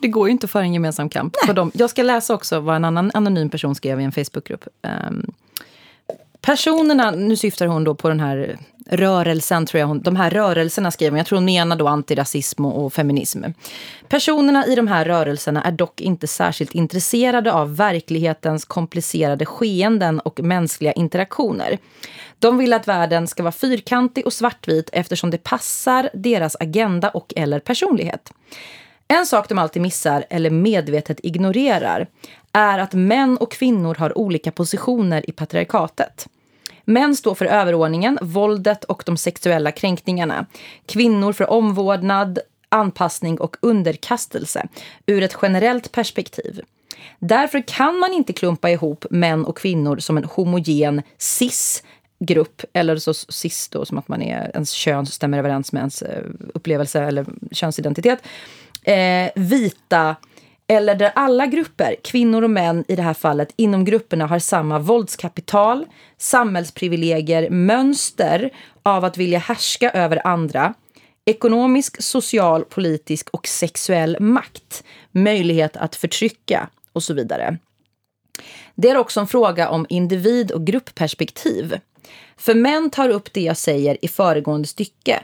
Det 0.00 0.08
går 0.08 0.28
ju 0.28 0.32
inte 0.32 0.48
föra 0.48 0.62
en 0.62 0.72
gemensam 0.72 1.08
kamp. 1.08 1.34
På 1.46 1.52
dem. 1.52 1.70
Jag 1.74 1.90
ska 1.90 2.02
läsa 2.02 2.34
också 2.34 2.60
vad 2.60 2.76
en 2.76 2.84
annan 2.84 3.10
anonym 3.14 3.50
person 3.50 3.74
skrev 3.74 4.00
i 4.00 4.04
en 4.04 4.12
Facebookgrupp. 4.12 4.68
Um, 4.82 5.34
personerna, 6.40 7.10
nu 7.10 7.36
syftar 7.36 7.66
hon 7.66 7.84
då 7.84 7.94
på 7.94 8.08
den 8.08 8.20
här 8.20 8.58
rörelsen, 8.86 9.66
tror 9.66 9.80
jag 9.80 9.86
hon, 9.86 10.02
de 10.02 10.16
här 10.16 10.30
rörelserna 10.30 10.90
skriver 10.90 11.10
hon. 11.10 11.18
Jag 11.18 11.26
tror 11.26 11.36
hon 11.36 11.44
menar 11.44 11.76
då 11.76 11.88
antirasism 11.88 12.64
och, 12.64 12.84
och 12.84 12.92
feminism. 12.92 13.44
Personerna 14.08 14.66
i 14.66 14.74
de 14.74 14.88
här 14.88 15.04
rörelserna 15.04 15.62
är 15.62 15.72
dock 15.72 16.00
inte 16.00 16.26
särskilt 16.26 16.74
intresserade 16.74 17.52
av 17.52 17.76
verklighetens 17.76 18.64
komplicerade 18.64 19.46
skeenden 19.46 20.20
och 20.20 20.40
mänskliga 20.40 20.92
interaktioner. 20.92 21.78
De 22.38 22.58
vill 22.58 22.72
att 22.72 22.88
världen 22.88 23.26
ska 23.26 23.42
vara 23.42 23.52
fyrkantig 23.52 24.26
och 24.26 24.32
svartvit 24.32 24.90
eftersom 24.92 25.30
det 25.30 25.38
passar 25.38 26.10
deras 26.14 26.56
agenda 26.60 27.10
och 27.10 27.32
eller 27.36 27.60
personlighet. 27.60 28.32
En 29.08 29.26
sak 29.26 29.48
de 29.48 29.58
alltid 29.58 29.82
missar, 29.82 30.24
eller 30.30 30.50
medvetet 30.50 31.20
ignorerar, 31.22 32.06
är 32.52 32.78
att 32.78 32.92
män 32.92 33.36
och 33.36 33.52
kvinnor 33.52 33.94
har 33.94 34.18
olika 34.18 34.50
positioner 34.52 35.30
i 35.30 35.32
patriarkatet. 35.32 36.28
Män 36.88 37.16
står 37.16 37.34
för 37.34 37.44
överordningen, 37.44 38.18
våldet 38.22 38.84
och 38.84 39.02
de 39.06 39.16
sexuella 39.16 39.72
kränkningarna. 39.72 40.46
Kvinnor 40.86 41.32
för 41.32 41.50
omvårdnad, 41.50 42.38
anpassning 42.68 43.40
och 43.40 43.56
underkastelse 43.60 44.68
ur 45.06 45.22
ett 45.22 45.36
generellt 45.42 45.92
perspektiv. 45.92 46.60
Därför 47.18 47.62
kan 47.68 47.98
man 47.98 48.12
inte 48.12 48.32
klumpa 48.32 48.70
ihop 48.70 49.04
män 49.10 49.44
och 49.44 49.58
kvinnor 49.58 49.98
som 49.98 50.16
en 50.16 50.24
homogen 50.24 51.02
cis 51.18 51.82
grupp, 52.18 52.62
eller 52.72 52.96
så 52.96 53.14
cis 53.14 53.68
då, 53.68 53.84
som 53.84 53.98
att 53.98 54.08
man 54.08 54.22
är, 54.22 54.50
ens 54.54 54.70
kön 54.70 55.06
stämmer 55.06 55.38
överens 55.38 55.72
med 55.72 55.80
ens 55.80 56.02
eh, 56.02 56.24
upplevelse 56.54 57.02
eller 57.02 57.26
könsidentitet. 57.52 58.18
Eh, 58.82 59.30
vita, 59.34 60.16
eller 60.68 60.94
där 60.94 61.12
alla 61.14 61.46
grupper, 61.46 61.96
kvinnor 62.04 62.42
och 62.42 62.50
män 62.50 62.84
i 62.88 62.96
det 62.96 63.02
här 63.02 63.14
fallet, 63.14 63.52
inom 63.56 63.84
grupperna 63.84 64.26
har 64.26 64.38
samma 64.38 64.78
våldskapital, 64.78 65.86
samhällsprivilegier, 66.18 67.50
mönster 67.50 68.50
av 68.82 69.04
att 69.04 69.16
vilja 69.16 69.38
härska 69.38 69.90
över 69.90 70.26
andra, 70.26 70.74
ekonomisk, 71.24 72.02
social, 72.02 72.64
politisk 72.64 73.28
och 73.30 73.46
sexuell 73.46 74.16
makt, 74.20 74.84
möjlighet 75.10 75.76
att 75.76 75.96
förtrycka 75.96 76.68
och 76.92 77.02
så 77.02 77.14
vidare. 77.14 77.58
Det 78.74 78.90
är 78.90 78.96
också 78.96 79.20
en 79.20 79.26
fråga 79.26 79.68
om 79.68 79.86
individ 79.88 80.50
och 80.50 80.66
gruppperspektiv. 80.66 81.80
För 82.36 82.54
män 82.54 82.90
tar 82.90 83.08
upp 83.08 83.32
det 83.32 83.40
jag 83.40 83.56
säger 83.56 84.04
i 84.04 84.08
föregående 84.08 84.68
stycke. 84.68 85.22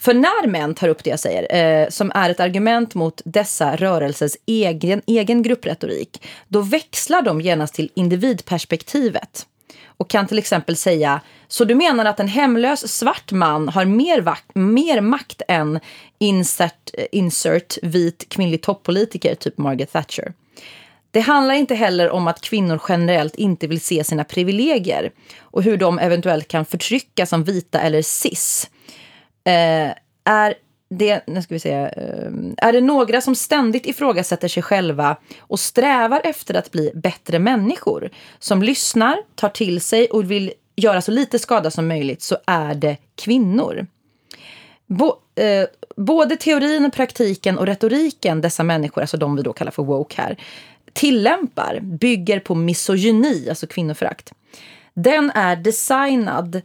För 0.00 0.14
när 0.14 0.46
män 0.46 0.74
tar 0.74 0.88
upp 0.88 1.04
det 1.04 1.10
jag 1.10 1.20
säger, 1.20 1.56
eh, 1.82 1.88
som 1.88 2.12
är 2.14 2.30
ett 2.30 2.40
argument 2.40 2.94
mot 2.94 3.22
dessa 3.24 3.76
rörelsers 3.76 4.32
egen, 4.46 5.02
egen 5.06 5.42
gruppretorik, 5.42 6.22
då 6.48 6.60
växlar 6.60 7.22
de 7.22 7.40
genast 7.40 7.74
till 7.74 7.90
individperspektivet 7.94 9.46
och 9.86 10.10
kan 10.10 10.26
till 10.26 10.38
exempel 10.38 10.76
säga 10.76 11.20
så 11.48 11.64
du 11.64 11.74
menar 11.74 12.04
att 12.04 12.20
en 12.20 12.28
hemlös 12.28 12.92
svart 12.92 13.32
man 13.32 13.68
har 13.68 13.84
mer, 13.84 14.20
vakt, 14.20 14.54
mer 14.54 15.00
makt 15.00 15.42
än 15.48 15.80
insert, 16.18 16.90
eh, 16.92 17.06
insert 17.12 17.78
vit 17.82 18.28
kvinnlig 18.28 18.62
toppolitiker, 18.62 19.34
typ 19.34 19.58
Margaret 19.58 19.92
Thatcher. 19.92 20.32
Det 21.10 21.20
handlar 21.20 21.54
inte 21.54 21.74
heller 21.74 22.10
om 22.10 22.28
att 22.28 22.40
kvinnor 22.40 22.80
generellt 22.88 23.34
inte 23.34 23.66
vill 23.66 23.80
se 23.80 24.04
sina 24.04 24.24
privilegier 24.24 25.10
och 25.40 25.62
hur 25.62 25.76
de 25.76 25.98
eventuellt 25.98 26.48
kan 26.48 26.64
förtryckas 26.64 27.30
som 27.30 27.44
vita 27.44 27.80
eller 27.80 28.02
cis. 28.02 28.70
Eh, 29.50 29.94
är 30.24 30.54
det, 30.90 31.26
nu 31.26 31.42
ska 31.42 31.54
vi 31.54 31.60
se, 31.60 31.72
eh, 31.72 32.30
är 32.56 32.72
det 32.72 32.80
några 32.80 33.20
som 33.20 33.34
ständigt 33.34 33.86
ifrågasätter 33.86 34.48
sig 34.48 34.62
själva 34.62 35.16
och 35.40 35.60
strävar 35.60 36.20
efter 36.24 36.54
att 36.54 36.70
bli 36.70 36.92
bättre 36.94 37.38
människor, 37.38 38.10
som 38.38 38.62
lyssnar, 38.62 39.16
tar 39.34 39.48
till 39.48 39.80
sig 39.80 40.06
och 40.06 40.30
vill 40.30 40.52
göra 40.76 41.00
så 41.00 41.10
lite 41.10 41.38
skada 41.38 41.70
som 41.70 41.88
möjligt, 41.88 42.22
så 42.22 42.36
är 42.46 42.74
det 42.74 42.96
kvinnor. 43.14 43.86
Bo, 44.86 45.12
eh, 45.34 45.66
både 45.96 46.36
teorin, 46.36 46.90
praktiken 46.90 47.58
och 47.58 47.66
retoriken 47.66 48.40
dessa 48.40 48.62
människor, 48.62 49.00
alltså 49.00 49.16
de 49.16 49.36
vi 49.36 49.42
då 49.42 49.52
kallar 49.52 49.72
för 49.72 49.82
woke 49.82 50.22
här, 50.22 50.36
tillämpar 50.92 51.80
bygger 51.80 52.40
på 52.40 52.54
misogyni, 52.54 53.46
alltså 53.48 53.66
kvinnoförakt. 53.66 54.32
Den 54.94 55.30
är 55.30 55.56
designad 55.56 56.62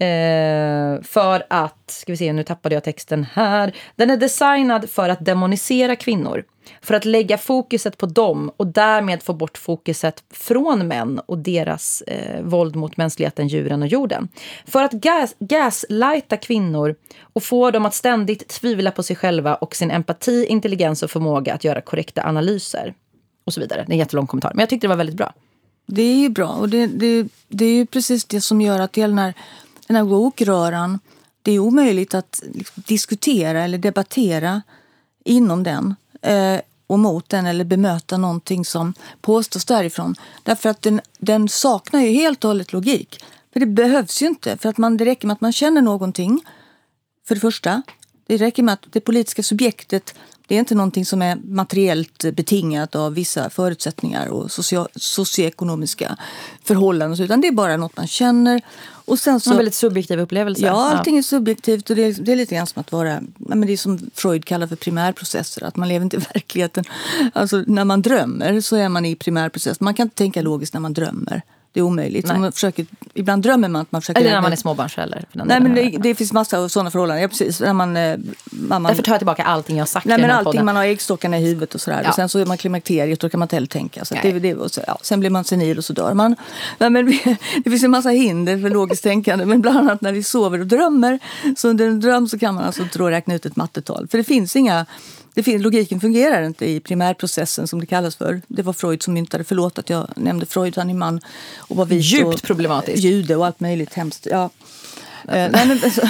Eh, 0.00 1.02
för 1.02 1.42
att, 1.50 1.90
ska 1.90 2.12
vi 2.12 2.16
se, 2.16 2.32
nu 2.32 2.42
tappade 2.42 2.74
jag 2.74 2.84
texten 2.84 3.26
här. 3.32 3.76
Den 3.96 4.10
är 4.10 4.16
designad 4.16 4.90
för 4.90 5.08
att 5.08 5.24
demonisera 5.24 5.96
kvinnor. 5.96 6.44
För 6.82 6.94
att 6.94 7.04
lägga 7.04 7.38
fokuset 7.38 7.98
på 7.98 8.06
dem 8.06 8.52
och 8.56 8.66
därmed 8.66 9.22
få 9.22 9.32
bort 9.32 9.58
fokuset 9.58 10.24
från 10.30 10.88
män 10.88 11.20
och 11.26 11.38
deras 11.38 12.02
eh, 12.02 12.42
våld 12.42 12.76
mot 12.76 12.96
mänskligheten, 12.96 13.48
djuren 13.48 13.82
och 13.82 13.88
jorden. 13.88 14.28
För 14.66 14.82
att 14.82 14.92
gas, 14.92 15.34
gaslighta 15.38 16.36
kvinnor 16.36 16.94
och 17.32 17.42
få 17.42 17.70
dem 17.70 17.86
att 17.86 17.94
ständigt 17.94 18.48
tvivla 18.48 18.90
på 18.90 19.02
sig 19.02 19.16
själva 19.16 19.54
och 19.54 19.76
sin 19.76 19.90
empati, 19.90 20.46
intelligens 20.46 21.02
och 21.02 21.10
förmåga 21.10 21.54
att 21.54 21.64
göra 21.64 21.80
korrekta 21.80 22.22
analyser. 22.22 22.94
Och 23.44 23.52
så 23.52 23.60
vidare. 23.60 23.84
Det 23.86 23.90
är 23.90 23.94
en 23.94 23.98
jättelång 23.98 24.26
kommentar, 24.26 24.50
men 24.54 24.60
jag 24.60 24.68
tyckte 24.68 24.86
det 24.86 24.88
var 24.88 24.96
väldigt 24.96 25.16
bra. 25.16 25.32
Det 25.86 26.02
är 26.02 26.16
ju 26.16 26.28
bra 26.28 26.48
och 26.48 26.68
det, 26.68 26.86
det, 26.86 27.28
det 27.48 27.64
är 27.64 27.74
ju 27.74 27.86
precis 27.86 28.24
det 28.24 28.40
som 28.40 28.60
gör 28.60 28.80
att 28.80 28.96
hela 28.96 29.08
den 29.08 29.18
här 29.18 29.34
den 29.90 29.96
här 29.96 30.04
woke-röran, 30.04 30.98
det 31.42 31.52
är 31.52 31.58
omöjligt 31.58 32.14
att 32.14 32.42
liksom 32.52 32.82
diskutera 32.86 33.64
eller 33.64 33.78
debattera 33.78 34.62
inom 35.24 35.62
den 35.62 35.94
eh, 36.22 36.60
och 36.86 36.98
mot 36.98 37.28
den 37.28 37.46
eller 37.46 37.64
bemöta 37.64 38.16
någonting 38.16 38.64
som 38.64 38.94
påstås 39.20 39.64
därifrån. 39.64 40.14
Därför 40.42 40.68
att 40.68 40.82
den, 40.82 41.00
den 41.18 41.48
saknar 41.48 42.00
ju 42.00 42.10
helt 42.10 42.44
och 42.44 42.48
hållet 42.48 42.72
logik. 42.72 43.24
För 43.52 43.60
det 43.60 43.66
behövs 43.66 44.22
ju 44.22 44.26
inte. 44.26 44.56
För 44.56 44.68
att 44.68 44.78
man, 44.78 44.96
det 44.96 45.04
räcker 45.04 45.26
med 45.26 45.34
att 45.34 45.40
man 45.40 45.52
känner 45.52 45.82
någonting, 45.82 46.44
för 47.28 47.34
det 47.34 47.40
första. 47.40 47.82
Det 48.26 48.36
räcker 48.36 48.62
med 48.62 48.72
att 48.72 48.86
det 48.90 49.00
politiska 49.00 49.42
subjektet 49.42 50.14
det 50.50 50.56
är 50.56 50.58
inte 50.58 50.74
någonting 50.74 51.06
som 51.06 51.22
är 51.22 51.36
materiellt 51.44 52.24
betingat 52.34 52.94
av 52.94 53.14
vissa 53.14 53.50
förutsättningar 53.50 54.28
och 54.28 54.50
socio 54.50 54.88
socioekonomiska 54.96 56.16
förhållanden. 56.64 57.24
Utan 57.24 57.40
det 57.40 57.48
är 57.48 57.52
bara 57.52 57.76
något 57.76 57.96
man 57.96 58.06
känner. 58.06 58.62
Och 58.82 59.18
sen 59.18 59.40
så, 59.40 59.50
en 59.50 59.56
väldigt 59.56 59.74
subjektiv 59.74 60.20
upplevelse. 60.20 60.66
Ja, 60.66 60.90
allting 60.90 61.18
är 61.18 61.22
subjektivt. 61.22 61.90
och 61.90 61.96
Det 61.96 62.02
är, 62.02 62.12
det 62.22 62.32
är 62.32 62.36
lite 62.36 62.54
grann 62.54 62.66
som 62.66 62.80
att 62.80 62.92
vara... 62.92 63.20
Men 63.38 63.60
det 63.60 63.72
är 63.72 63.76
som 63.76 64.10
Freud 64.14 64.44
kallar 64.44 64.66
för 64.66 64.76
primärprocesser. 64.76 65.64
Att 65.64 65.76
man 65.76 65.88
lever 65.88 66.04
inte 66.04 66.16
i 66.16 66.20
verkligheten. 66.34 66.84
Alltså, 67.32 67.64
när 67.66 67.84
man 67.84 68.02
drömmer 68.02 68.60
så 68.60 68.76
är 68.76 68.88
man 68.88 69.06
i 69.06 69.16
primärprocess. 69.16 69.80
Man 69.80 69.94
kan 69.94 70.06
inte 70.06 70.16
tänka 70.16 70.42
logiskt 70.42 70.74
när 70.74 70.80
man 70.80 70.92
drömmer. 70.92 71.42
Det 71.72 71.80
är 71.80 71.84
omöjligt. 71.84 72.26
Man 72.26 72.52
försöker, 72.52 72.86
ibland 73.14 73.42
drömmer 73.42 73.68
man 73.68 73.82
att 73.82 73.92
man 73.92 74.02
försöker... 74.02 74.20
Eller 74.20 74.30
när 74.30 74.40
man 74.40 74.52
är 74.52 74.56
småbarnsförälder. 74.56 75.24
Nej, 75.32 75.60
men 75.60 75.74
det, 75.74 75.98
det, 75.98 76.14
finns 76.14 76.32
massa 76.32 76.68
sådana 76.68 76.90
förhållanden. 76.90 77.22
Ja, 77.22 77.28
precis. 77.28 77.60
När 77.60 77.72
man, 77.72 77.96
eh, 77.96 78.18
man, 78.50 78.82
Därför 78.82 79.02
tar 79.02 79.12
jag 79.12 79.20
tillbaka 79.20 79.42
allting 79.42 79.76
jag 79.76 79.82
har 79.82 79.86
sagt 79.86 80.06
nej, 80.06 80.18
men 80.20 80.30
allting, 80.30 80.44
podden. 80.44 80.64
Man 80.64 80.76
har 80.76 80.84
äggstockarna 80.84 81.38
i 81.38 81.44
huvudet 81.44 81.74
och 81.74 81.80
sådär. 81.80 82.00
Ja. 82.02 82.08
Och 82.08 82.14
sen 82.14 82.28
så 82.28 82.38
är 82.38 82.46
man 82.46 82.58
klimakteriet 82.58 83.18
och 83.18 83.28
då 83.28 83.30
kan 83.30 83.38
man 83.38 83.44
inte 83.44 83.56
heller 83.56 83.66
tänka. 83.66 84.04
Så 84.04 84.14
det, 84.22 84.32
det, 84.32 84.72
så, 84.72 84.80
ja. 84.86 84.98
Sen 85.02 85.20
blir 85.20 85.30
man 85.30 85.44
senil 85.44 85.78
och 85.78 85.84
så 85.84 85.92
dör 85.92 86.14
man. 86.14 86.36
Nej, 86.78 86.90
men 86.90 87.06
det 87.64 87.70
finns 87.70 87.82
en 87.82 87.90
massa 87.90 88.10
hinder 88.10 88.58
för 88.58 88.70
logiskt 88.70 89.02
tänkande. 89.02 89.44
Men 89.44 89.60
bland 89.60 89.78
annat 89.78 90.00
när 90.00 90.12
vi 90.12 90.22
sover 90.22 90.60
och 90.60 90.66
drömmer. 90.66 91.18
Så 91.56 91.68
under 91.68 91.86
en 91.86 92.00
dröm 92.00 92.28
så 92.28 92.38
kan 92.38 92.54
man 92.54 92.64
alltså 92.64 92.84
tro 92.92 93.06
räkna 93.06 93.34
ut 93.34 93.46
ett 93.46 93.56
mattetal. 93.56 94.08
För 94.10 94.18
det 94.18 94.24
finns 94.24 94.56
inga 94.56 94.86
det 95.34 95.42
finns, 95.42 95.62
logiken 95.62 96.00
fungerar 96.00 96.42
inte 96.42 96.66
i 96.66 96.80
primärprocessen 96.80 97.66
som 97.66 97.80
det 97.80 97.86
kallas 97.86 98.16
för. 98.16 98.42
Det 98.48 98.62
var 98.62 98.72
Freud 98.72 99.02
som 99.02 99.14
myntade, 99.14 99.44
förlåt 99.44 99.78
att 99.78 99.90
jag 99.90 100.08
nämnde 100.16 100.46
Freud, 100.46 100.76
han 100.76 100.90
är 100.90 100.94
man 100.94 101.20
och 101.58 101.76
var 101.76 101.86
vit 101.86 102.04
Djupt 102.04 102.34
och 102.34 102.42
problematiskt. 102.42 103.04
jude 103.04 103.36
och 103.36 103.46
allt 103.46 103.60
möjligt 103.60 103.94
hemskt. 103.94 104.26
Ja. 104.30 104.50
Eh, 105.24 105.32
nej, 105.32 105.50
men, 105.52 105.80
alltså, 105.84 106.08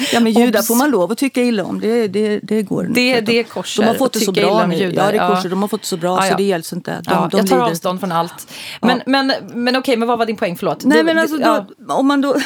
Ja 0.12 0.20
men 0.20 0.32
judar 0.32 0.62
får 0.62 0.74
man 0.74 0.90
lov 0.90 1.12
att 1.12 1.18
tycka 1.18 1.42
illa 1.42 1.64
om. 1.64 1.80
Det, 1.80 2.08
det, 2.08 2.38
det 2.38 2.62
går 2.62 2.84
Det, 2.84 3.20
det 3.20 3.38
är 3.38 3.42
korser. 3.42 3.82
De 3.82 3.88
har 3.88 3.94
fått 3.94 4.12
det 4.12 4.20
så 4.20 4.32
bra 4.32 4.66
nu. 4.66 4.76
Judar. 4.76 5.04
Ja, 5.04 5.12
det 5.12 5.18
är 5.18 5.34
korser. 5.34 5.48
De 5.48 5.62
har 5.62 5.68
fått 5.68 5.80
det 5.80 5.86
så 5.86 5.96
bra 5.96 6.18
ja, 6.18 6.24
ja. 6.24 6.30
så 6.30 6.36
det 6.36 6.42
gälls 6.42 6.72
inte. 6.72 6.90
De, 6.90 7.02
ja, 7.06 7.28
de 7.30 7.38
jag 7.38 7.46
tar 7.48 7.56
lider. 7.56 7.70
avstånd 7.70 8.00
från 8.00 8.12
allt. 8.12 8.52
Men, 8.80 9.02
men, 9.06 9.26
men, 9.26 9.64
men 9.64 9.76
okej, 9.76 9.96
men 9.96 10.08
vad 10.08 10.18
var 10.18 10.26
din 10.26 10.36
poäng? 10.36 10.56
Förlåt. 10.56 10.84
Nej 10.84 10.98
du, 10.98 11.04
men 11.04 11.18
alltså, 11.18 11.38
då, 11.38 11.94
om 11.94 12.06
man 12.06 12.20
då... 12.20 12.36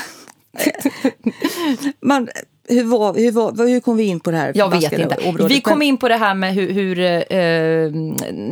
man, 2.01 2.29
hur, 2.69 2.85
var, 2.85 3.15
hur, 3.15 3.33
var, 3.33 3.69
hur 3.69 3.81
kom 3.81 3.97
vi 3.97 4.05
in 4.05 4.21
på 4.21 4.31
det 4.31 4.37
här? 4.37 4.53
Jag 4.55 4.71
vet 4.71 4.93
inte. 4.93 5.17
Området? 5.25 5.57
Vi 5.57 5.61
kom 5.61 5.83
in 5.83 5.97
på 5.97 6.09
det 6.09 6.17
här 6.17 6.35
med 6.35 6.55
hur, 6.55 6.73
hur 6.73 6.99
eh, 6.99 7.91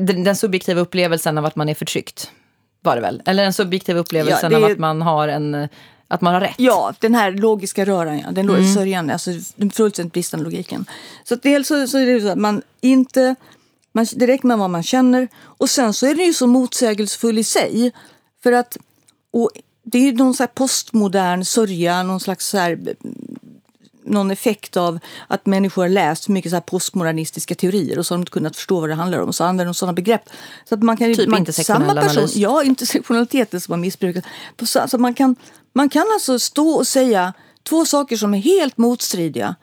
den, 0.06 0.24
den, 0.24 0.36
subjektiva 0.36 0.80
upplevelsen 0.80 1.38
av 1.38 1.44
att 1.44 1.56
man 1.56 1.68
är 1.68 1.74
förtryckt. 1.74 2.30
Var 2.80 2.96
det 2.96 3.02
väl? 3.02 3.22
Eller 3.26 3.42
den 3.42 3.52
subjektiva 3.52 4.00
upplevelsen 4.00 4.52
ja, 4.52 4.58
är... 4.58 4.64
av 4.64 4.70
att 4.70 4.78
man 4.78 5.02
har 5.02 5.28
en 5.28 5.68
att 6.08 6.20
man 6.20 6.34
har 6.34 6.40
rätt. 6.40 6.54
Ja, 6.58 6.94
den 7.00 7.14
här 7.14 7.32
logiska 7.32 7.84
röran, 7.84 8.18
ja. 8.18 8.30
den 8.30 8.50
mm. 8.50 8.74
sörjande, 8.74 9.12
alltså 9.12 9.30
den 9.56 9.70
fullständigt 9.70 10.12
bristande 10.12 10.44
logiken. 10.44 10.86
Så 11.24 11.34
dels 11.34 11.68
så, 11.68 11.86
så 11.86 11.98
är 11.98 12.06
det 12.06 12.20
så 12.20 12.28
att 12.28 12.38
man 12.38 12.62
inte 12.80 13.34
Man, 13.92 14.06
det 14.16 14.26
räcker 14.26 14.46
med 14.46 14.58
vad 14.58 14.70
man 14.70 14.82
känner. 14.82 15.28
Och 15.42 15.70
sen 15.70 15.92
så 15.92 16.06
är 16.06 16.14
den 16.14 16.26
ju 16.26 16.32
så 16.32 16.46
motsägelsefull 16.46 17.38
i 17.38 17.44
sig. 17.44 17.92
För 18.42 18.52
att, 18.52 18.76
och 19.30 19.50
det 19.82 19.98
är 19.98 20.02
ju 20.02 20.12
någon 20.12 20.34
så 20.34 20.46
postmodern 20.46 21.44
sörja, 21.44 22.02
någon 22.02 22.20
slags 22.20 22.48
så 22.48 22.58
här, 22.58 22.78
någon 24.04 24.30
effekt 24.30 24.76
av 24.76 24.98
att 25.28 25.46
människor 25.46 25.82
har 25.82 25.88
läst 25.88 26.28
mycket 26.28 26.50
så 26.50 26.56
här 26.56 26.60
postmodernistiska 26.60 27.54
teorier 27.54 27.98
och 27.98 28.06
så 28.06 28.14
har 28.14 28.18
de 28.18 28.22
inte 28.22 28.32
kunnat 28.32 28.56
förstå 28.56 28.80
vad 28.80 28.88
det 28.88 28.94
handlar 28.94 29.18
om. 29.18 29.32
Så 29.32 29.44
använder 29.44 29.64
de 29.64 29.74
sådana 29.74 29.92
begrepp. 29.92 30.22
Så 30.68 30.74
att 30.74 30.82
man 30.82 30.96
kan, 30.96 31.14
typ 31.14 31.28
man, 31.28 31.38
intersektionell 31.38 31.88
samma 31.88 32.00
person, 32.00 32.18
analys. 32.18 32.36
Ja, 32.36 32.62
intersektionaliteten 32.62 33.60
som 33.60 33.72
har 33.72 33.78
missbrukats. 33.78 34.28
Så 34.62 34.78
alltså 34.80 34.98
man, 34.98 35.14
kan, 35.14 35.36
man 35.72 35.88
kan 35.88 36.06
alltså 36.14 36.38
stå 36.38 36.68
och 36.68 36.86
säga 36.86 37.32
två 37.62 37.84
saker 37.84 38.16
som 38.16 38.34
är 38.34 38.38
helt 38.38 38.78
motstridiga 38.78 39.54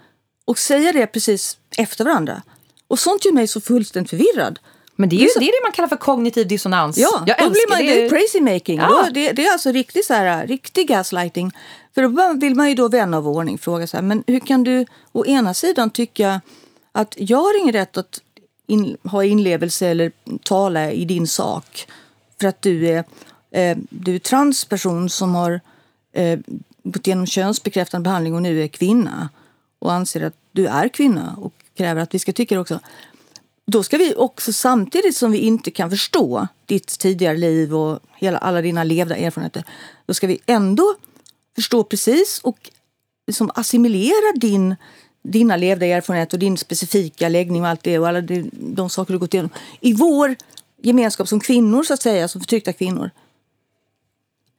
och 0.45 0.57
säga 0.57 0.91
det 0.91 1.07
precis 1.07 1.57
efter 1.77 2.05
varandra. 2.05 2.41
Och 2.87 2.99
sånt 2.99 3.25
gör 3.25 3.33
mig 3.33 3.47
så 3.47 3.61
fullständigt 3.61 4.09
förvirrad. 4.09 4.59
Men 4.99 5.09
det 5.09 5.15
är 5.15 5.19
ju 5.19 5.27
det, 5.39 5.45
är 5.45 5.61
det 5.61 5.65
man 5.65 5.71
kallar 5.71 5.87
för 5.87 5.95
kognitiv 5.95 6.47
dissonans. 6.47 6.97
Ja, 6.97 7.23
jag 7.27 7.37
då 7.39 7.49
blir 7.49 7.69
man, 7.69 7.79
det. 7.79 7.99
är 7.99 8.03
det. 8.03 8.09
crazy 8.09 8.41
making. 8.41 8.79
Ja. 8.79 8.87
Då, 8.87 9.13
det, 9.13 9.31
det 9.31 9.45
är 9.45 9.51
alltså 9.51 9.71
riktig, 9.71 10.05
så 10.05 10.13
här, 10.13 10.47
riktig 10.47 10.87
gaslighting. 10.87 11.51
För 11.95 12.01
då 12.01 12.33
vill 12.39 12.55
man 12.55 12.69
ju 12.69 12.75
då 12.75 12.87
vän 12.87 13.13
av 13.13 13.27
ordning 13.27 13.57
fråga 13.57 13.87
så 13.87 13.97
här, 13.97 14.01
men 14.01 14.23
hur 14.27 14.39
kan 14.39 14.63
du 14.63 14.85
å 15.11 15.25
ena 15.25 15.53
sidan 15.53 15.89
tycka 15.89 16.41
att 16.91 17.15
jag 17.17 17.37
har 17.37 17.61
ingen 17.61 17.73
rätt 17.73 17.97
att 17.97 18.21
in, 18.67 18.97
ha 19.03 19.23
inlevelse 19.23 19.87
eller 19.87 20.11
tala 20.43 20.91
i 20.91 21.05
din 21.05 21.27
sak 21.27 21.87
för 22.39 22.47
att 22.47 22.61
du 22.61 22.87
är, 22.87 23.03
eh, 23.51 23.77
du 23.89 24.15
är 24.15 24.19
transperson 24.19 25.09
som 25.09 25.35
har 25.35 25.61
eh, 26.13 26.39
gått 26.83 27.07
igenom 27.07 27.25
könsbekräftande 27.25 28.03
behandling 28.03 28.35
och 28.35 28.41
nu 28.41 28.63
är 28.63 28.67
kvinna 28.67 29.29
och 29.79 29.93
anser 29.93 30.21
att 30.21 30.35
du 30.51 30.67
är 30.67 30.89
kvinna 30.89 31.35
och 31.37 31.53
kräver 31.77 32.01
att 32.01 32.13
vi 32.13 32.19
ska 32.19 32.31
tycka 32.31 32.55
det 32.55 32.61
också. 32.61 32.79
Då 33.71 33.83
ska 33.83 33.97
vi 33.97 34.13
också 34.17 34.53
samtidigt 34.53 35.17
som 35.17 35.31
vi 35.31 35.37
inte 35.37 35.71
kan 35.71 35.89
förstå 35.89 36.47
ditt 36.65 36.99
tidigare 36.99 37.37
liv 37.37 37.75
och 37.75 37.99
hela, 38.15 38.37
alla 38.37 38.61
dina 38.61 38.83
levda 38.83 39.15
erfarenheter, 39.15 39.63
då 40.05 40.13
ska 40.13 40.27
vi 40.27 40.39
ändå 40.45 40.95
förstå 41.55 41.83
precis 41.83 42.39
och 42.43 42.69
liksom 43.27 43.51
assimilera 43.55 44.31
din, 44.35 44.75
dina 45.23 45.57
levda 45.57 45.85
erfarenheter 45.85 46.37
och 46.37 46.39
din 46.39 46.57
specifika 46.57 47.29
läggning 47.29 47.61
och 47.61 47.67
allt 47.67 47.83
det 47.83 47.99
och 47.99 48.07
alla 48.07 48.21
de, 48.21 48.49
de 48.53 48.89
saker 48.89 49.13
du 49.13 49.19
gått 49.19 49.33
igenom 49.33 49.51
i 49.81 49.93
vår 49.93 50.35
gemenskap 50.81 51.27
som 51.27 51.39
kvinnor 51.39 51.83
så 51.83 51.93
att 51.93 52.01
säga, 52.01 52.27
som 52.27 52.41
förtryckta 52.41 52.73
kvinnor. 52.73 53.11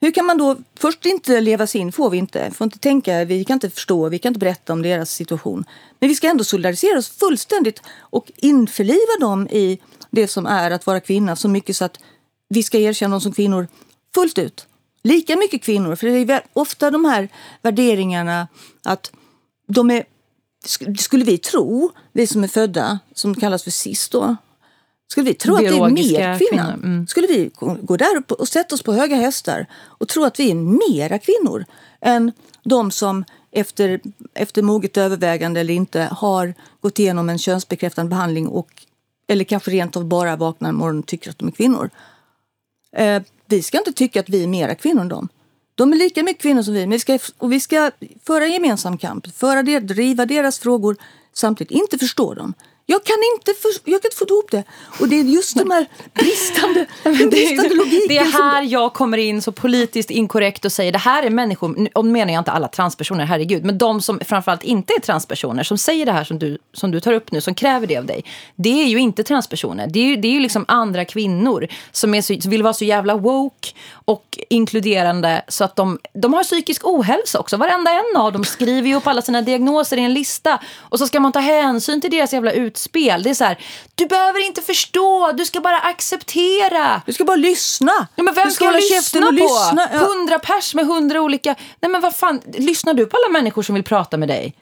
Hur 0.01 0.11
kan 0.11 0.27
man 0.27 0.39
då 0.39 0.57
först 0.79 1.07
inte 1.07 1.41
leva 1.41 1.67
sig 1.67 1.81
in, 1.81 1.93
får 1.93 2.11
vi 2.11 2.19
inte. 2.19 2.51
Får 2.51 2.65
inte 2.65 2.79
tänka, 2.79 3.25
vi 3.25 3.45
kan 3.45 3.55
inte 3.55 3.71
förstå, 3.71 4.09
vi 4.09 4.19
kan 4.19 4.31
inte 4.31 4.39
berätta 4.39 4.73
om 4.73 4.83
deras 4.83 5.11
situation. 5.11 5.65
Men 5.99 6.09
vi 6.09 6.15
ska 6.15 6.29
ändå 6.29 6.45
solidarisera 6.45 6.99
oss 6.99 7.09
fullständigt 7.09 7.83
och 7.99 8.33
införliva 8.37 9.19
dem 9.21 9.49
i 9.49 9.81
det 10.11 10.29
som 10.29 10.47
är 10.47 10.71
att 10.71 10.87
vara 10.87 11.01
kvinna 11.01 11.37
så 11.37 11.49
mycket 11.49 11.77
så 11.77 11.85
att 11.85 11.99
vi 12.49 12.63
ska 12.63 12.79
erkänna 12.79 13.11
dem 13.11 13.21
som 13.21 13.33
kvinnor 13.33 13.69
fullt 14.15 14.39
ut. 14.39 14.67
Lika 15.03 15.37
mycket 15.37 15.63
kvinnor, 15.63 15.97
för 15.97 16.07
det 16.07 16.33
är 16.33 16.43
ofta 16.53 16.91
de 16.91 17.05
här 17.05 17.29
värderingarna 17.63 18.49
att 18.85 19.13
de 19.69 19.91
är, 19.91 20.05
skulle 20.99 21.25
vi 21.25 21.39
tro, 21.39 21.91
vi 22.13 22.27
som 22.27 22.45
är 22.45 22.49
födda, 22.49 22.99
som 23.15 23.35
kallas 23.35 23.65
för 23.65 23.71
cis 23.71 24.09
då, 24.09 24.37
skulle 25.11 25.25
vi 25.25 25.35
tro 25.35 25.55
att 25.55 25.61
det 25.61 25.67
är 25.67 25.71
Biologiska 25.71 26.19
mer 26.19 26.39
kvinna? 26.39 26.63
kvinnor, 26.63 26.85
mm. 26.85 27.07
Skulle 27.07 27.27
vi 27.27 27.51
gå- 27.81 27.97
där 27.97 28.23
och 28.29 28.49
sätta 28.49 28.75
oss 28.75 28.83
på 28.83 28.93
höga 28.93 29.17
hästar 29.17 29.67
och 29.85 30.09
tro 30.09 30.25
att 30.25 30.41
vi 30.41 30.51
är 30.51 30.55
mera 30.55 31.19
kvinnor 31.19 31.65
än 32.01 32.33
de 32.65 32.91
som 32.91 33.25
efter, 33.51 34.01
efter 34.35 34.63
moget 34.63 34.97
övervägande 34.97 35.61
eller 35.61 35.75
inte 35.75 36.09
har 36.11 36.55
gått 36.81 36.99
igenom 36.99 37.29
en 37.29 37.39
könsbekräftande 37.39 38.11
behandling 38.11 38.49
och 38.49 38.69
eller 39.29 39.45
kanske 39.45 39.71
rent 39.71 39.97
av 39.97 40.05
bara 40.05 40.37
vaknar 40.37 40.69
en 40.69 40.75
morgon 40.75 40.99
och 40.99 41.07
tycker 41.07 41.31
att 41.31 41.39
de 41.39 41.49
är 41.49 41.53
kvinnor. 41.53 41.91
Eh, 42.97 43.23
vi 43.47 43.63
ska 43.63 43.79
inte 43.79 43.93
tycka 43.93 44.21
att 44.21 44.29
vi 44.29 44.43
är 44.43 44.47
mera 44.49 44.75
kvinnor 44.75 45.01
än 45.01 45.09
dem. 45.09 45.29
De 45.75 45.93
är 45.93 45.97
lika 45.97 46.23
mycket 46.23 46.43
kvinnor 46.43 46.63
som 46.63 46.75
vi, 46.75 46.81
men 46.81 46.91
vi 46.91 46.99
ska, 46.99 47.19
och 47.39 47.53
vi 47.53 47.61
ska 47.61 47.91
föra 48.27 48.45
en 48.45 48.53
gemensam 48.53 48.99
kamp, 48.99 49.37
föra 49.37 49.63
det, 49.63 49.81
driva 49.81 50.27
deras 50.27 50.59
frågor, 50.59 50.97
samtidigt 51.33 51.71
inte 51.71 51.99
förstå 51.99 52.35
dem. 52.35 52.55
Jag 52.91 53.05
kan 53.05 53.17
inte, 53.37 53.55
för, 53.63 53.71
jag 53.85 54.03
kan 54.03 54.09
inte 54.09 54.17
få 54.17 54.25
ihop 54.29 54.51
det. 54.51 54.65
Och 55.01 55.09
det 55.09 55.21
är 55.21 55.25
just 55.25 55.57
de 55.57 55.71
här 55.71 55.87
bristande, 56.15 56.87
den 57.03 57.31
bristande 57.31 57.75
logiken. 57.75 58.09
Det 58.09 58.19
är 58.19 58.25
här 58.25 58.63
jag 58.63 58.93
kommer 58.93 59.19
in 59.19 59.43
så 59.43 59.53
politiskt 59.53 60.11
inkorrekt 60.11 60.65
och 60.65 60.73
säger 60.73 60.93
det 60.93 60.99
här 60.99 61.23
är 61.23 61.31
människor, 61.31 62.03
nu 62.03 62.11
menar 62.11 62.33
jag 62.33 62.41
inte 62.41 62.51
alla 62.51 62.69
transpersoner, 62.69 63.25
herregud, 63.25 63.65
men 63.65 63.79
de 63.79 64.01
som 64.01 64.21
framförallt 64.21 64.65
inte 64.65 64.93
är 64.93 65.01
transpersoner, 65.01 65.63
som 65.63 65.79
säger 65.79 66.07
det 66.07 66.13
här 66.13 66.25
som 66.25 66.39
du, 66.39 66.59
som 66.73 66.91
du 66.91 67.01
tar 67.01 67.13
upp 67.13 67.33
nu, 67.33 67.41
som 67.41 67.55
kräver 67.55 67.87
det 67.87 67.97
av 67.97 68.07
dig, 68.07 68.25
det 68.57 68.83
är 68.83 68.87
ju 68.87 68.99
inte 68.99 69.23
transpersoner. 69.23 69.87
Det 69.87 70.01
är 70.01 70.05
ju, 70.05 70.17
det 70.17 70.29
är 70.29 70.33
ju 70.33 70.41
liksom 70.41 70.65
andra 70.69 71.05
kvinnor 71.05 71.69
som, 71.93 72.15
är 72.15 72.23
så, 72.23 72.41
som 72.41 72.51
vill 72.51 72.63
vara 72.63 72.75
så 72.75 72.85
jävla 72.85 73.17
woke 73.17 73.69
och 73.93 74.39
inkluderande 74.49 75.43
så 75.49 75.65
att 75.65 75.77
de, 75.77 75.99
de 76.13 76.35
har 76.35 76.45
psykisk 76.45 76.87
ohälsa 76.87 77.39
också. 77.39 77.57
Varenda 77.57 77.91
en 77.91 78.17
av 78.17 78.33
dem 78.33 78.45
skriver 78.45 78.89
ju 78.89 78.95
upp 78.95 79.07
alla 79.07 79.23
sina 79.23 79.43
diagnoser 79.43 79.97
i 79.97 80.01
en 80.01 80.15
lista 80.15 80.59
och 80.79 80.99
så 80.99 81.07
ska 81.07 81.21
man 81.21 81.33
ta 81.33 81.41
hänsyn 81.41 82.01
till 82.01 82.11
deras 82.11 82.33
jävla 82.33 82.53
utspel. 82.81 83.23
Det 83.23 83.31
är 83.31 83.35
så 83.35 83.45
här, 83.45 83.59
du 83.95 84.07
behöver 84.07 84.47
inte 84.47 84.63
förstå, 84.63 85.33
du 85.33 85.45
ska 85.45 85.61
bara 85.61 85.79
acceptera. 85.79 87.03
Du 87.07 87.13
ska 87.13 87.25
bara 87.25 87.37
lyssna. 87.37 87.93
Ja, 88.15 88.23
men 88.23 88.35
vem 88.35 88.47
du 88.47 88.53
ska 88.53 88.65
jag 88.65 88.73
hålla 88.73 88.81
lyssna 88.81 89.27
på? 89.27 89.33
lyssna. 89.33 89.89
Ja. 89.93 89.99
Hundra 89.99 90.39
pers 90.39 90.75
med 90.75 90.87
hundra 90.87 91.21
olika... 91.23 91.57
Nej 91.81 91.91
men 91.91 92.01
vad 92.01 92.15
fan, 92.15 92.41
lyssnar 92.55 92.95
du 92.95 93.07
på 93.07 93.17
alla 93.17 93.33
människor 93.33 93.63
som 93.63 93.75
vill 93.75 93.85
prata 93.85 94.17
med 94.17 94.29
dig? 94.29 94.55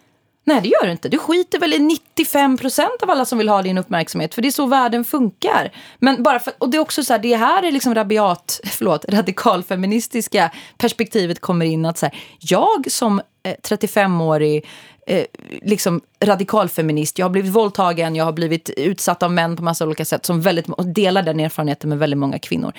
Nej 0.45 0.61
det 0.63 0.69
gör 0.69 0.85
du 0.87 0.93
inte. 0.93 1.09
Du 1.09 1.19
skiter 1.19 1.59
väl 1.59 1.75
i 1.75 1.79
95 1.79 2.57
procent 2.57 3.03
av 3.03 3.11
alla 3.11 3.25
som 3.25 3.39
vill 3.39 3.49
ha 3.49 3.63
din 3.63 3.79
uppmärksamhet. 3.79 4.35
För 4.35 4.43
det 4.43 4.49
är 4.49 4.53
så 4.53 4.67
världen 4.67 5.05
funkar. 5.05 5.73
Men 5.99 6.23
bara 6.23 6.39
för, 6.41 6.53
och 6.59 6.69
det 6.69 6.77
är 6.77 6.81
också 6.81 7.05
så 7.05 7.13
här, 7.13 7.21
det 7.21 7.37
här 7.37 7.63
är 7.63 7.73
liksom 7.73 7.95
rabiat, 7.95 8.61
förlåt, 8.65 9.05
radikalfeministiska 9.09 10.51
perspektivet 10.79 11.41
kommer 11.41 11.67
in. 11.67 11.87
att 11.87 11.99
så 11.99 12.07
här, 12.07 12.19
Jag 12.39 12.91
som 12.91 13.21
eh, 13.43 13.55
35-årig 13.69 14.67
eh, 15.09 15.25
liksom 15.63 16.01
radikalfeminist. 16.21 17.19
Jag 17.19 17.27
har 17.27 17.31
blivit 17.31 17.53
våldtagen, 17.53 18.17
jag 18.17 18.25
har 18.25 18.33
blivit 18.33 18.71
utsatt 18.71 19.23
av 19.23 19.33
män 19.33 19.57
på 19.57 19.63
massa 19.63 19.87
olika 19.87 20.05
sätt. 20.05 20.27
Som 20.27 20.41
väldigt, 20.41 20.69
och 20.69 20.87
delar 20.87 21.23
den 21.23 21.41
erfarenheten 21.41 21.89
med 21.89 21.99
väldigt 21.99 22.19
många 22.19 22.39
kvinnor. 22.39 22.73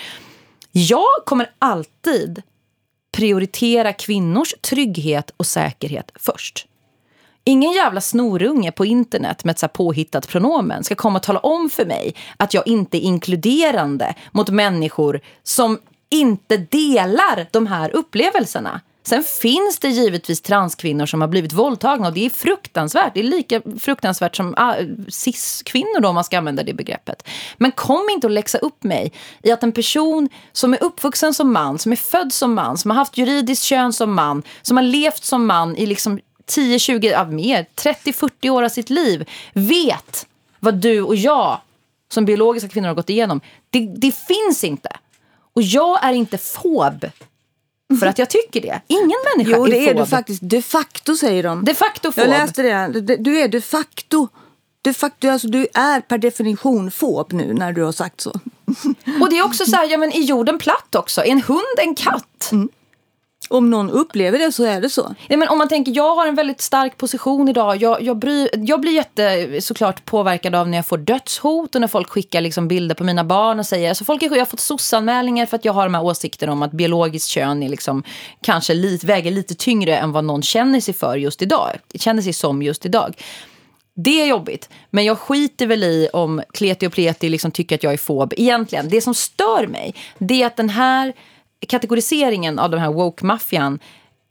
Jag 0.72 1.26
kommer 1.26 1.50
alltid 1.60 2.42
prioritera 3.12 3.94
kvinnors 3.94 4.56
trygghet 4.62 5.32
och 5.38 5.46
säkerhet 5.46 6.12
först. 6.16 6.66
Ingen 7.44 7.72
jävla 7.72 8.02
snorunge 8.02 8.72
på 8.72 8.86
internet 8.86 9.44
med 9.44 9.52
ett 9.52 9.60
så 9.60 9.64
här 9.64 9.72
påhittat 9.72 10.28
pronomen 10.28 10.84
ska 10.84 10.96
komma 10.96 11.20
och 11.20 11.24
tala 11.24 11.40
om 11.40 11.70
för 11.70 11.86
mig 11.86 12.16
att 12.38 12.54
jag 12.54 12.68
inte 12.68 12.98
är 12.98 13.02
inkluderande 13.02 14.16
mot 14.32 14.50
människor 14.50 15.22
som 15.44 15.80
inte 16.10 16.58
delar 16.58 17.48
de 17.52 17.68
här 17.68 17.96
upplevelserna. 17.96 18.82
Sen 19.10 19.24
finns 19.24 19.80
det 19.80 19.90
givetvis 19.90 20.42
transkvinnor 20.42 21.06
som 21.06 21.22
har 21.22 21.28
blivit 21.28 21.54
våldtagna 21.54 22.08
och 22.08 22.14
det 22.14 22.26
är 22.26 22.30
fruktansvärt. 22.30 23.14
Det 23.14 23.20
är 23.20 23.24
lika 23.24 23.62
fruktansvärt 23.80 24.36
som 24.36 24.54
ah, 24.58 24.76
cis-kvinnor 25.08 26.00
då 26.00 26.10
om 26.10 26.16
man 26.16 26.24
ska 26.24 26.38
använda 26.38 26.64
det 26.64 26.74
begreppet. 26.74 27.28
Men 27.58 27.72
kom 27.72 28.10
inte 28.12 28.28
och 28.28 28.32
läxa 28.32 28.58
upp 28.58 28.84
mig 28.84 29.14
i 29.44 29.52
att 29.52 29.64
en 29.64 29.72
person 29.72 30.30
som 30.52 30.74
är 30.74 30.84
uppvuxen 30.84 31.34
som 31.34 31.54
man, 31.54 31.80
som 31.80 31.92
är 31.92 31.96
född 31.96 32.34
som 32.34 32.54
man, 32.54 32.78
som 32.78 32.92
har 32.92 32.98
haft 32.98 33.18
juridiskt 33.18 33.64
kön 33.64 33.94
som 33.94 34.16
man, 34.16 34.44
som 34.62 34.78
har 34.78 34.84
levt 34.84 35.24
som 35.24 35.46
man 35.46 35.76
i 35.76 35.86
liksom 35.86 36.20
10, 36.46 36.80
20, 36.80 37.08
ja, 37.08 37.26
mer, 37.26 37.66
30, 37.76 38.14
40 38.14 38.50
år 38.50 38.64
av 38.64 38.70
sitt 38.70 38.90
liv 38.90 39.30
vet 39.54 40.28
vad 40.60 40.76
du 40.76 41.02
och 41.02 41.16
jag 41.16 41.62
som 42.12 42.26
biologiska 42.26 42.70
kvinnor 42.70 42.88
har 42.88 42.96
gått 42.96 43.10
igenom. 43.10 43.42
Det, 43.70 43.80
det 43.80 44.16
finns 44.16 44.64
inte. 44.64 44.90
Och 45.54 45.62
jag 45.62 46.04
är 46.04 46.14
inte 46.14 46.38
fob 46.38 47.06
för 48.00 48.06
att 48.06 48.20
jag 48.20 48.30
tycker 48.30 48.62
det. 48.62 48.82
Ingen 48.88 49.18
människa 49.36 49.58
Jo, 49.58 49.66
är 49.66 49.72
det 49.72 49.78
är 49.90 49.94
fob. 49.94 49.98
du 50.04 50.06
faktiskt. 50.06 50.42
De 50.44 50.62
facto 50.62 51.16
säger 51.16 51.44
de. 51.44 51.66
De 51.66 51.74
facto 51.74 52.12
fob. 52.12 52.24
Jag 52.24 52.30
läste 52.30 52.62
det. 52.62 53.18
Du 53.18 53.40
är 53.40 53.48
de 53.48 53.62
facto. 53.62 54.28
De 54.82 54.94
facto 54.94 55.30
alltså, 55.30 55.48
du 55.48 55.68
är 55.74 56.02
per 56.02 56.18
definition 56.18 56.92
fob 56.92 57.34
nu 57.34 57.54
när 57.54 57.72
du 57.74 57.84
har 57.84 57.92
sagt 57.92 58.22
så. 58.22 58.30
Och 59.22 59.30
det 59.30 59.38
är 59.38 59.46
också 59.46 59.66
så 59.66 59.76
här, 59.76 59.90
ja 59.92 59.98
men 59.98 60.12
är 60.12 60.20
jorden 60.22 60.58
platt 60.58 60.96
också? 60.96 61.22
Är 61.22 61.32
en 61.32 61.42
hund 61.42 61.78
en 61.78 61.96
katt? 61.96 62.52
Om 63.50 63.70
någon 63.70 63.90
upplever 63.90 64.40
det 64.40 64.52
så 64.52 64.64
är 64.64 64.82
det 64.82 64.90
så. 64.90 65.16
Ja, 65.28 65.38
men 65.38 65.48
om 65.48 65.58
man 65.58 65.70
tänker, 65.70 65.92
jag 65.96 66.16
har 66.16 66.28
en 66.28 66.36
väldigt 66.36 66.62
stark 66.62 66.98
position 66.98 67.50
idag. 67.50 67.82
Jag, 67.82 68.02
jag, 68.02 68.18
bryr, 68.18 68.50
jag 68.54 68.82
blir 68.82 68.92
jätte 68.92 69.62
såklart 69.62 70.06
påverkad 70.06 70.56
av 70.56 70.70
när 70.70 70.78
jag 70.78 70.86
får 70.86 70.98
dödshot 70.98 71.76
och 71.76 71.82
när 71.82 71.88
folk 71.88 72.10
skickar 72.10 72.42
liksom 72.42 72.68
bilder 72.68 72.96
på 72.96 73.04
mina 73.04 73.24
barn 73.24 73.60
och 73.60 73.66
säger, 73.66 73.90
alltså 73.90 74.04
folk 74.04 74.24
är, 74.24 74.32
jag 74.32 74.38
har 74.38 74.46
fått 74.46 74.60
sossanmälningar 74.60 75.46
för 75.46 75.56
att 75.56 75.66
jag 75.66 75.74
har 75.74 75.84
de 75.84 75.94
här 75.94 76.04
åsikterna 76.04 76.52
om 76.52 76.62
att 76.62 76.72
biologiskt 76.72 77.30
kön 77.30 77.64
är 77.64 77.70
liksom, 77.70 78.04
kanske 78.42 78.74
lit, 78.74 79.04
väger 79.04 79.32
lite 79.32 79.56
tyngre 79.56 79.98
än 79.98 80.12
vad 80.12 80.24
någon 80.24 80.42
känner 80.42 80.80
sig 80.80 80.94
för 80.94 81.16
just 81.16 81.42
idag. 81.42 81.70
Känner 81.94 82.22
sig 82.22 82.34
som 82.34 82.62
just 82.62 82.86
idag. 82.86 83.16
Det 83.96 84.22
är 84.22 84.26
jobbigt, 84.26 84.70
men 84.90 85.06
jag 85.06 85.18
skiter 85.18 85.68
väl 85.68 85.84
i 85.84 86.10
om 86.14 86.42
kleti 86.54 86.88
och 86.88 86.94
pleti 86.94 87.30
liksom 87.30 87.52
tycker 87.52 87.76
att 87.76 87.84
jag 87.84 87.94
är 87.94 87.98
fob. 87.98 88.34
Egentligen, 88.38 88.90
det 88.90 89.02
som 89.02 89.14
stör 89.14 89.68
mig, 89.68 89.96
det 90.18 90.42
är 90.42 90.48
att 90.48 90.58
den 90.58 90.70
här 90.70 91.14
kategoriseringen 91.68 92.60
av 92.60 92.70
den 92.70 92.80
här 92.80 92.92
woke-maffian 92.92 93.80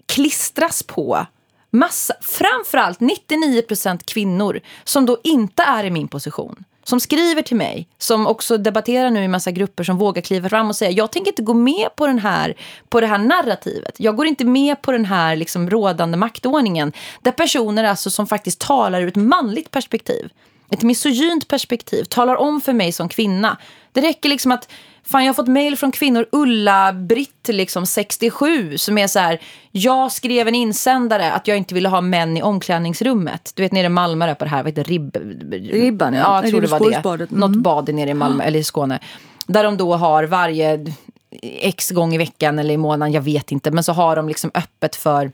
klistras 0.07 0.83
på 0.83 1.27
massa, 1.71 2.15
framförallt 2.21 2.99
99% 2.99 4.01
kvinnor 4.05 4.61
som 4.85 5.07
då 5.07 5.19
inte 5.25 5.63
är 5.63 5.85
i 5.85 5.91
min 5.91 6.09
position. 6.09 6.65
som 6.89 7.01
skriver 7.01 7.43
till 7.43 7.57
mig, 7.57 7.89
som 7.99 8.27
också 8.27 8.59
debatterar 8.59 9.11
nu 9.11 9.25
i 9.25 9.29
massa 9.29 9.51
grupper 9.51 9.85
som 9.85 9.99
vågar 9.99 10.23
kliva 10.23 10.49
fram 10.49 10.69
och 10.69 10.77
säga 10.77 10.91
jag 10.91 11.13
tänker 11.13 11.31
inte 11.31 11.43
gå 11.43 11.55
med 11.55 11.89
på, 11.97 12.07
den 12.07 12.19
här, 12.19 12.55
på 12.89 13.01
det 13.01 13.07
här 13.07 13.19
narrativet. 13.19 13.95
Jag 13.97 14.17
går 14.17 14.27
inte 14.27 14.45
med 14.45 14.83
på 14.83 14.93
den 14.93 15.05
här 15.05 15.37
liksom 15.37 15.71
rådande 15.71 16.17
maktordningen 16.17 16.93
där 17.21 17.33
personer 17.33 17.85
alltså 17.85 18.11
som 18.11 18.27
faktiskt 18.27 18.61
talar 18.61 19.03
ur 19.03 19.09
ett 19.09 19.17
manligt 19.17 19.71
perspektiv, 19.71 20.31
ett 20.71 20.83
misogynt 20.83 21.49
perspektiv, 21.49 22.05
talar 22.05 22.37
om 22.37 22.61
för 22.61 22.73
mig 22.73 22.93
som 22.93 23.09
kvinna. 23.09 23.57
Det 23.93 24.01
räcker 24.01 24.29
liksom 24.29 24.53
att 24.53 24.69
Fan, 25.03 25.25
jag 25.25 25.29
har 25.29 25.35
fått 25.35 25.49
mejl 25.49 25.77
från 25.77 25.93
kvinnor, 25.93 26.27
Ulla-Britt, 26.33 27.49
liksom 27.49 27.87
67, 27.87 28.79
som 28.79 28.99
är 28.99 29.07
så 29.07 29.19
här, 29.19 29.41
jag 29.71 30.13
skrev 30.13 30.49
en 30.49 30.55
insändare 30.55 31.33
att 31.33 31.49
jag 31.49 31.57
inte 31.57 31.75
ville 31.75 31.89
ha 31.89 32.01
män 32.01 32.37
i 32.37 32.43
omklädningsrummet. 32.43 33.53
Du 33.55 33.63
vet 33.63 33.73
nere 33.73 33.87
i 33.87 33.89
Malmö 33.89 34.27
där 34.27 34.35
på 34.35 34.45
det 34.45 34.51
här, 34.51 34.63
vad 34.63 34.67
heter 34.67 34.85
Rib... 34.85 35.17
Ribban, 35.53 36.15
ja. 36.15 36.21
ja. 36.21 36.43
jag 36.43 36.51
tror 36.51 36.61
det 36.61 36.67
var 36.67 37.17
det. 37.19 37.25
Mm. 37.25 37.41
Något 37.41 37.57
bad 37.57 37.95
nere 37.95 38.11
i 38.11 38.15
Malmö, 38.15 38.45
eller 38.45 38.59
i 38.59 38.65
Skåne. 38.65 38.99
Där 39.47 39.65
de 39.65 39.77
då 39.77 39.95
har 39.95 40.25
varje 40.25 40.95
x 41.43 41.91
gång 41.91 42.15
i 42.15 42.19
veckan 42.19 42.59
eller 42.59 42.75
i 42.75 42.77
månaden, 42.77 43.13
jag 43.13 43.23
vet 43.23 43.53
inte. 43.53 43.71
Men 43.71 43.85
så 43.85 43.93
har 43.93 44.17
de 44.17 44.29
liksom 44.29 44.51
öppet 44.55 44.97
för 44.97 45.33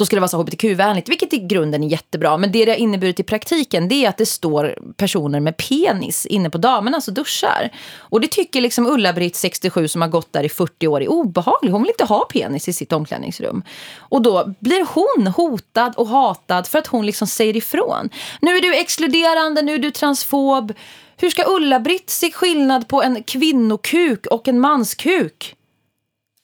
då 0.00 0.06
ska 0.06 0.16
det 0.16 0.20
vara 0.20 0.28
så 0.28 0.36
hbtq-vänligt, 0.36 1.08
vilket 1.08 1.32
i 1.32 1.38
grunden 1.38 1.82
är 1.82 1.88
jättebra. 1.88 2.36
Men 2.36 2.52
det 2.52 2.64
det 2.64 2.70
har 2.70 2.78
inneburit 2.78 3.20
i 3.20 3.22
praktiken 3.22 3.88
det 3.88 4.04
är 4.04 4.08
att 4.08 4.16
det 4.16 4.26
står 4.26 4.78
personer 4.96 5.40
med 5.40 5.56
penis 5.56 6.26
inne 6.26 6.50
på 6.50 6.58
damernas 6.58 7.08
och 7.08 7.14
duschar. 7.14 7.70
Och 7.98 8.20
det 8.20 8.28
tycker 8.28 8.60
liksom 8.60 8.86
Ulla-Britt, 8.86 9.36
67, 9.36 9.88
som 9.88 10.02
har 10.02 10.08
gått 10.08 10.32
där 10.32 10.44
i 10.44 10.48
40 10.48 10.86
år 10.86 11.02
är 11.02 11.08
obehagligt. 11.08 11.72
Hon 11.72 11.82
vill 11.82 11.90
inte 11.90 12.04
ha 12.04 12.24
penis 12.24 12.68
i 12.68 12.72
sitt 12.72 12.92
omklädningsrum. 12.92 13.62
Och 13.98 14.22
då 14.22 14.54
blir 14.58 14.86
hon 14.94 15.26
hotad 15.26 15.94
och 15.96 16.08
hatad 16.08 16.66
för 16.66 16.78
att 16.78 16.86
hon 16.86 17.06
liksom 17.06 17.26
säger 17.26 17.56
ifrån. 17.56 18.10
Nu 18.40 18.56
är 18.56 18.62
du 18.62 18.74
exkluderande, 18.74 19.62
nu 19.62 19.74
är 19.74 19.78
du 19.78 19.90
transfob. 19.90 20.72
Hur 21.16 21.30
ska 21.30 21.44
Ulla-Britt 21.46 22.10
se 22.10 22.30
skillnad 22.30 22.88
på 22.88 23.02
en 23.02 23.22
kvinnokuk 23.22 24.26
och 24.26 24.48
en 24.48 24.60
manskuk? 24.60 25.56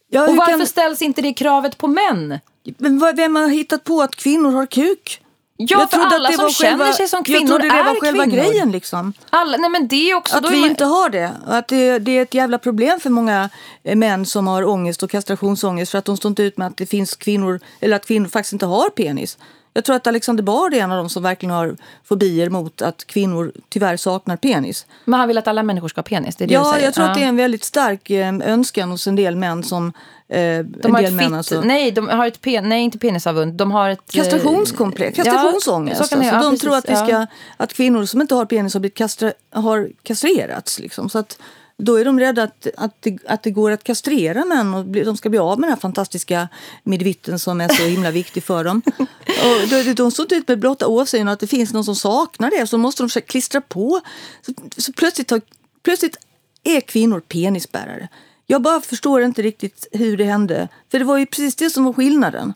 Ja, 0.08 0.28
och 0.28 0.36
varför 0.36 0.58
kan... 0.58 0.66
ställs 0.66 1.02
inte 1.02 1.22
det 1.22 1.32
kravet 1.32 1.78
på 1.78 1.86
män? 1.86 2.38
Men 2.78 3.16
vem 3.16 3.36
har 3.36 3.48
hittat 3.48 3.84
på 3.84 4.02
att 4.02 4.16
kvinnor 4.16 4.51
har 4.51 4.66
kuk? 4.66 5.20
Ja, 5.59 5.66
jag 5.80 5.90
för 5.90 6.01
alla 6.01 6.32
som 6.32 6.51
känner 6.51 6.78
själva, 6.78 6.93
sig 6.93 7.09
som 7.09 7.24
kvinnor 7.24 7.40
jag 7.40 7.48
trodde 7.48 7.76
det 7.76 7.82
var 7.82 8.01
själva 8.01 8.24
kvinnor. 8.24 8.36
grejen 8.36 8.72
liksom. 8.72 9.12
Alla, 9.30 9.56
nej 9.56 9.70
men 9.70 9.88
det 9.88 10.10
är 10.10 10.14
också... 10.14 10.36
Att 10.36 10.51
vi 10.51 10.60
man... 10.60 10.70
inte 10.70 10.84
har 10.84 11.10
det. 11.10 11.32
Att 11.47 11.68
det, 11.68 11.98
det, 11.98 12.18
är 12.18 12.22
ett 12.22 12.34
jävla 12.34 12.59
problem 12.59 13.01
för 13.01 13.10
många 13.10 13.51
eh, 13.84 13.97
män 13.97 14.26
som 14.26 14.47
har 14.47 14.64
ångest 14.64 15.02
och 15.02 15.10
kastrationsångest 15.10 15.90
för 15.90 15.98
att 15.98 16.05
de 16.05 16.16
står 16.16 16.28
inte 16.28 16.43
ut 16.43 16.59
med 16.59 16.66
att 16.66 16.76
det 16.76 16.86
finns 16.86 17.16
kvinnor, 17.16 17.60
eller 17.80 17.97
att 17.97 18.06
kvinnor 18.06 18.28
faktiskt 18.28 18.52
inte 18.52 18.66
har 18.66 18.90
penis. 18.90 19.38
Jag 19.76 19.84
tror 19.84 19.96
att 19.96 20.06
Alexander 20.06 20.42
Bard 20.42 20.74
är 20.74 20.78
en 20.78 20.92
av 20.92 20.98
dem 20.98 21.08
som 21.08 21.22
verkligen 21.22 21.54
har 21.54 21.76
fobier 22.04 22.50
mot 22.50 22.82
att 22.82 23.06
kvinnor 23.06 23.52
tyvärr 23.68 23.96
saknar 23.96 24.36
penis. 24.36 24.86
Men 25.04 25.18
han 25.20 25.28
vill 25.28 25.38
att 25.38 25.48
alla 25.48 25.62
människor 25.62 25.88
ska 25.88 25.98
ha 25.98 26.02
penis? 26.02 26.36
Det 26.36 26.44
är 26.44 26.48
det 26.48 26.54
ja, 26.54 26.78
jag 26.78 26.94
tror 26.94 27.06
ja. 27.06 27.10
att 27.10 27.18
det 27.18 27.24
är 27.24 27.28
en 27.28 27.36
väldigt 27.36 27.64
stark 27.64 28.10
eh, 28.10 28.34
önskan 28.44 28.90
hos 28.90 29.06
en 29.06 29.16
del 29.16 29.36
män 29.36 29.62
som... 29.62 29.92
Eh, 30.28 30.58
de 30.58 30.94
har 30.94 31.02
ett 31.02 31.18
fit, 31.18 31.32
alltså. 31.32 31.60
Nej, 31.60 31.90
de 31.90 32.08
har 32.08 32.26
ett 32.26 32.40
pen, 32.40 32.68
nej, 32.68 32.82
inte 32.82 32.98
penisavund. 32.98 33.54
De 33.54 33.70
har 33.70 33.90
ett... 33.90 34.00
Kastrationskomplex, 34.10 35.16
kastrationsångest. 35.16 36.00
Ja, 36.00 36.02
alltså, 36.02 36.22
ja, 36.22 36.42
de 36.42 36.50
precis, 36.50 36.60
tror 36.60 36.76
att, 36.76 36.90
vi 36.90 36.96
ska, 36.96 37.26
att 37.56 37.72
kvinnor 37.72 38.04
som 38.04 38.20
inte 38.20 38.34
har 38.34 38.44
penis 38.44 38.74
har, 38.74 38.80
blivit 38.80 38.96
kastra, 38.96 39.32
har 39.50 39.90
kastrerats. 40.02 40.78
Liksom. 40.78 41.08
Så 41.08 41.18
att, 41.18 41.38
då 41.78 41.96
är 41.96 42.04
de 42.04 42.20
rädda 42.20 42.42
att, 42.42 42.66
att, 42.76 43.02
det, 43.02 43.18
att 43.26 43.42
det 43.42 43.50
går 43.50 43.70
att 43.70 43.84
kastrera 43.84 44.44
män 44.44 44.74
och 44.74 44.84
bli, 44.84 45.04
de 45.04 45.16
ska 45.16 45.28
bli 45.28 45.38
av 45.38 45.60
med 45.60 45.68
den 45.68 45.74
här 45.74 45.80
fantastiska 45.80 46.48
midvitten 46.84 47.38
som 47.38 47.60
är 47.60 47.68
så 47.68 47.82
himla 47.82 48.10
viktig 48.10 48.44
för 48.44 48.64
dem. 48.64 48.82
Och 49.42 49.68
de, 49.70 49.94
de 49.94 50.10
står 50.10 50.32
ut 50.32 50.48
med 50.48 50.58
blotta 50.58 50.86
åsynen 50.86 51.28
att 51.28 51.40
det 51.40 51.46
finns 51.46 51.72
någon 51.72 51.84
som 51.84 51.96
saknar 51.96 52.50
det 52.50 52.66
så 52.66 52.78
måste 52.78 53.02
de 53.02 53.08
försöka 53.08 53.26
klistra 53.26 53.60
på. 53.60 54.00
Så, 54.46 54.52
så 54.76 54.92
plötsligt, 54.92 55.30
har, 55.30 55.40
plötsligt 55.82 56.16
är 56.64 56.80
kvinnor 56.80 57.20
penisbärare. 57.20 58.08
Jag 58.46 58.62
bara 58.62 58.80
förstår 58.80 59.22
inte 59.22 59.42
riktigt 59.42 59.86
hur 59.92 60.16
det 60.16 60.24
hände. 60.24 60.68
För 60.90 60.98
det 60.98 61.04
var 61.04 61.18
ju 61.18 61.26
precis 61.26 61.56
det 61.56 61.70
som 61.70 61.84
var 61.84 61.92
skillnaden. 61.92 62.54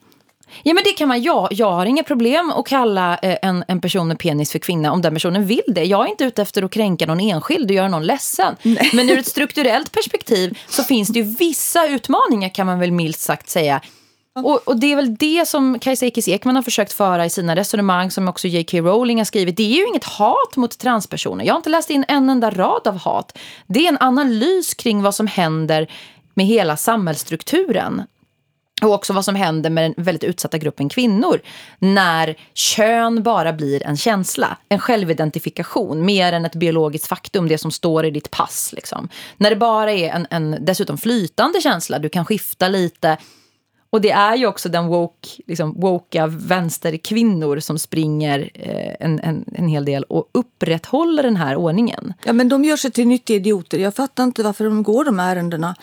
Ja, 0.63 0.75
men 0.75 0.85
det 0.85 0.93
kan 0.93 1.09
man. 1.09 1.23
Jag, 1.23 1.49
jag 1.51 1.73
har 1.73 1.87
inga 1.87 2.03
problem 2.03 2.53
att 2.57 2.67
kalla 2.67 3.19
eh, 3.19 3.37
en, 3.43 3.65
en 3.69 3.81
person 3.81 4.09
med 4.09 4.19
penis 4.19 4.53
för 4.53 4.59
kvinna 4.59 4.93
om 4.93 5.03
den 5.03 5.15
personen 5.15 5.47
vill 5.47 5.63
det. 5.67 5.85
Jag 5.85 6.07
är 6.07 6.11
inte 6.11 6.25
ute 6.25 6.43
efter 6.43 6.63
att 6.63 6.71
kränka 6.71 7.07
någon 7.07 7.21
enskild 7.21 7.71
och 7.71 7.77
göra 7.77 7.89
någon 7.89 8.07
ledsen. 8.07 8.57
Nej. 8.63 8.91
Men 8.93 9.11
ur 9.11 9.19
ett 9.19 9.27
strukturellt 9.27 9.93
perspektiv 9.93 10.59
så 10.69 10.83
finns 10.83 11.09
det 11.09 11.19
ju 11.19 11.37
vissa 11.39 11.89
utmaningar 11.89 12.49
kan 12.49 12.67
man 12.67 12.79
väl 12.79 12.93
milt 12.93 13.19
sagt 13.19 13.51
säga. 13.51 13.81
Och, 14.35 14.69
och, 14.69 14.77
det 14.77 14.93
är 14.93 14.97
väl 14.97 15.17
det 15.17 15.49
som 15.49 15.79
Kajsa 15.79 16.07
Ekis 16.07 16.29
Ekman 16.29 16.57
har 16.57 16.63
försökt 16.63 16.93
föra 16.93 17.27
i 17.27 17.31
sina 17.31 17.57
resonemang 17.57 18.11
som 18.11 18.29
också 18.29 18.49
J.K. 18.49 18.79
Rowling 18.79 19.19
har 19.19 19.25
skrivit. 19.25 19.57
Det 19.57 19.63
är 19.63 19.77
ju 19.77 19.87
inget 19.87 20.05
hat 20.05 20.57
mot 20.57 20.79
transpersoner. 20.79 21.45
Jag 21.45 21.55
har 21.55 21.59
inte 21.59 21.71
läst 21.71 21.91
in 21.91 22.05
en 22.09 22.31
enda 22.31 22.51
rad 22.51 22.89
av 22.89 22.97
hat. 22.97 23.39
Det 23.67 23.85
är 23.85 23.89
en 23.89 23.99
analys 24.01 24.75
kring 24.75 25.03
vad 25.03 25.15
som 25.15 25.27
händer 25.27 25.91
med 26.35 26.47
hela 26.47 26.77
samhällsstrukturen. 26.77 28.03
Och 28.83 28.93
också 28.93 29.13
vad 29.13 29.25
som 29.25 29.35
händer 29.35 29.71
med 29.71 29.85
den 29.85 30.05
väldigt 30.05 30.25
utsatta 30.25 30.59
gruppen 30.59 30.89
kvinnor 30.89 31.41
när 31.79 32.37
kön 32.55 33.23
bara 33.23 33.53
blir 33.53 33.87
en 33.87 33.97
känsla, 33.97 34.57
en 34.69 34.79
självidentifikation 34.79 36.05
mer 36.05 36.33
än 36.33 36.45
ett 36.45 36.55
biologiskt 36.55 37.07
faktum, 37.07 37.49
det 37.49 37.59
som 37.59 37.71
står 37.71 38.05
i 38.07 38.11
ditt 38.11 38.31
pass. 38.31 38.73
Liksom. 38.73 39.09
När 39.37 39.51
det 39.51 39.57
bara 39.57 39.93
är 39.93 40.11
en, 40.11 40.27
en 40.31 40.65
dessutom 40.65 40.99
flytande 40.99 41.61
känsla, 41.61 41.99
du 41.99 42.09
kan 42.09 42.25
skifta 42.25 42.69
lite. 42.69 43.17
Och 43.93 44.01
det 44.01 44.11
är 44.11 44.37
ju 44.37 44.47
också 44.47 44.69
den 44.69 44.87
woke, 44.87 45.29
liksom, 45.47 45.81
woka 45.81 46.27
vänsterkvinnor 46.27 47.61
som 47.61 47.79
springer 47.79 48.51
eh, 48.55 48.95
en, 49.01 49.21
en, 49.21 49.45
en 49.55 49.69
hel 49.69 49.85
del 49.85 50.03
och 50.03 50.29
upprätthåller 50.33 51.23
den 51.23 51.37
här 51.37 51.57
ordningen. 51.57 52.15
Ja, 52.25 52.33
men 52.33 52.49
de 52.49 52.65
gör 52.65 52.77
sig 52.77 52.91
till 52.91 53.07
nyttiga 53.09 53.37
idioter. 53.37 53.79
Jag 53.79 53.95
fattar 53.95 54.25
inte 54.25 54.43
varför 54.43 54.65
de 54.65 54.83
går 54.83 55.05
de 55.05 55.21
ärendena. 55.21 55.75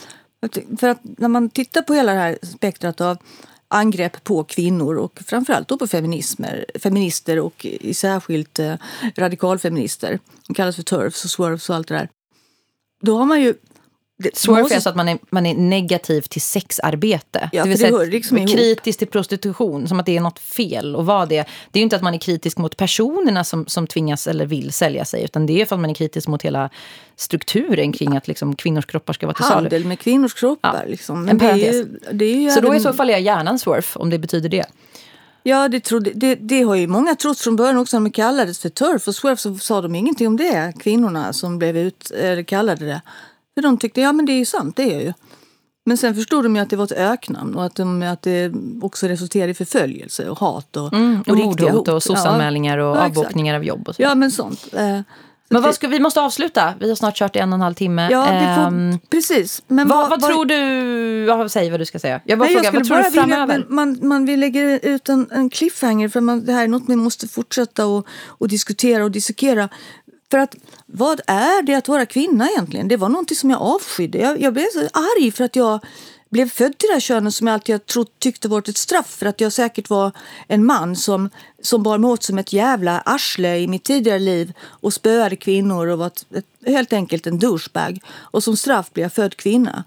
För 0.80 0.88
att 0.88 1.00
när 1.04 1.28
man 1.28 1.50
tittar 1.50 1.82
på 1.82 1.94
hela 1.94 2.14
det 2.14 2.20
här 2.20 2.38
spektrat 2.42 3.02
av 3.02 3.18
angrepp 3.68 4.24
på 4.24 4.44
kvinnor 4.44 4.96
och 4.96 5.20
framförallt 5.26 5.68
då 5.68 5.78
på 5.78 5.88
feminismer, 5.88 6.66
feminister 6.80 7.40
och 7.40 7.66
i 7.66 7.94
särskilt 7.94 8.60
eh, 8.60 8.76
radikalfeminister. 9.16 10.20
De 10.48 10.54
kallas 10.54 10.76
för 10.76 10.84
turfs 10.84 11.24
och 11.24 11.30
swerves 11.30 11.70
och 11.70 11.76
allt 11.76 11.88
det 11.88 11.96
där. 11.96 12.10
Då 13.02 13.18
har 13.18 13.26
man 13.26 13.42
ju 13.42 13.54
Måste... 14.48 14.76
är 14.76 14.80
så 14.80 14.90
att 14.90 14.96
man 14.96 15.10
är, 15.10 15.18
man 15.30 15.46
är 15.46 15.56
negativ 15.56 16.22
till 16.22 16.42
sexarbete. 16.42 17.50
Ja, 17.52 17.64
det 17.64 17.70
vill 17.70 17.80
säga 17.80 17.98
liksom 17.98 18.48
kritisk 18.48 19.00
till 19.00 19.08
prostitution, 19.08 19.88
som 19.88 20.00
att 20.00 20.06
det 20.06 20.18
är 20.18 20.22
något 20.22 20.40
fel 20.40 20.96
och 20.96 21.06
vad 21.06 21.30
det 21.30 21.46
Det 21.72 21.80
är 21.80 21.82
ju 21.82 21.84
inte 21.84 21.96
att 21.96 22.02
man 22.02 22.14
är 22.14 22.18
kritisk 22.18 22.58
mot 22.58 22.78
personerna 22.78 23.44
som, 23.44 23.68
som 23.68 23.88
tvingas 23.88 24.28
eller 24.28 24.46
vill 24.46 24.72
sälja 24.72 25.06
sig, 25.06 25.24
utan 25.24 25.46
det 25.46 25.62
är 25.62 25.66
för 25.66 25.76
att 25.76 25.82
man 25.82 25.90
är 25.90 25.94
kritisk 25.94 26.28
mot 26.28 26.42
hela 26.42 26.70
strukturen 27.16 27.94
kring 27.94 28.18
att 28.18 28.28
liksom, 28.28 28.56
kvinnors 28.56 28.86
kroppar 28.86 29.14
ska 29.14 29.26
vara 29.26 29.36
till 29.36 29.46
salu. 29.46 29.56
Handel 29.56 29.86
med 29.86 30.00
kvinnors 30.00 30.34
kroppar. 30.34 30.82
Ja. 30.84 30.90
Liksom. 30.90 31.30
En 31.30 31.38
det 31.38 31.46
är 31.46 31.74
ju, 31.74 31.86
det 32.12 32.26
är 32.26 32.36
ju 32.36 32.50
så 32.50 32.60
även... 32.60 32.72
då 32.72 32.76
i 32.76 32.80
så 32.80 32.94
fall 32.94 33.10
är 33.10 33.14
jag 33.14 33.22
gärna 33.22 33.52
en 33.52 33.60
swerve, 33.60 33.88
om 33.96 34.10
det 34.10 34.20
betyder 34.20 34.50
det. 34.50 34.66
Ja, 35.44 35.68
det, 35.68 35.80
trodde, 35.80 36.12
det, 36.16 36.36
det, 36.36 36.62
har 36.62 36.76
ju 36.76 36.88
många 36.88 37.16
trott 37.16 37.40
från 37.40 37.56
början 37.56 37.78
också. 37.78 38.00
När 38.00 38.04
de 38.04 38.12
kallades 38.12 38.60
för 38.60 38.70
turf 38.70 39.08
och 39.08 39.16
swerve 39.16 39.38
så 39.38 39.56
sa 39.56 39.82
de 39.82 39.96
ingenting 39.96 40.28
om 40.28 40.38
det, 40.38 40.74
kvinnorna 40.80 41.34
som 41.34 41.58
blev 41.60 41.78
ut, 41.78 42.12
eller 42.12 42.44
kallade 42.44 42.86
det. 42.86 43.02
För 43.58 43.62
de 43.62 43.78
tyckte, 43.78 44.02
ja 44.02 44.12
men 44.12 44.26
det 44.26 44.32
är 44.32 44.38
ju 44.38 44.46
sant, 44.46 44.76
det 44.76 44.94
är 44.94 45.00
ju. 45.00 45.14
Men 45.86 45.98
sen 45.98 46.16
förstod 46.16 46.46
de 46.46 46.56
ju 46.56 46.62
att 46.62 46.70
det 46.70 46.76
var 46.76 46.86
ett 46.86 46.92
öknamn 46.92 47.56
och 47.56 47.66
att, 47.66 47.76
de, 47.76 48.04
att 48.04 48.22
det 48.22 48.54
också 48.82 49.08
resulterade 49.08 49.52
i 49.52 49.54
förföljelse 49.54 50.30
och 50.30 50.40
hat. 50.40 50.78
Och, 50.78 50.94
mm, 50.94 51.22
och, 51.22 51.30
och 51.30 51.38
mordhot 51.38 51.88
och 51.88 52.04
soc-anmälningar 52.04 52.78
och 52.78 52.98
ja, 52.98 53.06
avbokningar 53.06 53.56
av 53.56 53.64
jobb. 53.64 53.88
Och 53.88 53.96
så. 53.96 54.02
Ja, 54.02 54.16
men 54.16 54.32
sånt. 54.32 54.68
Eh, 54.74 55.00
men 55.50 55.62
vad 55.62 55.76
ska, 55.76 55.88
vi 55.88 56.00
måste 56.00 56.22
avsluta. 56.22 56.74
Vi 56.80 56.90
har 56.90 56.96
snart 56.96 57.16
kört 57.16 57.36
i 57.36 57.40
en 57.40 57.54
och 57.54 57.58
en 57.58 57.62
halv 57.62 57.74
timme. 57.74 58.08
Ja, 58.12 58.26
får, 58.26 58.68
um, 58.68 59.00
precis. 59.10 59.64
Men 59.68 59.88
vad, 59.88 60.10
vad, 60.10 60.22
vad 60.22 60.30
tror 60.30 60.46
du... 60.46 60.56
Ja, 61.26 61.50
säg 61.50 61.72
vad 61.72 61.80
du 61.80 61.86
ska 61.86 62.00
säga. 62.00 62.22
Jag 62.24 62.40
bara 62.40 62.46
nej, 62.46 62.56
frågar, 62.56 62.72
vad 62.72 62.88
tror 62.88 62.98
du 62.98 63.12
framöver? 63.12 63.54
Vilja, 63.54 63.70
man, 63.70 64.00
man 64.02 64.26
vill 64.26 64.40
lägga 64.40 64.80
ut 64.80 65.10
en, 65.10 65.28
en 65.32 65.50
cliffhanger 65.50 66.10
för 66.10 66.22
man, 66.22 66.46
det 66.46 66.54
här 66.54 66.64
är 66.64 66.68
något 66.68 66.88
man 66.88 66.98
måste 66.98 67.28
fortsätta 67.28 67.86
och, 67.86 68.08
och 68.28 68.48
diskutera 68.48 69.04
och 69.04 69.12
dissekera. 69.12 69.70
För 70.32 70.38
att 70.38 70.56
vad 70.86 71.22
är 71.28 71.64
det 71.64 71.74
att 71.74 71.88
vara 71.88 72.06
kvinna 72.06 72.50
egentligen? 72.50 72.88
Det 72.88 72.98
var 72.98 73.10
någonting 73.10 73.38
som 73.38 73.50
jag 73.50 73.62
avskydde. 73.62 74.18
Jag, 74.18 74.42
jag 74.42 74.54
blev 74.54 74.66
så 74.74 74.80
arg 74.80 75.32
för 75.32 75.44
att 75.44 75.56
jag 75.56 75.80
blev 76.30 76.50
född 76.50 76.78
till 76.78 76.88
det 76.88 76.94
här 76.94 77.00
könet 77.00 77.34
som 77.34 77.48
jag 77.48 77.54
alltid 77.54 77.86
trott, 77.86 78.20
tyckte 78.20 78.48
varit 78.48 78.68
ett 78.68 78.78
straff 78.78 79.10
för 79.10 79.26
att 79.26 79.42
jag 79.42 79.54
säkert 79.54 79.90
var 79.90 80.12
en 80.48 80.66
man 80.66 80.96
som, 80.96 81.30
som 81.62 81.84
bar 81.84 81.98
mig 81.98 82.10
åt 82.10 82.24
som 82.24 82.38
ett 82.38 82.54
jävla 82.54 83.00
arsle 83.00 83.58
i 83.58 83.68
mitt 83.68 83.84
tidigare 83.84 84.20
liv 84.20 84.54
och 84.64 84.94
spöade 84.94 85.36
kvinnor 85.36 85.88
och 85.88 85.98
var 85.98 86.08
ett, 86.08 86.26
ett, 86.36 86.46
helt 86.66 86.94
enkelt 86.94 87.28
en 87.28 87.40
douchebag. 87.40 88.00
Och 88.16 88.44
som 88.44 88.58
straff 88.58 88.94
blev 88.94 89.04
jag 89.04 89.14
född 89.14 89.38
kvinna. 89.38 89.84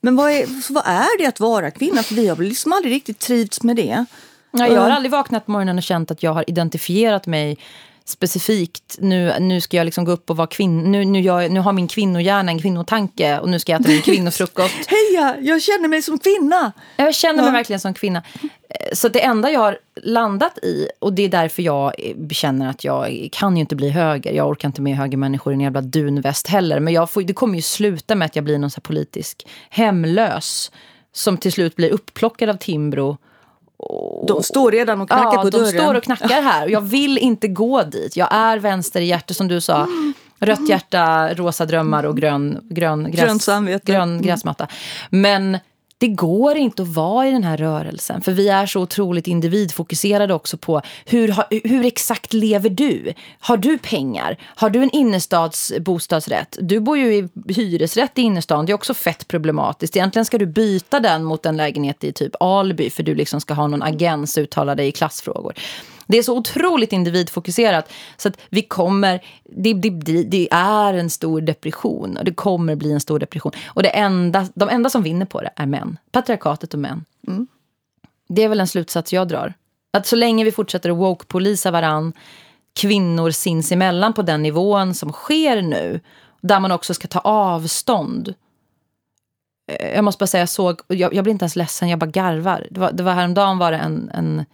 Men 0.00 0.16
vad 0.16 0.30
är, 0.30 0.72
vad 0.72 0.86
är 0.86 1.18
det 1.18 1.26
att 1.26 1.40
vara 1.40 1.70
kvinna? 1.70 2.02
För 2.02 2.14
vi 2.14 2.28
har 2.28 2.36
liksom 2.36 2.72
aldrig 2.72 2.94
riktigt 2.94 3.18
trivts 3.18 3.62
med 3.62 3.76
det. 3.76 4.04
Ja, 4.50 4.68
jag 4.68 4.80
har 4.80 4.90
aldrig 4.90 5.12
vaknat 5.12 5.46
på 5.46 5.52
morgonen 5.52 5.76
och 5.76 5.82
känt 5.82 6.10
att 6.10 6.22
jag 6.22 6.32
har 6.32 6.44
identifierat 6.50 7.26
mig 7.26 7.58
specifikt, 8.06 8.96
nu, 8.98 9.34
nu 9.40 9.60
ska 9.60 9.76
jag 9.76 9.84
liksom 9.84 10.04
gå 10.04 10.12
upp 10.12 10.30
och 10.30 10.36
vara 10.36 10.46
kvinna, 10.46 10.88
nu, 10.88 11.04
nu, 11.04 11.20
jag, 11.20 11.50
nu 11.50 11.60
har 11.60 11.72
min 11.72 11.88
kvinnohjärna 11.88 12.52
en 12.52 12.58
kvinnotanke 12.58 13.38
och 13.38 13.48
nu 13.48 13.58
ska 13.58 13.72
jag 13.72 13.80
äta 13.80 13.90
min 13.90 14.02
kvinnofrukost. 14.02 14.74
Heja, 14.86 15.36
jag 15.40 15.62
känner 15.62 15.88
mig 15.88 16.02
som 16.02 16.18
kvinna! 16.18 16.72
Jag 16.96 17.14
känner 17.14 17.42
mig 17.42 17.46
ja. 17.46 17.52
verkligen 17.52 17.80
som 17.80 17.94
kvinna. 17.94 18.22
Eh, 18.68 18.92
så 18.92 19.08
det 19.08 19.24
enda 19.24 19.50
jag 19.50 19.60
har 19.60 19.78
landat 20.02 20.58
i, 20.58 20.88
och 20.98 21.12
det 21.12 21.22
är 21.22 21.28
därför 21.28 21.62
jag 21.62 21.92
känner 22.30 22.70
att 22.70 22.84
jag 22.84 23.28
kan 23.32 23.56
ju 23.56 23.60
inte 23.60 23.76
bli 23.76 23.90
höger. 23.90 24.32
Jag 24.32 24.48
orkar 24.48 24.68
inte 24.68 24.82
med 24.82 24.96
högermänniskor 24.96 25.52
i 25.52 25.54
en 25.54 25.60
jävla 25.60 25.80
dunväst 25.80 26.46
heller. 26.46 26.80
Men 26.80 26.94
jag 26.94 27.10
får, 27.10 27.22
det 27.22 27.32
kommer 27.32 27.56
ju 27.56 27.62
sluta 27.62 28.14
med 28.14 28.26
att 28.26 28.36
jag 28.36 28.44
blir 28.44 28.58
någon 28.58 28.70
politisk 28.82 29.46
hemlös 29.70 30.70
som 31.12 31.38
till 31.38 31.52
slut 31.52 31.76
blir 31.76 31.90
upplockad 31.90 32.48
av 32.48 32.56
Timbro 32.56 33.18
de 34.26 34.42
står 34.42 34.70
redan 34.70 35.00
och 35.00 35.08
knackar 35.08 35.34
ja, 35.34 35.42
på 35.42 35.50
dörren. 35.50 35.64
de 35.64 35.78
står 35.78 35.94
och 35.94 36.02
knackar 36.04 36.42
här. 36.42 36.68
jag 36.68 36.80
vill 36.80 37.18
inte 37.18 37.48
gå 37.48 37.82
dit. 37.82 38.16
Jag 38.16 38.28
är 38.34 38.58
vänster 38.58 39.00
i 39.00 39.04
hjärtat 39.04 39.36
som 39.36 39.48
du 39.48 39.60
sa. 39.60 39.88
Rött 40.38 40.68
hjärta, 40.68 41.34
rosa 41.34 41.66
drömmar 41.66 42.04
och 42.04 42.16
grön, 42.16 42.60
grön, 42.70 43.10
gräs, 43.10 43.46
grön 43.84 44.22
gräsmatta. 44.22 44.68
Men 45.10 45.58
det 45.98 46.08
går 46.08 46.56
inte 46.56 46.82
att 46.82 46.88
vara 46.88 47.28
i 47.28 47.30
den 47.30 47.44
här 47.44 47.56
rörelsen. 47.56 48.20
För 48.20 48.32
vi 48.32 48.48
är 48.48 48.66
så 48.66 48.80
otroligt 48.80 49.26
individfokuserade 49.26 50.34
också 50.34 50.56
på 50.56 50.82
hur, 51.04 51.34
hur 51.68 51.84
exakt 51.84 52.32
lever 52.32 52.70
du? 52.70 53.12
Har 53.38 53.56
du 53.56 53.78
pengar? 53.78 54.38
Har 54.42 54.70
du 54.70 54.82
en 54.82 54.90
innerstadsbostadsrätt? 54.90 56.58
Du 56.60 56.80
bor 56.80 56.98
ju 56.98 57.14
i 57.14 57.28
hyresrätt 57.48 58.18
i 58.18 58.22
innerstan. 58.22 58.66
Det 58.66 58.72
är 58.72 58.74
också 58.74 58.94
fett 58.94 59.28
problematiskt. 59.28 59.96
Egentligen 59.96 60.24
ska 60.24 60.38
du 60.38 60.46
byta 60.46 61.00
den 61.00 61.24
mot 61.24 61.46
en 61.46 61.56
lägenhet 61.56 62.04
i 62.04 62.12
typ 62.12 62.32
Alby 62.40 62.90
för 62.90 63.02
du 63.02 63.14
liksom 63.14 63.40
ska 63.40 63.54
ha 63.54 63.66
någon 63.66 63.82
agens 63.82 64.38
uttala 64.38 64.74
dig 64.74 64.88
i 64.88 64.92
klassfrågor. 64.92 65.54
Det 66.06 66.18
är 66.18 66.22
så 66.22 66.36
otroligt 66.36 66.92
individfokuserat 66.92 67.92
så 68.16 68.28
att 68.28 68.40
vi 68.50 68.62
kommer, 68.62 69.24
det, 69.44 69.72
det, 69.72 70.22
det, 70.22 70.48
är 70.50 70.94
en 70.94 71.10
stor 71.10 71.40
depression 71.40 72.16
och 72.16 72.24
det 72.24 72.34
kommer 72.34 72.76
bli 72.76 72.92
en 72.92 73.00
stor 73.00 73.18
depression. 73.18 73.52
Och 73.66 73.82
det 73.82 73.88
enda, 73.88 74.48
de 74.54 74.68
enda 74.68 74.90
som 74.90 75.02
vinner 75.02 75.26
på 75.26 75.40
det 75.40 75.50
är 75.56 75.66
män. 75.66 75.98
Patriarkatet 76.12 76.74
och 76.74 76.80
män. 76.80 77.04
Mm. 77.28 77.46
Det 78.28 78.42
är 78.42 78.48
väl 78.48 78.60
en 78.60 78.68
slutsats 78.68 79.12
jag 79.12 79.28
drar. 79.28 79.54
Att 79.92 80.06
så 80.06 80.16
länge 80.16 80.44
vi 80.44 80.52
fortsätter 80.52 80.90
att 80.90 80.96
woke-polisa 80.96 81.70
varann, 81.70 82.12
kvinnor 82.74 83.30
sinsemellan 83.30 84.12
på 84.12 84.22
den 84.22 84.42
nivån 84.42 84.94
som 84.94 85.12
sker 85.12 85.62
nu, 85.62 86.00
där 86.40 86.60
man 86.60 86.72
också 86.72 86.94
ska 86.94 87.08
ta 87.08 87.18
avstånd. 87.18 88.34
Eh, 89.72 89.94
jag 89.94 90.04
måste 90.04 90.18
bara 90.18 90.26
säga, 90.26 90.42
jag 90.42 90.48
såg, 90.48 90.80
jag, 90.88 91.14
jag 91.14 91.24
blir 91.24 91.32
inte 91.32 91.42
ens 91.42 91.56
ledsen, 91.56 91.88
jag 91.88 91.98
bara 91.98 92.10
garvar. 92.10 92.66
Det 92.70 92.80
var, 92.80 92.92
det 92.92 93.02
var 93.02 93.12
häromdagen 93.12 93.58
var 93.58 93.72
det 93.72 93.78
en, 93.78 94.10
en 94.14 94.44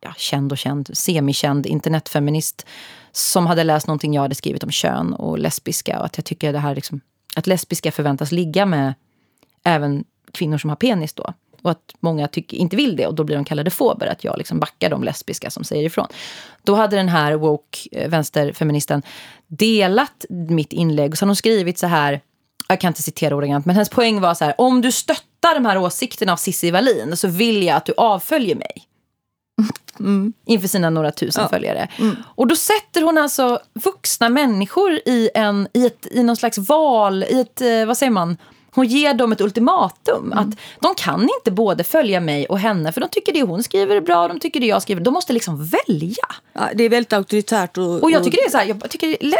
ja, 0.00 0.14
känd 0.16 0.52
och 0.52 0.58
känd, 0.58 0.90
semikänd 0.92 1.66
internetfeminist 1.66 2.66
som 3.12 3.46
hade 3.46 3.64
läst 3.64 3.86
någonting 3.86 4.14
jag 4.14 4.22
hade 4.22 4.34
skrivit 4.34 4.64
om 4.64 4.70
kön 4.70 5.14
och 5.14 5.38
lesbiska. 5.38 5.98
Och 5.98 6.04
att 6.04 6.16
jag 6.16 6.24
tycker 6.24 6.52
det 6.52 6.58
här 6.58 6.74
liksom, 6.74 7.00
att 7.36 7.46
lesbiska 7.46 7.92
förväntas 7.92 8.32
ligga 8.32 8.66
med 8.66 8.94
även 9.64 10.04
kvinnor 10.32 10.58
som 10.58 10.70
har 10.70 10.76
penis 10.76 11.12
då. 11.12 11.34
Och 11.62 11.70
att 11.70 11.94
många 12.00 12.28
tycker, 12.28 12.56
inte 12.56 12.76
vill 12.76 12.96
det 12.96 13.06
och 13.06 13.14
då 13.14 13.24
blir 13.24 13.36
de 13.36 13.44
kallade 13.44 13.70
fober. 13.70 14.06
Att 14.06 14.24
jag 14.24 14.38
liksom 14.38 14.60
backar 14.60 14.90
de 14.90 15.04
lesbiska 15.04 15.50
som 15.50 15.64
säger 15.64 15.84
ifrån. 15.84 16.06
Då 16.62 16.74
hade 16.74 16.96
den 16.96 17.08
här 17.08 17.34
woke 17.34 17.78
eh, 17.92 18.08
vänsterfeministen 18.08 19.02
delat 19.46 20.24
mitt 20.28 20.72
inlägg. 20.72 21.12
Och 21.12 21.18
så 21.18 21.24
har 21.24 21.28
hon 21.28 21.36
skrivit 21.36 21.78
så 21.78 21.86
här, 21.86 22.20
jag 22.68 22.80
kan 22.80 22.88
inte 22.88 23.02
citera 23.02 23.36
ordagrant, 23.36 23.66
men 23.66 23.74
hennes 23.74 23.88
poäng 23.88 24.20
var 24.20 24.34
så 24.34 24.44
här. 24.44 24.54
Om 24.58 24.80
du 24.80 24.92
stöttar 24.92 25.54
de 25.54 25.66
här 25.66 25.78
åsikterna 25.78 26.32
av 26.32 26.36
Cissi 26.36 26.70
Wallin 26.70 27.16
så 27.16 27.28
vill 27.28 27.62
jag 27.62 27.76
att 27.76 27.86
du 27.86 27.94
avföljer 27.96 28.56
mig. 28.56 28.89
Mm. 29.98 30.32
Inför 30.46 30.68
sina 30.68 30.90
några 30.90 31.10
tusen 31.10 31.42
ja. 31.42 31.48
följare. 31.48 31.88
Mm. 31.98 32.16
Och 32.24 32.46
då 32.46 32.56
sätter 32.56 33.02
hon 33.02 33.18
alltså 33.18 33.60
vuxna 33.72 34.28
människor 34.28 34.92
i, 34.92 35.30
en, 35.34 35.68
i, 35.72 35.86
ett, 35.86 36.06
i 36.10 36.22
någon 36.22 36.36
slags 36.36 36.58
val, 36.58 37.24
i 37.24 37.40
ett, 37.40 37.60
eh, 37.60 37.86
vad 37.86 37.96
säger 37.96 38.12
man? 38.12 38.36
Hon 38.74 38.86
ger 38.86 39.14
dem 39.14 39.32
ett 39.32 39.40
ultimatum. 39.40 40.32
Mm. 40.32 40.38
Att 40.38 40.58
de 40.80 40.94
kan 40.94 41.22
inte 41.22 41.50
både 41.50 41.84
följa 41.84 42.20
mig 42.20 42.46
och 42.46 42.58
henne. 42.58 42.92
För 42.92 43.00
de 43.00 43.08
tycker 43.10 43.32
det 43.32 43.42
hon 43.42 43.62
skriver 43.62 43.96
är 43.96 44.00
bra, 44.00 44.28
de 44.28 44.40
tycker 44.40 44.60
det 44.60 44.66
jag 44.66 44.82
skriver. 44.82 45.00
De 45.00 45.14
måste 45.14 45.32
liksom 45.32 45.66
välja. 45.66 46.26
Ja, 46.52 46.68
det 46.74 46.84
är 46.84 46.88
väldigt 46.88 47.12
auktoritärt. 47.12 47.78
Och, 47.78 48.02
och 48.02 48.10
jag 48.10 48.24
tycker 48.24 48.36
det 48.36 48.46
är 48.46 48.50
så 48.50 48.58
här, 48.58 48.66
jag 48.66 48.90
tycker 48.90 49.06
det 49.06 49.36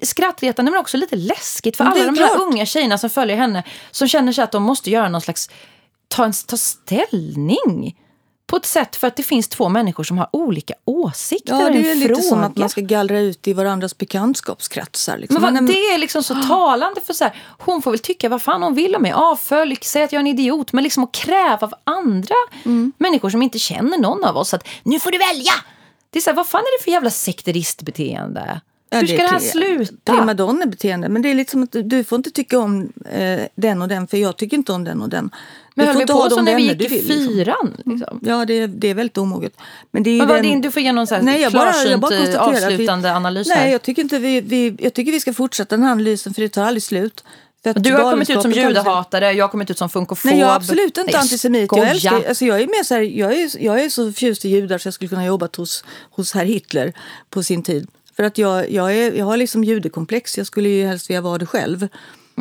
är 0.00 0.06
skrattretande 0.06 0.70
men 0.70 0.80
också 0.80 0.96
lite 0.96 1.16
läskigt. 1.16 1.76
För 1.76 1.84
alla 1.84 2.04
de 2.04 2.18
här 2.18 2.28
klart. 2.28 2.40
unga 2.40 2.66
tjejerna 2.66 2.98
som 2.98 3.10
följer 3.10 3.36
henne. 3.36 3.62
Som 3.90 4.08
känner 4.08 4.32
sig 4.32 4.44
att 4.44 4.52
de 4.52 4.62
måste 4.62 4.90
göra 4.90 5.08
någon 5.08 5.20
slags, 5.20 5.50
ta, 6.08 6.24
en, 6.24 6.32
ta 6.46 6.56
ställning 6.56 7.96
på 8.50 8.56
ett 8.56 8.66
sätt 8.66 8.96
för 8.96 9.06
att 9.06 9.16
det 9.16 9.22
finns 9.22 9.48
två 9.48 9.68
människor 9.68 10.04
som 10.04 10.18
har 10.18 10.28
olika 10.32 10.74
åsikter 10.84 11.52
Ja, 11.52 11.70
det 11.70 11.90
är 11.90 11.94
lite 11.94 12.08
fråga. 12.08 12.22
som 12.22 12.44
att 12.44 12.56
man 12.56 12.68
ska 12.68 12.80
gallra 12.80 13.20
ut 13.20 13.48
i 13.48 13.52
varandras 13.52 13.98
bekantskapskretsar. 13.98 15.18
Liksom. 15.18 15.42
Men 15.42 15.54
vad, 15.54 15.66
det 15.66 15.72
är 15.72 15.98
liksom 15.98 16.22
så 16.22 16.34
talande 16.34 17.00
för 17.00 17.14
så 17.14 17.24
här, 17.24 17.34
hon 17.58 17.82
får 17.82 17.90
väl 17.90 18.00
tycka 18.00 18.28
vad 18.28 18.42
fan 18.42 18.62
hon 18.62 18.74
vill 18.74 18.96
om 18.96 19.02
mig. 19.02 19.12
Avfölj, 19.12 19.76
säg 19.82 20.02
att 20.02 20.12
jag 20.12 20.18
är 20.18 20.20
en 20.20 20.26
idiot. 20.26 20.72
Men 20.72 20.84
liksom 20.84 21.04
att 21.04 21.12
kräva 21.12 21.58
av 21.66 21.74
andra 21.84 22.34
mm. 22.64 22.92
människor 22.98 23.30
som 23.30 23.42
inte 23.42 23.58
känner 23.58 23.98
någon 23.98 24.24
av 24.24 24.36
oss 24.36 24.54
att 24.54 24.68
nu 24.82 25.00
får 25.00 25.10
du 25.10 25.18
välja. 25.18 25.52
Det 26.10 26.18
är 26.18 26.20
så 26.20 26.30
här, 26.30 26.36
vad 26.36 26.46
fan 26.46 26.60
är 26.60 26.78
det 26.78 26.84
för 26.84 26.90
jävla 26.90 27.10
sekteristbeteende? 27.10 28.60
Ja, 28.92 28.98
Hur 28.98 29.06
ska 29.06 29.16
det, 29.16 29.22
det 29.22 29.28
här 29.28 29.38
sluta? 29.38 30.12
Primadonna-beteende. 30.12 31.08
Men 31.08 31.22
det 31.22 31.30
är 31.30 31.34
lite 31.34 31.50
som 31.50 31.62
att 31.62 31.76
du 31.84 32.04
får 32.04 32.16
inte 32.16 32.30
tycka 32.30 32.58
om 32.58 32.92
eh, 33.10 33.40
den 33.54 33.82
och 33.82 33.88
den 33.88 34.06
för 34.06 34.16
jag 34.16 34.36
tycker 34.36 34.56
inte 34.56 34.72
om 34.72 34.84
den 34.84 35.02
och 35.02 35.08
den. 35.08 35.30
Men 35.74 35.86
höll 35.86 35.96
vi 35.96 36.06
på 36.06 36.30
så 36.30 36.42
när 36.42 36.56
vi 36.56 36.62
gick 36.62 36.80
i 36.80 36.88
liksom. 36.88 37.26
fyran? 37.26 37.76
Liksom. 37.84 38.20
Ja, 38.22 38.44
det, 38.44 38.66
det 38.66 38.88
är 38.88 38.94
väldigt 38.94 39.18
omoget. 39.18 39.52
Men, 39.90 40.02
det 40.02 40.10
är 40.10 40.18
men 40.18 40.28
vad 40.28 40.36
den... 40.36 40.42
din, 40.42 40.60
du 40.60 40.70
får 40.70 40.82
ge 40.82 40.92
någon 40.92 41.06
så 41.06 41.14
här 41.14 41.22
nej, 41.22 41.40
jag 41.40 41.52
bara, 41.52 41.84
jag 41.84 42.00
bara 42.00 42.40
avslutande 42.40 43.08
vi, 43.08 43.14
analys 43.14 43.50
här. 43.50 43.56
Nej, 43.56 43.72
jag 43.72 43.82
tycker, 43.82 44.02
inte 44.02 44.18
vi, 44.18 44.40
vi, 44.40 44.76
jag 44.78 44.94
tycker 44.94 45.12
vi 45.12 45.20
ska 45.20 45.32
fortsätta 45.32 45.76
den 45.76 45.84
här 45.84 45.92
analysen 45.92 46.34
för 46.34 46.42
det 46.42 46.48
tar 46.48 46.64
aldrig 46.64 46.82
slut. 46.82 47.24
Du 47.62 47.92
har 47.92 48.10
kommit 48.10 48.30
ut 48.30 48.42
som 48.42 48.52
judehatare, 48.52 49.32
jag 49.32 49.44
har 49.44 49.50
kommit 49.50 49.70
ut 49.70 49.78
som 49.78 49.88
funkofob. 49.88 50.30
Nej, 50.30 50.40
jag 50.40 50.50
är 50.50 50.56
absolut 50.56 50.98
inte 50.98 51.12
nej, 51.12 51.20
antisemit. 51.20 51.70
Jag, 51.72 51.88
älskar, 51.88 52.24
alltså 52.28 52.44
jag, 52.44 52.60
är 52.60 52.66
mer 52.66 52.84
så 52.84 52.94
här, 52.94 53.02
jag, 53.02 53.32
är, 53.32 53.64
jag 53.64 53.84
är 53.84 53.88
så 53.88 54.12
förtjust 54.12 54.44
i 54.44 54.48
judar 54.48 54.78
så 54.78 54.86
jag 54.86 54.94
skulle 54.94 55.08
kunna 55.08 55.26
jobba 55.26 55.48
hos, 55.56 55.84
hos 56.10 56.34
herr 56.34 56.44
Hitler 56.44 56.92
på 57.30 57.42
sin 57.42 57.62
tid. 57.62 57.88
För 58.16 58.22
att 58.22 58.38
jag, 58.38 58.70
jag, 58.70 58.96
är, 58.96 59.12
jag 59.12 59.24
har 59.24 59.36
liksom 59.36 59.64
judekomplex, 59.64 60.38
jag 60.38 60.46
skulle 60.46 60.68
ju 60.68 60.86
helst 60.86 61.10
vilja 61.10 61.20
vara 61.20 61.38
det 61.38 61.46
själv. 61.46 61.88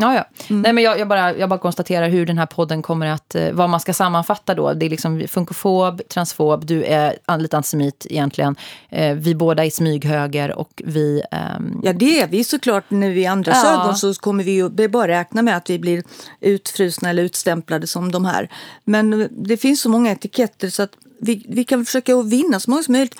Ja, 0.01 0.15
ja. 0.15 0.25
Mm. 0.49 0.61
Nej, 0.61 0.73
men 0.73 0.83
jag, 0.83 0.99
jag, 0.99 1.07
bara, 1.07 1.37
jag 1.37 1.49
bara 1.49 1.59
konstaterar 1.59 2.09
hur 2.09 2.25
den 2.25 2.37
här 2.37 2.45
podden 2.45 2.81
kommer 2.81 3.07
att... 3.07 3.35
Eh, 3.35 3.51
vad 3.51 3.69
man 3.69 3.79
ska 3.79 3.93
sammanfatta 3.93 4.55
då. 4.55 4.73
Det 4.73 4.85
är 4.85 4.89
liksom 4.89 5.27
funkofob, 5.27 6.01
transfob, 6.09 6.65
du 6.65 6.83
är 6.83 7.37
lite 7.37 7.57
antisemit 7.57 8.07
egentligen. 8.09 8.55
Eh, 8.89 9.15
vi 9.15 9.35
båda 9.35 9.65
är 9.65 9.69
smyghöger 9.69 10.55
och 10.55 10.81
vi... 10.85 11.21
Ehm... 11.31 11.81
Ja, 11.83 11.93
det 11.93 12.21
är 12.21 12.27
vi 12.27 12.43
såklart. 12.43 12.83
När 12.87 13.09
vi 13.09 13.25
andra 13.25 13.51
ja. 13.51 13.73
ögon 13.73 13.95
så 13.95 14.13
kommer 14.13 14.43
vi 14.43 14.51
ju 14.51 14.87
bara 14.87 15.07
räkna 15.07 15.41
med 15.41 15.57
att 15.57 15.69
vi 15.69 15.79
blir 15.79 16.03
utfrusna 16.39 17.09
eller 17.09 17.23
utstämplade 17.23 17.87
som 17.87 18.11
de 18.11 18.25
här. 18.25 18.49
Men 18.83 19.27
det 19.31 19.57
finns 19.57 19.81
så 19.81 19.89
många 19.89 20.11
etiketter 20.11 20.69
så 20.69 20.83
att 20.83 20.91
vi, 21.21 21.45
vi 21.49 21.63
kan 21.63 21.85
försöka 21.85 22.21
vinna 22.21 22.59
så 22.59 22.69
många 22.71 22.83
som 22.83 22.91
möjligt. 22.91 23.15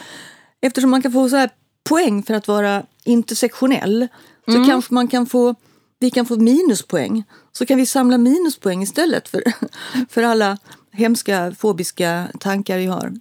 Eftersom 0.62 0.90
man 0.90 1.02
kan 1.02 1.12
få 1.12 1.30
så 1.30 1.36
här 1.36 1.50
poäng 1.90 2.24
för 2.24 2.34
att 2.34 2.48
vara 2.48 2.84
intersektionell 3.04 4.08
så 4.46 4.56
mm. 4.56 4.68
kanske 4.68 4.94
man 4.94 5.08
kan 5.08 5.26
få 5.26 5.56
vi 6.00 6.12
kan 6.12 6.26
få 6.26 6.36
minuspoäng. 6.36 7.24
Så 7.52 7.66
kan 7.66 7.78
vi 7.78 7.86
samla 7.86 8.18
minuspoäng 8.18 8.82
istället 8.84 9.28
för, 9.28 9.44
för 10.10 10.24
alla 10.24 10.58
hemska 10.92 11.56
fobiska 11.60 12.28
tankar 12.40 12.78
vi 12.78 12.86
har. 12.86 13.14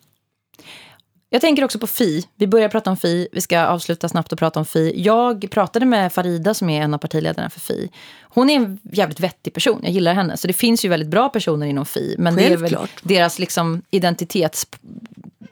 Jag 1.30 1.40
tänker 1.40 1.64
också 1.64 1.78
på 1.78 1.86
Fi. 1.86 2.26
Vi 2.36 2.46
börjar 2.46 2.68
prata 2.68 2.90
om 2.90 2.96
Fi. 2.96 3.28
Vi 3.32 3.40
ska 3.40 3.60
avsluta 3.60 4.08
snabbt 4.08 4.32
och 4.32 4.38
prata 4.38 4.60
om 4.60 4.66
Fi. 4.66 4.92
Jag 4.96 5.50
pratade 5.50 5.86
med 5.86 6.12
Farida 6.12 6.54
som 6.54 6.70
är 6.70 6.82
en 6.82 6.94
av 6.94 6.98
partiledarna 6.98 7.50
för 7.50 7.60
Fi. 7.60 7.90
Hon 8.22 8.50
är 8.50 8.56
en 8.56 8.78
jävligt 8.92 9.20
vettig 9.20 9.54
person. 9.54 9.80
Jag 9.82 9.92
gillar 9.92 10.14
henne. 10.14 10.36
Så 10.36 10.46
det 10.46 10.52
finns 10.52 10.84
ju 10.84 10.88
väldigt 10.88 11.08
bra 11.08 11.28
personer 11.28 11.66
inom 11.66 11.86
Fi. 11.86 12.14
Men 12.18 12.36
Självklart. 12.36 12.60
det 12.60 12.64
är 12.64 12.78
väl 12.78 12.88
deras 13.02 13.38
liksom 13.38 13.82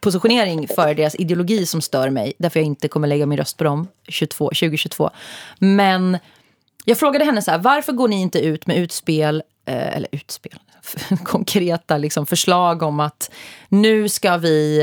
positionering 0.00 0.68
för 0.68 0.94
deras 0.94 1.14
ideologi 1.14 1.66
som 1.66 1.80
stör 1.80 2.10
mig. 2.10 2.32
Därför 2.38 2.60
jag 2.60 2.66
inte 2.66 2.88
kommer 2.88 3.08
lägga 3.08 3.26
min 3.26 3.38
röst 3.38 3.56
på 3.56 3.64
dem 3.64 3.88
22, 4.08 4.44
2022. 4.44 5.10
Men 5.58 6.18
jag 6.84 6.98
frågade 6.98 7.24
henne 7.24 7.42
så 7.42 7.50
här, 7.50 7.58
varför 7.58 7.92
går 7.92 8.08
ni 8.08 8.20
inte 8.20 8.38
ut 8.38 8.66
med 8.66 8.76
utspel, 8.76 9.42
eh, 9.66 9.96
eller 9.96 10.08
utspel, 10.12 10.58
konkreta 11.24 11.98
liksom, 11.98 12.26
förslag 12.26 12.82
om 12.82 13.00
att 13.00 13.30
nu 13.68 14.08
ska 14.08 14.36
vi 14.36 14.82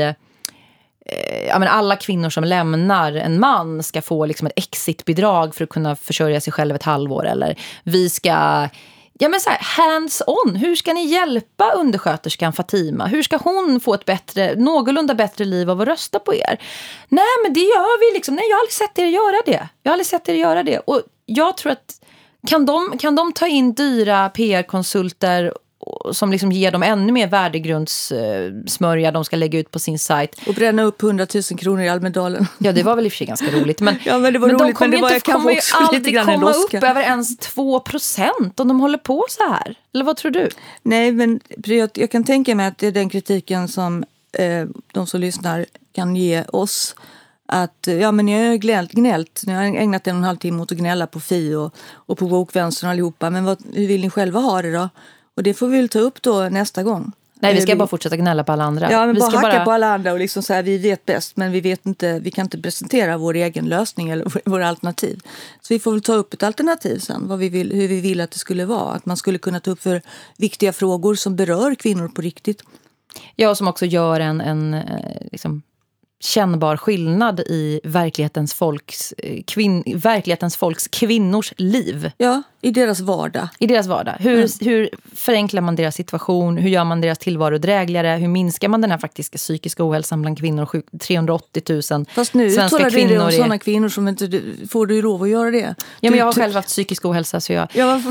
eh, 1.06 1.46
ja, 1.48 1.58
men 1.58 1.68
alla 1.68 1.96
kvinnor 1.96 2.30
som 2.30 2.44
lämnar 2.44 3.12
en 3.12 3.40
man 3.40 3.82
ska 3.82 4.02
få 4.02 4.26
liksom 4.26 4.46
ett 4.46 4.52
exitbidrag 4.56 5.54
för 5.54 5.64
att 5.64 5.70
kunna 5.70 5.96
försörja 5.96 6.40
sig 6.40 6.52
själv 6.52 6.74
ett 6.74 6.82
halvår. 6.82 7.26
Eller 7.26 7.58
vi 7.82 8.10
ska 8.10 8.68
ja, 9.18 9.28
men 9.28 9.40
så 9.40 9.50
här, 9.50 9.58
hands 9.60 10.22
on. 10.26 10.56
Hur 10.56 10.76
ska 10.76 10.92
ni 10.92 11.06
hjälpa 11.06 11.72
undersköterskan 11.72 12.52
Fatima? 12.52 13.06
Hur 13.06 13.22
ska 13.22 13.36
hon 13.36 13.80
få 13.80 13.94
ett 13.94 14.04
bättre, 14.04 14.54
någorlunda 14.54 15.14
bättre 15.14 15.44
liv 15.44 15.70
av 15.70 15.80
att 15.80 15.88
rösta 15.88 16.18
på 16.18 16.34
er? 16.34 16.62
Nej, 17.08 17.24
men 17.44 17.52
det 17.52 17.60
gör 17.60 18.10
vi 18.10 18.14
liksom. 18.14 18.34
Nej, 18.34 18.44
jag 18.48 18.56
har 18.56 18.60
aldrig 18.60 18.72
sett 18.72 18.98
er 18.98 19.06
göra 19.06 19.42
det. 19.46 19.68
Jag 19.82 19.90
har 19.90 19.94
aldrig 19.94 20.06
sett 20.06 20.28
er 20.28 20.34
göra 20.34 20.62
det. 20.62 20.78
Och 20.78 21.02
jag 21.26 21.56
tror 21.56 21.72
att 21.72 22.00
kan 22.46 22.66
de, 22.66 22.98
kan 22.98 23.14
de 23.14 23.32
ta 23.32 23.46
in 23.46 23.74
dyra 23.74 24.28
PR-konsulter 24.28 25.52
som 26.12 26.32
liksom 26.32 26.52
ger 26.52 26.70
dem 26.70 26.82
ännu 26.82 27.12
mer 27.12 27.26
värdegrundssmörja 27.26 29.12
de 29.12 29.24
ska 29.24 29.36
lägga 29.36 29.58
ut 29.58 29.70
på 29.70 29.78
sin 29.78 29.98
sajt. 29.98 30.40
Och 30.46 30.54
bränna 30.54 30.82
upp 30.82 31.02
100 31.02 31.26
000 31.34 31.42
kronor 31.42 31.82
i 31.82 31.88
Almedalen. 31.88 32.46
Ja, 32.58 32.72
det 32.72 32.82
var 32.82 32.96
väl 32.96 33.06
i 33.06 33.08
och 33.08 33.12
för 33.12 33.16
sig 33.16 33.26
ganska 33.26 33.50
roligt. 33.60 33.80
Men, 33.80 33.96
ja, 34.04 34.18
men 34.18 34.32
det 34.32 34.38
var 34.38 34.48
men 34.48 34.58
roligt, 34.58 34.74
de 34.76 34.78
kommer 34.78 34.88
men 34.88 35.00
det 35.00 35.08
ju 35.08 35.14
inte, 35.14 35.32
kommer 35.32 35.52
ju 35.52 35.60
aldrig 35.72 36.24
komma 36.24 36.50
upp 36.50 36.74
över 36.74 37.02
ens 37.02 37.38
2 37.38 37.80
procent 37.80 38.60
om 38.60 38.68
de 38.68 38.80
håller 38.80 38.98
på 38.98 39.24
så 39.28 39.48
här. 39.48 39.78
Eller 39.94 40.04
vad 40.04 40.16
tror 40.16 40.30
du? 40.30 40.48
Nej, 40.82 41.12
men 41.12 41.40
jag, 41.64 41.90
jag 41.94 42.10
kan 42.10 42.24
tänka 42.24 42.54
mig 42.54 42.66
att 42.66 42.78
det 42.78 42.86
är 42.86 42.92
den 42.92 43.08
kritiken 43.08 43.68
som 43.68 44.04
eh, 44.32 44.66
de 44.92 45.06
som 45.06 45.20
lyssnar 45.20 45.66
kan 45.92 46.16
ge 46.16 46.44
oss 46.52 46.94
att 47.46 47.86
ja, 48.00 48.12
men 48.12 48.26
ni 48.26 48.48
har 48.48 48.56
gnällt, 48.56 48.92
gnällt. 48.92 49.42
Ni 49.46 49.52
har 49.52 49.62
ägnat 49.62 50.06
en 50.06 50.14
och 50.14 50.18
en 50.18 50.24
halv 50.24 50.36
timme 50.36 50.62
åt 50.62 50.72
att 50.72 50.78
gnälla 50.78 51.06
på 51.06 51.20
Fi 51.20 51.54
och, 51.54 51.74
och 51.94 52.18
på 52.18 52.28
Bokvänstern 52.28 52.90
allihopa. 52.90 53.30
Men 53.30 53.44
vad, 53.44 53.62
hur 53.74 53.86
vill 53.86 54.00
ni 54.00 54.10
själva 54.10 54.40
ha 54.40 54.62
det 54.62 54.72
då? 54.72 54.88
Och 55.36 55.42
det 55.42 55.54
får 55.54 55.68
vi 55.68 55.76
väl 55.76 55.88
ta 55.88 55.98
upp 55.98 56.22
då 56.22 56.48
nästa 56.48 56.82
gång. 56.82 57.12
Nej, 57.44 57.54
vi 57.54 57.60
ska 57.60 57.76
bara 57.76 57.88
fortsätta 57.88 58.16
gnälla 58.16 58.44
på 58.44 58.52
alla 58.52 58.64
andra. 58.64 58.92
Ja, 58.92 59.06
men 59.06 59.14
vi 59.14 59.20
bara 59.20 59.30
ska 59.30 59.38
hacka 59.38 59.56
bara... 59.56 59.64
på 59.64 59.70
alla 59.70 59.94
andra 59.94 60.12
och 60.12 60.18
liksom 60.18 60.42
så 60.42 60.62
vi 60.62 60.78
vet 60.78 61.06
bäst 61.06 61.36
men 61.36 61.52
vi 61.52 61.60
vet 61.60 61.86
inte, 61.86 62.18
vi 62.18 62.30
kan 62.30 62.46
inte 62.46 62.58
presentera 62.58 63.16
vår 63.16 63.34
egen 63.34 63.68
lösning 63.68 64.10
eller 64.10 64.50
våra 64.50 64.68
alternativ. 64.68 65.20
Så 65.60 65.74
vi 65.74 65.80
får 65.80 65.92
väl 65.92 66.00
ta 66.00 66.14
upp 66.14 66.34
ett 66.34 66.42
alternativ 66.42 66.98
sen, 66.98 67.28
vad 67.28 67.38
vi 67.38 67.48
vill, 67.48 67.72
hur 67.72 67.88
vi 67.88 68.00
vill 68.00 68.20
att 68.20 68.30
det 68.30 68.38
skulle 68.38 68.64
vara. 68.64 68.92
Att 68.92 69.06
man 69.06 69.16
skulle 69.16 69.38
kunna 69.38 69.60
ta 69.60 69.70
upp 69.70 69.82
för 69.82 70.02
viktiga 70.36 70.72
frågor 70.72 71.14
som 71.14 71.36
berör 71.36 71.74
kvinnor 71.74 72.08
på 72.08 72.22
riktigt. 72.22 72.62
Ja, 73.36 73.54
som 73.54 73.68
också 73.68 73.86
gör 73.86 74.20
en, 74.20 74.40
en 74.40 74.74
eh, 74.74 74.82
liksom, 75.32 75.62
kännbar 76.20 76.76
skillnad 76.76 77.40
i 77.40 77.80
verklighetens 77.84 78.54
folks, 78.54 79.12
eh, 79.12 79.42
kvin, 79.42 79.82
verklighetens 79.96 80.56
folks 80.56 80.88
kvinnors 80.88 81.52
liv. 81.56 82.10
Ja, 82.16 82.42
i 82.64 82.70
deras 82.70 83.00
vardag. 83.00 83.48
I 83.58 83.66
deras 83.66 83.86
vardag. 83.86 84.16
Hur, 84.18 84.34
mm. 84.34 84.48
hur 84.60 84.90
förenklar 85.14 85.62
man 85.62 85.76
deras 85.76 85.94
situation? 85.94 86.56
Hur 86.56 86.70
gör 86.70 86.84
man 86.84 87.00
deras 87.00 87.18
tillvaro 87.18 87.58
drägligare? 87.58 88.16
Hur 88.16 88.28
minskar 88.28 88.68
man 88.68 88.80
den 88.80 88.90
här 88.90 88.98
faktiska 88.98 89.38
psykiska 89.38 89.88
ohälsan 89.88 90.22
bland 90.22 90.38
kvinnor? 90.38 90.82
380 90.98 91.62
000 91.90 92.06
Fast 92.14 92.34
nu 92.34 92.50
talar 92.50 92.90
du 92.90 93.06
dig 93.06 93.18
om 93.18 93.32
sådana 93.32 93.58
kvinnor 93.58 93.88
som 93.88 94.08
inte 94.08 94.40
får 94.68 94.86
du 94.86 95.02
lov 95.02 95.22
att 95.22 95.28
göra 95.28 95.50
det. 95.50 95.74
Ja, 96.00 96.10
men 96.10 96.18
jag 96.18 96.24
har 96.26 96.32
själv 96.32 96.54
haft 96.54 96.68
psykisk 96.68 97.04
ohälsa. 97.04 97.40
Så 97.40 97.52
jag, 97.52 97.68
ja, 97.72 98.02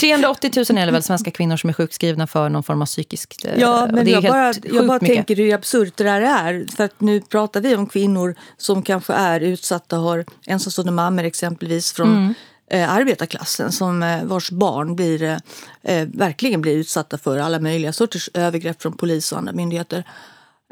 380 0.00 0.50
000 0.70 0.78
är 0.78 0.86
det 0.86 0.92
väl 0.92 1.02
svenska 1.02 1.30
kvinnor 1.30 1.56
som 1.56 1.70
är 1.70 1.74
sjukskrivna 1.74 2.26
för 2.26 2.48
någon 2.48 2.62
form 2.62 2.82
av 2.82 2.86
psykiskt... 2.86 3.44
Eh, 3.44 3.52
ja, 3.56 3.88
men 3.92 4.08
jag 4.08 4.22
bara, 4.22 4.54
jag 4.62 4.86
bara 4.86 4.98
tänker 4.98 5.36
hur 5.36 5.54
absurt 5.54 5.96
det 5.96 6.04
där 6.04 6.20
är. 6.20 6.66
För 6.76 6.84
att 6.84 7.00
nu 7.00 7.20
pratar 7.20 7.60
vi 7.60 7.76
om 7.76 7.86
kvinnor 7.86 8.34
som 8.56 8.82
kanske 8.82 9.12
är 9.12 9.40
utsatta, 9.40 9.96
har 9.96 10.24
ensamstående 10.46 10.92
mammor 10.92 11.24
exempelvis 11.24 11.92
från 11.92 12.08
mm 12.08 12.34
eh, 12.70 12.94
arbetarklassen 12.94 13.72
som 13.72 14.02
eh, 14.02 14.24
vars 14.24 14.50
barn 14.50 14.96
blir, 14.96 15.22
eh, 15.22 15.36
eh, 15.82 16.08
verkligen 16.08 16.60
blir 16.60 16.76
utsatta 16.76 17.18
för 17.18 17.38
alla 17.38 17.60
möjliga 17.60 17.92
sorters 17.92 18.30
övergrepp 18.34 18.82
från 18.82 18.92
polis 18.92 19.32
och 19.32 19.38
andra 19.38 19.52
myndigheter. 19.52 20.04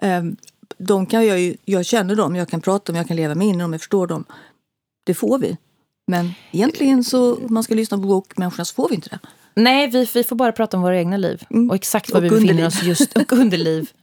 Eh, 0.03 0.23
de 0.79 1.07
kan 1.07 1.27
jag, 1.27 1.41
ju, 1.41 1.57
jag 1.65 1.87
känner 1.87 2.15
dem, 2.15 2.37
jag 2.37 2.49
kan 2.49 2.61
prata 2.61 2.93
med 2.93 2.99
jag 3.01 3.09
kan 3.09 3.17
leva 3.17 3.35
mig 3.35 3.49
in 3.49 3.55
i 3.55 3.59
dem, 3.59 3.73
jag 3.73 3.81
förstår 3.81 4.07
dem. 4.07 4.25
Det 5.07 5.15
får 5.15 5.39
vi. 5.39 5.57
Men 6.07 6.33
egentligen 6.51 7.05
så, 7.05 7.35
om 7.35 7.55
man 7.55 7.63
ska 7.63 7.75
lyssna 7.75 7.97
på 7.97 8.07
bokmänniskorna 8.07 8.65
så 8.65 8.75
får 8.75 8.89
vi 8.89 8.95
inte 8.95 9.09
det. 9.09 9.19
Nej, 9.55 9.89
vi, 9.89 10.09
vi 10.15 10.25
får 10.25 10.37
bara 10.37 10.53
prata 10.53 10.77
om 10.77 10.83
våra 10.83 10.99
egna 10.99 11.17
liv 11.17 11.43
mm. 11.51 11.71
och 11.71 11.77
exakt 11.77 12.11
var 12.11 12.21
vi 12.21 12.31
befinner 12.31 12.51
underliv. 12.51 12.67
oss 12.67 12.83
just 12.83 13.17
och 13.17 13.33
underliv. 13.33 13.91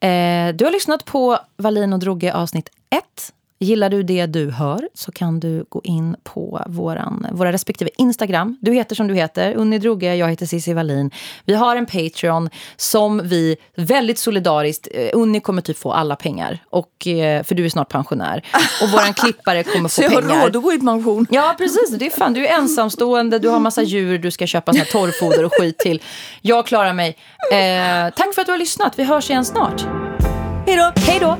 Eh, 0.00 0.54
du 0.54 0.64
har 0.64 0.72
lyssnat 0.72 1.04
på 1.04 1.38
Valin 1.56 1.92
och 1.92 1.98
Droge 1.98 2.34
avsnitt 2.34 2.68
1. 2.90 3.32
Gillar 3.58 3.90
du 3.90 4.02
det 4.02 4.26
du 4.26 4.50
hör 4.50 4.88
så 4.94 5.12
kan 5.12 5.40
du 5.40 5.64
gå 5.68 5.80
in 5.84 6.16
på 6.24 6.62
våran, 6.66 7.26
våra 7.32 7.52
respektive 7.52 7.90
Instagram. 7.98 8.58
Du 8.60 8.72
heter 8.72 8.94
som 8.96 9.08
du 9.08 9.14
heter, 9.14 9.54
Unni 9.54 9.78
Droge, 9.78 10.14
jag 10.14 10.30
heter 10.30 10.46
Cissi 10.46 10.72
Wallin. 10.72 11.10
Vi 11.44 11.54
har 11.54 11.76
en 11.76 11.86
Patreon 11.86 12.50
som 12.76 13.20
vi 13.24 13.56
väldigt 13.76 14.18
solidariskt, 14.18 14.88
eh, 14.90 15.08
Unni 15.12 15.40
kommer 15.40 15.62
typ 15.62 15.78
få 15.78 15.92
alla 15.92 16.16
pengar, 16.16 16.58
och, 16.70 17.06
eh, 17.06 17.42
för 17.42 17.54
du 17.54 17.64
är 17.64 17.68
snart 17.68 17.88
pensionär. 17.88 18.42
Och 18.82 18.90
våran 18.90 19.14
klippare 19.14 19.62
kommer 19.62 19.88
få 19.88 20.02
pengar. 20.02 20.20
Så 20.22 20.28
jag 20.28 20.34
har 20.34 20.42
råd 20.44 20.56
att 20.56 20.62
gå 20.62 20.72
i 20.72 20.78
pension. 20.78 21.26
Ja, 21.30 21.54
precis. 21.58 21.90
Det 21.98 22.06
är 22.06 22.10
fan, 22.10 22.32
du 22.32 22.46
är 22.46 22.58
ensamstående, 22.58 23.38
du 23.38 23.48
har 23.48 23.60
massa 23.60 23.82
djur, 23.82 24.18
du 24.18 24.30
ska 24.30 24.46
köpa 24.46 24.72
såna 24.72 24.84
här 24.84 24.90
torrfoder 24.90 25.44
och 25.44 25.52
skit 25.60 25.78
till. 25.78 26.02
Jag 26.40 26.66
klarar 26.66 26.92
mig. 26.92 27.16
Eh, 27.52 28.14
tack 28.16 28.34
för 28.34 28.40
att 28.40 28.46
du 28.46 28.52
har 28.52 28.58
lyssnat. 28.58 28.98
Vi 28.98 29.04
hörs 29.04 29.30
igen 29.30 29.44
snart. 29.44 29.84
Hej 30.66 30.76
då! 30.76 30.92
Hej 30.96 31.18
då! 31.20 31.36